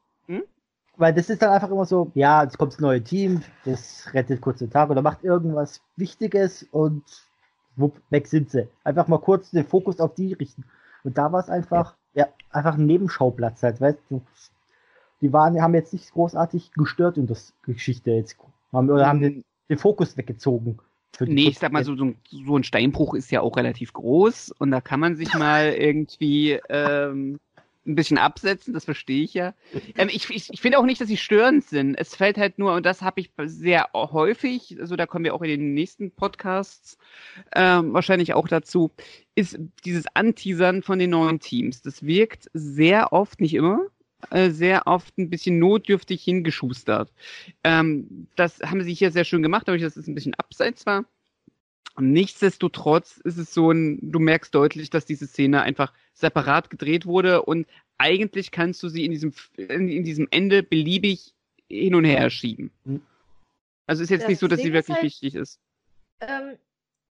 Weil 0.97 1.13
das 1.13 1.29
ist 1.29 1.41
dann 1.41 1.51
einfach 1.51 1.69
immer 1.71 1.85
so, 1.85 2.11
ja, 2.13 2.43
jetzt 2.43 2.57
kommt 2.57 2.73
das 2.73 2.81
neue 2.81 3.01
Team, 3.01 3.41
das 3.63 4.13
rettet 4.13 4.41
kurz 4.41 4.59
den 4.59 4.69
Tag 4.69 4.89
oder 4.89 5.01
macht 5.01 5.23
irgendwas 5.23 5.79
Wichtiges 5.95 6.63
und 6.71 7.03
wupp, 7.77 7.95
weg 8.09 8.27
sind 8.27 8.49
sie. 8.51 8.67
Einfach 8.83 9.07
mal 9.07 9.19
kurz 9.21 9.51
den 9.51 9.65
Fokus 9.65 10.01
auf 10.01 10.13
die 10.15 10.33
richten. 10.33 10.65
Und 11.05 11.17
da 11.17 11.31
war 11.31 11.39
es 11.39 11.49
einfach, 11.49 11.95
ja, 12.15 12.27
einfach 12.49 12.73
ein 12.73 12.85
Nebenschauplatz 12.85 13.63
halt, 13.63 13.79
weißt 13.79 13.97
du. 14.09 14.21
Die 15.21 15.33
waren, 15.33 15.61
haben 15.61 15.73
jetzt 15.73 15.93
nicht 15.93 16.11
großartig 16.11 16.71
gestört 16.73 17.17
in 17.17 17.27
der 17.27 17.37
Geschichte 17.63 18.11
jetzt. 18.11 18.37
Haben, 18.71 18.89
oder 18.89 19.07
haben 19.07 19.21
den, 19.21 19.43
den 19.69 19.77
Fokus 19.77 20.15
weggezogen. 20.17 20.79
Nee, 21.19 21.49
ich 21.49 21.59
sag 21.59 21.71
mal, 21.71 21.83
so, 21.83 21.95
so 21.95 22.57
ein 22.57 22.63
Steinbruch 22.63 23.13
ist 23.13 23.31
ja 23.31 23.41
auch 23.41 23.57
relativ 23.57 23.93
groß 23.93 24.53
und 24.57 24.71
da 24.71 24.79
kann 24.79 24.99
man 24.99 25.15
sich 25.15 25.33
mal 25.37 25.73
irgendwie 25.73 26.59
ähm, 26.69 27.39
ein 27.85 27.95
bisschen 27.95 28.17
absetzen, 28.17 28.73
das 28.73 28.85
verstehe 28.85 29.23
ich 29.23 29.33
ja. 29.33 29.53
Ähm, 29.97 30.09
ich 30.11 30.29
ich, 30.29 30.49
ich 30.51 30.61
finde 30.61 30.79
auch 30.79 30.85
nicht, 30.85 31.01
dass 31.01 31.07
sie 31.07 31.17
störend 31.17 31.65
sind. 31.65 31.95
Es 31.95 32.15
fällt 32.15 32.37
halt 32.37 32.59
nur, 32.59 32.73
und 32.73 32.85
das 32.85 33.01
habe 33.01 33.19
ich 33.19 33.31
sehr 33.45 33.89
häufig, 33.93 34.77
also 34.79 34.95
da 34.95 35.05
kommen 35.05 35.25
wir 35.25 35.33
auch 35.33 35.41
in 35.41 35.49
den 35.49 35.73
nächsten 35.73 36.11
Podcasts 36.11 36.97
ähm, 37.55 37.93
wahrscheinlich 37.93 38.33
auch 38.33 38.47
dazu, 38.47 38.91
ist 39.35 39.59
dieses 39.85 40.05
Anteasern 40.13 40.83
von 40.83 40.99
den 40.99 41.09
neuen 41.09 41.39
Teams. 41.39 41.81
Das 41.81 42.03
wirkt 42.03 42.49
sehr 42.53 43.11
oft, 43.11 43.41
nicht 43.41 43.55
immer, 43.55 43.87
äh, 44.31 44.49
sehr 44.49 44.87
oft 44.87 45.17
ein 45.17 45.29
bisschen 45.29 45.59
notdürftig 45.59 46.23
hingeschustert. 46.23 47.11
Ähm, 47.63 48.27
das 48.35 48.59
haben 48.61 48.83
sie 48.83 48.93
hier 48.93 49.11
sehr 49.11 49.23
schön 49.25 49.43
gemacht, 49.43 49.67
dadurch, 49.67 49.83
dass 49.83 49.97
es 49.97 50.07
ein 50.07 50.15
bisschen 50.15 50.35
abseits 50.35 50.85
war. 50.85 51.05
Nichtsdestotrotz 51.97 53.17
ist 53.17 53.37
es 53.37 53.53
so 53.53 53.71
ein, 53.71 53.99
du 54.01 54.19
merkst 54.19 54.53
deutlich, 54.55 54.89
dass 54.89 55.05
diese 55.05 55.27
Szene 55.27 55.61
einfach 55.61 55.93
separat 56.13 56.69
gedreht 56.69 57.05
wurde 57.05 57.41
und 57.41 57.67
eigentlich 57.97 58.51
kannst 58.51 58.81
du 58.83 58.89
sie 58.89 59.03
in 59.05 59.11
diesem, 59.11 59.33
in, 59.57 59.89
in 59.89 60.03
diesem 60.03 60.27
Ende 60.31 60.63
beliebig 60.63 61.33
hin 61.67 61.95
und 61.95 62.05
her 62.05 62.29
schieben. 62.29 62.71
Mhm. 62.85 63.01
Also 63.85 64.03
ist 64.03 64.09
jetzt 64.09 64.21
Das 64.23 64.29
nicht 64.29 64.39
so, 64.39 64.47
dass 64.47 64.61
sie 64.61 64.71
wirklich 64.71 64.95
halt- 64.95 65.03
wichtig 65.03 65.35
ist. 65.35 65.59
Ähm, 66.21 66.57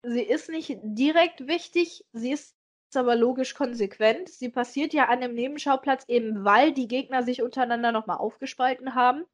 sie 0.03 0.21
ist 0.21 0.49
nicht 0.49 0.77
direkt 0.83 1.47
wichtig, 1.47 2.05
sie 2.13 2.31
ist 2.31 2.55
aber 2.95 3.15
logisch 3.15 3.53
konsequent. 3.53 4.29
Sie 4.29 4.49
passiert 4.49 4.93
ja 4.93 5.05
an 5.05 5.23
einem 5.23 5.33
Nebenschauplatz, 5.33 6.03
eben 6.07 6.45
weil 6.45 6.71
die 6.71 6.87
Gegner 6.87 7.23
sich 7.23 7.41
untereinander 7.41 7.91
nochmal 7.91 8.17
aufgespalten 8.17 8.95
haben. 8.95 9.25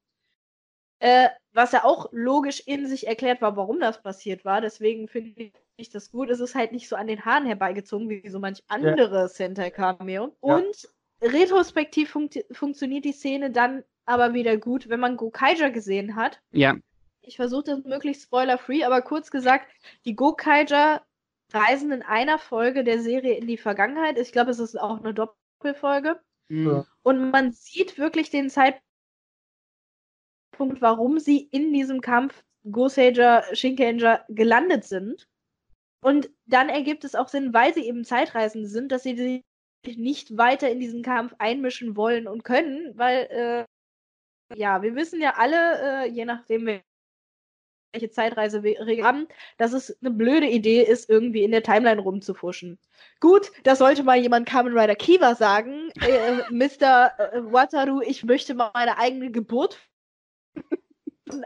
Äh, 1.00 1.30
was 1.52 1.74
ja 1.74 1.84
auch 1.84 2.08
logisch 2.12 2.62
in 2.62 2.88
sich 2.88 3.08
erklärt 3.08 3.42
war, 3.42 3.58
warum 3.58 3.80
das 3.80 4.02
passiert 4.02 4.46
war. 4.46 4.62
Deswegen 4.62 5.08
finde 5.08 5.52
ich 5.76 5.90
das 5.90 6.12
gut. 6.12 6.30
Es 6.30 6.40
ist 6.40 6.56
halt 6.56 6.72
nicht 6.72 6.88
so 6.88 6.96
an 6.96 7.08
den 7.08 7.26
Haaren 7.26 7.46
herbeigezogen 7.46 8.10
wie 8.10 8.28
so 8.30 8.40
manch 8.40 8.64
andere 8.68 9.18
ja. 9.18 9.28
Sentai-Cameo. 9.28 10.36
Ja. 10.42 10.56
Und 10.56 10.90
retrospektiv 11.22 12.10
fun 12.10 12.30
funktioniert 12.52 13.06
die 13.06 13.12
Szene 13.12 13.52
dann 13.52 13.84
aber 14.06 14.34
wieder 14.34 14.58
gut, 14.58 14.90
wenn 14.90 15.00
man 15.00 15.18
Gokaija 15.18 15.70
gesehen 15.70 16.16
hat. 16.16 16.42
Ja. 16.52 16.76
Ich 17.22 17.38
versuche 17.38 17.64
das 17.64 17.84
möglichst 17.84 18.24
spoiler-free, 18.24 18.84
aber 18.84 19.02
kurz 19.02 19.32
gesagt, 19.32 19.70
die 20.06 20.16
Gokaija 20.16 21.02
reisen 21.54 21.92
in 21.92 22.02
einer 22.02 22.40
Folge 22.40 22.84
der 22.84 23.00
Serie 23.00 23.36
in 23.36 23.48
die 23.48 23.58
Vergangenheit. 23.58 24.18
Ich 24.18 24.32
glaube, 24.32 24.52
es 24.52 24.60
ist 24.60 24.80
auch 24.80 25.00
eine 25.00 25.14
Doppelfolge. 25.14 26.20
Mhm. 26.50 26.86
Und 27.04 27.32
man 27.32 27.52
sieht 27.52 27.98
wirklich 27.98 28.30
den 28.30 28.50
Zeitpunkt, 28.50 28.82
warum 30.80 31.20
sie 31.20 31.48
in 31.52 31.72
diesem 31.72 32.02
Kampf 32.02 32.44
Gosager, 32.70 33.44
Shinkenger 33.54 34.26
gelandet 34.30 34.86
sind. 34.86 35.28
Und 36.02 36.30
dann 36.46 36.70
ergibt 36.70 37.04
es 37.04 37.16
auch 37.16 37.28
Sinn, 37.28 37.54
weil 37.54 37.74
sie 37.74 37.88
eben 37.88 38.04
Zeitreisende 38.04 38.68
sind, 38.68 38.92
dass 38.92 39.04
sie 39.04 39.16
sich 39.86 39.98
nicht 39.98 40.38
weiter 40.38 40.70
in 40.70 40.80
diesen 40.80 41.04
Kampf 41.04 41.34
einmischen 41.40 41.96
wollen 41.96 42.28
und 42.28 42.44
können, 42.44 42.98
weil 42.98 43.28
äh, 43.30 43.66
ja, 44.56 44.82
wir 44.82 44.96
wissen 44.96 45.22
ja 45.22 45.36
alle, 45.36 46.04
äh, 46.04 46.10
je 46.10 46.26
nachdem, 46.26 46.82
welche 47.94 48.10
Zeitreise 48.10 48.64
wir 48.64 49.04
haben, 49.04 49.28
dass 49.58 49.72
es 49.72 49.98
eine 50.02 50.12
blöde 50.12 50.48
Idee 50.48 50.82
ist, 50.82 51.10
irgendwie 51.10 51.44
in 51.44 51.52
der 51.52 51.64
Timeline 51.64 52.02
rumzufuschen. 52.02 52.80
Gut, 53.20 53.52
das 53.64 53.78
sollte 53.78 54.04
mal 54.04 54.18
jemand 54.18 54.48
Kamen 54.48 54.78
Rider 54.78 54.96
Kiva 54.96 55.36
sagen. 55.36 55.92
Äh, 56.02 56.42
Mr. 56.52 57.14
Äh, 57.18 57.54
Wataru, 57.54 58.02
ich 58.02 58.24
möchte 58.24 58.56
mal 58.56 58.72
meine 58.74 58.98
eigene 58.98 59.32
Geburt. 59.32 59.80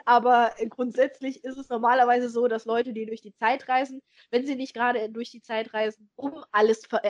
Aber 0.05 0.53
grundsätzlich 0.69 1.43
ist 1.43 1.57
es 1.57 1.69
normalerweise 1.69 2.29
so, 2.29 2.47
dass 2.47 2.65
Leute, 2.65 2.93
die 2.93 3.05
durch 3.05 3.21
die 3.21 3.33
Zeit 3.35 3.69
reisen, 3.69 4.01
wenn 4.31 4.45
sie 4.45 4.55
nicht 4.55 4.73
gerade 4.73 5.09
durch 5.09 5.31
die 5.31 5.41
Zeit 5.41 5.73
reisen, 5.73 6.09
um 6.15 6.43
alles 6.51 6.85
ver 6.85 7.01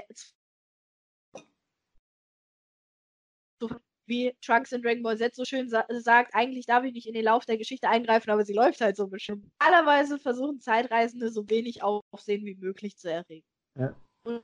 wie 4.07 4.33
Trunks 4.41 4.71
in 4.71 4.81
Dragon 4.81 5.03
Ball 5.03 5.17
Z 5.17 5.35
so 5.35 5.45
schön 5.45 5.69
sa 5.69 5.85
sagt, 5.89 6.33
eigentlich 6.33 6.65
darf 6.65 6.83
ich 6.83 6.93
nicht 6.93 7.07
in 7.07 7.13
den 7.13 7.25
Lauf 7.25 7.45
der 7.45 7.57
Geschichte 7.57 7.89
eingreifen, 7.89 8.29
aber 8.29 8.45
sie 8.45 8.53
läuft 8.53 8.81
halt 8.81 8.95
so 8.95 9.07
bestimmt. 9.07 9.45
Normalerweise 9.61 10.17
versuchen 10.17 10.59
Zeitreisende 10.59 11.29
so 11.31 11.49
wenig 11.49 11.83
Aufsehen 11.83 12.45
wie 12.45 12.55
möglich 12.55 12.97
zu 12.97 13.11
erregen. 13.11 13.45
Ja. 13.75 13.95
Und 14.23 14.43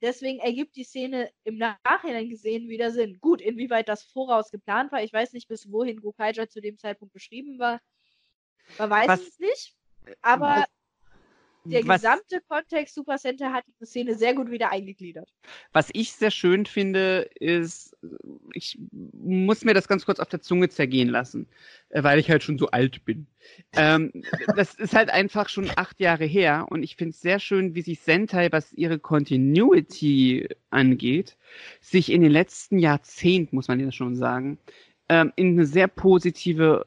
deswegen 0.00 0.38
ergibt 0.38 0.76
die 0.76 0.84
Szene 0.84 1.30
im 1.44 1.58
Nachhinein 1.58 2.28
gesehen 2.28 2.68
wieder 2.68 2.90
Sinn. 2.90 3.18
Gut, 3.20 3.40
inwieweit 3.40 3.88
das 3.88 4.04
voraus 4.04 4.50
geplant 4.50 4.92
war, 4.92 5.02
ich 5.02 5.12
weiß 5.12 5.32
nicht, 5.32 5.48
bis 5.48 5.70
wohin 5.70 6.00
Gokaija 6.00 6.48
zu 6.48 6.60
dem 6.60 6.78
Zeitpunkt 6.78 7.12
beschrieben 7.12 7.58
war. 7.58 7.80
Man 8.78 8.90
weiß 8.90 9.08
Was? 9.08 9.20
es 9.20 9.38
nicht. 9.38 9.74
Aber 10.22 10.64
der 11.64 11.86
was, 11.86 12.02
gesamte 12.02 12.40
Kontext 12.46 12.94
Super 12.94 13.16
Center 13.16 13.52
hat 13.52 13.64
diese 13.66 13.86
Szene 13.86 14.14
sehr 14.14 14.34
gut 14.34 14.50
wieder 14.50 14.70
eingegliedert. 14.70 15.32
Was 15.72 15.88
ich 15.92 16.12
sehr 16.12 16.30
schön 16.30 16.66
finde, 16.66 17.30
ist, 17.40 17.96
ich 18.52 18.78
muss 18.92 19.64
mir 19.64 19.74
das 19.74 19.88
ganz 19.88 20.04
kurz 20.04 20.20
auf 20.20 20.28
der 20.28 20.40
Zunge 20.40 20.68
zergehen 20.68 21.08
lassen, 21.08 21.48
äh, 21.88 22.02
weil 22.02 22.18
ich 22.18 22.30
halt 22.30 22.42
schon 22.42 22.58
so 22.58 22.68
alt 22.68 23.04
bin. 23.04 23.26
ähm, 23.74 24.12
das 24.56 24.74
ist 24.74 24.94
halt 24.94 25.10
einfach 25.10 25.48
schon 25.48 25.70
acht 25.76 26.00
Jahre 26.00 26.24
her 26.24 26.66
und 26.68 26.82
ich 26.82 26.96
finde 26.96 27.10
es 27.10 27.20
sehr 27.20 27.40
schön, 27.40 27.74
wie 27.74 27.82
sich 27.82 28.00
Sentai, 28.00 28.52
was 28.52 28.72
ihre 28.72 28.98
Continuity 28.98 30.48
angeht, 30.70 31.36
sich 31.80 32.12
in 32.12 32.22
den 32.22 32.32
letzten 32.32 32.78
Jahrzehnten, 32.78 33.56
muss 33.56 33.68
man 33.68 33.80
ja 33.80 33.90
schon 33.90 34.16
sagen, 34.16 34.58
ähm, 35.08 35.32
in 35.36 35.52
eine 35.52 35.66
sehr 35.66 35.88
positive 35.88 36.86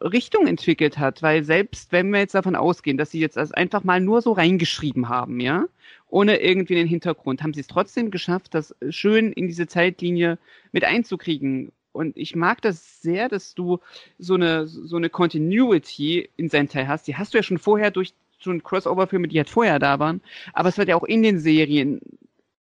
Richtung 0.00 0.46
entwickelt 0.46 0.98
hat, 0.98 1.22
weil 1.22 1.44
selbst 1.44 1.92
wenn 1.92 2.10
wir 2.10 2.20
jetzt 2.20 2.34
davon 2.34 2.56
ausgehen, 2.56 2.98
dass 2.98 3.10
sie 3.10 3.20
jetzt 3.20 3.38
also 3.38 3.54
einfach 3.54 3.84
mal 3.84 4.00
nur 4.00 4.22
so 4.22 4.32
reingeschrieben 4.32 5.08
haben, 5.08 5.40
ja, 5.40 5.64
ohne 6.08 6.36
irgendwie 6.40 6.74
den 6.74 6.86
Hintergrund, 6.86 7.42
haben 7.42 7.54
sie 7.54 7.60
es 7.60 7.66
trotzdem 7.66 8.10
geschafft, 8.10 8.54
das 8.54 8.74
schön 8.90 9.32
in 9.32 9.48
diese 9.48 9.66
Zeitlinie 9.66 10.38
mit 10.72 10.84
einzukriegen. 10.84 11.72
Und 11.92 12.16
ich 12.16 12.36
mag 12.36 12.60
das 12.62 13.00
sehr, 13.00 13.28
dass 13.28 13.54
du 13.54 13.80
so 14.18 14.34
eine, 14.34 14.66
so 14.66 14.96
eine 14.96 15.08
Continuity 15.08 16.28
in 16.36 16.48
Sentai 16.48 16.86
hast. 16.86 17.08
Die 17.08 17.16
hast 17.16 17.32
du 17.32 17.38
ja 17.38 17.42
schon 17.42 17.58
vorher 17.58 17.90
durch 17.90 18.12
schon 18.38 18.62
Crossover-Filme, 18.62 19.28
die 19.28 19.38
halt 19.38 19.48
vorher 19.48 19.78
da 19.78 19.98
waren. 19.98 20.20
Aber 20.52 20.68
es 20.68 20.76
wird 20.76 20.88
ja 20.88 20.96
auch 20.96 21.04
in 21.04 21.22
den 21.22 21.38
Serien 21.38 22.00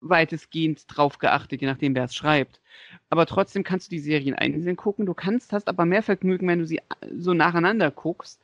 weitestgehend 0.01 0.85
drauf 0.87 1.19
geachtet, 1.19 1.61
je 1.61 1.67
nachdem, 1.67 1.95
wer 1.95 2.05
es 2.05 2.15
schreibt. 2.15 2.61
Aber 3.09 3.25
trotzdem 3.25 3.63
kannst 3.63 3.87
du 3.87 3.91
die 3.91 3.99
Serien 3.99 4.35
einzeln 4.35 4.75
gucken. 4.75 5.05
Du 5.05 5.13
kannst, 5.13 5.51
hast 5.51 5.67
aber 5.67 5.85
mehr 5.85 6.03
Vergnügen, 6.03 6.47
wenn 6.47 6.59
du 6.59 6.65
sie 6.65 6.81
so 7.17 7.33
nacheinander 7.33 7.89
guckst 7.91 8.39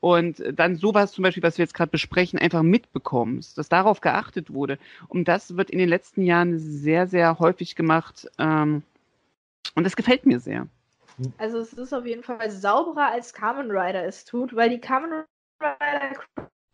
und 0.00 0.42
dann 0.52 0.76
sowas 0.76 1.12
zum 1.12 1.22
Beispiel, 1.22 1.42
was 1.42 1.58
wir 1.58 1.64
jetzt 1.64 1.74
gerade 1.74 1.90
besprechen, 1.90 2.38
einfach 2.38 2.62
mitbekommst, 2.62 3.58
dass 3.58 3.68
darauf 3.68 4.00
geachtet 4.00 4.52
wurde. 4.52 4.78
Und 5.08 5.26
das 5.26 5.56
wird 5.56 5.70
in 5.70 5.78
den 5.78 5.88
letzten 5.88 6.22
Jahren 6.22 6.58
sehr, 6.58 7.06
sehr 7.06 7.38
häufig 7.38 7.74
gemacht. 7.74 8.30
Ähm, 8.38 8.82
und 9.74 9.84
das 9.84 9.96
gefällt 9.96 10.26
mir 10.26 10.38
sehr. 10.38 10.68
Also 11.38 11.58
es 11.58 11.72
ist 11.72 11.92
auf 11.92 12.06
jeden 12.06 12.22
Fall 12.22 12.50
sauberer 12.50 13.10
als 13.10 13.32
Kamen 13.32 13.70
Rider 13.70 14.04
es 14.04 14.24
tut, 14.24 14.54
weil 14.54 14.68
die 14.68 14.80
Kamen 14.80 15.24
Rider 15.60 16.16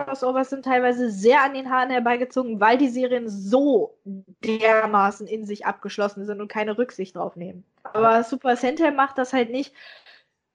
Crossovers 0.04 0.50
sind 0.50 0.64
teilweise 0.64 1.10
sehr 1.10 1.42
an 1.42 1.54
den 1.54 1.70
Haaren 1.70 1.90
herbeigezogen, 1.90 2.60
weil 2.60 2.78
die 2.78 2.88
Serien 2.88 3.28
so 3.28 3.96
dermaßen 4.44 5.26
in 5.26 5.44
sich 5.44 5.66
abgeschlossen 5.66 6.24
sind 6.26 6.40
und 6.40 6.48
keine 6.48 6.78
Rücksicht 6.78 7.16
drauf 7.16 7.36
nehmen. 7.36 7.64
Aber 7.82 8.22
Super 8.24 8.56
Sentai 8.56 8.90
macht 8.90 9.18
das 9.18 9.32
halt 9.32 9.50
nicht. 9.50 9.74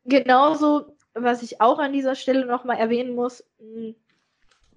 Genauso, 0.05 0.95
was 1.13 1.43
ich 1.43 1.61
auch 1.61 1.79
an 1.79 1.93
dieser 1.93 2.15
Stelle 2.15 2.45
nochmal 2.45 2.77
erwähnen 2.77 3.15
muss, 3.15 3.43
hm, 3.59 3.95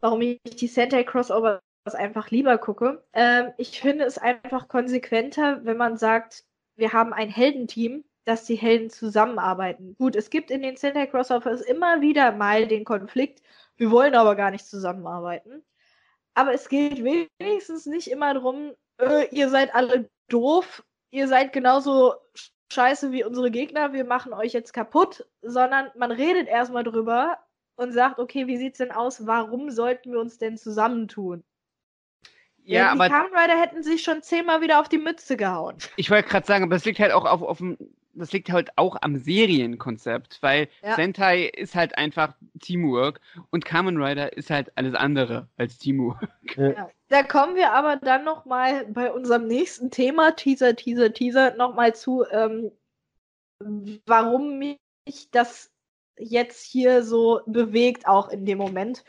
warum 0.00 0.20
ich 0.22 0.40
die 0.44 0.66
Sentai 0.66 1.04
Crossovers 1.04 1.60
einfach 1.92 2.30
lieber 2.30 2.58
gucke. 2.58 3.02
Ähm, 3.12 3.52
ich 3.56 3.80
finde 3.80 4.04
es 4.04 4.18
einfach 4.18 4.68
konsequenter, 4.68 5.64
wenn 5.64 5.76
man 5.76 5.96
sagt, 5.96 6.44
wir 6.76 6.92
haben 6.92 7.12
ein 7.12 7.28
Heldenteam, 7.28 8.04
dass 8.24 8.44
die 8.44 8.56
Helden 8.56 8.90
zusammenarbeiten. 8.90 9.94
Gut, 9.98 10.16
es 10.16 10.30
gibt 10.30 10.50
in 10.50 10.62
den 10.62 10.76
Sentai 10.76 11.06
Crossovers 11.06 11.60
immer 11.60 12.00
wieder 12.00 12.32
mal 12.32 12.66
den 12.66 12.84
Konflikt, 12.84 13.42
wir 13.80 13.90
wollen 13.90 14.14
aber 14.14 14.36
gar 14.36 14.50
nicht 14.50 14.66
zusammenarbeiten. 14.66 15.64
Aber 16.34 16.52
es 16.52 16.68
geht 16.68 17.02
wenigstens 17.02 17.86
nicht 17.86 18.10
immer 18.10 18.34
darum, 18.34 18.74
äh, 18.98 19.26
ihr 19.34 19.48
seid 19.48 19.74
alle 19.74 20.10
doof, 20.28 20.84
ihr 21.10 21.28
seid 21.28 21.54
genauso 21.54 22.14
scheiße 22.70 23.10
wie 23.10 23.24
unsere 23.24 23.50
Gegner, 23.50 23.94
wir 23.94 24.04
machen 24.04 24.34
euch 24.34 24.52
jetzt 24.52 24.74
kaputt, 24.74 25.26
sondern 25.40 25.90
man 25.96 26.12
redet 26.12 26.46
erstmal 26.46 26.84
drüber 26.84 27.38
und 27.76 27.92
sagt, 27.92 28.18
okay, 28.18 28.46
wie 28.46 28.58
sieht's 28.58 28.78
denn 28.78 28.92
aus, 28.92 29.26
warum 29.26 29.70
sollten 29.70 30.12
wir 30.12 30.20
uns 30.20 30.36
denn 30.36 30.58
zusammentun? 30.58 31.42
Ja, 32.58 32.80
ja 32.80 32.92
aber 32.92 33.08
die 33.08 33.14
Kamen 33.14 33.34
Rider 33.34 33.58
hätten 33.58 33.82
sich 33.82 34.02
schon 34.02 34.22
zehnmal 34.22 34.60
wieder 34.60 34.78
auf 34.78 34.90
die 34.90 34.98
Mütze 34.98 35.38
gehauen. 35.38 35.78
Ich 35.96 36.10
wollte 36.10 36.28
gerade 36.28 36.46
sagen, 36.46 36.64
aber 36.64 36.76
es 36.76 36.84
liegt 36.84 36.98
halt 37.00 37.12
auch 37.12 37.24
auf, 37.24 37.40
auf 37.40 37.58
dem 37.58 37.78
das 38.12 38.32
liegt 38.32 38.50
halt 38.50 38.70
auch 38.76 38.96
am 39.00 39.16
Serienkonzept, 39.16 40.42
weil 40.42 40.68
ja. 40.82 40.96
Sentai 40.96 41.44
ist 41.46 41.74
halt 41.74 41.96
einfach 41.96 42.34
Teamwork 42.60 43.20
und 43.50 43.64
Kamen 43.64 44.02
Rider 44.02 44.36
ist 44.36 44.50
halt 44.50 44.76
alles 44.76 44.94
andere 44.94 45.48
als 45.56 45.78
Teamwork. 45.78 46.28
Ja. 46.56 46.90
Da 47.08 47.22
kommen 47.22 47.54
wir 47.54 47.72
aber 47.72 47.96
dann 47.96 48.24
nochmal 48.24 48.84
bei 48.86 49.12
unserem 49.12 49.46
nächsten 49.46 49.90
Thema, 49.90 50.32
Teaser, 50.32 50.76
Teaser, 50.76 51.12
Teaser, 51.12 51.54
nochmal 51.56 51.94
zu, 51.94 52.24
ähm, 52.30 52.72
warum 54.06 54.58
mich 54.58 54.78
das 55.30 55.70
jetzt 56.18 56.64
hier 56.64 57.02
so 57.02 57.40
bewegt, 57.46 58.06
auch 58.06 58.28
in 58.28 58.46
dem 58.46 58.58
Moment. 58.58 59.04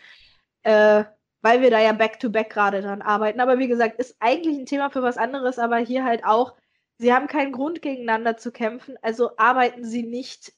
Äh, 0.63 1.03
weil 1.41 1.61
wir 1.61 1.71
da 1.71 1.79
ja 1.79 1.91
back-to-back 1.93 2.49
gerade 2.49 2.81
dran 2.81 3.01
arbeiten. 3.01 3.39
Aber 3.39 3.59
wie 3.59 3.67
gesagt, 3.67 3.99
ist 3.99 4.15
eigentlich 4.19 4.57
ein 4.57 4.65
Thema 4.65 4.89
für 4.89 5.01
was 5.01 5.17
anderes, 5.17 5.59
aber 5.59 5.77
hier 5.77 6.03
halt 6.03 6.23
auch 6.23 6.55
Sie 7.01 7.11
haben 7.11 7.25
keinen 7.25 7.51
Grund 7.51 7.81
gegeneinander 7.81 8.37
zu 8.37 8.51
kämpfen, 8.51 8.95
also 9.01 9.31
arbeiten 9.37 9.83
sie 9.83 10.03
nicht 10.03 10.53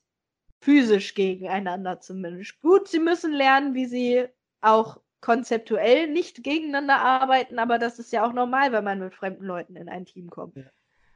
physisch 0.60 1.16
gegeneinander 1.16 2.02
zumindest. 2.02 2.60
Gut, 2.62 2.90
sie 2.90 3.00
müssen 3.00 3.32
lernen, 3.32 3.76
wie 3.76 3.86
sie 3.86 4.26
auch 4.60 5.00
konzeptuell 5.22 6.12
nicht 6.12 6.44
gegeneinander 6.44 7.00
arbeiten, 7.00 7.60
aber 7.60 7.80
das 7.80 7.98
ist 7.98 8.12
ja 8.12 8.28
auch 8.28 8.34
normal, 8.34 8.74
wenn 8.74 8.84
man 8.84 9.00
mit 9.00 9.14
fremden 9.14 9.46
Leuten 9.46 9.78
in 9.78 9.88
ein 9.88 10.04
Team 10.04 10.30
kommt. 10.30 10.58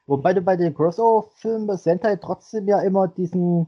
Wobei 0.06 0.34
du 0.34 0.40
bei 0.40 0.56
den 0.56 0.74
Crossover-Filmen 0.74 1.68
bei 1.68 1.76
Sentai 1.76 2.16
trotzdem 2.16 2.66
ja 2.66 2.80
immer 2.80 3.10
diesen 3.10 3.68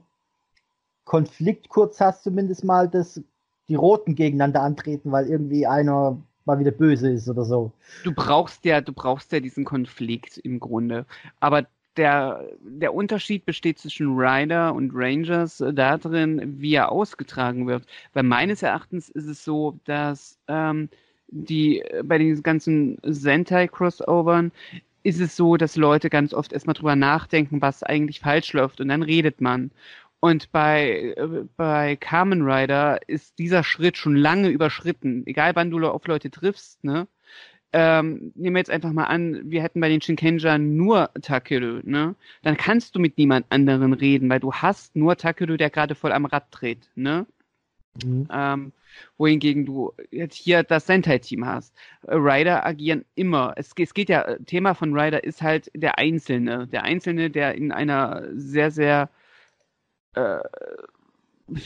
Konflikt 1.04 1.68
kurz 1.68 2.00
hast, 2.00 2.24
zumindest 2.24 2.64
mal, 2.64 2.88
dass 2.88 3.22
die 3.68 3.76
Roten 3.76 4.16
gegeneinander 4.16 4.62
antreten, 4.62 5.12
weil 5.12 5.28
irgendwie 5.28 5.68
einer 5.68 6.24
mal 6.50 6.60
wieder 6.60 6.72
böse 6.72 7.12
ist 7.12 7.30
oder 7.30 7.44
so. 7.44 7.72
Du 8.04 8.12
brauchst 8.12 8.66
ja, 8.66 8.82
du 8.82 8.92
brauchst 8.92 9.32
ja 9.32 9.40
diesen 9.40 9.66
Konflikt 9.66 10.38
im 10.38 10.60
Grunde. 10.60 11.06
Aber 11.40 11.68
der, 11.98 12.46
der 12.62 12.94
Unterschied 12.94 13.46
besteht 13.46 13.80
zwischen 13.80 14.18
Rider 14.18 14.74
und 14.74 14.92
Rangers 14.94 15.62
äh, 15.62 15.74
darin, 15.74 16.60
wie 16.60 16.74
er 16.74 16.92
ausgetragen 16.92 17.68
wird. 17.68 17.86
Weil 18.14 18.24
meines 18.24 18.64
Erachtens 18.64 19.10
ist 19.10 19.28
es 19.28 19.44
so, 19.44 19.80
dass 19.86 20.38
ähm, 20.48 20.90
die 21.28 21.84
bei 22.04 22.18
den 22.18 22.42
ganzen 22.42 22.98
Sentai-Crossovern 23.04 24.52
ist 25.04 25.20
es 25.20 25.36
so, 25.36 25.58
dass 25.58 25.76
Leute 25.76 26.10
ganz 26.10 26.34
oft 26.34 26.54
erstmal 26.54 26.74
drüber 26.74 26.96
nachdenken, 26.96 27.62
was 27.62 27.84
eigentlich 27.84 28.20
falsch 28.20 28.54
läuft 28.54 28.82
und 28.82 28.90
dann 28.90 29.04
redet 29.04 29.40
man. 29.42 29.72
Und 30.20 30.52
bei, 30.52 31.14
äh, 31.16 31.46
bei 31.56 31.96
Kamen 31.96 32.42
Rider 32.42 33.00
ist 33.08 33.40
dieser 33.40 33.64
Schritt 33.64 33.98
schon 33.98 34.16
lange 34.16 34.50
überschritten. 34.50 35.26
Egal 35.26 35.56
wann 35.56 35.72
du 35.72 35.80
auf 35.88 36.06
Leute 36.08 36.30
triffst, 36.30 36.84
ne? 36.84 37.08
Ähm, 37.72 38.32
nehmen 38.34 38.56
wir 38.56 38.62
jetzt 38.62 38.72
einfach 38.72 38.92
mal 38.92 39.06
an, 39.06 39.42
wir 39.44 39.62
hätten 39.62 39.80
bei 39.80 39.90
den 39.90 40.02
Shinkenja 40.02 40.58
nur 40.58 41.12
Takeru, 41.22 41.82
ne? 41.84 42.16
Dann 42.42 42.58
kannst 42.58 42.96
du 42.96 43.00
mit 43.00 43.18
niemand 43.18 43.46
anderen 43.50 43.94
reden, 43.94 44.28
weil 44.30 44.40
du 44.40 44.52
hast 44.52 44.96
nur 44.96 45.16
Takeru, 45.18 45.56
der 45.56 45.70
gerade 45.70 45.94
voll 45.94 46.12
am 46.12 46.26
Rad 46.26 46.48
dreht, 46.50 46.90
ne? 46.96 47.28
Mhm. 48.04 48.28
Ähm, 48.32 48.72
wohingegen 49.18 49.66
du 49.66 49.94
jetzt 50.12 50.36
hier 50.36 50.64
das 50.64 50.88
Sentai-Team 50.88 51.46
hast. 51.46 51.76
Rider 52.08 52.66
agieren 52.66 53.06
immer. 53.16 53.54
Es, 53.56 53.72
es 53.78 53.94
geht 53.94 54.10
ja, 54.10 54.38
Thema 54.46 54.74
von 54.74 54.98
Rider 54.98 55.24
ist 55.24 55.42
halt 55.44 55.72
der 55.76 56.00
Einzelne. 56.00 56.68
Der 56.68 56.84
Einzelne, 56.84 57.30
der 57.30 57.56
in 57.56 57.72
einer 57.72 58.24
sehr, 58.34 58.72
sehr 58.72 59.10
äh, 60.14 60.40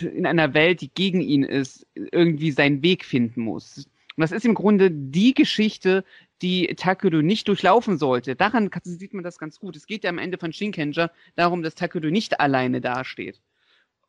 in 0.02 0.26
einer 0.26 0.54
Welt, 0.54 0.82
die 0.82 0.90
gegen 0.90 1.22
ihn 1.22 1.44
ist, 1.44 1.86
irgendwie 1.94 2.52
seinen 2.52 2.82
Weg 2.84 3.04
finden 3.04 3.42
muss. 3.42 3.90
Und 4.16 4.22
das 4.22 4.32
ist 4.32 4.46
im 4.46 4.54
Grunde 4.54 4.92
die 4.92 5.34
Geschichte, 5.34 6.06
die 6.42 6.68
Takeru 6.76 7.22
nicht 7.22 7.48
durchlaufen 7.48 7.98
sollte. 7.98 8.36
Daran 8.36 8.70
sieht 8.84 9.14
man 9.14 9.24
das 9.24 9.40
ganz 9.40 9.60
gut. 9.60 9.76
Es 9.76 9.88
geht 9.88 10.04
ja 10.04 10.10
am 10.10 10.20
Ende 10.20 10.38
von 10.38 10.54
Shinkenger 10.54 11.12
darum, 11.36 11.64
dass 11.64 11.76
Takeru 11.76 12.08
nicht 12.08 12.40
alleine 12.40 12.82
dasteht. 12.82 13.42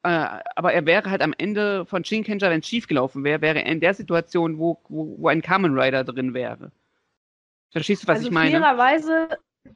Äh, 0.03 0.41
aber 0.57 0.75
er 0.75 0.85
wäre 0.85 1.11
halt 1.11 1.23
am 1.23 1.35
Ende 1.39 1.87
von 1.87 2.05
Shinkenger, 2.05 2.51
wenn 2.51 2.61
es 2.61 2.69
schiefgelaufen 2.69 3.25
wäre, 3.25 3.41
wäre 3.41 3.65
er 3.65 3.73
in 3.73 3.81
der 3.81 3.95
Situation, 3.95 4.59
wo, 4.59 4.79
wo, 4.89 5.17
wo 5.19 5.29
ein 5.29 5.41
Kamen 5.41 5.79
Rider 5.79 6.05
drin 6.05 6.35
wäre. 6.35 6.71
Verstehst 7.73 8.03
du, 8.03 8.09
was 8.09 8.19
also 8.19 8.29
ich 8.29 8.35
meine? 8.35 8.51
Fairerweise 8.51 9.29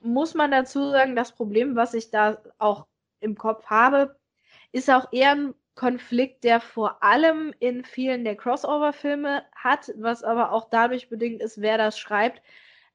muss 0.02 0.34
man 0.34 0.50
dazu 0.50 0.90
sagen, 0.90 1.16
das 1.16 1.34
Problem, 1.34 1.76
was 1.76 1.94
ich 1.94 2.10
da 2.10 2.42
auch 2.58 2.86
im 3.20 3.36
Kopf 3.36 3.64
habe, 3.66 4.17
ist 4.72 4.90
auch 4.90 5.12
eher 5.12 5.32
ein 5.32 5.54
Konflikt, 5.74 6.42
der 6.44 6.60
vor 6.60 7.02
allem 7.02 7.54
in 7.60 7.84
vielen 7.84 8.24
der 8.24 8.36
Crossover-Filme 8.36 9.44
hat, 9.54 9.92
was 9.96 10.24
aber 10.24 10.52
auch 10.52 10.68
dadurch 10.70 11.08
bedingt 11.08 11.40
ist, 11.40 11.60
wer 11.60 11.78
das 11.78 11.98
schreibt. 11.98 12.42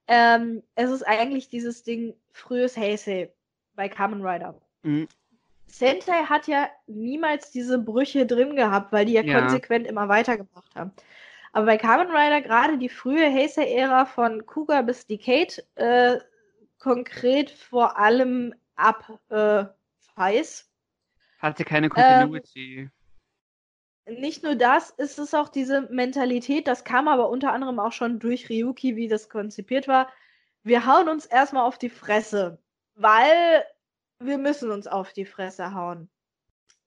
Ähm, 0.08 0.64
es 0.76 0.91
ist 0.91 1.04
eigentlich 1.04 1.48
dieses 1.48 1.84
Ding 1.84 2.14
frühes 2.34 2.76
Heisei 2.76 3.32
bei 3.76 3.88
Kamen 3.88 4.26
Rider. 4.26 4.60
Mhm. 4.82 5.08
Sentai 5.68 6.26
hat 6.26 6.48
ja 6.48 6.68
niemals 6.86 7.52
diese 7.52 7.80
Brüche 7.80 8.26
drin 8.26 8.56
gehabt, 8.56 8.91
weil 8.91 9.06
die 9.06 9.14
ja, 9.14 9.24
ja. 9.24 9.40
konsequent 9.40 9.88
immer 9.88 10.10
weitergemacht 10.10 10.76
haben. 10.76 10.91
Aber 11.54 11.66
bei 11.66 11.78
Kamen 11.78 12.10
Rider, 12.10 12.41
gerade 12.41 12.78
die 12.78 12.90
frühe 12.90 13.32
Heisei-Ära 13.32 14.06
von 14.06 14.45
Kuga 14.45 14.82
bis 14.82 15.08
Decade, 15.08 15.64
äh, 15.76 16.20
konkret 16.80 17.50
vor 17.50 17.98
allem 17.98 18.54
ab 18.76 19.20
äh, 19.30 19.66
Feis, 20.16 20.70
hatte 21.44 21.65
keine 21.65 21.90
Continuity. 21.90 22.90
Ähm, 24.06 24.20
nicht 24.20 24.44
nur 24.44 24.56
das, 24.56 24.90
ist 24.90 25.20
es 25.20 25.34
auch 25.34 25.49
diese 25.49 25.82
Mentalität, 25.91 26.68
das 26.68 26.84
kam 26.84 27.07
aber 27.07 27.30
unter 27.30 27.53
anderem 27.53 27.80
auch 27.80 27.91
schon 27.91 28.20
durch 28.20 28.49
Ryuki, 28.49 28.95
wie 28.95 29.07
das 29.07 29.30
konzipiert 29.30 29.88
war. 29.88 30.11
Wir 30.64 30.86
hauen 30.86 31.10
uns 31.10 31.26
erstmal 31.26 31.65
auf 31.65 31.78
die 31.78 31.90
Fresse, 31.90 32.60
weil 32.95 33.64
wir 34.20 34.38
müssen 34.38 34.72
uns 34.72 34.88
auf 34.88 35.14
die 35.14 35.26
Fresse 35.26 35.74
hauen. 35.74 36.10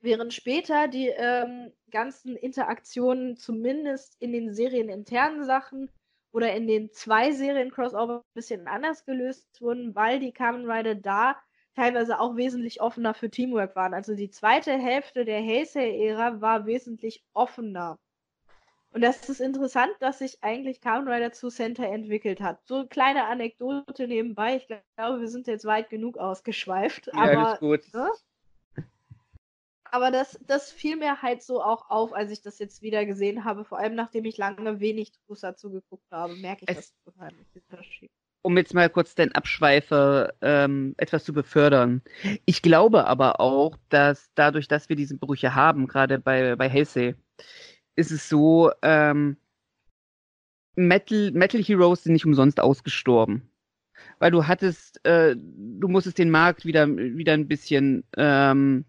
Während 0.01 0.35
später 0.35 0.89
die 0.89 1.09
ähm, 1.09 1.73
ganzen 1.91 2.37
Interaktionen 2.37 3.37
zumindest 3.37 4.17
in 4.21 4.33
den 4.33 4.55
serieninternen 4.55 5.45
Sachen 5.45 5.91
oder 6.33 6.55
in 6.55 6.67
den 6.67 6.93
zwei 6.93 7.33
Serien 7.33 7.71
Crossover 7.71 8.19
ein 8.19 8.35
bisschen 8.35 8.69
anders 8.69 9.05
gelöst 9.05 9.61
wurden, 9.61 9.95
weil 9.95 10.21
die 10.21 10.33
Kamen 10.33 10.71
Rider 10.71 10.95
da 10.95 11.37
teilweise 11.77 12.19
auch 12.19 12.37
wesentlich 12.37 12.81
offener 12.81 13.15
für 13.15 13.31
Teamwork 13.31 13.77
waren. 13.77 13.95
Also 13.95 14.15
die 14.15 14.31
zweite 14.31 14.73
Hälfte 14.73 15.25
der 15.25 15.41
Heisei-Ära 15.41 16.41
war 16.41 16.67
wesentlich 16.67 17.23
offener. 17.35 17.99
Und 18.91 19.03
das 19.03 19.29
ist 19.29 19.41
interessant, 19.41 19.93
dass 20.01 20.21
sich 20.21 20.43
eigentlich 20.43 20.81
Kamen 20.81 21.07
Rider 21.07 21.31
zu 21.31 21.51
Center 21.51 21.87
entwickelt 21.87 22.41
hat. 22.41 22.67
So 22.67 22.77
eine 22.77 22.89
kleine 22.89 23.27
Anekdote 23.27 24.09
nebenbei. 24.09 24.57
Ich 24.57 24.67
glaube, 24.67 25.21
wir 25.21 25.29
sind 25.29 25.47
jetzt 25.47 25.67
weit 25.67 25.91
genug 25.91 26.17
ausgeschweift. 26.17 27.09
Ja, 27.09 27.13
aber, 27.13 27.53
ist 27.53 27.61
gut. 27.61 27.95
Ne? 27.95 28.11
Aber 29.85 30.11
das, 30.11 30.39
das 30.47 30.73
fiel 30.73 30.97
mir 30.97 31.21
halt 31.21 31.43
so 31.43 31.63
auch 31.63 31.91
auf, 31.91 32.15
als 32.15 32.33
ich 32.33 32.41
das 32.41 32.59
jetzt 32.59 32.81
wieder 32.81 33.05
gesehen 33.05 33.45
habe. 33.45 33.67
Vor 33.67 33.79
allem, 33.79 33.95
nachdem 33.95 34.25
ich 34.25 34.39
lange 34.39 34.81
wenig 34.81 35.13
Trusa 35.13 35.55
zugeguckt 35.55 36.11
habe, 36.11 36.35
merke 36.37 36.65
ich 36.67 36.71
es, 36.71 36.95
das 37.05 37.15
unheimlich, 37.15 37.47
den 37.53 37.63
Unterschied 37.71 38.11
um 38.47 38.57
jetzt 38.57 38.75
mal 38.75 38.89
kurz 38.89 39.17
den 39.17 39.35
Abschweifer 39.35 40.33
ähm, 40.41 40.95
etwas 40.99 41.25
zu 41.25 41.33
befördern. 41.33 42.01
Ich 42.45 42.63
glaube 42.63 43.09
aber 43.09 43.41
auch, 43.41 43.77
dass 43.89 44.31
dadurch, 44.37 44.69
dass 44.69 44.89
wir 44.89 44.95
diese 44.95 45.17
Brüche 45.17 45.57
haben, 45.57 45.89
gerade 45.89 46.21
bei, 46.21 46.55
bei 46.55 46.71
Heisei, 46.71 47.17
ist 47.97 48.13
es 48.13 48.29
so, 48.29 48.71
ähm, 48.83 49.37
Metal, 50.77 51.33
Metal 51.33 51.61
Heroes 51.61 52.05
sind 52.05 52.13
nicht 52.13 52.25
umsonst 52.25 52.61
ausgestorben. 52.61 53.51
Weil 54.21 54.31
du 54.31 54.47
hattest, 54.47 55.05
äh, 55.05 55.35
du 55.37 55.89
musstest 55.89 56.19
den 56.19 56.31
Markt 56.31 56.65
wieder, 56.65 56.87
wieder 56.89 57.33
ein 57.33 57.49
bisschen 57.49 58.05
ähm, 58.17 58.85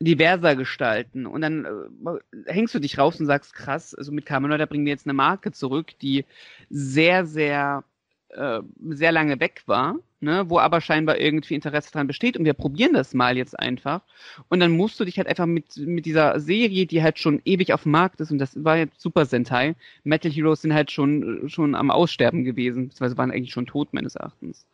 diverser 0.00 0.54
gestalten. 0.54 1.24
Und 1.24 1.40
dann 1.40 1.64
äh, 1.64 2.52
hängst 2.52 2.74
du 2.74 2.78
dich 2.78 2.98
raus 2.98 3.18
und 3.20 3.24
sagst, 3.24 3.54
krass, 3.54 3.94
also 3.94 4.12
mit 4.12 4.26
Kamen 4.26 4.50
da 4.50 4.66
bringen 4.66 4.84
wir 4.84 4.92
jetzt 4.92 5.06
eine 5.06 5.14
Marke 5.14 5.50
zurück, 5.50 5.98
die 6.02 6.26
sehr, 6.68 7.24
sehr 7.24 7.84
äh, 8.30 8.60
sehr 8.90 9.12
lange 9.12 9.40
weg 9.40 9.62
war, 9.66 9.96
ne, 10.20 10.48
wo 10.48 10.58
aber 10.58 10.80
scheinbar 10.80 11.18
irgendwie 11.18 11.54
Interesse 11.54 11.92
dran 11.92 12.06
besteht 12.06 12.36
und 12.36 12.44
wir 12.44 12.54
probieren 12.54 12.92
das 12.92 13.14
mal 13.14 13.36
jetzt 13.36 13.58
einfach. 13.58 14.02
Und 14.48 14.60
dann 14.60 14.72
musst 14.72 14.98
du 15.00 15.04
dich 15.04 15.18
halt 15.18 15.28
einfach 15.28 15.46
mit, 15.46 15.76
mit 15.78 16.06
dieser 16.06 16.38
Serie, 16.40 16.86
die 16.86 17.02
halt 17.02 17.18
schon 17.18 17.40
ewig 17.44 17.72
auf 17.72 17.84
dem 17.84 17.92
Markt 17.92 18.20
ist, 18.20 18.30
und 18.30 18.38
das 18.38 18.62
war 18.64 18.76
jetzt 18.76 19.00
Super 19.00 19.26
Sentai, 19.26 19.76
Metal 20.04 20.30
Heroes 20.30 20.62
sind 20.62 20.74
halt 20.74 20.90
schon, 20.90 21.48
schon 21.48 21.74
am 21.74 21.90
Aussterben 21.90 22.44
gewesen, 22.44 22.88
beziehungsweise 22.88 23.16
waren 23.16 23.30
eigentlich 23.30 23.52
schon 23.52 23.66
tot, 23.66 23.92
meines 23.92 24.14
Erachtens. 24.14 24.66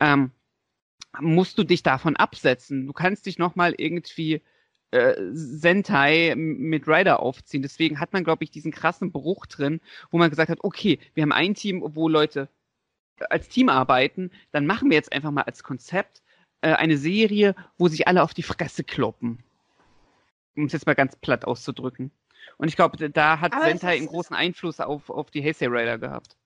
Ähm, 0.00 0.30
musst 1.20 1.58
du 1.58 1.64
dich 1.64 1.82
davon 1.82 2.16
absetzen. 2.16 2.86
Du 2.86 2.92
kannst 2.92 3.26
dich 3.26 3.38
nochmal 3.38 3.74
irgendwie 3.76 4.42
äh, 4.90 5.14
Sentai 5.32 6.34
mit 6.36 6.86
Rider 6.86 7.20
aufziehen. 7.20 7.62
Deswegen 7.62 8.00
hat 8.00 8.12
man, 8.12 8.24
glaube 8.24 8.44
ich, 8.44 8.50
diesen 8.50 8.72
krassen 8.72 9.12
Bruch 9.12 9.46
drin, 9.46 9.80
wo 10.10 10.18
man 10.18 10.30
gesagt 10.30 10.50
hat, 10.50 10.62
okay, 10.62 10.98
wir 11.14 11.22
haben 11.22 11.32
ein 11.32 11.54
Team, 11.54 11.82
wo 11.84 12.08
Leute 12.08 12.48
als 13.30 13.48
Team 13.48 13.68
arbeiten, 13.68 14.30
dann 14.52 14.66
machen 14.66 14.90
wir 14.90 14.96
jetzt 14.96 15.12
einfach 15.12 15.30
mal 15.30 15.42
als 15.42 15.62
Konzept 15.62 16.22
äh, 16.60 16.72
eine 16.72 16.96
Serie, 16.96 17.54
wo 17.78 17.88
sich 17.88 18.08
alle 18.08 18.22
auf 18.22 18.34
die 18.34 18.42
Fresse 18.42 18.84
kloppen. 18.84 19.42
Um 20.56 20.64
es 20.64 20.72
jetzt 20.72 20.86
mal 20.86 20.94
ganz 20.94 21.16
platt 21.16 21.44
auszudrücken. 21.44 22.10
Und 22.58 22.68
ich 22.68 22.76
glaube, 22.76 23.10
da 23.10 23.40
hat 23.40 23.54
Aber 23.54 23.66
Sentai 23.66 23.96
einen 23.96 24.06
großen 24.06 24.34
Einfluss 24.34 24.80
auf, 24.80 25.10
auf 25.10 25.30
die 25.30 25.42
Heisei 25.42 25.66
Rider 25.66 25.98
gehabt. 25.98 26.36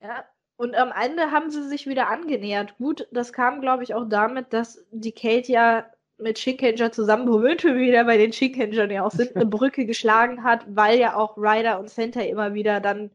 Ja, 0.00 0.24
und 0.56 0.74
am 0.74 0.92
Ende 0.92 1.30
haben 1.30 1.50
sie 1.50 1.66
sich 1.68 1.86
wieder 1.86 2.08
angenähert. 2.08 2.76
Gut, 2.78 3.06
das 3.10 3.32
kam, 3.32 3.60
glaube 3.60 3.82
ich, 3.82 3.94
auch 3.94 4.08
damit, 4.08 4.52
dass 4.52 4.84
die 4.90 5.12
Kate 5.12 5.50
ja 5.50 5.86
mit 6.18 6.38
Shinkenger 6.38 6.92
zusammen, 6.92 7.28
womit 7.28 7.64
wir 7.64 7.76
wieder 7.76 8.04
bei 8.04 8.16
den 8.16 8.32
Shinkengern 8.32 8.90
ja 8.90 9.04
auch 9.04 9.10
sind, 9.10 9.34
eine 9.34 9.46
Brücke 9.46 9.86
geschlagen 9.86 10.44
hat, 10.44 10.64
weil 10.68 10.98
ja 10.98 11.16
auch 11.16 11.36
Rider 11.36 11.80
und 11.80 11.90
Sentai 11.90 12.28
immer 12.28 12.54
wieder 12.54 12.80
dann 12.80 13.10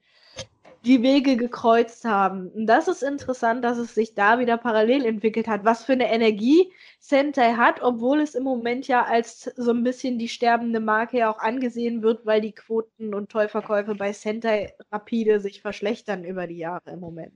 die 0.86 1.02
Wege 1.04 1.38
gekreuzt 1.38 2.06
haben. 2.06 2.50
Und 2.50 2.68
das 2.68 2.88
ist 2.88 3.04
interessant, 3.04 3.64
dass 3.64 3.78
es 3.78 3.96
sich 3.96 4.14
da 4.14 4.40
wieder 4.40 4.58
parallel 4.58 5.06
entwickelt 5.06 5.48
hat. 5.48 5.66
Was 5.66 5.84
für 5.84 5.94
eine 5.94 6.12
Energie 6.12 6.72
Sentai 7.00 7.54
hat, 7.54 7.82
obwohl 7.82 8.22
es 8.22 8.36
im 8.36 8.44
Moment 8.44 8.88
ja 8.88 9.04
als 9.04 9.44
so 9.56 9.72
ein 9.72 9.84
bisschen 9.84 10.20
die 10.20 10.30
sterbende 10.30 10.80
Marke 10.80 11.18
ja 11.18 11.32
auch 11.32 11.40
angesehen 11.40 12.02
wird, 12.04 12.26
weil 12.26 12.42
die 12.42 12.54
Quoten 12.54 13.14
und 13.14 13.30
Tollverkäufe 13.30 13.96
bei 13.96 14.14
Sentai 14.14 14.76
rapide 14.92 15.40
sich 15.40 15.62
verschlechtern 15.62 16.24
über 16.24 16.48
die 16.48 16.58
Jahre 16.58 16.92
im 16.92 17.00
Moment. 17.00 17.34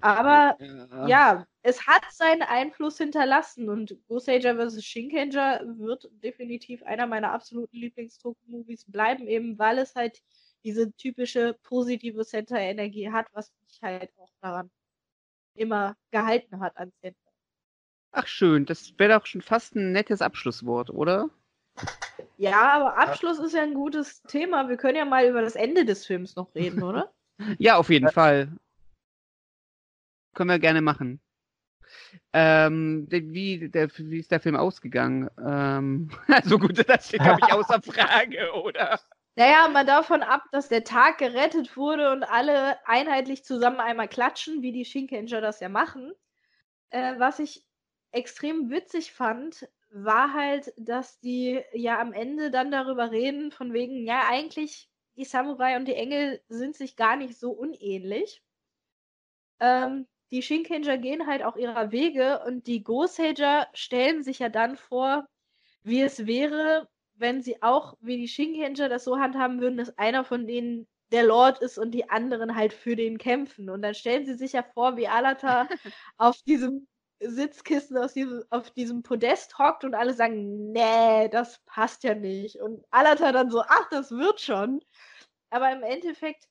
Aber 0.00 0.56
ja. 0.60 1.06
ja, 1.06 1.46
es 1.62 1.86
hat 1.86 2.02
seinen 2.10 2.42
Einfluss 2.42 2.96
hinterlassen 2.96 3.68
und 3.68 3.96
Gosager 4.08 4.56
vs. 4.56 4.82
Shinkenger 4.82 5.60
wird 5.64 6.08
definitiv 6.22 6.82
einer 6.84 7.06
meiner 7.06 7.32
absoluten 7.32 7.76
Lieblingsdruck-Movies 7.76 8.86
bleiben, 8.90 9.28
eben 9.28 9.58
weil 9.58 9.78
es 9.78 9.94
halt 9.94 10.22
diese 10.64 10.92
typische 10.92 11.56
positive 11.62 12.24
Center-Energie 12.24 13.10
hat, 13.10 13.26
was 13.32 13.52
mich 13.60 13.80
halt 13.82 14.10
auch 14.16 14.30
daran 14.40 14.70
immer 15.54 15.96
gehalten 16.10 16.60
hat 16.60 16.76
an 16.76 16.92
Center. 17.00 17.18
Ach 18.12 18.26
schön, 18.26 18.66
das 18.66 18.98
wäre 18.98 19.18
doch 19.18 19.26
schon 19.26 19.42
fast 19.42 19.76
ein 19.76 19.92
nettes 19.92 20.20
Abschlusswort, 20.20 20.90
oder? 20.90 21.30
Ja, 22.36 22.72
aber 22.72 22.98
Abschluss 22.98 23.38
ist 23.38 23.54
ja 23.54 23.62
ein 23.62 23.74
gutes 23.74 24.22
Thema. 24.22 24.68
Wir 24.68 24.76
können 24.76 24.96
ja 24.96 25.04
mal 25.04 25.26
über 25.28 25.42
das 25.42 25.54
Ende 25.54 25.84
des 25.84 26.06
Films 26.06 26.36
noch 26.36 26.54
reden, 26.54 26.82
oder? 26.82 27.12
ja, 27.58 27.76
auf 27.76 27.90
jeden 27.90 28.10
Fall. 28.10 28.52
Können 30.34 30.50
wir 30.50 30.58
gerne 30.58 30.80
machen. 30.80 31.20
Ähm, 32.32 33.06
wie, 33.10 33.68
der, 33.68 33.90
wie 33.96 34.18
ist 34.18 34.30
der 34.30 34.40
Film 34.40 34.56
ausgegangen? 34.56 35.28
Ähm, 35.38 36.10
also 36.28 36.58
gut, 36.58 36.88
das 36.88 37.08
steht, 37.08 37.22
glaube 37.22 37.40
ich, 37.46 37.52
außer 37.52 37.82
Frage, 37.82 38.52
oder? 38.54 39.00
Naja, 39.36 39.68
mal 39.68 39.84
davon 39.84 40.22
ab, 40.22 40.44
dass 40.52 40.68
der 40.68 40.84
Tag 40.84 41.18
gerettet 41.18 41.76
wurde 41.76 42.10
und 42.12 42.22
alle 42.24 42.78
einheitlich 42.86 43.44
zusammen 43.44 43.80
einmal 43.80 44.08
klatschen, 44.08 44.62
wie 44.62 44.72
die 44.72 44.84
Shinkenger 44.84 45.40
das 45.40 45.60
ja 45.60 45.68
machen. 45.68 46.12
Äh, 46.90 47.18
was 47.18 47.38
ich 47.40 47.64
extrem 48.12 48.70
witzig 48.70 49.12
fand, 49.12 49.68
war 49.90 50.34
halt, 50.34 50.72
dass 50.78 51.20
die 51.20 51.62
ja 51.74 52.00
am 52.00 52.12
Ende 52.14 52.50
dann 52.50 52.70
darüber 52.72 53.10
reden, 53.12 53.52
von 53.52 53.72
wegen, 53.74 54.06
ja, 54.06 54.24
eigentlich 54.28 54.90
die 55.16 55.24
Samurai 55.26 55.76
und 55.76 55.86
die 55.88 55.94
Engel 55.94 56.42
sind 56.48 56.76
sich 56.76 56.96
gar 56.96 57.16
nicht 57.16 57.38
so 57.38 57.52
unähnlich. 57.52 58.42
Ähm, 59.60 60.06
die 60.32 60.42
Shinkenger 60.42 60.98
gehen 60.98 61.26
halt 61.26 61.42
auch 61.42 61.56
ihrer 61.56 61.92
Wege 61.92 62.42
und 62.46 62.66
die 62.66 62.82
Gosager 62.82 63.68
stellen 63.74 64.22
sich 64.22 64.38
ja 64.40 64.48
dann 64.48 64.76
vor, 64.76 65.26
wie 65.82 66.02
es 66.02 66.26
wäre, 66.26 66.88
wenn 67.20 67.42
sie 67.42 67.62
auch 67.62 67.96
wie 68.00 68.16
die 68.16 68.28
Shinkenger 68.28 68.88
das 68.88 69.04
so 69.04 69.18
handhaben 69.18 69.60
würden, 69.60 69.78
dass 69.78 69.96
einer 69.98 70.24
von 70.24 70.46
denen 70.46 70.86
der 71.12 71.24
Lord 71.24 71.60
ist 71.60 71.78
und 71.78 71.92
die 71.92 72.08
anderen 72.08 72.54
halt 72.56 72.72
für 72.72 72.96
den 72.96 73.18
kämpfen. 73.18 73.68
Und 73.70 73.82
dann 73.82 73.94
stellen 73.94 74.26
sie 74.26 74.34
sich 74.34 74.52
ja 74.52 74.62
vor, 74.62 74.96
wie 74.96 75.08
Alata 75.08 75.68
auf 76.18 76.40
diesem 76.42 76.86
Sitzkissen 77.22 77.98
aus 77.98 78.14
diesem, 78.14 78.42
auf 78.50 78.70
diesem 78.70 79.02
Podest 79.02 79.58
hockt 79.58 79.84
und 79.84 79.94
alle 79.94 80.14
sagen, 80.14 80.72
nee, 80.72 81.28
das 81.28 81.60
passt 81.66 82.04
ja 82.04 82.14
nicht. 82.14 82.56
Und 82.56 82.84
Alata 82.90 83.32
dann 83.32 83.50
so, 83.50 83.60
ach, 83.60 83.88
das 83.90 84.10
wird 84.10 84.40
schon. 84.40 84.80
Aber 85.50 85.70
im 85.72 85.82
Endeffekt 85.82 86.46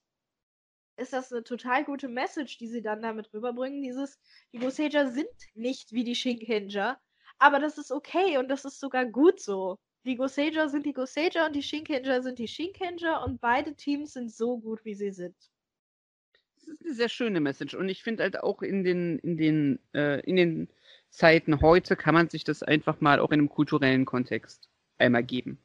ist 0.98 1.14
das 1.14 1.32
eine 1.32 1.44
total 1.44 1.86
gute 1.86 2.08
Message, 2.10 2.58
die 2.58 2.68
sie 2.68 2.82
dann 2.82 3.02
damit 3.02 3.34
rüberbringen. 3.34 3.82
Dieses, 3.82 4.20
die 4.54 4.60
Gosager 4.60 5.10
sind 5.10 5.30
nicht 5.56 5.92
wie 5.94 6.04
die 6.04 6.16
Shinkenger, 6.16 7.00
aber 7.40 7.60
das 7.60 7.78
ist 7.78 7.92
okay 7.92 8.38
und 8.38 8.50
das 8.50 8.66
ist 8.66 8.80
sogar 8.80 9.06
gut 9.06 9.40
so. 9.40 9.78
Die 10.06 10.16
Gosager 10.16 10.70
sind 10.70 10.86
die 10.86 10.94
Gosager 10.94 11.46
und 11.46 11.56
die 11.56 11.64
Shinkenger 11.64 12.22
sind 12.22 12.40
die 12.40 12.48
Shinkenger 12.48 13.24
und 13.26 13.42
beide 13.42 13.76
Teams 13.76 14.14
sind 14.14 14.32
so 14.32 14.58
gut, 14.58 14.84
wie 14.86 14.96
sie 14.96 15.12
sind 15.12 15.36
ist 16.70 16.86
eine 16.86 16.94
sehr 16.94 17.10
schöne 17.10 17.40
Message. 17.40 17.74
Und 17.74 17.90
ich 17.90 18.04
finde 18.04 18.24
halt 18.24 18.40
auch 18.42 18.62
in 18.62 18.84
den, 18.84 19.20
in 19.20 19.38
den, 19.38 19.80
äh, 19.94 20.20
in 20.22 20.36
den 20.36 20.70
Zeiten 21.10 21.62
heute 21.62 21.96
kann 21.96 22.14
man 22.14 22.30
sich 22.30 22.44
das 22.44 22.64
einfach 22.64 23.02
mal 23.02 23.20
auch 23.20 23.32
in 23.32 23.40
einem 23.40 23.50
kulturellen 23.50 24.06
Kontext 24.06 24.70
einmal 24.98 25.24
geben. 25.24 25.60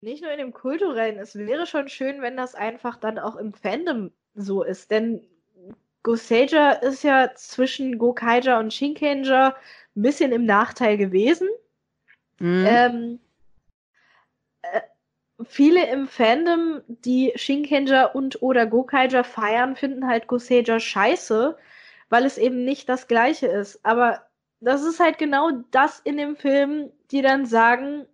Nicht 0.00 0.22
nur 0.22 0.30
in 0.30 0.38
dem 0.38 0.52
kulturellen, 0.52 1.18
es 1.18 1.34
wäre 1.34 1.66
schon 1.66 1.88
schön, 1.88 2.22
wenn 2.22 2.36
das 2.36 2.54
einfach 2.54 2.96
dann 2.96 3.18
auch 3.18 3.36
im 3.36 3.52
Fandom 3.52 4.12
so 4.34 4.62
ist. 4.62 4.90
Denn 4.90 5.22
Goseija 6.04 6.72
ist 6.72 7.02
ja 7.02 7.34
zwischen 7.34 7.98
Gokaija 7.98 8.60
und 8.60 8.72
Shinkenger 8.72 9.56
ein 9.96 10.02
bisschen 10.02 10.30
im 10.30 10.44
Nachteil 10.44 10.96
gewesen. 10.96 11.48
Mhm. 12.38 12.66
Ähm, 12.66 13.20
äh, 14.62 14.80
viele 15.44 15.90
im 15.90 16.08
Fandom, 16.08 16.82
die 16.88 17.32
Shinkenger 17.36 18.14
und 18.14 18.42
oder 18.42 18.66
Gokaiger 18.66 19.24
feiern, 19.24 19.76
finden 19.76 20.06
halt 20.06 20.26
Goseija 20.26 20.80
scheiße, 20.80 21.56
weil 22.08 22.24
es 22.24 22.38
eben 22.38 22.64
nicht 22.64 22.88
das 22.88 23.08
gleiche 23.08 23.46
ist. 23.46 23.84
Aber 23.84 24.26
das 24.60 24.82
ist 24.84 25.00
halt 25.00 25.18
genau 25.18 25.50
das 25.70 26.00
in 26.00 26.16
dem 26.16 26.36
Film, 26.36 26.90
die 27.10 27.22
dann 27.22 27.46
sagen, 27.46 28.06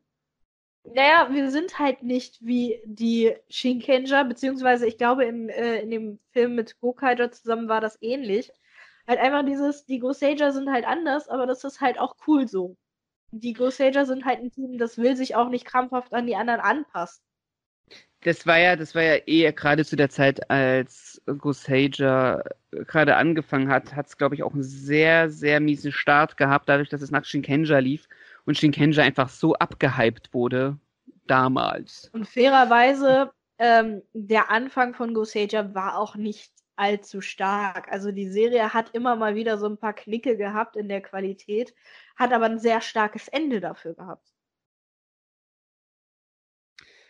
naja, 0.85 1.29
wir 1.31 1.51
sind 1.51 1.79
halt 1.79 2.03
nicht 2.03 2.45
wie 2.45 2.81
die 2.85 3.35
Shinkenger, 3.49 4.25
beziehungsweise 4.25 4.87
ich 4.87 4.99
glaube, 4.99 5.25
in, 5.25 5.49
äh, 5.49 5.81
in 5.81 5.91
dem 5.91 6.19
Film 6.33 6.55
mit 6.55 6.79
Gokaiger 6.81 7.31
zusammen 7.33 7.69
war 7.69 7.81
das 7.81 7.99
ähnlich. 8.03 8.53
Halt 9.07 9.19
einfach 9.21 9.45
dieses, 9.45 9.87
die 9.87 9.99
Goseija 9.99 10.53
sind 10.53 10.71
halt 10.71 10.87
anders, 10.87 11.29
aber 11.29 11.47
das 11.47 11.65
ist 11.65 11.81
halt 11.81 11.99
auch 11.99 12.17
cool 12.27 12.49
so 12.49 12.77
die 13.41 13.53
Gosager 13.53 14.07
sind 14.07 14.25
halt 14.25 14.41
ein 14.41 14.51
Team, 14.51 14.79
das 14.79 14.99
will 14.99 15.17
sich 15.17 15.35
auch 15.35 15.49
nicht 15.49 15.65
krampfhaft 15.65 16.13
an 16.13 16.27
die 16.27 16.37
anderen 16.37 16.61
anpassen. 16.61 17.23
Das 18.23 18.47
war 18.47 18.59
ja, 18.59 18.75
das 18.77 18.95
war 18.95 19.03
ja 19.03 19.17
eher 19.17 19.53
gerade 19.53 19.85
zu 19.85 19.97
der 19.97 20.09
Zeit, 20.09 20.51
als 20.51 21.21
Gosager 21.27 22.43
gerade 22.71 23.17
angefangen 23.17 23.69
hat, 23.69 23.95
hat 23.95 24.07
es, 24.07 24.17
glaube 24.17 24.35
ich, 24.35 24.43
auch 24.43 24.55
einen 24.55 24.63
sehr, 24.63 25.29
sehr 25.29 25.61
miesen 25.61 25.93
Start 25.93 26.39
gehabt, 26.39 26.69
dadurch, 26.69 26.89
dass 26.89 27.03
es 27.03 27.11
nach 27.11 27.25
Shinkenja 27.25 27.79
lief 27.79 28.09
und 28.47 28.57
Shinkenja 28.57 29.05
einfach 29.05 29.29
so 29.29 29.55
abgehypt 29.55 30.33
wurde 30.33 30.79
damals. 31.27 32.09
Und 32.15 32.27
fairerweise, 32.27 33.31
ähm, 33.59 34.03
der 34.15 34.51
Anfang 34.51 34.95
von 34.95 35.13
Gosager 35.13 35.75
war 35.75 35.99
auch 35.99 36.17
nicht 36.17 36.54
allzu 36.77 37.21
stark. 37.21 37.91
Also 37.91 38.13
die 38.13 38.29
Serie 38.29 38.73
hat 38.73 38.91
immer 38.91 39.17
mal 39.17 39.35
wieder 39.35 39.59
so 39.59 39.67
ein 39.67 39.79
paar 39.79 39.93
Knicke 39.93 40.37
gehabt 40.37 40.77
in 40.77 40.89
der 40.89 41.01
Qualität, 41.01 41.75
hat 42.17 42.33
aber 42.33 42.47
ein 42.47 42.59
sehr 42.59 42.81
starkes 42.81 43.29
Ende 43.29 43.61
dafür 43.61 43.95
gehabt. 43.95 44.35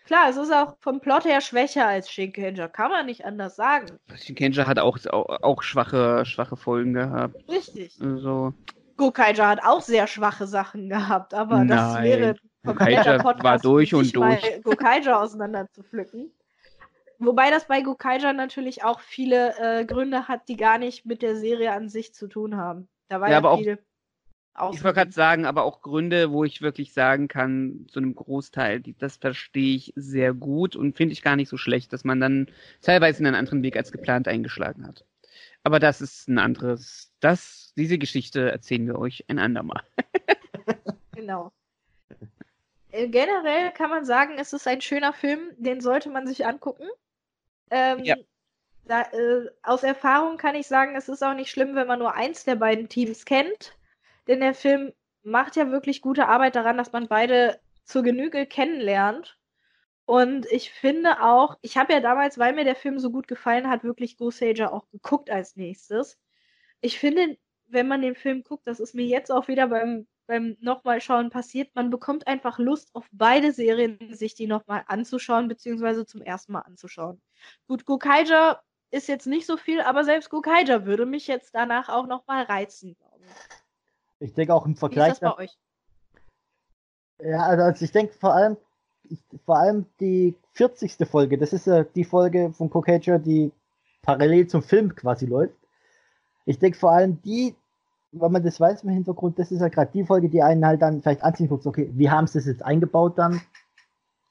Klar, 0.07 0.29
es 0.29 0.37
ist 0.37 0.53
auch 0.53 0.77
vom 0.81 1.01
Plot 1.01 1.25
her 1.25 1.41
schwächer 1.41 1.87
als 1.87 2.11
Shinkenger, 2.11 2.69
kann 2.69 2.91
man 2.91 3.07
nicht 3.07 3.25
anders 3.25 3.57
sagen. 3.57 3.99
Shinkenger 4.15 4.67
hat 4.67 4.79
auch, 4.79 4.99
auch, 5.07 5.43
auch, 5.43 5.63
schwache, 5.63 6.27
schwache 6.27 6.57
Folgen 6.57 6.93
gehabt. 6.93 7.37
Richtig. 7.49 7.99
Also. 8.03 8.53
Gokaiger 8.99 9.49
hat 9.49 9.65
auch 9.65 9.81
sehr 9.81 10.07
schwache 10.07 10.47
Sachen 10.47 10.89
gehabt, 10.91 11.33
aber 11.33 11.65
Nein. 11.65 11.69
das 11.69 12.03
wäre 12.03 12.37
Gokaiger 12.65 13.23
war 13.25 13.59
durch 13.59 13.95
und 13.95 14.15
durch. 14.15 14.63
Gokaiger 14.63 15.21
auseinander 15.21 15.71
zu 15.71 15.83
pflücken. 15.83 16.31
Wobei 17.27 17.51
das 17.51 17.67
bei 17.67 17.83
Gokaiger 17.83 18.33
natürlich 18.33 18.85
auch 18.85 19.01
viele 19.01 19.55
äh, 19.59 19.85
Gründe 19.85 20.29
hat, 20.29 20.49
die 20.49 20.57
gar 20.57 20.79
nicht 20.79 21.07
mit 21.07 21.23
der 21.23 21.37
Serie 21.37 21.73
an 21.73 21.89
sich 21.89 22.15
zu 22.15 22.29
tun 22.29 22.57
haben. 22.57 22.89
Da 23.09 23.21
war 23.21 23.31
ja, 23.31 23.41
ja 23.41 23.57
viel. 23.57 23.79
Auch, 24.57 24.73
ich 24.73 24.85
wollte 24.85 25.01
gerade 25.01 25.11
sagen, 25.11 25.47
aber 25.47 25.65
auch 25.65 25.81
Gründe, 25.81 26.31
wo 26.31 26.45
ich 26.45 26.63
wirklich 26.63 26.93
sagen 26.93 27.27
kann, 27.27 27.87
zu 27.91 27.99
einem 27.99 28.15
Großteil, 28.15 28.83
das 28.99 29.17
verstehe 29.17 29.75
ich 29.75 29.93
sehr 29.97 30.33
gut 30.33 30.77
und 30.77 30.97
finde 30.97 31.13
ich 31.13 31.23
gar 31.23 31.35
nicht 31.35 31.49
so 31.49 31.57
schlecht, 31.57 31.93
dass 31.93 32.05
man 32.05 32.21
dann 32.21 32.47
teilweise 32.81 33.19
einen 33.19 33.35
anderen 33.35 33.65
Weg 33.65 33.77
als 33.77 33.91
geplant 33.91 34.29
eingeschlagen 34.29 34.87
hat. 34.87 35.05
Aber 35.65 35.81
das 35.81 36.01
ist 36.01 36.29
ein 36.29 36.39
anderes, 36.39 37.13
das, 37.19 37.73
diese 37.77 37.99
Geschichte 37.99 38.53
erzählen 38.53 38.87
wir 38.87 38.97
euch 38.97 39.25
ein 39.29 39.41
andermal. 39.41 39.83
genau. 41.13 41.51
Äh, 42.93 43.09
generell 43.09 43.73
kann 43.73 43.91
man 43.91 44.05
sagen, 44.05 44.35
es 44.39 44.53
ist 44.53 44.69
ein 44.69 44.81
schöner 44.81 45.13
Film, 45.13 45.41
den 45.57 45.81
sollte 45.81 46.11
man 46.11 46.29
sich 46.29 46.47
angucken. 46.47 46.87
Ähm, 47.71 48.05
ja. 48.05 48.17
Da, 48.87 49.03
äh, 49.13 49.49
aus 49.63 49.83
Erfahrung 49.83 50.37
kann 50.37 50.55
ich 50.55 50.67
sagen, 50.67 50.95
es 50.95 51.09
ist 51.09 51.23
auch 51.23 51.35
nicht 51.35 51.51
schlimm, 51.51 51.75
wenn 51.75 51.87
man 51.87 51.99
nur 51.99 52.15
eins 52.15 52.45
der 52.45 52.57
beiden 52.57 52.89
Teams 52.89 53.25
kennt. 53.25 53.77
Denn 54.27 54.41
der 54.41 54.55
Film 54.55 54.93
macht 55.23 55.57
ja 55.57 55.71
wirklich 55.71 56.03
gute 56.03 56.29
Arbeit 56.29 56.55
daran, 56.55 56.77
dass 56.77 56.93
man 56.93 57.09
beide 57.09 57.59
zur 57.85 58.03
Genüge 58.03 58.47
kennenlernt. 58.47 59.39
Und 60.07 60.47
ich 60.51 60.71
finde 60.71 61.23
auch, 61.23 61.57
ich 61.63 61.77
habe 61.79 61.95
ja 61.95 62.01
damals, 62.01 62.39
weil 62.39 62.53
mir 62.53 62.65
der 62.65 62.77
Film 62.77 62.99
so 62.99 63.11
gut 63.11 63.27
gefallen 63.27 63.71
hat, 63.71 63.85
wirklich 63.85 64.19
Go 64.19 64.31
Sager 64.31 64.73
auch 64.73 64.87
geguckt 64.91 65.31
als 65.31 65.57
nächstes. 65.57 66.19
Ich 66.83 66.99
finde, 66.99 67.39
wenn 67.67 67.89
man 67.89 68.03
den 68.03 68.15
Film 68.15 68.43
guckt, 68.43 68.67
das 68.67 68.81
ist 68.81 68.95
mir 68.95 69.07
jetzt 69.07 69.31
auch 69.31 69.49
wieder 69.49 69.69
beim, 69.69 70.07
beim 70.27 70.57
nochmal 70.61 71.01
schauen 71.01 71.31
passiert, 71.31 71.75
man 71.75 71.91
bekommt 71.91 72.27
einfach 72.27 72.59
Lust 72.59 72.95
auf 72.95 73.09
beide 73.13 73.53
Serien, 73.53 73.99
sich 74.15 74.35
die 74.35 74.47
nochmal 74.47 74.85
anzuschauen, 74.87 75.49
beziehungsweise 75.49 76.07
zum 76.07 76.23
ersten 76.23 76.53
Mal 76.53 76.61
anzuschauen. 76.61 77.21
Gut, 77.67 77.85
Gokaiger 77.85 78.63
ist 78.91 79.09
jetzt 79.09 79.27
nicht 79.27 79.47
so 79.47 79.57
viel, 79.57 79.81
aber 79.81 80.05
selbst 80.05 80.31
Gokaiger 80.31 80.87
würde 80.87 81.07
mich 81.07 81.27
jetzt 81.27 81.55
danach 81.55 81.89
auch 81.89 82.07
nochmal 82.07 82.45
reizen, 82.45 82.97
glaube 82.97 83.25
ich. 83.25 84.29
Ich 84.29 84.35
denke 84.35 84.55
auch 84.55 84.67
im 84.67 84.77
Vergleich. 84.77 85.09
Wie 85.09 85.13
ist 85.13 85.23
das 85.23 85.37
bei 85.37 85.43
euch? 85.45 85.59
Ja, 87.19 87.43
also 87.43 87.85
ich 87.85 87.93
denke 87.93 88.15
vor 88.15 88.35
allem, 88.35 88.57
vor 89.45 89.59
allem 89.59 89.87
die 90.01 90.35
40. 90.53 90.97
Folge, 91.09 91.39
das 91.39 91.53
ist 91.53 91.67
ja 91.67 91.85
die 91.85 92.05
Folge 92.05 92.53
von 92.53 92.71
Gokaiger, 92.71 93.19
die 93.19 93.53
parallel 94.03 94.47
zum 94.47 94.63
Film 94.63 94.95
quasi 94.95 95.27
läuft. 95.27 95.55
Ich 96.47 96.59
denke 96.59 96.79
vor 96.79 96.93
allem 96.93 97.21
die, 97.23 97.55
wenn 98.21 98.33
man 98.33 98.43
das 98.43 98.61
weiß 98.61 98.85
im 98.85 98.91
Hintergrund, 98.91 99.39
das 99.39 99.51
ist 99.51 99.61
ja 99.61 99.69
gerade 99.69 99.91
die 99.93 100.05
Folge, 100.05 100.29
die 100.29 100.43
einen 100.43 100.65
halt 100.65 100.83
dann 100.83 101.03
vielleicht 101.03 101.23
anziehen 101.23 101.49
guckt, 101.49 101.67
okay, 101.67 101.91
wie 101.95 102.11
haben 102.11 102.27
sie 102.27 102.39
das 102.39 102.47
jetzt 102.47 102.65
eingebaut 102.65 103.19
dann? 103.19 103.41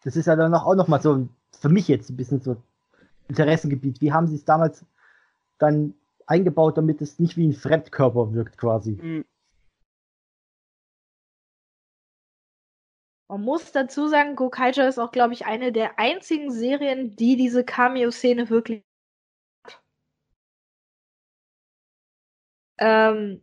Das 0.04 0.16
ist 0.16 0.26
ja 0.26 0.36
dann 0.36 0.54
auch 0.54 0.76
noch 0.76 0.88
mal 0.88 1.02
so 1.02 1.28
für 1.52 1.70
mich 1.70 1.88
jetzt 1.88 2.10
ein 2.10 2.18
bisschen 2.18 2.42
so 2.42 2.58
Interessengebiet. 3.28 4.02
Wie 4.02 4.12
haben 4.12 4.28
sie 4.28 4.36
es 4.36 4.46
damals 4.46 4.86
dann 5.60 5.94
eingebaut, 6.26 6.78
damit 6.78 7.02
es 7.02 7.20
nicht 7.20 7.38
wie 7.38 7.48
ein 7.48 7.54
Fremdkörper 7.54 8.34
wirkt 8.34 8.58
quasi? 8.58 9.00
Mhm. 9.02 9.26
Man 13.30 13.42
muss 13.42 13.72
dazu 13.72 14.08
sagen, 14.08 14.36
Gokaiger 14.36 14.88
ist 14.88 15.00
auch, 15.00 15.12
glaube 15.12 15.34
ich, 15.34 15.46
eine 15.46 15.72
der 15.72 15.98
einzigen 15.98 16.52
Serien, 16.52 17.16
die 17.16 17.36
diese 17.36 17.64
Cameo-Szene 17.64 18.50
wirklich. 18.50 18.84
Ähm, 22.78 23.42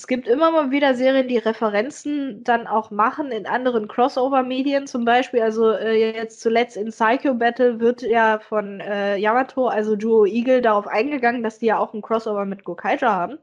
es 0.00 0.06
gibt 0.06 0.26
immer 0.26 0.50
mal 0.50 0.70
wieder 0.70 0.94
Serien, 0.94 1.28
die 1.28 1.36
Referenzen 1.36 2.42
dann 2.42 2.66
auch 2.66 2.90
machen 2.90 3.30
in 3.32 3.44
anderen 3.46 3.86
Crossover-Medien, 3.86 4.86
zum 4.86 5.04
Beispiel, 5.04 5.42
also 5.42 5.72
äh, 5.72 6.16
jetzt 6.16 6.40
zuletzt 6.40 6.78
in 6.78 6.88
Psycho 6.88 7.34
Battle 7.34 7.80
wird 7.80 8.00
ja 8.00 8.38
von 8.38 8.80
äh, 8.80 9.18
Yamato, 9.18 9.66
also 9.66 9.96
Duo 9.96 10.24
Eagle, 10.24 10.62
darauf 10.62 10.86
eingegangen, 10.86 11.42
dass 11.42 11.58
die 11.58 11.66
ja 11.66 11.78
auch 11.78 11.92
ein 11.92 12.00
Crossover 12.00 12.46
mit 12.46 12.64
Gokaiger 12.64 13.12
haben. 13.12 13.38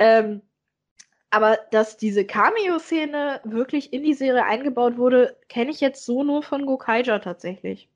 Ähm, 0.00 0.42
aber 1.30 1.60
dass 1.70 1.96
diese 1.96 2.24
Cameo-Szene 2.24 3.40
wirklich 3.44 3.92
in 3.92 4.02
die 4.02 4.14
Serie 4.14 4.44
eingebaut 4.46 4.98
wurde, 4.98 5.36
kenne 5.48 5.70
ich 5.70 5.80
jetzt 5.80 6.04
so 6.04 6.24
nur 6.24 6.42
von 6.42 6.66
Gokaiger 6.66 7.20
tatsächlich. 7.20 7.88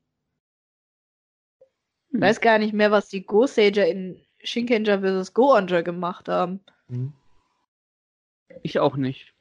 Hm. 2.11 2.21
Weiß 2.21 2.39
gar 2.39 2.59
nicht 2.59 2.73
mehr, 2.73 2.91
was 2.91 3.09
die 3.09 3.25
Go-Sager 3.25 3.85
in 3.85 4.21
Shinkenger 4.41 5.01
vs. 5.01 5.33
Go-Onger 5.33 5.83
gemacht 5.83 6.29
haben. 6.29 6.61
Hm. 6.87 7.11
Ich 8.63 8.79
auch 8.79 8.95
nicht. 8.95 9.33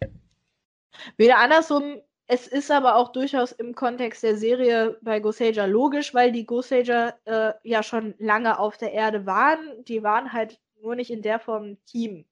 Wieder 1.17 1.39
andersrum, 1.39 2.01
es 2.27 2.47
ist 2.47 2.71
aber 2.71 2.97
auch 2.97 3.13
durchaus 3.13 3.53
im 3.53 3.75
Kontext 3.75 4.23
der 4.23 4.37
Serie 4.37 4.99
bei 5.03 5.21
Gosager 5.21 5.67
logisch, 5.67 6.15
weil 6.15 6.33
die 6.33 6.47
Gosager 6.47 7.19
äh, 7.25 7.55
ja 7.65 7.83
schon 7.83 8.15
lange 8.19 8.59
auf 8.59 8.77
der 8.77 8.93
Erde 8.93 9.27
waren. 9.27 9.85
Die 9.85 10.03
waren 10.03 10.33
halt 10.33 10.61
nur 10.81 10.95
nicht 10.95 11.11
in 11.11 11.23
der 11.23 11.41
Form 11.41 11.65
ein 11.65 11.85
Team. 11.87 12.25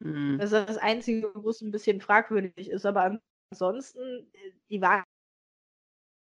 Mhm. 0.00 0.38
Das 0.38 0.52
ist 0.52 0.68
das 0.68 0.78
Einzige, 0.78 1.30
wo 1.34 1.50
es 1.50 1.60
ein 1.60 1.70
bisschen 1.70 2.00
fragwürdig 2.00 2.70
ist. 2.70 2.86
Aber 2.86 3.18
ansonsten, 3.50 4.30
die 4.70 4.80
waren 4.80 5.04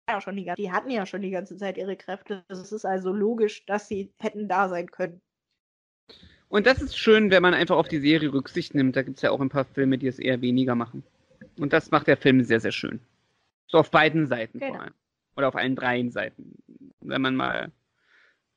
ja 0.08 0.20
schon 0.20 0.36
die, 0.36 0.44
gan- 0.44 0.56
die 0.56 0.72
hatten 0.72 0.90
ja 0.90 1.06
schon 1.06 1.22
die 1.22 1.30
ganze 1.30 1.56
Zeit 1.56 1.78
ihre 1.78 1.96
Kräfte. 1.96 2.44
Es 2.48 2.72
ist 2.72 2.84
also 2.84 3.12
logisch, 3.12 3.64
dass 3.66 3.88
sie 3.88 4.12
hätten 4.18 4.48
da 4.48 4.68
sein 4.68 4.90
können. 4.90 5.20
Und 6.48 6.66
das 6.66 6.81
ist 6.81 6.97
schön, 6.97 7.31
wenn 7.31 7.43
man 7.43 7.55
einfach 7.55 7.77
auf 7.77 7.89
die 7.89 7.98
Serie 7.98 8.32
Rücksicht 8.32 8.74
nimmt. 8.74 8.97
Da 8.97 9.02
gibt 9.02 9.16
es 9.16 9.23
ja 9.23 9.31
auch 9.31 9.40
ein 9.40 9.48
paar 9.48 9.64
Filme, 9.64 9.98
die 9.98 10.06
es 10.06 10.18
eher 10.18 10.40
weniger 10.40 10.74
machen. 10.74 11.02
Und 11.59 11.73
das 11.73 11.90
macht 11.90 12.06
der 12.06 12.16
Film 12.16 12.43
sehr, 12.44 12.60
sehr 12.60 12.73
schön. 12.73 13.01
So 13.66 13.78
auf 13.78 13.90
beiden 13.90 14.27
Seiten 14.27 14.59
Genau. 14.59 14.74
vor 14.74 14.82
allem. 14.82 14.94
Oder 15.36 15.48
auf 15.48 15.56
allen 15.56 15.77
dreien 15.77 16.10
Seiten. 16.10 16.56
Wenn 17.01 17.20
man 17.20 17.36
mal 17.36 17.73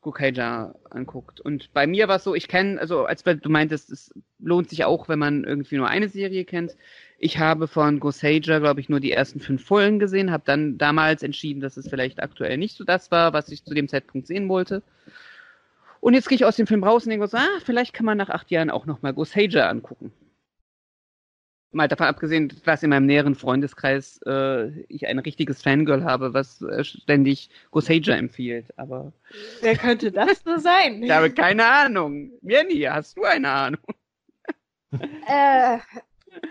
Kukaija 0.02 0.76
anguckt. 0.91 1.41
Und 1.41 1.74
bei 1.74 1.86
mir 1.86 2.07
war 2.07 2.18
es 2.18 2.24
so, 2.24 2.36
ich 2.36 2.48
kenne, 2.48 2.80
also 2.80 3.06
als 3.06 3.24
du 3.24 3.49
meintest, 3.49 3.91
es 3.91 4.14
lohnt 4.40 4.70
sich 4.70 4.86
auch, 4.86 5.10
wenn 5.10 5.20
man 5.20 5.44
irgendwie 5.44 5.76
nur 5.76 5.90
eine 5.90 6.07
Serie 6.07 6.45
kennt. 6.45 6.76
Ich 7.18 7.38
habe 7.38 7.68
von 7.68 7.99
Gosager, 7.99 8.61
glaube 8.61 8.80
ich, 8.80 8.88
nur 8.88 9.02
die 9.02 9.11
ersten 9.11 9.41
fünf 9.41 9.66
Folgen 9.66 9.99
gesehen, 9.99 10.32
habe 10.32 10.44
dann 10.45 10.78
damals 10.78 11.22
entschieden, 11.22 11.60
dass 11.60 11.76
es 11.76 11.90
vielleicht 11.90 12.24
aktuell 12.24 12.57
nicht 12.57 12.78
so 12.78 12.86
das 12.86 13.11
war, 13.11 13.34
was 13.34 13.49
ich 13.49 13.66
zu 13.66 13.74
dem 13.74 13.90
Zeitpunkt 13.90 14.26
sehen 14.28 14.48
wollte. 14.48 14.84
Und 16.01 16.13
jetzt 16.13 16.30
gehe 16.30 16.35
ich 16.35 16.45
aus 16.45 16.55
dem 16.55 16.67
Film 16.67 16.84
raus 16.84 17.05
und 17.05 17.09
denke 17.11 17.27
so, 17.27 17.38
ah, 17.38 17.59
vielleicht 17.63 17.93
kann 17.93 18.05
man 18.05 18.17
nach 18.17 18.30
acht 18.30 18.51
Jahren 18.51 18.69
auch 18.69 18.85
nochmal 18.85 19.13
Gosager 19.13 19.69
angucken. 19.69 20.13
Mal 21.71 21.88
davon 21.88 22.07
abgesehen, 22.07 22.51
was 22.65 22.81
in 22.81 22.89
meinem 22.89 23.05
näheren 23.05 23.35
Freundeskreis 23.35 24.19
äh, 24.26 24.69
ich 24.88 25.05
ein 25.05 25.19
richtiges 25.19 25.61
Fangirl 25.61 26.03
habe, 26.03 26.34
was 26.34 26.61
äh, 26.63 26.84
ständig 26.84 27.49
Gosager 27.69 28.17
empfiehlt. 28.17 28.65
Aber 28.77 29.13
Wer 29.61 29.77
könnte 29.77 30.11
das 30.11 30.43
nur 30.45 30.59
sein? 30.59 31.03
ich 31.03 31.11
habe 31.11 31.30
keine 31.30 31.65
Ahnung. 31.65 32.31
Jenny, 32.41 32.81
hast 32.81 33.17
du 33.17 33.23
eine 33.23 33.49
Ahnung? 33.49 33.81
Äh, 35.27 35.77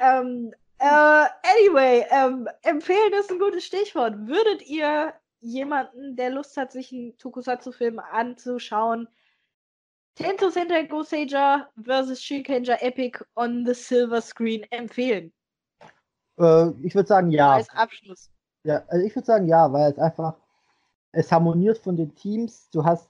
ähm, 0.01 0.55
äh, 0.79 0.85
anyway, 0.85 2.05
ähm, 2.09 2.49
empfehlen 2.63 3.13
ist 3.19 3.33
ein 3.33 3.41
gutes 3.41 3.67
Stichwort. 3.67 4.15
Würdet 4.29 4.65
ihr 4.69 5.13
jemanden, 5.41 6.15
der 6.15 6.31
Lust 6.31 6.57
hat, 6.57 6.71
sich 6.71 6.93
einen 6.93 7.19
Tokusatsu-Film 7.19 7.99
anzuschauen, 7.99 9.09
Tento 10.19 10.51
Sentai 10.51 10.83
Gosager 10.83 11.69
vs. 11.77 12.21
Shinkenger 12.21 12.83
Epic 12.83 13.21
on 13.37 13.65
the 13.65 13.73
Silver 13.73 14.21
Screen 14.21 14.65
empfehlen? 14.71 15.33
Äh, 16.41 16.71
ich 16.83 16.97
würde 16.97 17.07
sagen, 17.07 17.31
ja. 17.31 17.55
Als 17.55 17.71
Abschluss. 17.71 18.29
Ja, 18.65 18.83
also 18.89 19.07
ich 19.07 19.15
würde 19.15 19.27
sagen, 19.27 19.47
ja, 19.47 19.73
weil 19.73 19.93
es 19.93 19.99
einfach, 19.99 20.35
es 21.13 21.31
harmoniert 21.31 21.79
von 21.79 21.97
den 21.97 22.13
Teams. 22.17 22.69
Du 22.71 22.85
hast 22.85 23.09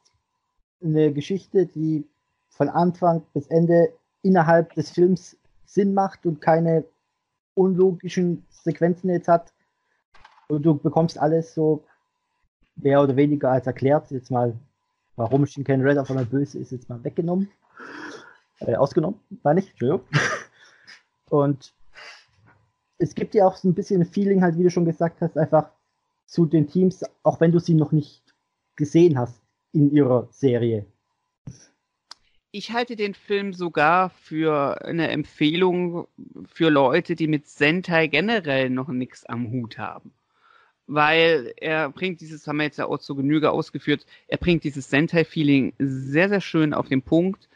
eine 0.82 1.10
Geschichte, 1.10 1.64
die 1.64 2.06
von 2.50 2.68
Anfang 2.68 3.22
bis 3.32 3.46
Ende 3.46 3.90
innerhalb 4.20 4.74
des 4.74 4.90
Films 4.90 5.34
Sinn 5.64 5.94
macht 5.94 6.26
und 6.26 6.42
keine 6.42 6.84
unlogischen 7.54 8.44
Sequenzen 8.50 9.08
jetzt 9.08 9.28
hat. 9.28 9.54
Und 10.48 10.62
du 10.62 10.74
bekommst 10.74 11.18
alles 11.18 11.54
so 11.54 11.82
mehr 12.76 13.02
oder 13.02 13.16
weniger 13.16 13.50
als 13.50 13.66
erklärt. 13.66 14.10
Jetzt 14.10 14.30
mal, 14.30 14.54
warum 15.18 15.46
Shinken 15.46 15.82
Red 15.82 15.98
auf 15.98 16.10
einmal 16.10 16.24
böse 16.24 16.58
ist, 16.58 16.72
jetzt 16.72 16.88
mal 16.88 17.02
weggenommen. 17.04 17.50
Äh, 18.60 18.76
ausgenommen, 18.76 19.20
meine 19.42 19.60
ich. 19.60 19.70
Entschuldigung. 19.70 20.06
Und 21.30 21.74
es 22.98 23.14
gibt 23.14 23.34
ja 23.34 23.46
auch 23.46 23.56
so 23.56 23.68
ein 23.68 23.74
bisschen 23.74 24.00
ein 24.00 24.06
Feeling, 24.06 24.42
halt, 24.42 24.56
wie 24.56 24.62
du 24.62 24.70
schon 24.70 24.84
gesagt 24.84 25.20
hast, 25.20 25.36
einfach 25.36 25.70
zu 26.26 26.46
den 26.46 26.66
Teams, 26.66 27.04
auch 27.22 27.40
wenn 27.40 27.52
du 27.52 27.58
sie 27.58 27.74
noch 27.74 27.92
nicht 27.92 28.34
gesehen 28.76 29.18
hast 29.18 29.40
in 29.72 29.90
ihrer 29.92 30.28
Serie. 30.30 30.86
Ich 32.50 32.72
halte 32.72 32.96
den 32.96 33.14
Film 33.14 33.52
sogar 33.52 34.10
für 34.10 34.82
eine 34.84 35.08
Empfehlung 35.08 36.08
für 36.46 36.70
Leute, 36.70 37.14
die 37.14 37.28
mit 37.28 37.46
Sentai 37.46 38.06
generell 38.06 38.70
noch 38.70 38.88
nichts 38.88 39.26
am 39.26 39.50
Hut 39.50 39.78
haben. 39.78 40.12
Weil 40.88 41.52
er 41.58 41.90
bringt 41.90 42.20
dieses, 42.22 42.46
haben 42.46 42.56
wir 42.56 42.64
jetzt 42.64 42.78
ja 42.78 42.86
auch 42.86 42.98
zur 42.98 43.16
Genüge 43.16 43.50
ausgeführt, 43.50 44.06
er 44.26 44.38
bringt 44.38 44.64
dieses 44.64 44.88
Sentai-Feeling 44.90 45.74
sehr, 45.78 46.28
sehr 46.30 46.40
schön 46.40 46.74
auf 46.74 46.88
den 46.88 47.02
Punkt. 47.02 47.48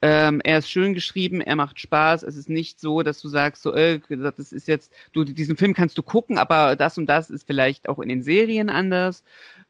Ähm, 0.00 0.40
er 0.44 0.58
ist 0.58 0.70
schön 0.70 0.94
geschrieben, 0.94 1.40
er 1.40 1.56
macht 1.56 1.78
Spaß. 1.78 2.22
Es 2.22 2.36
ist 2.36 2.48
nicht 2.48 2.80
so, 2.80 3.02
dass 3.02 3.20
du 3.20 3.28
sagst, 3.28 3.62
so, 3.62 3.74
äh, 3.74 4.00
das 4.08 4.52
ist 4.52 4.68
jetzt, 4.68 4.92
du, 5.12 5.24
diesen 5.24 5.56
Film 5.56 5.74
kannst 5.74 5.98
du 5.98 6.02
gucken, 6.02 6.38
aber 6.38 6.76
das 6.76 6.98
und 6.98 7.06
das 7.06 7.30
ist 7.30 7.46
vielleicht 7.46 7.88
auch 7.88 7.98
in 7.98 8.08
den 8.08 8.22
Serien 8.22 8.70
anders. 8.70 9.24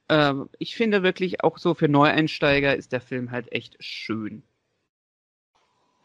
Ähm, 0.09 0.49
ich 0.59 0.77
finde 0.77 1.03
wirklich 1.03 1.43
auch 1.43 1.59
so 1.59 1.75
für 1.75 1.89
Neueinsteiger 1.89 2.77
ist 2.77 2.93
der 2.93 3.01
Film 3.01 3.31
halt 3.31 3.51
echt 3.53 3.83
schön. 3.83 4.43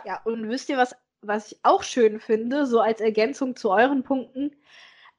Ja, 0.06 0.22
und 0.24 0.50
wisst 0.50 0.70
ihr, 0.70 0.78
was, 0.78 0.96
was 1.22 1.52
ich 1.52 1.60
auch 1.64 1.84
schön 1.84 2.20
finde, 2.20 2.66
so 2.66 2.80
als 2.80 3.02
Ergänzung 3.02 3.56
zu 3.56 3.72
euren 3.72 4.04
Punkten? 4.04 4.56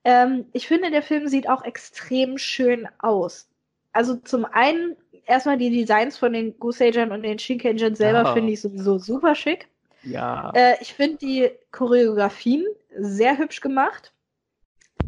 Ähm, 0.05 0.47
ich 0.52 0.66
finde, 0.68 0.90
der 0.90 1.02
Film 1.02 1.28
sieht 1.28 1.48
auch 1.48 1.64
extrem 1.64 2.39
schön 2.39 2.89
aus. 2.98 3.48
Also 3.93 4.16
zum 4.16 4.44
einen 4.44 4.97
erstmal 5.26 5.56
die 5.56 5.70
Designs 5.70 6.18
von 6.18 6.32
den 6.32 6.59
Goosagern 6.59 7.12
und 7.12 7.22
den 7.22 7.39
Shinkenjin 7.39 7.94
selber 7.94 8.22
Ja. 8.24 8.32
finde 8.35 8.52
ich 8.52 8.60
sowieso 8.60 8.98
super 8.98 9.35
schick. 9.35 9.68
Ja. 10.02 10.52
Äh, 10.55 10.76
ich 10.81 10.93
finde 10.94 11.16
die 11.18 11.51
Choreografien 11.70 12.66
sehr 12.97 13.39
hübsch 13.39 13.60
gemacht. 13.60 14.12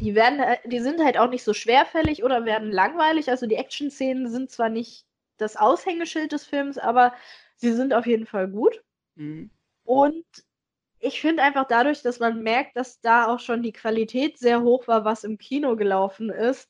Die 0.01 0.15
werden, 0.15 0.41
äh, 0.41 0.57
die 0.65 0.81
sind 0.81 1.05
halt 1.05 1.19
auch 1.19 1.29
nicht 1.29 1.45
so 1.45 1.53
schwerfällig 1.53 2.25
oder 2.25 2.45
werden 2.45 2.71
langweilig. 2.71 3.29
Also 3.29 3.47
die 3.47 3.57
Action-Szenen 3.57 4.31
sind 4.31 4.51
zwar 4.51 4.69
nicht 4.69 5.05
das 5.37 5.57
Aushängeschild 5.57 6.33
des 6.33 6.47
Films, 6.47 6.79
aber 6.79 7.13
sie 7.57 7.73
sind 7.73 7.93
auf 7.93 8.07
jeden 8.07 8.27
Fall 8.27 8.49
gut. 8.49 8.83
Mhm. 9.17 9.51
Und 9.85 10.25
ich 11.01 11.21
finde 11.21 11.43
einfach 11.43 11.67
dadurch, 11.69 12.03
dass 12.03 12.19
man 12.21 12.43
merkt, 12.43 12.77
dass 12.77 13.01
da 13.01 13.27
auch 13.27 13.41
schon 13.41 13.63
die 13.63 13.73
Qualität 13.73 14.39
sehr 14.39 14.63
hoch 14.63 14.89
war, 14.89 15.05
was 15.05 15.25
im 15.25 15.39
Kino 15.39 15.77
gelaufen 15.77 16.31
ist. 16.31 16.69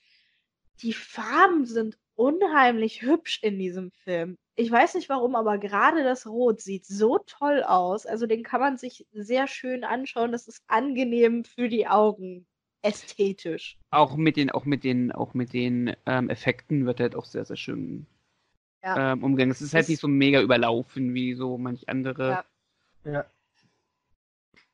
Die 0.82 0.92
Farben 0.92 1.64
sind 1.64 1.98
unheimlich 2.16 3.02
hübsch 3.02 3.40
in 3.42 3.58
diesem 3.58 3.90
Film. 3.92 4.36
Ich 4.56 4.70
weiß 4.70 4.94
nicht 4.94 5.08
warum, 5.08 5.36
aber 5.36 5.58
gerade 5.58 6.02
das 6.02 6.26
Rot 6.26 6.60
sieht 6.60 6.86
so 6.86 7.18
toll 7.26 7.62
aus. 7.62 8.06
Also 8.06 8.26
den 8.26 8.42
kann 8.42 8.60
man 8.60 8.78
sich 8.78 9.06
sehr 9.12 9.46
schön 9.46 9.84
anschauen. 9.84 10.32
Das 10.32 10.48
ist 10.48 10.62
angenehm 10.66 11.44
für 11.44 11.68
die 11.68 11.86
Augen. 11.86 12.46
Ästhetisch. 12.82 13.78
Auch 13.90 14.16
mit 14.16 14.36
den, 14.36 14.50
auch 14.50 14.64
mit 14.64 14.84
den, 14.84 15.12
auch 15.12 15.34
mit 15.34 15.52
den 15.52 15.94
ähm, 16.06 16.30
Effekten 16.30 16.86
wird 16.86 17.00
halt 17.00 17.16
auch 17.16 17.24
sehr, 17.24 17.44
sehr 17.44 17.56
schön 17.56 18.06
Ja. 18.82 19.12
ähm, 19.12 19.24
umgegangen. 19.24 19.50
Es 19.50 19.60
ist 19.60 19.74
halt 19.74 19.82
Es- 19.84 19.88
nicht 19.88 20.00
so 20.00 20.08
mega 20.08 20.40
überlaufen 20.40 21.12
wie 21.14 21.34
so 21.34 21.58
manch 21.58 21.88
andere. 21.88 22.44
Ja. 23.04 23.12
Ja. 23.12 23.24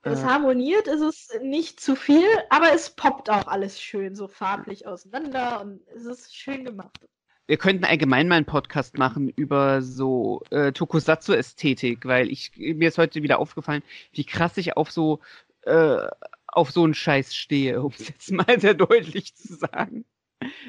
Es 0.05 0.23
Äh. 0.23 0.25
harmoniert, 0.25 0.89
es 0.89 1.01
ist 1.01 1.41
nicht 1.43 1.81
zu 1.81 1.95
viel, 1.97 2.27
aber 2.51 2.73
es 2.73 2.91
poppt 2.91 3.31
auch 3.31 3.47
alles 3.47 3.81
schön 3.81 4.15
so 4.17 4.29
farblich 4.29 4.87
auseinander 4.87 5.61
und 5.61 5.87
es 5.95 6.05
ist 6.07 6.35
schön 6.35 6.65
gemacht. 6.65 6.99
Wir 7.47 7.57
könnten 7.59 7.85
allgemein 7.85 8.29
mal 8.29 8.37
einen 8.37 8.47
Podcast 8.47 8.97
machen 8.99 9.29
über 9.29 9.83
so 9.83 10.43
äh, 10.51 10.73
Tokusatsu-Ästhetik, 10.73 12.05
weil 12.07 12.31
ich 12.31 12.53
mir 12.57 12.89
ist 12.89 12.99
heute 12.99 13.23
wieder 13.23 13.39
aufgefallen, 13.39 13.83
wie 14.13 14.25
krass 14.25 14.57
ich 14.57 14.77
auf 14.77 14.91
so 14.91 15.21
äh, 15.63 16.07
auf 16.47 16.71
so 16.71 16.85
einen 16.85 16.95
Scheiß 16.95 17.35
stehe, 17.35 17.83
um 17.83 17.93
es 17.93 18.09
jetzt 18.09 18.31
mal 18.33 18.61
sehr 18.61 18.75
deutlich 18.75 19.35
zu 19.37 19.55
sagen. 19.57 20.05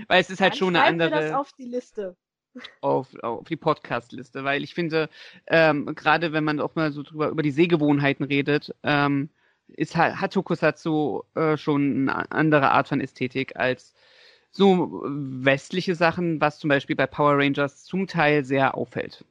Weil 0.07 0.21
es 0.21 0.29
ist 0.29 0.41
halt 0.41 0.53
Dann 0.53 0.57
schon 0.57 0.75
eine 0.75 0.85
schreiben 0.85 1.01
wir 1.01 1.11
andere 1.11 1.11
das 1.11 1.31
auf 1.31 1.51
die 1.53 1.65
Liste. 1.65 2.17
Auf, 2.81 3.15
auf 3.23 3.47
die 3.47 3.55
Podcast-Liste, 3.55 4.43
weil 4.43 4.63
ich 4.63 4.73
finde, 4.73 5.09
ähm, 5.47 5.85
gerade 5.95 6.33
wenn 6.33 6.43
man 6.43 6.59
auch 6.59 6.75
mal 6.75 6.91
so 6.91 7.03
drüber 7.03 7.29
über 7.29 7.43
die 7.43 7.51
Sehgewohnheiten 7.51 8.25
redet, 8.25 8.73
ähm, 8.83 9.29
ist 9.67 9.95
ha- 9.95 10.19
hat 10.21 10.33
Tokusatsu 10.33 11.23
äh, 11.35 11.57
schon 11.57 12.09
eine 12.09 12.31
andere 12.31 12.71
Art 12.71 12.87
von 12.87 13.01
Ästhetik 13.01 13.55
als 13.55 13.93
so 14.51 15.01
westliche 15.05 15.95
Sachen, 15.95 16.39
was 16.41 16.59
zum 16.59 16.67
Beispiel 16.69 16.95
bei 16.95 17.07
Power 17.07 17.37
Rangers 17.37 17.85
zum 17.85 18.07
Teil 18.07 18.45
sehr 18.45 18.75
auffällt. 18.75 19.25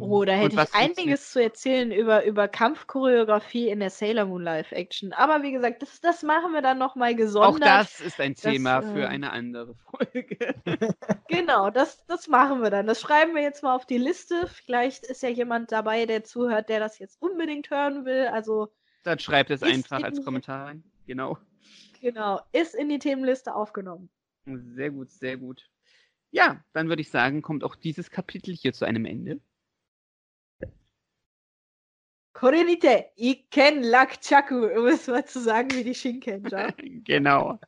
Oh, 0.00 0.24
da 0.24 0.32
hätte 0.32 0.60
ich 0.60 0.74
einiges 0.74 1.30
zu 1.30 1.42
erzählen 1.42 1.90
über, 1.90 2.24
über 2.24 2.48
Kampfchoreografie 2.48 3.68
in 3.68 3.80
der 3.80 3.90
Sailor 3.90 4.26
Moon 4.26 4.42
Live-Action. 4.42 5.12
Aber 5.12 5.42
wie 5.42 5.52
gesagt, 5.52 5.82
das, 5.82 6.00
das 6.00 6.22
machen 6.22 6.52
wir 6.52 6.62
dann 6.62 6.78
nochmal 6.78 7.12
Auch 7.12 7.16
gesondert. 7.16 7.68
das 7.68 8.00
ist 8.00 8.20
ein 8.20 8.34
Thema 8.34 8.78
äh, 8.78 8.82
für 8.82 9.08
eine 9.08 9.32
andere 9.32 9.74
Folge. 9.74 10.54
Genau, 11.28 11.70
das, 11.70 12.04
das 12.06 12.28
machen 12.28 12.60
wir 12.60 12.68
dann. 12.68 12.86
Das 12.86 13.00
schreiben 13.00 13.34
wir 13.34 13.42
jetzt 13.42 13.62
mal 13.62 13.74
auf 13.74 13.86
die 13.86 13.96
Liste. 13.96 14.46
Vielleicht 14.46 15.04
ist 15.06 15.22
ja 15.22 15.30
jemand 15.30 15.72
dabei, 15.72 16.04
der 16.04 16.24
zuhört, 16.24 16.68
der 16.68 16.78
das 16.78 16.98
jetzt 16.98 17.20
unbedingt 17.22 17.70
hören 17.70 18.04
will. 18.04 18.26
Also, 18.26 18.68
Dann 19.02 19.18
schreibt 19.18 19.50
es 19.50 19.62
einfach 19.62 20.02
als 20.02 20.22
Kommentar 20.22 20.66
rein. 20.66 20.84
Genau. 21.06 21.38
genau, 22.02 22.40
ist 22.52 22.74
in 22.74 22.90
die 22.90 22.98
Themenliste 22.98 23.54
aufgenommen. 23.54 24.10
Sehr 24.44 24.90
gut, 24.90 25.10
sehr 25.10 25.38
gut. 25.38 25.70
Ja, 26.30 26.62
dann 26.72 26.88
würde 26.88 27.02
ich 27.02 27.10
sagen, 27.10 27.42
kommt 27.42 27.64
auch 27.64 27.76
dieses 27.76 28.10
Kapitel 28.10 28.54
hier 28.54 28.72
zu 28.72 28.84
einem 28.84 29.04
Ende. 29.04 29.40
Korenite, 32.32 33.06
Iken 33.16 33.82
Lakchaku, 33.82 34.66
um 34.66 34.86
es 34.86 35.06
mal 35.06 35.24
zu 35.24 35.40
sagen 35.40 35.70
wie 35.72 35.84
die 35.84 35.94
Shinkenja. 35.94 36.68
genau. 37.04 37.58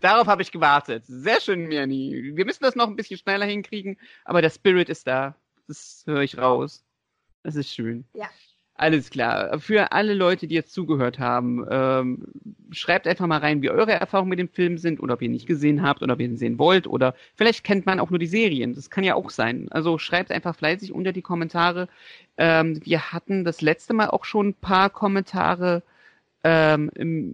Darauf 0.00 0.26
habe 0.26 0.42
ich 0.42 0.52
gewartet. 0.52 1.04
Sehr 1.06 1.40
schön, 1.40 1.66
Mirni. 1.68 2.32
Wir 2.34 2.44
müssen 2.44 2.64
das 2.64 2.76
noch 2.76 2.86
ein 2.86 2.96
bisschen 2.96 3.18
schneller 3.18 3.46
hinkriegen, 3.46 3.98
aber 4.24 4.42
der 4.42 4.50
Spirit 4.50 4.88
ist 4.88 5.06
da. 5.06 5.34
Das 5.68 6.02
höre 6.06 6.22
ich 6.22 6.38
raus. 6.38 6.84
Das 7.42 7.56
ist 7.56 7.72
schön. 7.72 8.04
Ja. 8.14 8.28
Alles 8.78 9.08
klar. 9.08 9.58
Für 9.58 9.92
alle 9.92 10.12
Leute, 10.12 10.46
die 10.46 10.54
jetzt 10.54 10.74
zugehört 10.74 11.18
haben, 11.18 11.64
ähm, 11.70 12.26
schreibt 12.72 13.06
einfach 13.06 13.26
mal 13.26 13.38
rein, 13.38 13.62
wie 13.62 13.70
eure 13.70 13.92
Erfahrungen 13.92 14.28
mit 14.28 14.38
dem 14.38 14.50
Film 14.50 14.76
sind 14.76 15.00
oder 15.00 15.14
ob 15.14 15.22
ihr 15.22 15.26
ihn 15.26 15.32
nicht 15.32 15.46
gesehen 15.46 15.82
habt 15.82 16.02
oder 16.02 16.12
ob 16.12 16.20
ihr 16.20 16.26
ihn 16.26 16.36
sehen 16.36 16.58
wollt 16.58 16.86
oder 16.86 17.14
vielleicht 17.36 17.64
kennt 17.64 17.86
man 17.86 18.00
auch 18.00 18.10
nur 18.10 18.18
die 18.18 18.26
Serien. 18.26 18.74
Das 18.74 18.90
kann 18.90 19.04
ja 19.04 19.14
auch 19.14 19.30
sein. 19.30 19.68
Also 19.70 19.96
schreibt 19.96 20.30
einfach 20.30 20.54
fleißig 20.54 20.92
unter 20.92 21.12
die 21.12 21.22
Kommentare. 21.22 21.88
Ähm, 22.36 22.80
wir 22.84 23.12
hatten 23.12 23.44
das 23.44 23.62
letzte 23.62 23.94
Mal 23.94 24.08
auch 24.08 24.26
schon 24.26 24.48
ein 24.48 24.54
paar 24.54 24.90
Kommentare 24.90 25.82
ähm, 26.44 26.90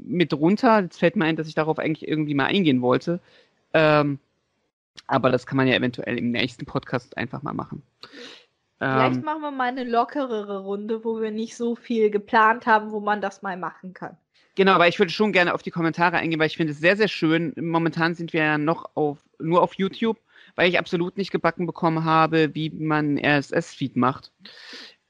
mit 0.07 0.33
runter. 0.35 0.81
Jetzt 0.81 0.99
fällt 1.01 1.17
mir 1.17 1.25
ein, 1.25 1.37
dass 1.37 1.49
ich 1.49 1.55
darauf 1.57 1.81
eigentlich 1.81 2.09
irgendwie 2.09 2.35
mal 2.35 2.47
eingehen 2.47 2.83
wollte. 2.83 3.19
Ähm, 3.75 4.21
aber 5.09 5.31
das 5.31 5.47
kann 5.47 5.57
man 5.57 5.67
ja 5.67 5.75
eventuell 5.75 6.19
im 6.19 6.31
nächsten 6.31 6.67
Podcast 6.67 7.17
einfach 7.17 7.43
mal 7.43 7.55
machen. 7.55 7.83
Vielleicht 8.83 9.17
ähm, 9.19 9.23
machen 9.23 9.43
wir 9.43 9.53
mal 9.53 9.69
eine 9.69 9.85
lockerere 9.85 10.59
Runde, 10.59 11.05
wo 11.05 11.21
wir 11.21 11.31
nicht 11.31 11.57
so 11.57 11.77
viel 11.77 12.11
geplant 12.11 12.67
haben, 12.67 12.91
wo 12.91 12.99
man 12.99 13.21
das 13.21 13.41
mal 13.41 13.57
machen 13.57 13.95
kann. 13.95 14.17
Genau, 14.57 14.73
aber 14.73 14.89
ich 14.89 14.99
würde 14.99 15.13
schon 15.13 15.31
gerne 15.31 15.55
auf 15.55 15.63
die 15.63 15.71
Kommentare 15.71 16.17
eingehen, 16.17 16.41
weil 16.41 16.49
ich 16.49 16.57
finde 16.57 16.73
es 16.73 16.81
sehr, 16.81 16.97
sehr 16.97 17.07
schön. 17.07 17.55
Momentan 17.57 18.17
sind 18.17 18.33
wir 18.33 18.43
ja 18.43 18.59
noch 18.59 18.91
auf, 18.95 19.19
nur 19.39 19.63
auf 19.63 19.75
YouTube, 19.75 20.19
weil 20.57 20.69
ich 20.69 20.81
absolut 20.81 21.17
nicht 21.17 21.31
gebacken 21.31 21.65
bekommen 21.65 22.05
habe, 22.05 22.57
wie 22.57 22.71
man 22.71 23.19
RSS-Feed 23.19 23.95
macht. 23.95 24.33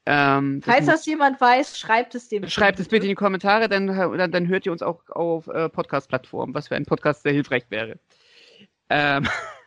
Ähm, 0.05 0.61
das 0.61 0.75
Falls 0.75 0.85
das 0.85 1.05
jemand 1.07 1.41
weiß, 1.41 1.79
schreibt 1.79 2.13
es 2.13 2.29
dem. 2.29 2.47
Schreibt 2.47 2.79
es 2.79 2.89
bitte 2.89 3.05
in 3.05 3.09
die 3.09 3.15
Kommentare, 3.15 3.69
dann, 3.69 3.87
dann, 3.87 4.31
dann 4.31 4.47
hört 4.49 4.67
ihr 4.67 4.71
uns 4.71 4.83
auch 4.83 5.01
auf 5.09 5.47
äh, 5.47 5.67
Podcast-Plattformen, 5.67 6.53
was 6.53 6.67
für 6.67 6.75
ein 6.75 6.85
Podcast 6.85 7.23
sehr 7.23 7.33
hilfreich 7.33 7.63
wäre. 7.69 7.97
Ähm, 8.91 9.27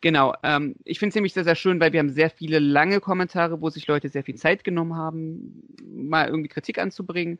Genau, 0.00 0.34
ähm, 0.42 0.76
ich 0.84 0.98
finde 0.98 1.10
es 1.10 1.14
nämlich 1.14 1.34
sehr, 1.34 1.44
sehr 1.44 1.54
schön, 1.54 1.80
weil 1.80 1.92
wir 1.92 2.00
haben 2.00 2.10
sehr 2.10 2.30
viele 2.30 2.58
lange 2.58 3.00
Kommentare, 3.00 3.60
wo 3.60 3.70
sich 3.70 3.86
Leute 3.86 4.08
sehr 4.08 4.24
viel 4.24 4.36
Zeit 4.36 4.64
genommen 4.64 4.96
haben, 4.96 5.62
mal 5.84 6.28
irgendwie 6.28 6.48
Kritik 6.48 6.78
anzubringen. 6.78 7.38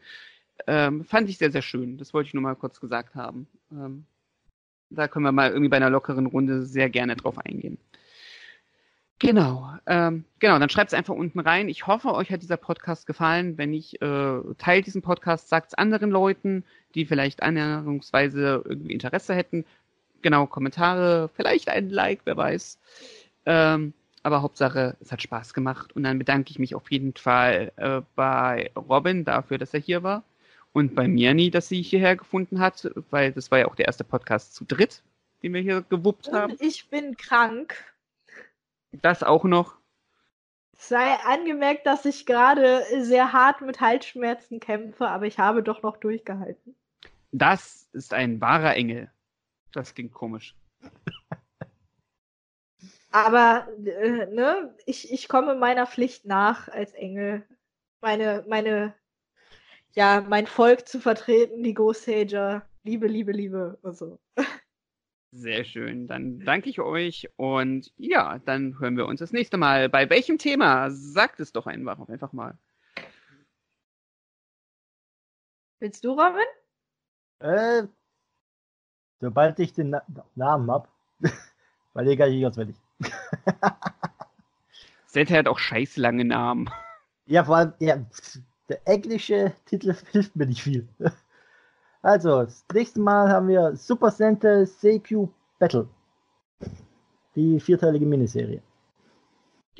Ähm, 0.67 1.05
fand 1.05 1.29
ich 1.29 1.39
sehr, 1.39 1.51
sehr 1.51 1.63
schön. 1.63 1.97
Das 1.97 2.13
wollte 2.13 2.29
ich 2.29 2.35
nur 2.35 2.43
mal 2.43 2.55
kurz 2.55 2.81
gesagt 2.81 3.15
haben. 3.15 3.47
Ähm, 3.73 4.05
da 4.91 5.09
können 5.09 5.25
wir 5.25 5.33
mal 5.33 5.51
irgendwie 5.51 5.69
bei 5.69 5.77
einer 5.77 5.91
lockeren 5.91 6.27
Runde 6.27 6.65
sehr 6.65 6.91
gerne 6.91 7.17
drauf 7.17 7.39
eingehen. 7.39 7.79
Genau, 9.21 9.69
ähm, 9.87 10.25
genau, 10.39 10.59
dann 10.59 10.71
schreibt 10.71 10.93
es 10.93 10.99
einfach 10.99 11.15
unten 11.15 11.41
rein. 11.41 11.69
Ich 11.69 11.87
hoffe, 11.87 12.15
euch 12.15 12.33
hat 12.33 12.41
dieser 12.41 12.57
Podcast 12.57 13.07
gefallen. 13.07 13.59
Wenn 13.59 13.71
nicht, 13.71 14.01
äh, 14.01 14.39
teilt 14.57 14.87
diesen 14.87 15.03
Podcast, 15.03 15.51
sagt 15.51 15.69
es 15.69 15.75
anderen 15.75 16.11
Leuten, 16.11 16.65
die 16.95 17.05
vielleicht 17.05 17.43
annäherungsweise 17.43 18.63
irgendwie 18.65 18.95
Interesse 18.95 19.35
hätten 19.35 19.67
genau, 20.23 20.47
Kommentare, 20.47 21.31
vielleicht 21.35 21.69
ein 21.69 21.91
Like, 21.91 22.21
wer 22.25 22.37
weiß. 22.37 22.79
Ähm, 23.47 23.95
aber 24.23 24.43
Hauptsache, 24.43 24.97
es 25.01 25.13
hat 25.13 25.23
Spaß 25.23 25.55
gemacht. 25.55 25.95
Und 25.95 26.03
dann 26.05 26.19
bedanke 26.19 26.51
ich 26.51 26.59
mich 26.59 26.75
auf 26.75 26.91
jeden 26.91 27.15
Fall 27.15 27.73
äh, 27.77 28.03
bei 28.15 28.71
Robin 28.77 29.25
dafür, 29.25 29.59
dass 29.59 29.75
er 29.75 29.81
hier 29.81 30.03
war. 30.03 30.23
Und 30.73 30.95
bei 30.95 31.09
Mirni, 31.09 31.51
dass 31.51 31.69
sie 31.69 31.83
hierher 31.83 32.17
gefunden 32.17 32.61
hat, 32.61 32.89
weil 33.11 33.33
das 33.33 33.51
war 33.51 33.59
ja 33.59 33.67
auch 33.67 33.75
der 33.75 33.87
erste 33.87 34.05
Podcast 34.05 34.55
zu 34.55 34.65
dritt, 34.65 35.03
den 35.43 35.53
wir 35.55 35.61
hier 35.61 35.83
gewuppt 35.83 36.29
Und 36.29 36.35
haben. 36.35 36.57
Ich 36.61 36.89
bin 36.89 37.17
krank. 37.17 37.75
Das 38.93 39.23
auch 39.23 39.45
noch. 39.45 39.77
Sei 40.77 41.15
angemerkt, 41.27 41.87
dass 41.87 42.05
ich 42.05 42.25
gerade 42.25 42.83
sehr 43.01 43.33
hart 43.33 43.61
mit 43.61 43.81
Halsschmerzen 43.81 44.61
kämpfe, 44.61 45.09
aber 45.09 45.27
ich 45.27 45.39
habe 45.39 45.63
doch 45.63 45.83
noch 45.83 45.97
durchgehalten. 45.97 46.75
Das 47.33 47.89
ist 47.93 48.15
ein 48.15 48.41
wahrer 48.41 48.75
Engel. 48.75 49.11
Das 49.73 49.95
klingt 49.95 50.13
komisch. 50.13 50.55
Aber 53.13 53.69
äh, 53.85 54.27
ne, 54.27 54.75
ich, 54.87 55.13
ich 55.13 55.29
komme 55.29 55.55
meiner 55.55 55.87
Pflicht 55.87 56.27
nach 56.27 56.69
als 56.69 56.93
Engel. 56.93 57.47
Meine, 58.01 58.45
meine, 58.49 58.95
ja, 59.93 60.25
mein 60.29 60.47
Volk 60.47 60.87
zu 60.87 61.01
vertreten, 61.01 61.63
die 61.63 61.75
Ghost 61.75 62.05
Sager. 62.05 62.67
Liebe, 62.83 63.09
Liebe, 63.09 63.33
Liebe 63.33 63.79
und 63.83 63.97
so. 63.97 64.19
Sehr 65.33 65.65
schön. 65.65 66.07
Dann 66.07 66.41
danke 66.41 66.71
ich 66.71 66.81
euch 66.81 67.29
und 67.37 67.93
ja, 67.97 68.39
dann 68.39 68.79
hören 68.81 68.97
wir 68.97 69.07
uns 69.07 69.21
das 69.21 69.33
nächste 69.33 69.59
Mal. 69.59 69.89
Bei 69.89 70.09
welchem 70.09 70.39
Thema? 70.39 70.91
Sagt 70.91 71.41
es 71.41 71.53
doch 71.53 71.67
einfach, 71.67 72.09
einfach 72.09 72.33
mal. 72.33 72.59
Willst 75.79 76.05
du, 76.05 76.11
Robin? 76.11 76.47
Äh, 77.39 77.87
Sobald 79.21 79.59
ich 79.59 79.75
den 79.75 79.91
Na 79.91 80.03
Namen 80.35 80.71
hab, 80.71 80.89
überlege 81.93 82.27
ich 82.27 82.47
auswendig. 82.47 82.77
Zelda 85.07 85.35
hat 85.39 85.49
auch 85.49 85.59
scheiß 85.59 85.97
lange 85.97 86.25
Namen. 86.25 86.71
Ja, 87.27 87.45
vor 87.45 87.59
allem, 87.59 87.75
ja, 87.79 87.97
der 88.69 88.89
englische 88.89 89.53
Titel 89.67 89.95
hilft 90.11 90.35
mir 90.35 90.47
nicht 90.47 90.65
viel. 90.65 90.89
Also, 92.03 92.43
das 92.43 92.65
nächste 92.75 92.99
Mal 92.99 93.31
haben 93.31 93.47
wir 93.47 93.77
Super 93.77 94.11
Sentai 94.11 94.65
Seikyu 94.65 95.29
Battle. 95.61 95.87
Die 97.37 97.61
vierteilige 97.61 98.05
Miniserie. 98.05 98.63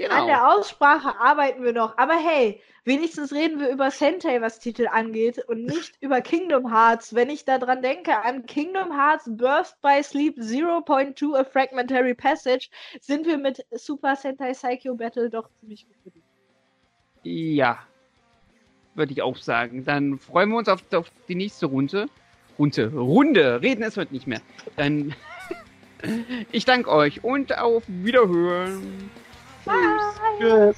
Genau. 0.01 0.15
An 0.15 0.27
der 0.29 0.51
Aussprache 0.51 1.21
arbeiten 1.21 1.63
wir 1.63 1.75
noch. 1.75 1.99
Aber 1.99 2.15
hey, 2.15 2.63
wenigstens 2.85 3.35
reden 3.35 3.61
wir 3.61 3.69
über 3.69 3.91
Sentai, 3.91 4.41
was 4.41 4.59
Titel 4.59 4.89
angeht, 4.91 5.45
und 5.47 5.67
nicht 5.67 5.93
über 6.01 6.23
Kingdom 6.23 6.73
Hearts. 6.73 7.15
Wenn 7.15 7.29
ich 7.29 7.45
daran 7.45 7.83
denke, 7.83 8.19
an 8.25 8.47
Kingdom 8.47 8.99
Hearts 8.99 9.25
Birth 9.27 9.77
by 9.83 10.03
Sleep 10.03 10.39
0.2 10.39 11.39
A 11.39 11.45
Fragmentary 11.45 12.15
Passage, 12.15 12.71
sind 13.03 13.27
wir 13.27 13.37
mit 13.37 13.63
Super 13.73 14.17
Sentai 14.17 14.53
Psycho 14.53 14.95
Battle 14.95 15.29
doch 15.29 15.51
ziemlich 15.61 15.87
gut 15.87 16.03
bedient. 16.03 16.25
Ja, 17.23 17.81
würde 18.95 19.13
ich 19.13 19.21
auch 19.21 19.37
sagen. 19.37 19.85
Dann 19.85 20.19
freuen 20.19 20.49
wir 20.49 20.57
uns 20.57 20.71
auf, 20.71 20.83
auf 20.95 21.13
die 21.29 21.35
nächste 21.35 21.67
Runde. 21.67 22.07
Runde, 22.59 22.91
Runde, 22.91 23.61
reden 23.61 23.83
es 23.83 23.99
heute 23.99 24.15
nicht 24.15 24.27
mehr. 24.27 24.41
Dann 24.77 25.15
ich 26.53 26.65
danke 26.65 26.91
euch 26.91 27.23
und 27.23 27.59
auf 27.59 27.83
Wiederhören. 27.87 29.11
Bye. 29.67 30.37
Good. 30.41 30.77